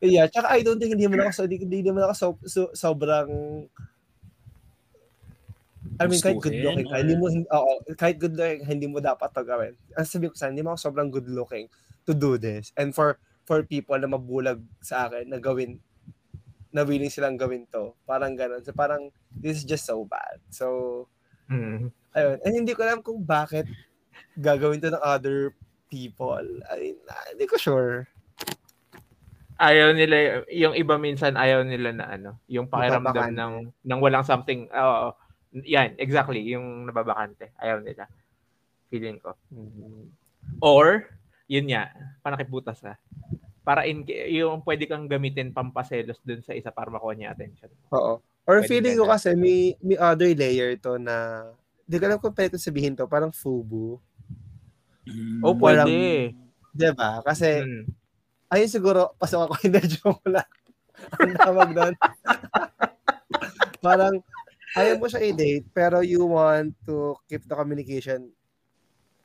yeah 0.00 0.26
tsaka 0.28 0.52
I 0.52 0.60
don't 0.60 0.76
think 0.78 0.92
hindi 0.92 1.08
mo 1.08 1.16
ako 1.20 1.32
so, 1.32 1.42
hindi, 1.48 1.62
hindi 1.62 1.80
naman 1.86 2.06
ako 2.08 2.14
so, 2.14 2.26
so, 2.44 2.60
sobrang 2.76 3.30
I 5.96 6.04
mean, 6.04 6.20
kahit 6.20 6.42
good 6.44 6.60
looking 6.60 6.86
or- 6.92 7.00
hindi 7.00 7.16
mo, 7.16 7.26
oo, 7.32 7.72
kahit 7.96 8.20
good 8.20 8.36
looking, 8.36 8.68
hindi 8.68 8.84
mo 8.84 9.00
dapat 9.00 9.32
to 9.32 9.40
gawin. 9.40 9.72
Ang 9.96 10.04
sabi 10.04 10.28
ko 10.28 10.36
sa 10.36 10.52
hindi 10.52 10.60
mo 10.60 10.76
ako 10.76 10.92
sobrang 10.92 11.08
good 11.08 11.24
looking 11.30 11.72
to 12.04 12.12
do 12.12 12.36
this. 12.36 12.68
And 12.76 12.92
for 12.92 13.16
for 13.48 13.64
people 13.64 13.96
na 13.96 14.10
mabulag 14.10 14.60
sa 14.84 15.08
akin 15.08 15.32
na 15.32 15.40
gawin, 15.40 15.80
na 16.74 16.84
willing 16.84 17.08
silang 17.08 17.40
gawin 17.40 17.64
to. 17.72 17.96
Parang 18.04 18.36
ganun. 18.36 18.60
So 18.60 18.76
parang, 18.76 19.08
this 19.32 19.62
is 19.62 19.64
just 19.64 19.88
so 19.88 20.04
bad. 20.04 20.36
So, 20.52 21.08
Mm. 21.48 21.88
ayun. 22.12 22.36
And 22.44 22.52
hindi 22.52 22.74
ko 22.74 22.82
alam 22.82 23.00
kung 23.00 23.22
bakit 23.22 23.64
gagawin 24.36 24.82
to 24.82 24.90
ng 24.92 25.00
other 25.00 25.54
people. 25.88 26.42
I 26.68 26.74
mean, 26.76 26.98
hindi 27.32 27.46
ko 27.46 27.56
sure. 27.56 28.10
Ayaw 29.56 29.96
nila, 29.96 30.44
yung 30.52 30.76
iba 30.76 31.00
minsan 31.00 31.32
ayaw 31.32 31.64
nila 31.64 31.90
na 31.96 32.04
ano, 32.12 32.30
yung 32.44 32.68
pakiramdam 32.68 33.32
ng, 33.32 33.54
ng 33.88 34.00
walang 34.04 34.24
something, 34.24 34.68
oo, 34.68 35.16
yan, 35.64 35.96
exactly, 35.96 36.44
yung 36.44 36.84
nababakante. 36.84 37.56
Ayaw 37.56 37.80
nila. 37.80 38.04
Feeling 38.92 39.16
ko. 39.16 39.32
Or, 40.60 41.08
yun 41.48 41.72
nga, 41.72 41.88
panakibutas 42.20 42.84
ha. 42.84 43.00
Para 43.64 43.88
in, 43.88 44.04
yung 44.30 44.60
pwede 44.62 44.84
kang 44.84 45.08
gamitin 45.08 45.50
pampaselos 45.50 46.20
dun 46.22 46.44
sa 46.44 46.52
isa 46.52 46.68
para 46.70 46.92
makuha 46.92 47.16
niya 47.16 47.32
attention. 47.32 47.72
Oo. 47.90 48.20
Or 48.46 48.62
Pwede 48.62 48.68
feeling 48.70 48.94
ko 48.94 49.10
kasi 49.10 49.34
may, 49.34 49.74
may 49.82 49.98
other 49.98 50.30
layer 50.30 50.78
to 50.78 51.00
na, 51.00 51.48
hindi 51.82 51.96
ko 51.98 52.04
alam 52.06 52.20
kung 52.22 52.36
pwede 52.36 52.54
ko 52.54 52.58
sabihin 52.60 52.94
to, 52.94 53.08
parang 53.10 53.32
FUBU. 53.34 53.98
Oh, 55.42 55.54
Walang- 55.56 55.88
pwede. 55.88 56.36
Diba? 56.76 57.24
Kasi, 57.24 57.64
Mm. 57.64 57.84
Ayun 58.50 58.70
siguro, 58.70 59.14
pasok 59.18 59.50
ako, 59.50 59.54
hindi, 59.64 59.80
joke 59.88 60.26
lang. 60.28 60.48
Ang 61.20 61.36
tawag 61.36 61.70
doon. 61.76 61.94
Parang, 63.86 64.14
ayaw 64.74 64.94
mo 64.98 65.06
siya 65.06 65.22
i-date, 65.26 65.66
pero 65.70 66.00
you 66.00 66.24
want 66.24 66.72
to 66.86 67.14
keep 67.28 67.44
the 67.46 67.54
communication, 67.54 68.30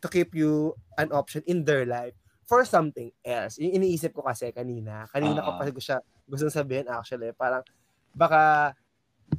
to 0.01 0.07
keep 0.09 0.33
you 0.33 0.73
an 0.97 1.09
option 1.13 1.41
in 1.45 1.61
their 1.63 1.85
life 1.85 2.13
for 2.45 2.65
something 2.65 3.13
else. 3.23 3.55
Yung 3.61 3.77
iniisip 3.79 4.11
ko 4.11 4.25
kasi 4.25 4.51
kanina, 4.51 5.07
kanina 5.09 5.39
ko 5.41 5.55
Ah. 5.55 5.57
pa 5.61 5.69
siya 5.71 5.97
gusto 6.27 6.47
sabihin 6.51 6.87
actually, 6.89 7.31
parang, 7.37 7.63
baka 8.11 8.73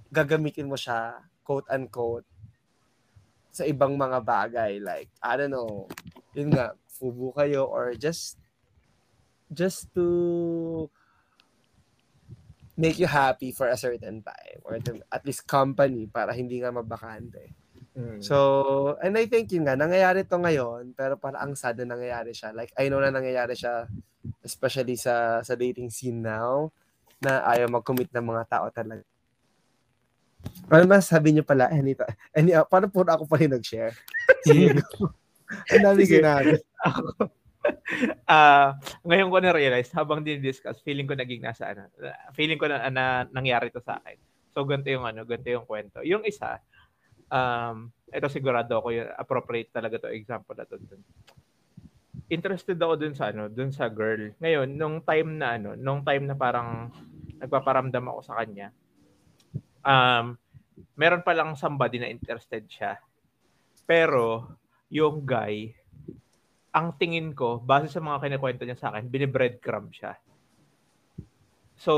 gagamitin 0.08 0.68
mo 0.68 0.76
siya, 0.78 1.20
quote-unquote, 1.44 2.24
sa 3.52 3.68
ibang 3.68 4.00
mga 4.00 4.24
bagay 4.24 4.80
like 4.80 5.12
I 5.20 5.36
don't 5.36 5.52
know 5.52 5.84
yun 6.32 6.48
nga 6.56 6.72
fubu 6.88 7.36
kayo 7.36 7.68
or 7.68 7.92
just 7.92 8.40
just 9.52 9.92
to 9.94 10.88
make 12.76 12.98
you 12.98 13.06
happy 13.06 13.52
for 13.52 13.68
a 13.68 13.76
certain 13.76 14.24
time 14.24 14.58
or 14.64 14.80
to, 14.80 14.98
at 15.12 15.22
least 15.28 15.46
company 15.46 16.08
para 16.08 16.32
hindi 16.32 16.58
nga 16.58 16.72
mabakante. 16.72 17.52
Mm. 17.92 18.24
So, 18.24 18.96
and 19.04 19.12
I 19.20 19.28
think 19.28 19.52
yun 19.52 19.68
nga, 19.68 19.76
nangyayari 19.76 20.24
to 20.24 20.40
ngayon, 20.40 20.96
pero 20.96 21.20
para 21.20 21.44
ang 21.44 21.52
sad 21.52 21.76
na 21.84 21.92
nangyayari 21.92 22.32
siya. 22.32 22.56
Like, 22.56 22.72
I 22.80 22.88
know 22.88 23.04
na 23.04 23.12
nangyayari 23.12 23.52
siya, 23.52 23.84
especially 24.40 24.96
sa 24.96 25.44
sa 25.44 25.52
dating 25.52 25.92
scene 25.92 26.24
now, 26.24 26.72
na 27.20 27.44
ayaw 27.44 27.68
mag-commit 27.68 28.08
ng 28.08 28.24
mga 28.24 28.44
tao 28.48 28.66
talaga. 28.72 29.04
Ano 30.72 30.84
ba 30.88 30.98
sabi 31.04 31.36
niyo 31.36 31.44
pala, 31.44 31.68
any, 31.70 31.94
any, 32.34 32.50
uh, 32.56 32.64
paano 32.64 32.88
po 32.88 33.04
ako 33.04 33.28
pa 33.28 33.36
rin 33.38 33.52
nag-share? 33.52 33.94
Ang 35.70 35.84
dami 35.84 36.02
sinabi. 36.08 36.56
Ah, 38.26 38.80
ngayon 39.04 39.28
ko 39.28 39.38
na-realize, 39.38 39.92
habang 39.92 40.24
din-discuss, 40.24 40.80
feeling 40.80 41.04
ko 41.06 41.14
naging 41.14 41.44
nasa 41.44 41.70
ano, 41.70 41.86
feeling 42.32 42.56
ko 42.56 42.66
na, 42.66 42.88
na 42.88 43.04
nangyari 43.28 43.68
to 43.68 43.82
sa 43.84 44.00
akin. 44.00 44.16
So, 44.52 44.64
ganito 44.64 44.88
yung 44.88 45.04
ano, 45.04 45.22
ganito 45.24 45.48
yung 45.52 45.66
kwento. 45.68 46.00
Yung 46.02 46.24
isa, 46.24 46.58
um, 47.32 47.88
ito 48.12 48.26
sigurado 48.28 48.80
ako 48.80 48.88
yung 48.92 49.08
appropriate 49.16 49.72
talaga 49.72 49.96
to 50.00 50.12
example 50.12 50.56
na 50.56 50.68
to 50.68 50.76
dun. 50.76 51.02
Interested 52.32 52.80
ako 52.80 52.94
dun 52.96 53.14
sa 53.16 53.32
ano, 53.32 53.48
dun 53.48 53.72
sa 53.72 53.88
girl. 53.88 54.32
Ngayon, 54.40 54.68
nung 54.76 55.00
time 55.04 55.30
na 55.36 55.56
ano, 55.56 55.76
nung 55.76 56.00
time 56.04 56.28
na 56.28 56.36
parang 56.36 56.88
nagpaparamdam 57.40 58.04
ako 58.08 58.20
sa 58.24 58.36
kanya, 58.40 58.72
um, 59.84 60.36
meron 60.96 61.24
pa 61.24 61.36
lang 61.36 61.52
somebody 61.56 62.00
na 62.00 62.08
interested 62.08 62.64
siya. 62.68 62.96
Pero, 63.84 64.56
yung 64.92 65.24
guy, 65.24 65.72
ang 66.72 66.96
tingin 66.96 67.36
ko, 67.36 67.60
base 67.60 67.92
sa 67.92 68.00
mga 68.00 68.24
kinikwento 68.24 68.64
niya 68.64 68.80
sa 68.80 68.88
akin, 68.90 69.12
binibreadcrumb 69.12 69.92
siya. 69.92 70.16
So, 71.76 71.92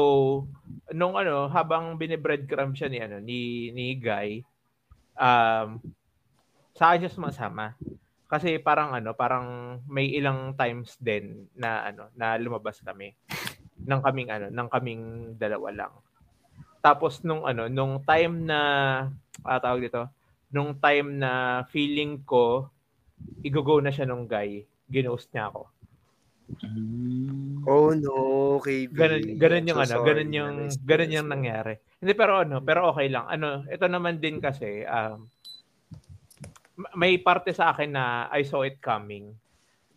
nung 0.90 1.14
ano, 1.14 1.46
habang 1.46 1.94
binibreadcrumb 1.94 2.74
siya 2.74 2.90
ni 2.90 2.98
ano 2.98 3.22
ni 3.22 3.70
ni 3.70 3.94
Guy, 3.94 4.42
um 5.14 5.78
sa 6.74 6.90
akin 6.90 7.06
siya 7.06 7.14
sumasama. 7.14 7.78
Kasi 8.26 8.58
parang 8.58 8.90
ano, 8.90 9.14
parang 9.14 9.78
may 9.86 10.10
ilang 10.10 10.58
times 10.58 10.98
din 10.98 11.46
na 11.54 11.86
ano, 11.86 12.10
na 12.18 12.34
lumabas 12.34 12.82
kami 12.82 13.14
ng 13.86 14.00
kaming 14.02 14.30
ano, 14.34 14.46
ng 14.50 14.68
kaming 14.72 15.04
dalawa 15.38 15.70
lang. 15.70 15.92
Tapos 16.82 17.22
nung 17.22 17.46
ano, 17.46 17.70
nung 17.70 18.02
time 18.02 18.42
na 18.42 18.60
ah, 19.46 19.60
tawag 19.62 19.86
dito, 19.86 20.10
nung 20.50 20.74
time 20.82 21.14
na 21.14 21.62
feeling 21.70 22.18
ko 22.26 22.73
i-go 23.44 23.78
na 23.80 23.92
siya 23.92 24.08
nung 24.08 24.24
guy, 24.24 24.64
ginost 24.88 25.32
niya 25.32 25.52
ako. 25.52 25.74
Oh 27.64 27.96
no, 27.96 28.60
KB. 28.60 28.92
Ganun, 28.92 29.22
ganun 29.40 29.68
yung 29.72 29.78
so 29.80 29.84
ano, 29.84 29.94
sorry 29.96 30.08
ganun 30.12 30.30
yung 30.36 30.54
ganun 30.84 31.16
yung 31.16 31.28
nangyari. 31.32 31.74
Hindi 32.04 32.12
pero 32.12 32.44
ano, 32.44 32.60
pero 32.60 32.92
okay 32.92 33.08
lang. 33.08 33.24
Ano, 33.32 33.64
ito 33.64 33.88
naman 33.88 34.20
din 34.20 34.44
kasi 34.44 34.84
um 34.84 35.24
ma- 36.76 36.92
may 37.00 37.16
parte 37.16 37.56
sa 37.56 37.72
akin 37.72 37.90
na 37.96 38.28
I 38.28 38.44
saw 38.44 38.60
it 38.68 38.84
coming. 38.84 39.32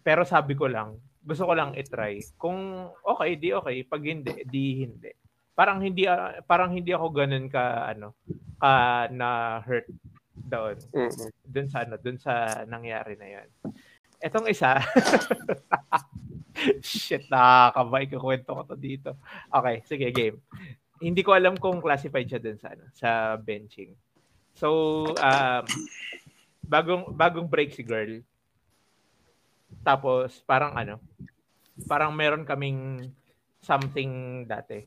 Pero 0.08 0.24
sabi 0.24 0.56
ko 0.56 0.72
lang, 0.72 0.96
gusto 1.20 1.44
ko 1.44 1.52
lang 1.52 1.76
i-try. 1.76 2.24
Kung 2.40 2.88
okay, 3.04 3.36
di 3.36 3.52
okay. 3.52 3.84
Pag 3.84 4.02
hindi, 4.08 4.32
di 4.48 4.88
hindi. 4.88 5.12
Parang 5.52 5.84
hindi 5.84 6.08
ah, 6.08 6.40
parang 6.48 6.72
hindi 6.72 6.96
ako 6.96 7.08
ganun 7.12 7.52
ka 7.52 7.92
ano, 7.92 8.16
ka 8.56 8.72
na 9.12 9.60
hurt 9.68 9.92
doon. 10.46 10.78
Mm-mm. 10.94 11.30
Doon 11.46 11.68
sa 11.70 11.88
ano, 11.88 11.96
doon 11.98 12.18
sa 12.22 12.34
nangyari 12.70 13.18
na 13.18 13.28
'yon. 13.28 13.50
Etong 14.18 14.50
isa, 14.50 14.82
Shit, 16.82 17.30
nakakabay 17.30 18.10
ko 18.10 18.18
kwento 18.18 18.50
ko 18.54 18.62
to 18.66 18.78
dito. 18.78 19.12
Okay, 19.54 19.86
sige, 19.86 20.10
game. 20.10 20.38
Hindi 20.98 21.22
ko 21.22 21.38
alam 21.38 21.54
kung 21.54 21.78
classified 21.78 22.26
siya 22.26 22.42
dun 22.42 22.58
sa, 22.58 22.74
ano, 22.74 22.86
sa 22.98 23.38
benching. 23.38 23.94
So, 24.58 25.06
um, 25.14 25.64
bagong, 26.66 27.14
bagong 27.14 27.46
break 27.46 27.78
si 27.78 27.86
girl. 27.86 28.26
Tapos, 29.86 30.42
parang 30.50 30.74
ano, 30.74 30.98
parang 31.86 32.10
meron 32.18 32.42
kaming 32.42 33.14
something 33.62 34.42
dati. 34.50 34.82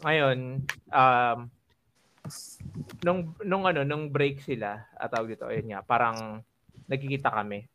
Ngayon, 0.00 0.64
um, 0.88 1.38
nung, 3.04 3.36
nung 3.44 3.64
ano, 3.68 3.84
nung 3.84 4.08
break 4.08 4.40
sila, 4.40 4.88
at 4.96 5.12
tawag 5.12 5.36
dito, 5.36 5.48
ayun 5.48 5.72
nga, 5.72 5.80
parang 5.84 6.40
nagkikita 6.88 7.28
kami. 7.32 7.68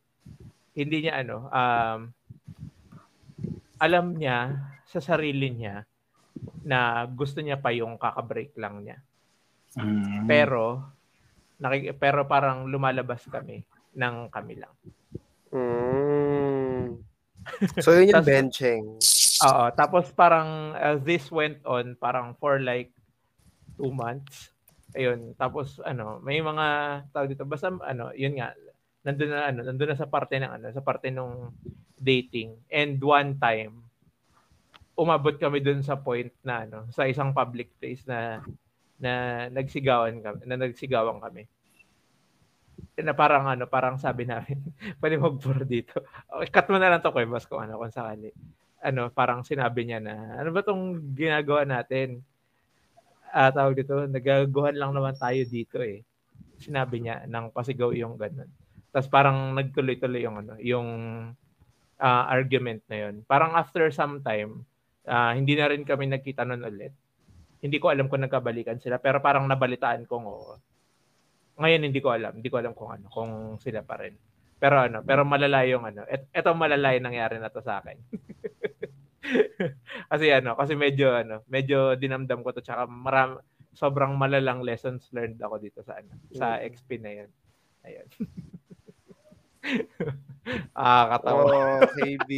Hindi 0.73 1.05
niya 1.05 1.21
ano, 1.21 1.49
um, 1.49 1.99
alam 3.79 4.05
niya 4.17 4.59
sa 4.89 4.99
sarili 4.99 5.53
niya 5.53 5.85
na 6.65 7.05
gusto 7.07 7.39
niya 7.39 7.57
pa 7.57 7.71
yung 7.71 7.95
kakabreak 7.95 8.53
lang 8.59 8.83
niya. 8.83 8.97
Mm. 9.77 10.25
Pero 10.25 10.81
nakik- 11.61 11.95
pero 11.99 12.25
parang 12.25 12.67
lumalabas 12.67 13.23
kami 13.27 13.63
ng 13.95 14.15
kami 14.31 14.53
lang. 14.59 14.73
Mm. 15.53 16.99
So 17.83 17.97
yun 17.97 18.13
yung 18.13 18.25
benching. 18.25 18.83
Oo, 19.41 19.65
tapos 19.73 20.11
parang 20.13 20.75
uh, 20.75 20.99
this 21.01 21.31
went 21.33 21.63
on 21.65 21.95
parang 21.97 22.35
for 22.37 22.59
like 22.61 22.93
two 23.79 23.95
months. 23.95 24.51
Ayun, 24.91 25.31
tapos 25.39 25.79
ano, 25.87 26.19
may 26.19 26.43
mga 26.43 26.67
tawag 27.15 27.31
dito 27.31 27.47
basta 27.47 27.71
ano, 27.71 28.11
yun 28.11 28.35
nga 28.35 28.51
nandun 29.07 29.31
na 29.31 29.47
ano, 29.47 29.59
nandun 29.63 29.95
na 29.95 29.97
sa 29.97 30.11
parte 30.11 30.35
ng 30.35 30.51
ano, 30.59 30.67
sa 30.75 30.83
parte 30.83 31.07
nung 31.07 31.55
dating. 31.95 32.59
And 32.67 32.99
one 32.99 33.39
time 33.39 33.87
umabot 34.99 35.39
kami 35.39 35.63
dun 35.63 35.79
sa 35.79 35.95
point 35.95 36.27
na 36.43 36.67
ano, 36.67 36.91
sa 36.91 37.07
isang 37.07 37.31
public 37.31 37.71
place 37.79 38.03
na 38.03 38.43
na 38.99 39.47
nagsigawan 39.47 40.19
kami, 40.19 40.39
na 40.43 40.59
nagsigawan 40.59 41.23
kami. 41.23 41.47
Na 42.99 43.15
parang 43.15 43.47
ano, 43.47 43.63
parang 43.63 43.95
sabi 43.95 44.27
namin, 44.27 44.59
pwede 44.99 45.15
mag-pour 45.15 45.63
dito. 45.63 46.03
Cut 46.51 46.67
mo 46.67 46.75
na 46.75 46.91
lang 46.91 46.99
to, 46.99 47.15
Kuya 47.15 47.31
kung 47.47 47.63
ano, 47.63 47.79
kung 47.79 47.95
sakali 47.95 48.35
ano, 48.79 49.11
parang 49.11 49.43
sinabi 49.43 49.83
niya 49.83 49.99
na, 49.99 50.39
ano 50.39 50.49
ba 50.55 50.63
tong 50.63 51.13
ginagawa 51.15 51.67
natin? 51.67 52.23
Ah, 53.29 53.53
tawag 53.53 53.77
dito, 53.77 53.93
nagagaguhan 54.09 54.73
lang 54.73 54.91
naman 54.93 55.13
tayo 55.13 55.41
dito 55.45 55.77
eh. 55.81 56.01
Sinabi 56.57 57.05
niya 57.05 57.29
nang 57.29 57.53
pasigaw 57.53 57.93
yung 57.93 58.17
ganun. 58.17 58.49
Tapos 58.89 59.05
parang 59.05 59.53
nagtuloy-tuloy 59.53 60.25
yung 60.25 60.37
ano, 60.41 60.53
yung 60.57 60.87
ah, 62.01 62.25
argument 62.25 62.81
na 62.89 62.97
yun. 63.07 63.21
Parang 63.29 63.53
after 63.53 63.85
some 63.93 64.25
time, 64.25 64.65
ah, 65.05 65.37
hindi 65.37 65.53
na 65.53 65.69
rin 65.69 65.85
kami 65.85 66.09
nagkita 66.09 66.41
nun 66.47 66.65
ulit. 66.65 66.93
Hindi 67.59 67.77
ko 67.77 67.91
alam 67.91 68.07
kung 68.07 68.23
nagkabalikan 68.23 68.79
sila, 68.81 68.97
pero 68.97 69.19
parang 69.21 69.45
nabalitaan 69.45 70.07
kong 70.09 70.25
oo. 70.25 70.53
Ngayon 71.59 71.81
hindi 71.91 71.99
ko 71.99 72.15
alam, 72.15 72.39
hindi 72.39 72.47
ko 72.47 72.57
alam 72.57 72.71
kung 72.71 72.89
ano, 72.95 73.05
kung 73.11 73.31
sila 73.59 73.83
pa 73.83 73.99
rin. 73.99 74.15
Pero 74.59 74.79
ano, 74.79 75.03
pero 75.03 75.27
malala 75.27 75.67
yung 75.67 75.83
ano, 75.87 76.07
et, 76.07 76.27
eto 76.31 76.55
malala 76.55 76.95
nangyari 76.97 77.35
na 77.37 77.51
to 77.51 77.59
sa 77.61 77.83
akin. 77.83 77.99
kasi 80.11 80.25
ano, 80.33 80.55
kasi 80.57 80.73
medyo 80.73 81.13
ano, 81.13 81.41
medyo 81.45 81.93
dinamdam 81.95 82.41
ko 82.41 82.53
to 82.55 82.61
tsaka 82.63 82.85
maram 82.89 83.37
sobrang 83.73 84.17
malalang 84.17 84.65
lessons 84.65 85.07
learned 85.13 85.37
ako 85.39 85.55
dito 85.61 85.79
sa 85.85 86.01
ano, 86.01 86.11
sa 86.33 86.57
XP 86.59 86.99
na 86.99 87.11
'yan. 87.23 87.29
Ayun. 87.85 88.07
ah, 90.73 91.05
katawa. 91.15 91.41
Oh, 91.45 91.81
KB. 91.93 92.31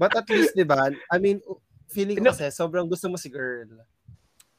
But 0.00 0.16
at 0.16 0.28
least, 0.32 0.56
di 0.56 0.64
ba? 0.64 0.88
I 1.12 1.16
mean, 1.20 1.44
feeling 1.92 2.16
ko 2.16 2.32
kasi 2.32 2.48
sobrang 2.54 2.88
gusto 2.88 3.10
mo 3.10 3.20
si 3.20 3.28
girl. 3.28 3.84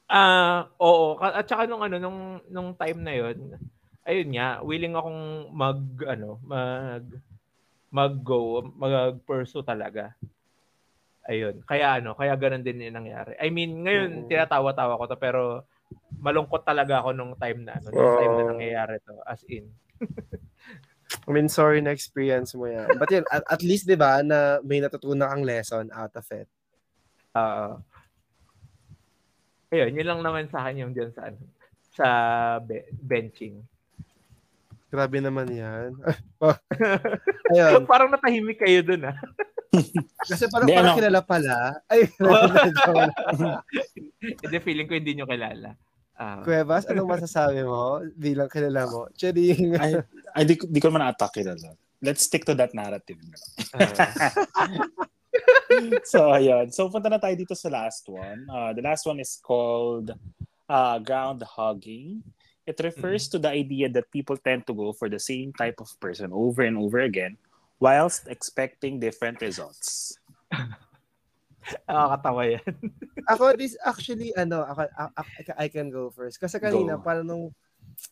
Ah, 0.06 0.68
oo, 0.76 1.16
Ka- 1.16 1.40
at 1.40 1.46
saka 1.48 1.64
nung 1.64 1.80
ano 1.80 1.96
nung 1.96 2.20
nung 2.52 2.70
time 2.76 3.00
na 3.00 3.14
'yon, 3.16 3.56
ayun 4.04 4.28
nga, 4.36 4.60
willing 4.60 4.92
akong 4.94 5.22
mag 5.50 5.80
ano, 6.04 6.36
mag 6.44 7.06
mag-go, 7.92 8.72
mag-pursue 8.72 9.60
talaga. 9.60 10.16
Ayun. 11.30 11.62
Kaya 11.62 12.02
ano, 12.02 12.18
kaya 12.18 12.34
ganun 12.34 12.66
din 12.66 12.82
yung 12.82 12.98
nangyari. 12.98 13.38
I 13.38 13.54
mean, 13.54 13.86
ngayon 13.86 14.26
Oo. 14.26 14.28
tinatawa-tawa 14.30 14.98
ko 14.98 15.04
to 15.06 15.18
pero 15.18 15.42
malungkot 16.18 16.66
talaga 16.66 16.98
ako 16.98 17.14
nung 17.14 17.34
time 17.38 17.62
na 17.62 17.78
ano, 17.78 17.86
nung 17.94 18.18
time 18.18 18.34
na 18.34 18.44
nangyayari 18.54 18.96
to 19.06 19.14
as 19.26 19.42
in. 19.46 19.70
I 21.28 21.30
mean, 21.30 21.46
sorry 21.46 21.84
na 21.84 21.92
experience 21.92 22.56
mo 22.56 22.66
yan. 22.66 22.98
But 22.98 23.12
yun, 23.12 23.24
at, 23.28 23.44
at 23.46 23.60
least, 23.62 23.84
di 23.84 23.94
ba, 23.94 24.24
na 24.24 24.58
may 24.64 24.80
natutunan 24.80 25.28
kang 25.28 25.44
lesson 25.44 25.92
out 25.92 26.10
of 26.16 26.26
it. 26.32 26.48
Oo. 27.36 27.68
Ayun, 29.72 29.92
yun 29.92 30.08
lang 30.08 30.20
naman 30.24 30.48
sa 30.48 30.64
akin 30.64 30.88
yung 30.88 30.92
dyan 30.96 31.12
sa 31.12 31.28
ano, 31.28 31.38
sa 31.92 32.08
be- 32.64 32.88
benching. 32.96 33.60
Grabe 34.92 35.20
naman 35.20 35.48
yan. 35.48 35.96
Ayun. 37.52 37.88
Parang 37.88 38.12
natahimik 38.12 38.60
kayo 38.60 38.84
dun 38.84 39.08
ah. 39.08 39.16
Kasi 40.28 40.44
parang, 40.52 40.68
Hindi, 40.68 40.76
parang 40.76 40.92
ano? 40.92 40.98
kilala 41.00 41.20
pala. 41.24 41.56
Ay, 41.88 42.00
Hindi, 44.44 44.56
feeling 44.60 44.86
ko 44.86 44.92
hindi 44.92 45.16
nyo 45.16 45.24
kilala. 45.24 45.72
Ah. 46.12 46.44
Cuevas, 46.44 46.84
anong 46.86 47.08
masasabi 47.08 47.64
mo 47.64 48.04
bilang 48.14 48.52
kilala 48.52 48.84
mo? 48.84 49.08
Charing. 49.16 49.80
Ay, 49.80 49.96
Ay, 50.36 50.44
di, 50.44 50.60
di 50.60 50.78
ko 50.78 50.92
naman 50.92 51.08
atake 51.08 51.40
na 51.40 51.56
lang. 51.56 51.74
Let's 52.04 52.28
stick 52.28 52.44
to 52.44 52.54
that 52.58 52.76
narrative 52.76 53.16
na 53.24 53.32
lang. 53.32 53.48
so, 56.12 56.36
ayun. 56.36 56.68
So, 56.68 56.92
punta 56.92 57.08
na 57.08 57.16
tayo 57.16 57.32
dito 57.32 57.56
sa 57.56 57.72
last 57.72 58.04
one. 58.12 58.44
Uh, 58.52 58.76
the 58.76 58.84
last 58.84 59.08
one 59.08 59.24
is 59.24 59.40
called 59.40 60.12
uh, 60.68 60.96
ground 61.00 61.40
hogging. 61.48 62.20
It 62.68 62.76
refers 62.78 63.26
to 63.32 63.40
the 63.40 63.50
idea 63.50 63.88
that 63.90 64.12
people 64.12 64.36
tend 64.36 64.68
to 64.68 64.76
go 64.76 64.92
for 64.92 65.08
the 65.08 65.18
same 65.18 65.50
type 65.56 65.80
of 65.80 65.88
person 65.98 66.30
over 66.30 66.62
and 66.62 66.78
over 66.78 67.02
again 67.02 67.40
whilst 67.82 68.30
expecting 68.30 69.02
different 69.02 69.42
results. 69.42 70.14
Nakakatawa 71.90 72.42
yan. 72.46 72.74
ako, 73.32 73.58
this 73.58 73.74
actually, 73.82 74.30
ano, 74.38 74.62
ako, 74.62 74.86
I, 74.94 75.66
I 75.66 75.66
can 75.66 75.90
go 75.90 76.14
first. 76.14 76.38
Kasi 76.38 76.62
kanina, 76.62 76.94
Go. 76.94 77.02
parang 77.02 77.26
nung, 77.26 77.50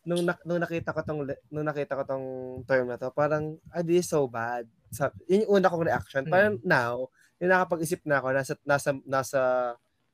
nung, 0.03 0.27
nak- 0.27 0.43
nung 0.43 0.59
nakita 0.59 0.91
ko 0.91 1.07
tong, 1.07 1.23
le- 1.23 1.43
nung 1.55 1.67
nakita 1.67 1.95
ko 1.95 2.03
tong 2.03 2.27
term 2.67 2.91
na 2.91 2.99
to, 2.99 3.15
parang, 3.15 3.63
ah, 3.71 3.87
this 3.87 4.07
is 4.07 4.11
so 4.11 4.27
bad. 4.27 4.67
Sa, 4.91 5.15
yun 5.31 5.47
yung 5.47 5.63
una 5.63 5.71
kong 5.71 5.87
reaction. 5.87 6.27
Hmm. 6.27 6.35
Parang 6.35 6.55
now, 6.67 7.07
yung 7.39 7.51
nakapag-isip 7.55 8.03
na 8.07 8.19
ako, 8.19 8.27
nasa, 8.35 8.55
nasa, 8.67 8.91
nasa 9.07 9.41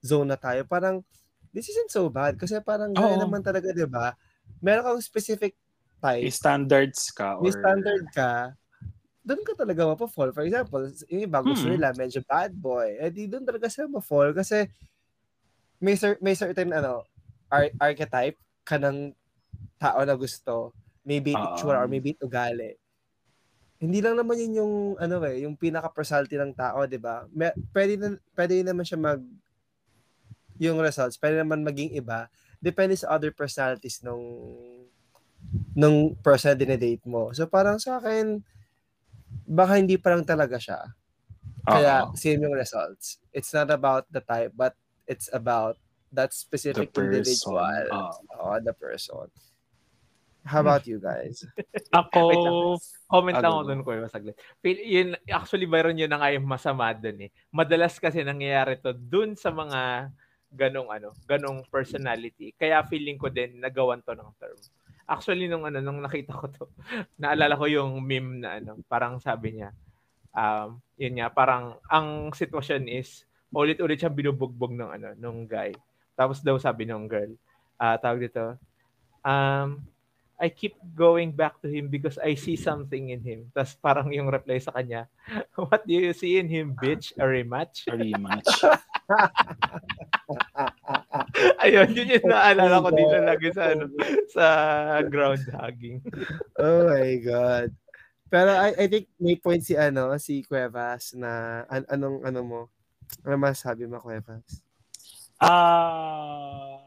zone 0.05 0.37
na 0.37 0.39
tayo, 0.41 0.69
parang, 0.69 1.01
this 1.57 1.73
isn't 1.73 1.89
so 1.89 2.12
bad. 2.12 2.37
Kasi 2.37 2.61
parang, 2.61 2.93
gano'n 2.93 3.16
Oo. 3.16 3.24
naman 3.24 3.41
talaga, 3.41 3.73
di 3.73 3.89
ba? 3.89 4.12
Meron 4.61 4.85
kang 4.85 5.01
specific 5.01 5.57
type, 6.01 6.24
May 6.24 6.33
standards 6.33 7.09
ka 7.12 7.41
or... 7.41 7.45
may 7.45 7.53
standard 7.53 8.05
ka, 8.12 8.53
doon 9.27 9.43
ka 9.43 9.59
talaga 9.59 9.82
mapafall. 9.90 10.31
For 10.31 10.47
example, 10.47 10.86
yung 11.11 11.27
iba 11.27 11.43
gusto 11.43 11.66
Hmm. 11.66 11.74
nila 11.74 11.90
medyo 11.93 12.23
bad 12.23 12.55
boy. 12.55 12.94
Eh 13.03 13.11
di 13.11 13.27
doon 13.27 13.43
talaga 13.43 13.66
sila 13.66 13.90
mapafall 13.90 14.31
kasi 14.31 14.70
may, 15.82 15.98
cer- 15.98 16.23
may 16.23 16.39
certain 16.39 16.70
ano, 16.70 17.03
ar- 17.51 17.74
archetype 17.82 18.39
ka 18.62 18.78
ng 18.78 19.11
tao 19.77 20.01
na 20.07 20.15
gusto. 20.15 20.70
Maybe 21.03 21.35
Oo. 21.35 21.43
itsura 21.43 21.82
or 21.82 21.90
maybe 21.90 22.15
ugali. 22.23 22.78
Hindi 23.77 24.01
lang 24.01 24.16
naman 24.16 24.40
yun 24.40 24.53
yung 24.62 24.74
ano 24.97 25.20
eh, 25.27 25.44
yung 25.44 25.53
pinaka-personality 25.53 26.40
ng 26.40 26.57
tao, 26.57 26.81
'di 26.89 26.97
ba? 26.97 27.28
May, 27.28 27.53
pwede 27.77 27.93
na, 28.01 28.16
pwede 28.32 28.65
naman 28.65 28.89
siya 28.89 28.97
mag 28.97 29.20
yung 30.57 30.81
results, 30.81 31.20
pwede 31.20 31.44
naman 31.44 31.61
maging 31.61 31.93
iba. 31.93 32.32
Depende 32.57 32.97
sa 32.97 33.12
other 33.12 33.28
personalities 33.36 34.01
nung 34.01 34.24
nung 35.77 36.16
person 36.24 36.57
na 36.57 36.59
dinedate 36.59 37.05
mo. 37.05 37.28
So 37.36 37.44
parang 37.44 37.77
sa 37.77 38.01
akin, 38.01 38.40
baka 39.45 39.77
hindi 39.77 40.01
pa 40.01 40.17
lang 40.17 40.25
talaga 40.25 40.57
siya. 40.57 40.81
Kaya 41.67 42.07
Oo. 42.07 42.15
same 42.15 42.47
yung 42.47 42.55
results. 42.55 43.19
It's 43.35 43.51
not 43.51 43.69
about 43.75 44.07
the 44.09 44.23
type, 44.23 44.55
but 44.55 44.79
it's 45.11 45.27
about 45.35 45.77
that 46.15 46.31
the 46.31 46.39
specific 46.39 46.95
person. 46.95 47.11
individual. 47.11 47.83
Oo. 47.91 48.15
Oh, 48.39 48.59
the 48.63 48.73
person. 48.73 49.29
How 50.47 50.63
about 50.63 50.87
you 50.87 51.03
guys? 51.03 51.43
Ako. 51.91 52.79
Comment 53.11 53.35
lang 53.35 53.51
ako 53.51 53.63
doon 53.67 53.83
ko 53.83 53.91
saglit. 54.07 54.39
Feel, 54.63 54.79
yun, 54.79 55.09
actually, 55.27 55.67
mayroon 55.67 55.99
yun 55.99 56.07
na 56.07 56.23
nga 56.23 56.31
yung 56.31 56.47
masama 56.47 56.95
doon 56.95 57.27
eh. 57.27 57.31
Madalas 57.51 57.99
kasi 57.99 58.23
nangyayari 58.23 58.79
to 58.79 58.95
doon 58.95 59.35
sa 59.35 59.51
mga 59.51 60.11
ganong 60.55 60.87
ano, 60.87 61.11
ganong 61.27 61.67
personality. 61.67 62.55
Kaya 62.55 62.87
feeling 62.87 63.19
ko 63.19 63.27
din 63.27 63.59
nagawan 63.59 63.99
to 64.07 64.15
ng 64.15 64.31
term. 64.39 64.59
Actually, 65.07 65.47
nung 65.47 65.62
ano, 65.62 65.78
nung 65.78 66.03
nakita 66.03 66.35
ko 66.35 66.47
to, 66.51 66.65
naalala 67.23 67.55
ko 67.55 67.70
yung 67.70 68.03
meme 68.03 68.43
na 68.43 68.59
ano, 68.59 68.78
parang 68.91 69.23
sabi 69.23 69.59
niya, 69.59 69.70
um, 70.35 70.83
yun 70.99 71.23
nga, 71.23 71.31
parang 71.31 71.78
ang 71.87 72.35
sitwasyon 72.35 72.91
is, 72.91 73.23
ulit-ulit 73.57 73.97
siyang 73.97 74.12
binubugbog 74.12 74.77
ng 74.77 74.91
ano, 75.01 75.09
nung 75.16 75.49
guy. 75.49 75.73
Tapos 76.12 76.45
daw 76.45 76.61
sabi 76.61 76.85
ng 76.85 77.09
girl, 77.09 77.33
ah 77.81 77.97
tawag 77.97 78.28
dito, 78.28 78.61
um, 79.24 79.81
I 80.37 80.53
keep 80.53 80.77
going 80.93 81.33
back 81.33 81.57
to 81.65 81.69
him 81.69 81.89
because 81.89 82.20
I 82.20 82.37
see 82.37 82.61
something 82.61 83.09
in 83.09 83.24
him. 83.24 83.49
Tapos 83.57 83.73
parang 83.81 84.12
yung 84.12 84.28
reply 84.28 84.61
sa 84.61 84.77
kanya, 84.77 85.09
what 85.57 85.89
do 85.89 85.97
you 85.97 86.12
see 86.12 86.37
in 86.37 86.49
him, 86.53 86.77
bitch? 86.77 87.16
A 87.16 87.24
rematch? 87.24 87.89
very 87.89 88.12
much. 88.12 88.45
Ayun, 91.62 91.95
yun 91.95 92.19
yung 92.19 92.27
naalala 92.27 92.83
ko 92.83 92.91
dito 92.91 93.16
lagi 93.23 93.49
sa, 93.55 93.70
ano, 93.73 93.87
sa 94.31 94.45
ground 95.07 95.43
hugging. 95.51 96.03
Oh 96.62 96.91
my 96.91 97.15
God. 97.23 97.70
Pero 98.27 98.51
I, 98.51 98.74
I 98.74 98.87
think 98.91 99.07
may 99.23 99.39
point 99.39 99.62
si 99.62 99.78
ano, 99.78 100.19
si 100.19 100.43
Cuevas 100.43 101.15
na 101.15 101.62
an- 101.70 101.87
anong 101.87 102.27
ano 102.27 102.41
mo? 102.43 102.61
Ano 103.23 103.39
masabi 103.39 103.87
mo, 103.87 104.03
Cuevas? 104.03 104.66
Um, 105.39 106.83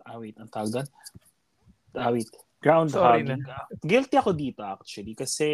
ah, 0.00 0.16
wait, 0.16 0.40
ang 0.40 0.48
tawag 0.48 0.72
doon? 0.72 0.88
Ah, 1.94 2.10
wait. 2.14 2.30
Ground 2.64 2.88
Sorry 2.88 3.28
hogging. 3.28 3.44
Guilty 3.84 4.16
ako 4.16 4.32
dito 4.32 4.64
actually 4.64 5.12
kasi 5.12 5.52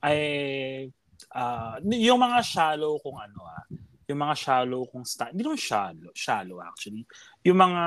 ay 0.00 0.20
ah, 1.36 1.76
yung 1.84 2.16
mga 2.16 2.40
shallow 2.40 2.96
kung 3.04 3.20
ano 3.20 3.44
ah, 3.44 3.68
yung 4.08 4.18
mga 4.18 4.34
shallow 4.34 4.88
kung 4.88 5.04
sta 5.04 5.28
hindi 5.28 5.44
naman 5.44 5.60
shallow, 5.60 6.10
shallow 6.12 6.58
actually. 6.64 7.04
Yung 7.44 7.60
mga 7.60 7.82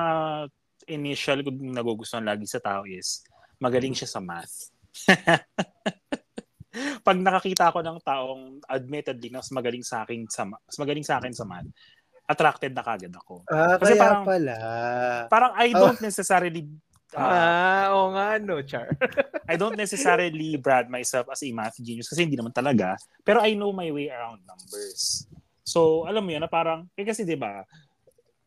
initial 0.87 1.41
ko 1.41 1.49
nagugustuhan 1.49 2.23
lagi 2.23 2.45
sa 2.45 2.61
tao 2.61 2.85
is 2.85 3.25
magaling 3.57 3.93
siya 3.93 4.05
sa 4.07 4.21
math. 4.21 4.69
Pag 7.03 7.17
nakakita 7.19 7.67
ako 7.67 7.83
ng 7.83 7.99
taong 7.99 8.43
admittedly 8.63 9.27
mas 9.27 9.51
magaling 9.51 9.83
sa 9.83 10.05
akin 10.05 10.23
sa 10.25 10.47
ma- 10.47 10.61
mas 10.61 10.77
magaling 10.77 11.03
sa 11.03 11.19
akin 11.19 11.33
sa 11.35 11.43
math, 11.43 11.67
attracted 12.23 12.71
na 12.71 12.79
kagad 12.79 13.11
ako. 13.11 13.43
Ah, 13.49 13.75
Kasi 13.75 13.91
kaya 13.91 14.01
parang- 14.01 14.25
pala. 14.25 14.55
Parang 15.27 15.51
I 15.57 15.67
Oh. 15.75 15.79
don't 15.83 15.99
necessarily 15.99 16.63
uh, 17.11 17.19
Ah, 17.19 17.85
oo 17.91 18.15
nga, 18.15 18.39
no, 18.39 18.63
Char. 18.63 18.87
I 19.51 19.59
don't 19.59 19.75
necessarily 19.75 20.55
brand 20.55 20.87
myself 20.87 21.27
as 21.27 21.43
a 21.43 21.51
math 21.51 21.75
genius 21.75 22.07
kasi 22.07 22.23
hindi 22.23 22.39
naman 22.39 22.55
talaga. 22.55 22.95
Pero 23.19 23.43
I 23.43 23.51
know 23.51 23.75
my 23.75 23.91
way 23.91 24.07
around 24.07 24.39
numbers. 24.47 25.27
So, 25.71 26.03
alam 26.03 26.27
mo 26.27 26.35
yun, 26.35 26.43
na 26.43 26.51
parang, 26.51 26.83
eh 26.99 27.07
kasi 27.07 27.23
di 27.23 27.39
ba, 27.39 27.63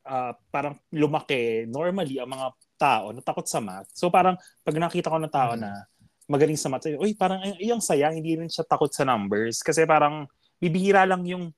ah, 0.05 0.37
parang 0.53 0.77
lumaki 0.93 1.65
normally 1.65 2.21
ang 2.21 2.29
mga 2.29 2.47
tao 2.77 3.17
na 3.17 3.25
takot 3.25 3.49
sa 3.49 3.65
math. 3.65 3.89
So, 3.97 4.13
parang 4.13 4.37
pag 4.61 4.77
nakita 4.77 5.09
ko 5.09 5.17
ng 5.17 5.33
tao 5.33 5.57
na 5.57 5.89
magaling 6.29 6.61
sa 6.61 6.69
math, 6.69 6.85
uy, 6.85 7.17
parang 7.17 7.41
ay, 7.41 7.73
ang 7.73 7.81
sayang, 7.81 8.21
hindi 8.21 8.37
rin 8.37 8.53
siya 8.53 8.69
takot 8.69 8.93
sa 8.93 9.09
numbers. 9.09 9.65
Kasi 9.65 9.89
parang 9.89 10.29
bibihira 10.61 11.09
lang 11.09 11.25
yung, 11.25 11.49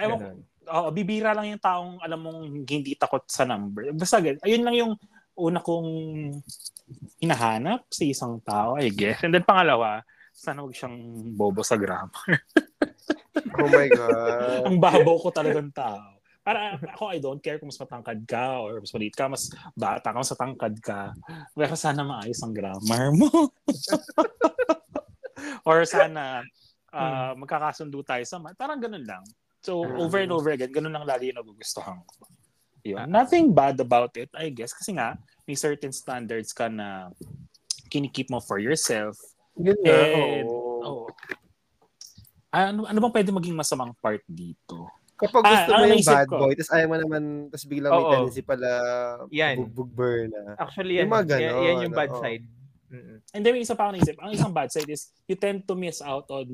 ayaw. 0.00 0.16
Oo, 0.66 0.90
bibira 0.90 1.30
lang 1.30 1.46
yung 1.46 1.62
taong 1.62 2.02
alam 2.02 2.20
mong 2.26 2.40
hindi 2.66 2.98
takot 2.98 3.22
sa 3.30 3.46
number. 3.46 3.94
Basta 3.94 4.18
ayun 4.18 4.66
lang 4.66 4.74
yung 4.74 4.92
una 5.36 5.62
kong 5.62 5.86
hinahanap 7.22 7.86
sa 7.86 8.02
isang 8.02 8.40
tao, 8.42 8.74
I 8.74 8.90
guess. 8.90 9.22
And 9.22 9.30
then 9.30 9.46
pangalawa, 9.46 10.02
sana 10.34 10.66
huwag 10.66 10.74
siyang 10.74 10.96
bobo 11.38 11.62
sa 11.62 11.78
grammar. 11.78 12.42
Oh 13.60 13.68
my 13.68 13.88
God. 13.92 14.64
Ang 14.68 14.78
babaw 14.80 15.16
ko 15.20 15.28
talagang 15.32 15.68
tao. 15.72 16.16
Para 16.46 16.78
ako, 16.78 17.10
I 17.10 17.18
don't 17.18 17.42
care 17.42 17.58
kung 17.58 17.68
mas 17.68 17.80
matangkad 17.80 18.22
ka 18.22 18.62
or 18.62 18.78
mas 18.78 18.92
maliit 18.94 19.14
ka, 19.18 19.26
mas 19.26 19.50
bata 19.74 20.14
ka, 20.14 20.18
mas 20.22 20.30
matangkad 20.30 20.74
ka. 20.78 21.00
Pero 21.52 21.74
sana 21.74 22.06
maayos 22.06 22.38
ang 22.40 22.54
grammar 22.54 23.10
mo. 23.10 23.50
or 25.68 25.82
sana 25.82 26.46
ah, 26.94 27.34
magkakasundo 27.34 27.98
tayo 28.06 28.22
sa 28.22 28.38
math. 28.38 28.54
Parang 28.54 28.78
ganun 28.78 29.02
lang. 29.02 29.26
So, 29.66 29.82
over 29.82 30.22
and 30.22 30.30
over 30.30 30.54
again, 30.54 30.70
ganun 30.70 30.94
lang 30.94 31.02
lagi 31.02 31.34
yung 31.34 31.42
nagugustuhan 31.42 31.98
ko. 32.06 32.30
Yun. 32.86 33.10
Nothing 33.10 33.50
bad 33.50 33.74
about 33.82 34.14
it, 34.14 34.30
I 34.30 34.54
guess. 34.54 34.70
Kasi 34.70 34.94
nga, 34.94 35.18
may 35.42 35.58
certain 35.58 35.90
standards 35.90 36.54
ka 36.54 36.70
na 36.70 37.10
kinikip 37.90 38.30
mo 38.30 38.38
for 38.38 38.62
yourself. 38.62 39.18
Yun 39.58 39.74
And, 39.82 40.46
oo. 40.46 41.02
oh. 41.02 41.06
Ano, 42.56 42.88
ano 42.88 42.98
bang 42.98 43.14
pwede 43.14 43.30
maging 43.30 43.52
masamang 43.52 43.92
part 44.00 44.24
dito? 44.24 44.88
Kapag 45.16 45.42
Ah, 45.44 45.50
gusto 45.50 45.70
ang 45.70 45.76
mo 45.76 45.84
yung 45.84 45.92
naisip 45.92 46.12
bad 46.12 46.28
ko. 46.28 46.36
boy, 46.38 46.52
tapos 46.52 46.72
ayaw 46.72 46.86
mo 46.88 46.96
naman, 46.96 47.22
tapos 47.48 47.64
biglang 47.64 47.92
may 47.92 48.00
Oo. 48.00 48.12
tendency 48.12 48.40
pala 48.40 48.70
Yan. 49.28 49.54
bugbugber 49.60 50.16
na. 50.28 50.40
Actually, 50.56 50.94
yan, 50.96 51.04
Yung 51.04 51.12
mga 51.12 51.24
yan, 51.26 51.28
ganon, 51.28 51.62
yan 51.62 51.76
yung 51.84 51.94
bad 51.94 52.10
oo. 52.12 52.20
side. 52.20 52.44
Mm-mm. 52.86 53.18
And 53.32 53.40
then, 53.42 53.52
may 53.52 53.60
isa 53.60 53.74
pa 53.74 53.82
ako 53.84 53.92
naisip. 53.92 54.16
Ang 54.20 54.32
isang 54.32 54.52
bad 54.52 54.68
side 54.68 54.88
is, 54.88 55.08
you 55.24 55.36
tend 55.36 55.64
to 55.64 55.74
miss 55.74 56.00
out 56.00 56.24
on 56.28 56.46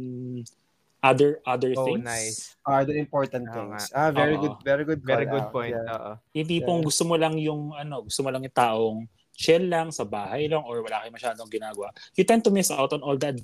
other 1.02 1.42
other 1.42 1.74
Oh, 1.74 1.82
things. 1.84 2.06
nice. 2.06 2.38
Are 2.62 2.82
the 2.82 2.94
important 2.94 3.50
things. 3.50 3.90
Ah, 3.90 4.14
very 4.14 4.38
Oo. 4.38 4.42
good, 4.42 4.56
very 4.62 4.86
good 4.86 5.02
Very 5.02 5.26
good 5.26 5.46
out. 5.46 5.50
point. 5.50 5.74
Yeah. 5.74 5.90
Oo. 5.92 6.12
Yung 6.32 6.48
tipong 6.48 6.80
Yeah. 6.80 6.86
gusto 6.86 7.02
mo 7.02 7.14
lang 7.14 7.34
yung, 7.36 7.74
ano, 7.74 8.06
gusto 8.06 8.22
mo 8.22 8.30
lang 8.30 8.42
yung 8.42 8.54
taong 8.54 8.98
chill 9.34 9.66
lang 9.66 9.90
sa 9.90 10.06
bahay 10.06 10.46
lang 10.46 10.62
or 10.62 10.78
wala 10.78 11.02
kayo 11.02 11.10
masyadong 11.10 11.50
ginagawa. 11.50 11.90
You 12.14 12.22
tend 12.22 12.46
to 12.46 12.54
miss 12.54 12.70
out 12.70 12.90
on 12.90 13.02
all 13.02 13.18
that 13.18 13.34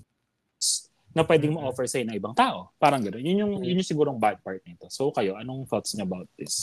na 1.18 1.26
pwedeng 1.26 1.58
mo 1.58 1.66
offer 1.66 1.90
sa 1.90 1.98
ng 1.98 2.14
ibang 2.14 2.30
tao. 2.30 2.70
Parang 2.78 3.02
gano'n. 3.02 3.18
Yun 3.18 3.42
yung, 3.42 3.52
yun 3.58 3.82
yung 3.82 3.90
sigurong 3.90 4.22
bad 4.22 4.38
part 4.38 4.62
nito. 4.62 4.86
So 4.86 5.10
kayo, 5.10 5.34
anong 5.34 5.66
thoughts 5.66 5.98
niyo 5.98 6.06
about 6.06 6.30
this? 6.38 6.62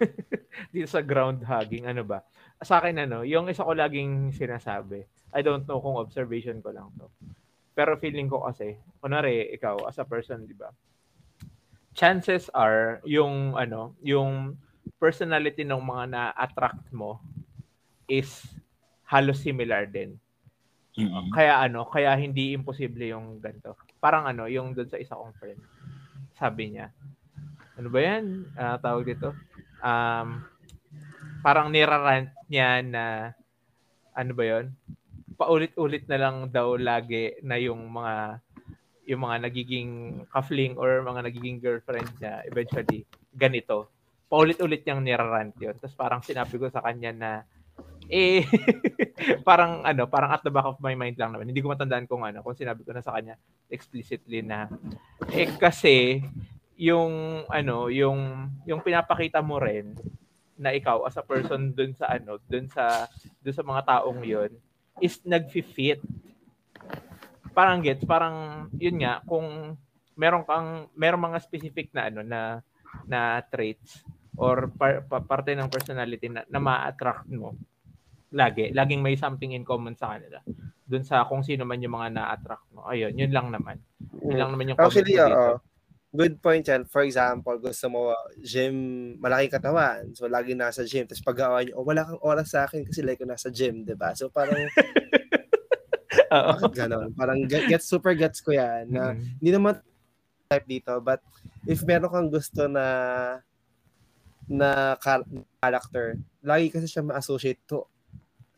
dito 0.72 0.88
sa 0.88 1.04
ground 1.04 1.44
hugging, 1.44 1.84
ano 1.84 2.00
ba? 2.00 2.24
Sa 2.64 2.80
akin, 2.80 3.04
ano, 3.04 3.20
yung 3.20 3.52
isa 3.52 3.66
ko 3.66 3.76
laging 3.76 4.32
sinasabi, 4.32 5.04
I 5.34 5.44
don't 5.44 5.68
know 5.68 5.82
kung 5.82 6.00
observation 6.00 6.64
ko 6.64 6.72
lang 6.72 6.88
to. 6.96 7.10
Pero 7.74 7.98
feeling 7.98 8.30
ko 8.30 8.46
kasi, 8.46 8.78
kunwari, 9.02 9.50
ikaw, 9.52 9.84
as 9.90 9.98
a 9.98 10.06
person, 10.06 10.46
di 10.46 10.56
ba? 10.56 10.70
Chances 11.92 12.48
are, 12.54 13.02
yung, 13.04 13.58
ano, 13.58 13.92
yung 14.00 14.56
personality 14.96 15.66
ng 15.66 15.82
mga 15.82 16.04
na-attract 16.08 16.86
mo 16.94 17.18
is 18.06 18.46
halos 19.04 19.42
similar 19.42 19.84
din. 19.90 20.14
Mm-mm. 20.94 21.34
Kaya 21.34 21.58
ano, 21.58 21.82
kaya 21.90 22.14
hindi 22.14 22.54
imposible 22.54 23.10
yung 23.10 23.42
ganito. 23.42 23.74
Parang 23.98 24.30
ano, 24.30 24.46
yung 24.46 24.78
doon 24.78 24.86
sa 24.86 25.00
isa 25.00 25.18
kong 25.18 25.34
friend. 25.42 25.58
Sabi 26.38 26.74
niya, 26.74 26.94
ano 27.74 27.88
ba 27.90 27.98
yan? 27.98 28.46
Ah, 28.54 28.78
tawag 28.78 29.10
dito? 29.10 29.34
Um, 29.82 30.46
parang 31.42 31.74
nirarant 31.74 32.30
niya 32.46 32.78
na, 32.86 33.34
ano 34.14 34.32
ba 34.32 34.44
yon 34.46 34.70
Paulit-ulit 35.34 36.06
na 36.06 36.18
lang 36.18 36.36
daw 36.54 36.78
lagi 36.78 37.42
na 37.42 37.58
yung 37.58 37.90
mga 37.90 38.38
yung 39.04 39.20
mga 39.20 39.36
nagiging 39.44 39.90
kafling 40.32 40.78
or 40.80 41.04
mga 41.04 41.28
nagiging 41.28 41.60
girlfriend 41.60 42.08
niya 42.22 42.40
eventually 42.48 43.04
ganito. 43.34 43.90
Paulit-ulit 44.30 44.86
niyang 44.86 45.02
nirarant 45.02 45.52
yun. 45.58 45.74
Tapos 45.76 45.98
parang 45.98 46.22
sinabi 46.22 46.54
ko 46.56 46.70
sa 46.70 46.80
kanya 46.80 47.10
na 47.12 47.30
eh 48.08 48.44
parang 49.48 49.84
ano, 49.84 50.04
parang 50.08 50.30
at 50.32 50.42
the 50.44 50.52
back 50.52 50.66
of 50.68 50.80
my 50.80 50.92
mind 50.92 51.16
lang 51.16 51.32
naman. 51.32 51.48
Hindi 51.48 51.64
ko 51.64 51.72
matandaan 51.72 52.04
kung 52.04 52.24
ano, 52.24 52.44
kung 52.44 52.56
sinabi 52.56 52.84
ko 52.84 52.92
na 52.92 53.04
sa 53.04 53.16
kanya 53.16 53.38
explicitly 53.72 54.44
na 54.44 54.68
eh 55.32 55.48
kasi 55.56 56.20
yung 56.76 57.44
ano, 57.48 57.88
yung 57.88 58.50
yung 58.68 58.80
pinapakita 58.82 59.40
mo 59.40 59.62
rin 59.62 59.94
na 60.54 60.70
ikaw 60.70 61.02
as 61.06 61.18
a 61.18 61.24
person 61.24 61.74
dun 61.74 61.94
sa 61.94 62.14
ano, 62.14 62.38
dun 62.46 62.66
sa 62.70 63.08
dun 63.42 63.54
sa 63.54 63.64
mga 63.64 63.82
taong 63.86 64.20
'yon 64.22 64.50
is 65.02 65.18
nagfi-fit. 65.26 65.98
Parang 67.54 67.82
gets, 67.82 68.02
parang 68.06 68.66
yun 68.78 68.98
nga 69.02 69.22
kung 69.26 69.78
meron 70.14 70.46
kang 70.46 70.86
meron 70.94 71.22
mga 71.22 71.42
specific 71.42 71.90
na 71.90 72.10
ano 72.10 72.22
na 72.22 72.62
na 73.06 73.42
traits 73.50 74.06
or 74.38 74.70
par, 74.70 75.02
pa, 75.06 75.18
parte 75.22 75.54
ng 75.54 75.70
personality 75.70 76.30
na, 76.30 76.46
na 76.46 76.62
ma-attract 76.62 77.26
mo 77.30 77.54
lagi. 78.34 78.74
Laging 78.74 79.00
may 79.00 79.14
something 79.14 79.54
in 79.54 79.62
common 79.62 79.94
sa 79.94 80.12
kanila. 80.12 80.42
Doon 80.84 81.06
sa 81.06 81.24
kung 81.24 81.40
sino 81.40 81.62
man 81.62 81.78
yung 81.78 81.94
mga 81.94 82.12
na-attract 82.12 82.66
mo. 82.74 82.84
Ayun, 82.84 83.14
yun 83.14 83.30
lang 83.30 83.48
naman. 83.48 83.78
Yun 84.20 84.36
lang 84.36 84.50
naman 84.50 84.68
yung 84.68 84.78
Actually, 84.78 85.16
oo. 85.16 85.56
good 86.10 86.36
point 86.38 86.62
yan. 86.62 86.84
For 86.84 87.02
example, 87.02 87.56
gusto 87.56 87.86
mo 87.88 88.12
gym, 88.38 88.74
malaking 89.16 89.54
katawan. 89.54 90.12
So, 90.12 90.26
lagi 90.26 90.52
nasa 90.52 90.82
gym. 90.82 91.06
Tapos 91.06 91.22
pag-awain 91.22 91.70
nyo, 91.70 91.80
oh, 91.80 91.86
wala 91.86 92.02
kang 92.02 92.20
oras 92.20 92.52
sa 92.52 92.66
akin 92.66 92.82
kasi 92.82 93.00
like 93.00 93.16
ko 93.16 93.24
nasa 93.24 93.48
gym, 93.48 93.86
di 93.86 93.94
ba? 93.94 94.12
So, 94.12 94.28
parang, 94.28 94.54
bakit 96.30 96.72
ganon? 96.74 97.14
Parang 97.14 97.38
get, 97.46 97.70
get 97.70 97.82
super 97.82 98.12
gets 98.12 98.42
ko 98.42 98.52
yan. 98.52 98.90
Na, 98.90 99.14
Mm. 99.14 99.22
hindi 99.38 99.50
naman 99.50 99.74
type 100.44 100.66
dito, 100.68 100.98
but 101.00 101.22
if 101.64 101.80
meron 101.82 102.10
kang 102.10 102.28
gusto 102.28 102.68
na 102.68 102.84
na 104.44 104.92
char- 105.00 105.24
character, 105.56 106.20
lagi 106.44 106.68
kasi 106.68 106.84
siya 106.84 107.00
ma-associate 107.00 107.64
to 107.64 107.88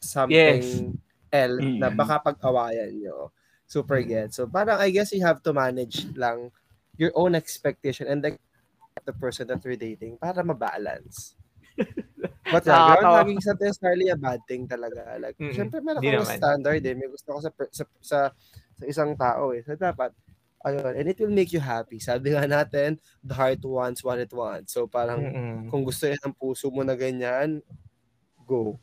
something 0.01 0.63
Yes. 0.63 0.93
L 1.33 1.59
na 1.79 1.89
Mm. 1.91 1.97
baka 1.99 2.23
pag-awayan 2.23 2.95
nyo. 2.97 3.31
Super 3.67 4.01
get. 4.07 4.31
So 4.33 4.47
parang 4.47 4.79
I 4.79 4.95
guess 4.95 5.11
you 5.11 5.21
have 5.27 5.43
to 5.43 5.51
manage 5.53 6.07
lang 6.15 6.55
your 6.97 7.11
own 7.19 7.35
expectation 7.35 8.07
and 8.07 8.23
the, 8.23 8.39
the 9.05 9.13
person 9.13 9.51
that 9.51 9.61
you're 9.67 9.77
dating 9.77 10.17
para 10.17 10.41
mabalance. 10.41 11.35
But 12.47 12.63
Nakakatawa. 12.63 13.03
ground 13.03 13.07
hugging 13.11 13.39
is 13.43 13.49
not 13.51 13.59
necessarily 13.59 14.07
a 14.09 14.17
bad 14.17 14.39
thing 14.47 14.71
talaga. 14.71 15.19
Like, 15.19 15.35
Mm-mm. 15.37 15.51
syempre 15.51 15.83
meron 15.83 15.99
akong 15.99 16.31
standard 16.31 16.79
eh. 16.87 16.95
May 16.95 17.11
gusto 17.11 17.35
ko 17.35 17.41
sa, 17.43 17.51
sa, 17.75 17.85
sa, 18.01 18.19
sa 18.79 18.85
isang 18.87 19.19
tao 19.19 19.51
eh. 19.51 19.67
So 19.67 19.75
dapat, 19.75 20.15
ayun, 20.63 20.95
and 20.95 21.07
it 21.11 21.19
will 21.19 21.35
make 21.35 21.51
you 21.51 21.59
happy. 21.59 21.99
Sabi 21.99 22.39
nga 22.39 22.47
natin, 22.47 23.03
the 23.21 23.35
heart 23.35 23.59
wants 23.67 24.07
what 24.07 24.23
it 24.23 24.31
wants. 24.31 24.79
So 24.79 24.87
parang, 24.87 25.27
Mm-mm. 25.27 25.59
kung 25.75 25.83
gusto 25.83 26.07
yan 26.07 26.23
ng 26.23 26.39
puso 26.39 26.71
mo 26.71 26.87
na 26.87 26.95
ganyan, 26.95 27.67
go. 28.47 28.79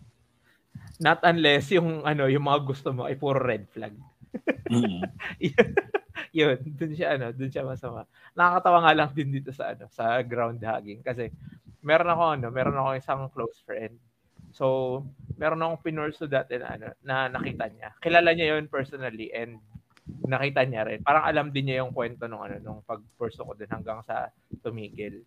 Not 1.03 1.19
unless 1.27 1.67
yung 1.75 2.07
ano, 2.07 2.31
yung 2.31 2.47
mga 2.47 2.63
gusto 2.63 2.95
mo 2.95 3.03
ay 3.03 3.19
puro 3.19 3.43
red 3.43 3.67
flag. 3.67 3.91
Mm-mm. 4.71 5.03
Yun, 6.33 6.57
dun 6.63 6.91
siya 6.95 7.19
ano, 7.19 7.35
dun 7.35 7.51
siya 7.51 7.67
masama. 7.67 8.07
Nakakatawa 8.33 8.87
nga 8.87 8.93
lang 8.95 9.09
din 9.11 9.29
dito 9.35 9.51
sa 9.51 9.75
ano, 9.75 9.85
sa 9.91 10.23
ground 10.23 10.63
hugging 10.63 11.03
kasi 11.03 11.29
meron 11.83 12.09
ako 12.09 12.23
ano, 12.39 12.47
meron 12.49 12.79
ako 12.79 12.89
isang 12.95 13.21
close 13.35 13.59
friend. 13.67 13.99
So, 14.55 15.01
meron 15.35 15.61
akong 15.61 15.83
pinurso 15.83 16.23
dati 16.25 16.55
na 16.55 16.67
ano, 16.73 16.87
na 17.03 17.27
nakita 17.27 17.67
niya. 17.67 17.89
Kilala 17.99 18.31
niya 18.31 18.57
yun 18.57 18.65
personally 18.71 19.29
and 19.35 19.59
nakita 20.23 20.63
niya 20.63 20.87
rin. 20.87 20.99
Parang 21.03 21.25
alam 21.27 21.47
din 21.51 21.67
niya 21.67 21.83
yung 21.83 21.91
kwento 21.91 22.27
nung 22.31 22.43
ano, 22.43 22.57
nung 22.63 22.79
pagpurso 22.85 23.43
ko 23.43 23.53
din 23.53 23.69
hanggang 23.71 23.99
sa 24.07 24.31
tumigil. 24.63 25.23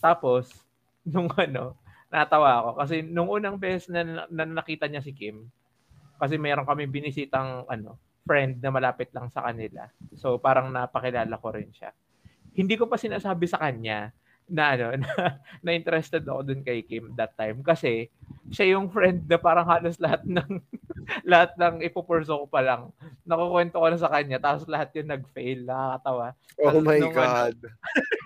Tapos, 0.00 0.64
nung 1.04 1.28
ano, 1.36 1.76
natawa 2.10 2.60
ako 2.60 2.70
kasi 2.82 3.06
nung 3.06 3.30
unang 3.30 3.56
beses 3.56 3.86
na, 3.86 4.26
na 4.26 4.44
nakita 4.44 4.90
niya 4.90 5.00
si 5.00 5.14
Kim, 5.14 5.46
kasi 6.18 6.36
meron 6.36 6.66
kami 6.66 6.90
binisitang 6.90 7.64
ano, 7.70 7.96
friend 8.28 8.60
na 8.60 8.68
malapit 8.68 9.08
lang 9.16 9.32
sa 9.32 9.46
kanila. 9.48 9.88
So 10.18 10.36
parang 10.36 10.68
napakilala 10.68 11.40
ko 11.40 11.54
rin 11.54 11.72
siya. 11.72 11.94
Hindi 12.52 12.76
ko 12.76 12.90
pa 12.90 13.00
sinasabi 13.00 13.46
sa 13.48 13.62
kanya 13.62 14.12
na 14.50 14.74
ano 14.74 14.86
na, 15.02 15.38
na 15.62 15.70
interested 15.72 16.26
ako 16.26 16.42
dun 16.42 16.60
kay 16.66 16.82
Kim 16.82 17.14
that 17.14 17.32
time 17.38 17.62
kasi 17.62 18.10
siya 18.50 18.74
yung 18.76 18.90
friend 18.90 19.30
na 19.30 19.38
parang 19.38 19.64
halos 19.64 19.96
lahat 20.02 20.26
ng 20.26 20.58
lahat 21.30 21.54
ng 21.54 21.86
ipupurso 21.86 22.44
ko 22.44 22.46
pa 22.50 22.60
lang 22.60 22.90
nakukwento 23.22 23.78
ko 23.78 23.86
na 23.86 23.98
sa 24.02 24.10
kanya 24.10 24.42
tapos 24.42 24.66
lahat 24.66 24.90
yun 24.98 25.06
nag-fail 25.06 25.62
nakakatawa 25.62 26.34
Oh 26.66 26.82
my 26.82 26.98
nung 26.98 27.14
ano, 27.14 27.22
God. 27.22 27.58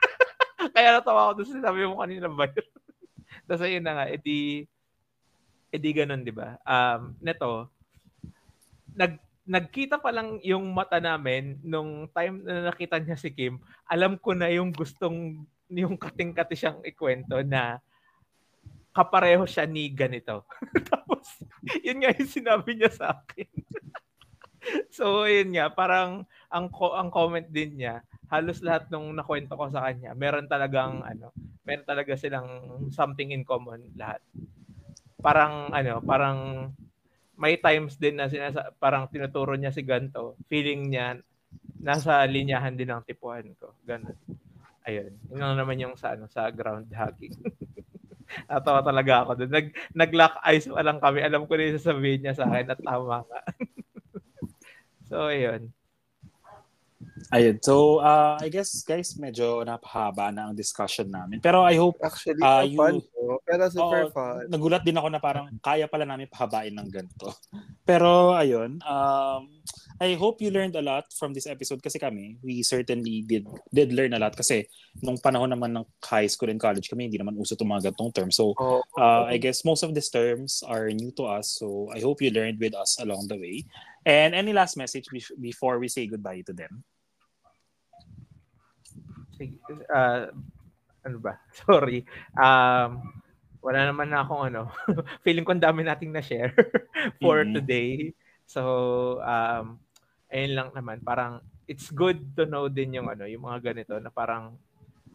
kaya 0.75 0.89
natawa 0.97 1.21
ako 1.29 1.33
doon 1.45 1.51
sinabi 1.61 1.81
mo 1.85 2.01
kanina 2.01 2.27
ba 2.33 2.49
yun? 2.49 2.69
Tapos 3.49 3.63
ayun 3.65 3.85
na 3.85 3.93
nga, 4.01 4.07
edi, 4.09 4.65
edi 5.69 5.91
ganun, 5.93 6.25
di 6.25 6.33
ba? 6.33 6.57
Um, 6.65 7.13
neto, 7.21 7.69
nag, 8.97 9.21
nagkita 9.45 10.01
pa 10.01 10.09
lang 10.09 10.41
yung 10.41 10.73
mata 10.73 10.97
namin 10.97 11.61
nung 11.61 12.09
time 12.09 12.41
na 12.41 12.73
nakita 12.73 12.97
niya 12.97 13.21
si 13.21 13.29
Kim, 13.29 13.61
alam 13.85 14.17
ko 14.17 14.33
na 14.33 14.49
yung 14.49 14.73
gustong, 14.73 15.45
yung 15.69 16.01
kating-kati 16.01 16.57
siyang 16.57 16.81
ikwento 16.87 17.37
na 17.45 17.85
kapareho 18.95 19.45
siya 19.45 19.67
ni 19.67 19.91
ganito. 19.91 20.47
Tapos, 20.89 21.27
yun 21.83 22.01
nga 22.01 22.15
yung 22.15 22.31
sinabi 22.31 22.79
niya 22.79 22.95
sa 22.95 23.07
akin. 23.13 23.51
so, 24.97 25.25
yun 25.29 25.53
nga, 25.55 25.71
parang 25.73 26.25
ang, 26.49 26.67
ang 26.71 27.09
comment 27.13 27.47
din 27.49 27.81
niya, 27.81 28.05
halos 28.33 28.65
lahat 28.65 28.89
nung 28.89 29.13
nakwento 29.13 29.55
ko 29.55 29.69
sa 29.69 29.85
kanya, 29.87 30.17
meron 30.17 30.49
talagang 30.49 31.05
ano, 31.05 31.31
meron 31.63 31.87
talaga 31.87 32.17
silang 32.17 32.49
something 32.91 33.31
in 33.31 33.45
common 33.45 33.85
lahat. 33.95 34.21
Parang 35.21 35.73
ano, 35.73 36.01
parang 36.05 36.39
may 37.35 37.59
times 37.59 37.99
din 37.99 38.19
na 38.19 38.31
sinasa, 38.31 38.71
parang 38.79 39.11
tinuturo 39.11 39.59
niya 39.59 39.75
si 39.75 39.83
ganto, 39.83 40.39
feeling 40.47 40.91
niya 40.91 41.19
nasa 41.85 42.23
linyahan 42.25 42.75
din 42.75 42.89
ng 42.91 43.05
tipuan 43.05 43.53
ko. 43.59 43.77
Ganun. 43.85 44.17
Ayun. 44.85 45.13
Yun 45.33 45.41
lang 45.41 45.57
naman 45.57 45.81
yung 45.81 45.97
sa 45.97 46.13
ano, 46.13 46.29
sa 46.29 46.49
ground 46.53 46.89
hugging. 46.93 47.35
Natawa 48.51 48.81
talaga 48.85 49.25
ako 49.25 49.31
doon. 49.45 49.53
Nag, 49.53 49.67
nag-lock 49.93 50.35
eyes 50.45 50.69
pa 50.69 50.83
lang 50.85 50.99
kami. 51.01 51.21
Alam 51.25 51.45
ko 51.49 51.57
na 51.57 51.69
yung 51.69 51.77
sasabihin 51.81 52.21
niya 52.25 52.35
sa 52.37 52.49
akin 52.49 52.73
at 52.73 52.81
tama 52.81 53.25
nga. 53.25 53.41
so, 55.09 55.29
ayun. 55.29 55.71
Ayun. 57.31 57.57
So, 57.63 57.99
uh, 58.01 58.37
I 58.41 58.49
guess, 58.49 58.83
guys, 58.85 59.15
medyo 59.17 59.63
napahaba 59.65 60.31
na 60.31 60.49
ang 60.51 60.55
discussion 60.57 61.09
namin. 61.09 61.39
Pero 61.41 61.63
I 61.65 61.77
hope, 61.77 61.99
Actually, 62.01 62.43
uh, 62.43 62.65
fun 62.75 63.01
you- 63.01 63.07
to. 63.13 63.25
Pero 63.45 63.63
super 63.71 64.03
Oo, 64.09 64.13
fun. 64.13 64.45
nagulat 64.49 64.83
din 64.85 64.97
ako 64.97 65.09
na 65.09 65.21
parang 65.21 65.47
kaya 65.61 65.89
pala 65.89 66.05
namin 66.05 66.29
pahabain 66.29 66.73
ng 66.73 66.89
ganito. 66.91 67.29
Pero, 67.89 68.33
ayun, 68.37 68.81
um, 68.85 69.43
I 70.03 70.19
hope 70.19 70.43
you 70.43 70.51
learned 70.51 70.75
a 70.75 70.83
lot 70.83 71.07
from 71.15 71.31
this 71.33 71.47
episode 71.47 71.79
kasi 71.79 72.03
kami, 72.03 72.37
we 72.43 72.67
certainly 72.67 73.23
did 73.23 73.47
did 73.71 73.95
learn 73.95 74.11
a 74.15 74.19
lot 74.19 74.35
kasi 74.35 74.67
nung 74.99 75.19
panahon 75.23 75.55
naman 75.55 75.71
ng 75.71 75.87
high 76.03 76.27
school 76.27 76.51
and 76.51 76.59
college 76.59 76.91
kami, 76.91 77.07
hindi 77.07 77.19
naman 77.19 77.39
uso 77.39 77.55
itong 77.55 77.71
mga 77.71 77.95
gantong 77.95 78.11
terms. 78.11 78.35
So, 78.35 78.59
Uh, 78.95 79.27
I 79.27 79.39
guess 79.39 79.63
most 79.67 79.83
of 79.83 79.95
these 79.95 80.11
terms 80.11 80.63
are 80.67 80.87
new 80.91 81.11
to 81.19 81.27
us, 81.27 81.59
so 81.59 81.91
I 81.95 81.99
hope 82.03 82.23
you 82.23 82.31
learned 82.31 82.59
with 82.59 82.75
us 82.75 82.99
along 82.99 83.27
the 83.31 83.39
way. 83.39 83.67
And 84.07 84.35
any 84.35 84.55
last 84.55 84.75
message 84.79 85.07
bef- 85.11 85.35
before 85.39 85.79
we 85.79 85.87
say 85.91 86.07
goodbye 86.07 86.43
to 86.47 86.55
them? 86.55 86.83
Ah, 89.91 90.31
ano 91.05 91.19
ba? 91.19 91.39
Sorry. 91.67 92.07
Um, 92.39 93.03
wala 93.63 93.91
naman 93.91 94.11
na 94.11 94.23
akong 94.23 94.51
ano. 94.53 94.71
Feeling 95.27 95.43
ko 95.43 95.55
ang 95.55 95.63
dami 95.65 95.83
nating 95.83 96.15
na-share 96.15 96.55
for 97.23 97.43
Mhm. 97.43 97.55
today. 97.63 97.93
So, 98.47 99.21
um, 99.25 99.81
ayun 100.35 100.59
lang 100.59 100.69
naman. 100.75 100.99
Parang, 101.01 101.39
it's 101.71 101.89
good 101.95 102.21
to 102.35 102.45
know 102.45 102.67
din 102.67 102.99
yung 102.99 103.09
ano, 103.09 103.25
yung 103.25 103.47
mga 103.47 103.73
ganito 103.73 103.95
na 104.03 104.11
parang 104.11 104.59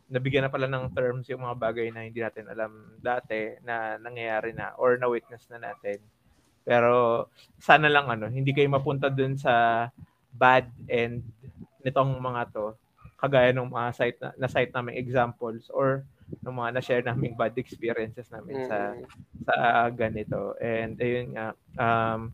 nabigyan 0.10 0.50
na 0.50 0.54
pala 0.54 0.66
ng 0.66 0.90
terms 0.90 1.30
yung 1.30 1.46
mga 1.46 1.60
bagay 1.62 1.88
na 1.94 2.02
hindi 2.02 2.18
natin 2.18 2.50
alam 2.50 2.98
dati 2.98 3.62
na 3.62 4.02
nangyayari 4.02 4.58
na 4.58 4.74
or 4.82 4.98
na-witness 4.98 5.46
na 5.54 5.62
natin. 5.62 6.02
Pero 6.66 7.30
sana 7.62 7.86
lang 7.86 8.10
ano, 8.10 8.26
hindi 8.26 8.50
kayo 8.50 8.66
mapunta 8.74 9.14
dun 9.14 9.38
sa 9.38 9.86
bad 10.34 10.66
end 10.90 11.22
nitong 11.86 12.18
mga 12.18 12.50
to 12.50 12.74
kagaya 13.20 13.52
ng 13.52 13.68
mga 13.68 13.90
site 13.94 14.20
na, 14.24 14.30
na 14.40 14.48
site 14.48 14.72
namin 14.72 14.96
examples 14.96 15.68
or 15.76 16.08
ng 16.40 16.56
mga 16.56 16.70
na-share 16.72 17.04
naming 17.04 17.36
bad 17.36 17.54
experiences 17.60 18.32
namin 18.32 18.66
sa 18.66 18.96
mm, 18.96 19.04
sa 19.44 19.54
ganito. 19.92 20.56
And 20.62 20.96
ayun 20.96 21.36
nga, 21.36 21.48
um, 21.76 22.32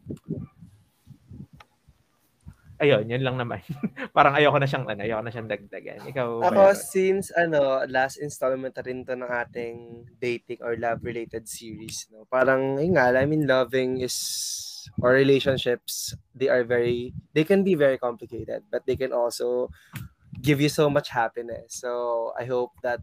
ayun, 2.80 3.07
yun 3.07 3.23
lang 3.23 3.38
naman. 3.39 3.64
Parang 4.18 4.35
ayoko 4.35 4.60
na 4.60 4.68
siyang, 4.68 4.85
ano, 4.88 5.02
ayoko 5.03 5.23
na 5.23 5.31
siyang 5.31 5.49
dagdagan. 5.49 5.99
Ikaw, 6.11 6.27
Ako, 6.52 6.61
Byron? 6.72 6.76
since 6.76 7.31
ano, 7.35 7.84
last 7.88 8.19
installment 8.19 8.76
na 8.76 8.84
rin 8.84 9.06
to 9.07 9.15
ng 9.15 9.31
ating 9.31 9.77
dating 10.19 10.60
or 10.60 10.76
love-related 10.76 11.47
series, 11.47 12.07
no? 12.11 12.27
Parang, 12.27 12.80
yun 12.80 12.99
nga, 12.99 13.15
I 13.15 13.23
mean, 13.23 13.47
loving 13.47 14.03
is, 14.03 14.18
or 14.99 15.15
relationships, 15.15 16.15
they 16.35 16.52
are 16.52 16.64
very, 16.64 17.15
they 17.31 17.43
can 17.43 17.64
be 17.64 17.76
very 17.76 17.97
complicated, 17.97 18.64
but 18.68 18.84
they 18.84 18.95
can 18.95 19.15
also 19.15 19.72
give 20.41 20.60
you 20.60 20.69
so 20.69 20.89
much 20.89 21.10
happiness. 21.10 21.80
So, 21.80 22.31
I 22.35 22.43
hope 22.43 22.76
that 22.84 22.99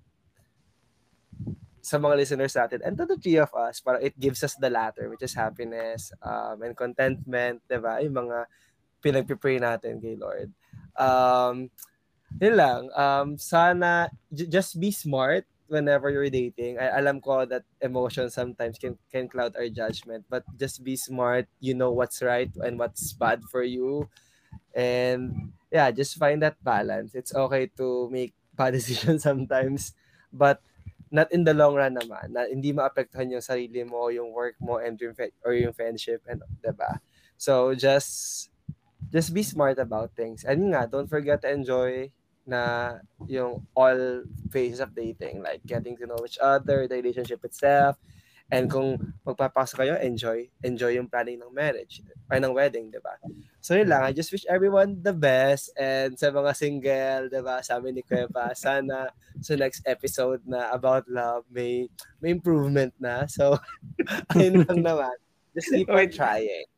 sa 1.82 1.98
mga 1.98 2.14
listeners 2.14 2.54
natin 2.54 2.78
and 2.86 2.94
to 2.94 3.04
the 3.04 3.18
three 3.18 3.42
of 3.42 3.50
us, 3.58 3.82
para 3.82 3.98
it 3.98 4.14
gives 4.14 4.46
us 4.46 4.54
the 4.54 4.70
latter, 4.70 5.10
which 5.10 5.26
is 5.26 5.34
happiness 5.34 6.14
um, 6.22 6.62
and 6.62 6.78
contentment, 6.78 7.58
diba? 7.66 7.98
Yung 8.06 8.14
mga 8.14 8.46
pinagpipray 9.02 9.58
natin 9.58 9.98
kay 9.98 10.14
Lord. 10.16 10.48
Um, 10.96 11.68
yun 12.40 12.56
lang. 12.56 12.82
Um, 12.94 13.36
sana, 13.36 14.08
j- 14.32 14.48
just 14.48 14.78
be 14.78 14.90
smart 14.90 15.44
whenever 15.68 16.08
you're 16.12 16.30
dating. 16.30 16.78
I 16.78 17.00
alam 17.00 17.20
ko 17.20 17.44
that 17.48 17.64
emotion 17.80 18.30
sometimes 18.30 18.78
can, 18.78 18.96
can 19.10 19.28
cloud 19.28 19.56
our 19.56 19.68
judgment, 19.68 20.24
but 20.28 20.44
just 20.56 20.84
be 20.84 20.96
smart. 20.96 21.48
You 21.60 21.74
know 21.74 21.90
what's 21.90 22.22
right 22.22 22.52
and 22.60 22.78
what's 22.78 23.12
bad 23.12 23.42
for 23.48 23.64
you. 23.64 24.08
And 24.76 25.52
yeah, 25.72 25.90
just 25.90 26.16
find 26.20 26.44
that 26.44 26.60
balance. 26.62 27.14
It's 27.16 27.34
okay 27.34 27.72
to 27.80 28.08
make 28.12 28.36
bad 28.54 28.72
decisions 28.76 29.24
sometimes, 29.24 29.92
but 30.32 30.60
not 31.12 31.28
in 31.32 31.44
the 31.44 31.52
long 31.52 31.76
run 31.76 31.96
naman, 31.96 32.32
na 32.32 32.48
hindi 32.48 32.72
maapektuhan 32.72 33.28
yung 33.32 33.44
sarili 33.44 33.84
mo, 33.84 34.08
yung 34.08 34.32
work 34.32 34.56
mo, 34.60 34.80
and 34.80 34.96
yung, 34.96 35.12
or 35.44 35.52
yung 35.52 35.76
friendship, 35.76 36.24
and, 36.24 36.40
diba? 36.64 37.00
So, 37.36 37.76
just, 37.76 38.48
just 39.12 39.36
be 39.36 39.44
smart 39.44 39.78
about 39.78 40.16
things. 40.16 40.42
And 40.42 40.72
nga, 40.72 40.88
don't 40.88 41.06
forget 41.06 41.44
to 41.44 41.52
enjoy 41.52 42.10
na 42.48 42.98
yung 43.28 43.62
all 43.76 44.24
phases 44.50 44.80
of 44.80 44.96
dating, 44.96 45.44
like 45.44 45.62
getting 45.62 45.94
to 46.00 46.08
know 46.08 46.18
each 46.24 46.40
other, 46.42 46.88
the 46.88 46.96
relationship 46.98 47.44
itself, 47.44 48.00
and 48.50 48.66
kung 48.68 48.98
magpapasok 49.24 49.76
kayo, 49.86 49.94
enjoy, 50.02 50.44
enjoy 50.60 50.98
yung 50.98 51.06
planning 51.06 51.38
ng 51.38 51.54
marriage, 51.54 52.02
ay 52.28 52.42
ng 52.42 52.52
wedding, 52.52 52.90
di 52.90 52.98
ba? 52.98 53.14
So 53.62 53.78
yun 53.78 53.88
lang, 53.88 54.02
I 54.02 54.12
just 54.12 54.28
wish 54.28 54.44
everyone 54.44 55.00
the 55.00 55.14
best, 55.14 55.70
and 55.78 56.18
sa 56.18 56.28
mga 56.34 56.52
single, 56.52 57.22
di 57.30 57.40
ba, 57.40 57.62
sabi 57.62 57.94
ni 57.94 58.02
Kuya 58.02 58.28
sana 58.52 59.08
sa 59.40 59.54
next 59.54 59.86
episode 59.86 60.42
na 60.44 60.68
about 60.74 61.06
love, 61.06 61.46
may, 61.48 61.86
may 62.18 62.34
improvement 62.34 62.92
na. 62.98 63.24
So, 63.30 63.56
ayun 64.36 64.66
lang 64.66 64.82
naman. 64.82 65.16
Just 65.54 65.70
keep 65.72 65.88
on 65.88 66.10
trying. 66.12 66.71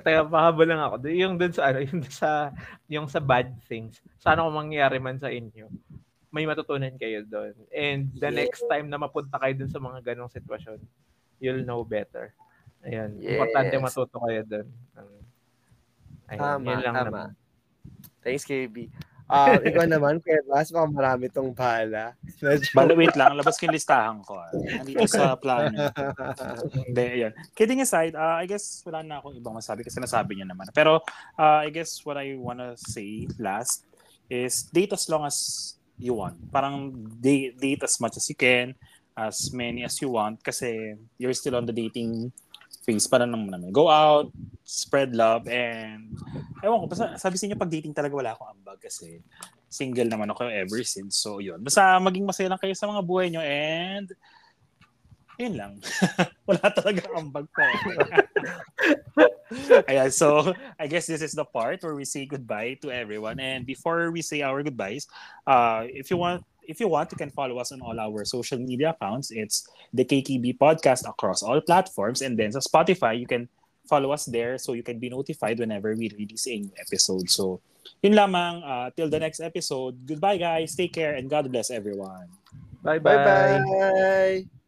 Teka, 0.00 0.22
pahabol 0.26 0.66
lang 0.66 0.80
ako. 0.80 0.94
Yung 1.06 1.34
dun 1.36 1.52
sa, 1.52 1.68
ano, 1.68 1.78
yung 1.88 2.02
sa, 2.04 2.28
yung 2.86 3.06
sa 3.06 3.18
bad 3.18 3.52
things. 3.64 3.98
Sana 4.18 4.42
kung 4.42 4.56
mangyari 4.56 4.96
man 4.96 5.16
sa 5.16 5.28
inyo, 5.28 5.66
may 6.30 6.46
matutunan 6.46 6.94
kayo 6.94 7.22
doon. 7.22 7.54
And 7.70 8.10
the 8.14 8.30
Yeah. 8.30 8.46
next 8.46 8.62
time 8.64 8.86
na 8.86 8.96
mapunta 8.96 9.34
kayo 9.36 9.54
dun 9.56 9.70
sa 9.70 9.78
mga 9.78 9.98
ganong 10.04 10.30
sitwasyon, 10.30 10.78
you'll 11.38 11.64
know 11.64 11.82
better. 11.82 12.30
Ayan. 12.80 13.18
Yes. 13.18 13.34
Importante 13.34 13.74
matuto 13.76 14.16
kayo 14.20 14.40
doon. 14.42 14.68
Ayun, 16.30 16.38
Tama, 16.38 16.62
yun 16.64 16.80
lang 16.80 16.94
tama. 16.94 17.06
naman. 17.10 17.28
Thanks, 18.22 18.44
KB. 18.44 18.86
Um, 19.30 19.60
ikaw 19.70 19.86
naman, 19.86 20.18
Kuya 20.18 20.42
Bas, 20.44 20.74
baka 20.74 20.86
marami 20.90 21.30
tong 21.30 21.54
bala. 21.54 22.18
Medyo- 22.42 22.74
Bala, 22.76 22.92
wait 22.98 23.14
lang. 23.14 23.38
Labas 23.38 23.54
ko 23.54 23.70
yung 23.70 23.76
listahan 23.78 24.18
ko. 24.26 24.34
ah. 24.36 24.50
Nandito 24.50 25.06
sa 25.06 25.34
plano. 25.42 25.70
Hindi, 26.74 27.04
ayun. 27.22 27.32
Kidding 27.54 27.80
aside, 27.80 28.18
uh, 28.18 28.36
I 28.36 28.50
guess 28.50 28.82
wala 28.82 29.06
na 29.06 29.22
akong 29.22 29.38
ibang 29.38 29.54
masabi 29.54 29.86
kasi 29.86 30.02
nasabi 30.02 30.34
niya 30.34 30.50
naman. 30.50 30.66
Pero 30.74 30.98
uh, 31.38 31.58
I 31.62 31.70
guess 31.70 32.02
what 32.02 32.18
I 32.18 32.34
wanna 32.34 32.74
say 32.74 33.30
last 33.38 33.86
is 34.26 34.66
date 34.68 34.92
as 34.92 35.06
long 35.06 35.22
as 35.22 35.36
you 35.94 36.18
want. 36.18 36.34
Parang 36.50 36.90
date, 37.22 37.54
date 37.54 37.82
as 37.86 37.98
much 38.02 38.18
as 38.18 38.26
you 38.26 38.34
can, 38.34 38.74
as 39.14 39.52
many 39.52 39.84
as 39.84 39.94
you 40.00 40.08
want 40.08 40.40
kasi 40.40 40.96
you're 41.18 41.34
still 41.36 41.54
on 41.54 41.66
the 41.66 41.74
dating 41.74 42.32
phase 42.80 43.06
pa 43.06 43.20
rin 43.20 43.28
naman 43.28 43.52
namin. 43.52 43.70
Go 43.70 43.86
out, 43.86 44.32
spread 44.64 45.12
love, 45.12 45.44
and 45.46 46.16
ewan 46.64 46.84
ko, 46.84 46.86
basta 46.88 47.16
sabi 47.20 47.36
sa 47.36 47.44
inyo 47.48 47.56
pag 47.56 47.72
dating 47.72 47.96
talaga 47.96 48.16
wala 48.16 48.32
akong 48.32 48.52
ambag 48.52 48.80
kasi 48.80 49.20
single 49.70 50.08
naman 50.08 50.32
ako 50.32 50.48
ever 50.48 50.82
since. 50.82 51.20
So, 51.20 51.38
yun. 51.38 51.62
Basta 51.62 52.00
maging 52.02 52.26
masaya 52.26 52.50
lang 52.50 52.60
kayo 52.60 52.74
sa 52.74 52.90
mga 52.90 53.02
buhay 53.06 53.30
nyo 53.30 53.44
and 53.44 54.10
yun 55.40 55.56
lang. 55.56 55.80
Wala 56.48 56.68
talaga 56.68 57.00
ambag 57.16 57.48
ko. 57.48 57.64
Ayan, 59.88 60.12
so 60.12 60.52
I 60.76 60.84
guess 60.84 61.08
this 61.08 61.24
is 61.24 61.32
the 61.32 61.48
part 61.48 61.80
where 61.80 61.96
we 61.96 62.04
say 62.04 62.28
goodbye 62.28 62.76
to 62.84 62.92
everyone. 62.92 63.40
And 63.40 63.64
before 63.64 64.12
we 64.12 64.20
say 64.20 64.44
our 64.44 64.60
goodbyes, 64.60 65.08
uh, 65.48 65.88
if 65.88 66.12
you 66.12 66.20
want 66.20 66.44
if 66.70 66.78
you 66.78 66.86
want, 66.86 67.10
you 67.10 67.18
can 67.18 67.30
follow 67.34 67.58
us 67.58 67.74
on 67.74 67.82
all 67.82 67.98
our 67.98 68.24
social 68.24 68.58
media 68.58 68.94
accounts. 68.94 69.34
It's 69.34 69.66
the 69.92 70.06
KKB 70.06 70.56
podcast 70.56 71.02
across 71.02 71.42
all 71.42 71.60
platforms. 71.60 72.22
And 72.22 72.38
then 72.38 72.54
sa 72.54 72.62
Spotify, 72.62 73.18
you 73.18 73.26
can 73.26 73.50
follow 73.90 74.14
us 74.14 74.30
there 74.30 74.54
so 74.54 74.78
you 74.78 74.86
can 74.86 75.02
be 75.02 75.10
notified 75.10 75.58
whenever 75.58 75.90
we 75.98 76.06
release 76.14 76.46
a 76.46 76.62
new 76.62 76.70
episode. 76.78 77.26
So 77.26 77.58
yun 77.98 78.14
lamang. 78.14 78.62
Uh, 78.62 78.94
till 78.94 79.10
the 79.10 79.18
next 79.18 79.42
episode. 79.42 79.98
Goodbye, 80.06 80.38
guys. 80.38 80.78
Take 80.78 80.94
care 80.94 81.18
and 81.18 81.26
God 81.26 81.50
bless 81.50 81.74
everyone. 81.74 82.30
Bye-bye. 82.86 83.02
Bye-bye! 83.02 84.59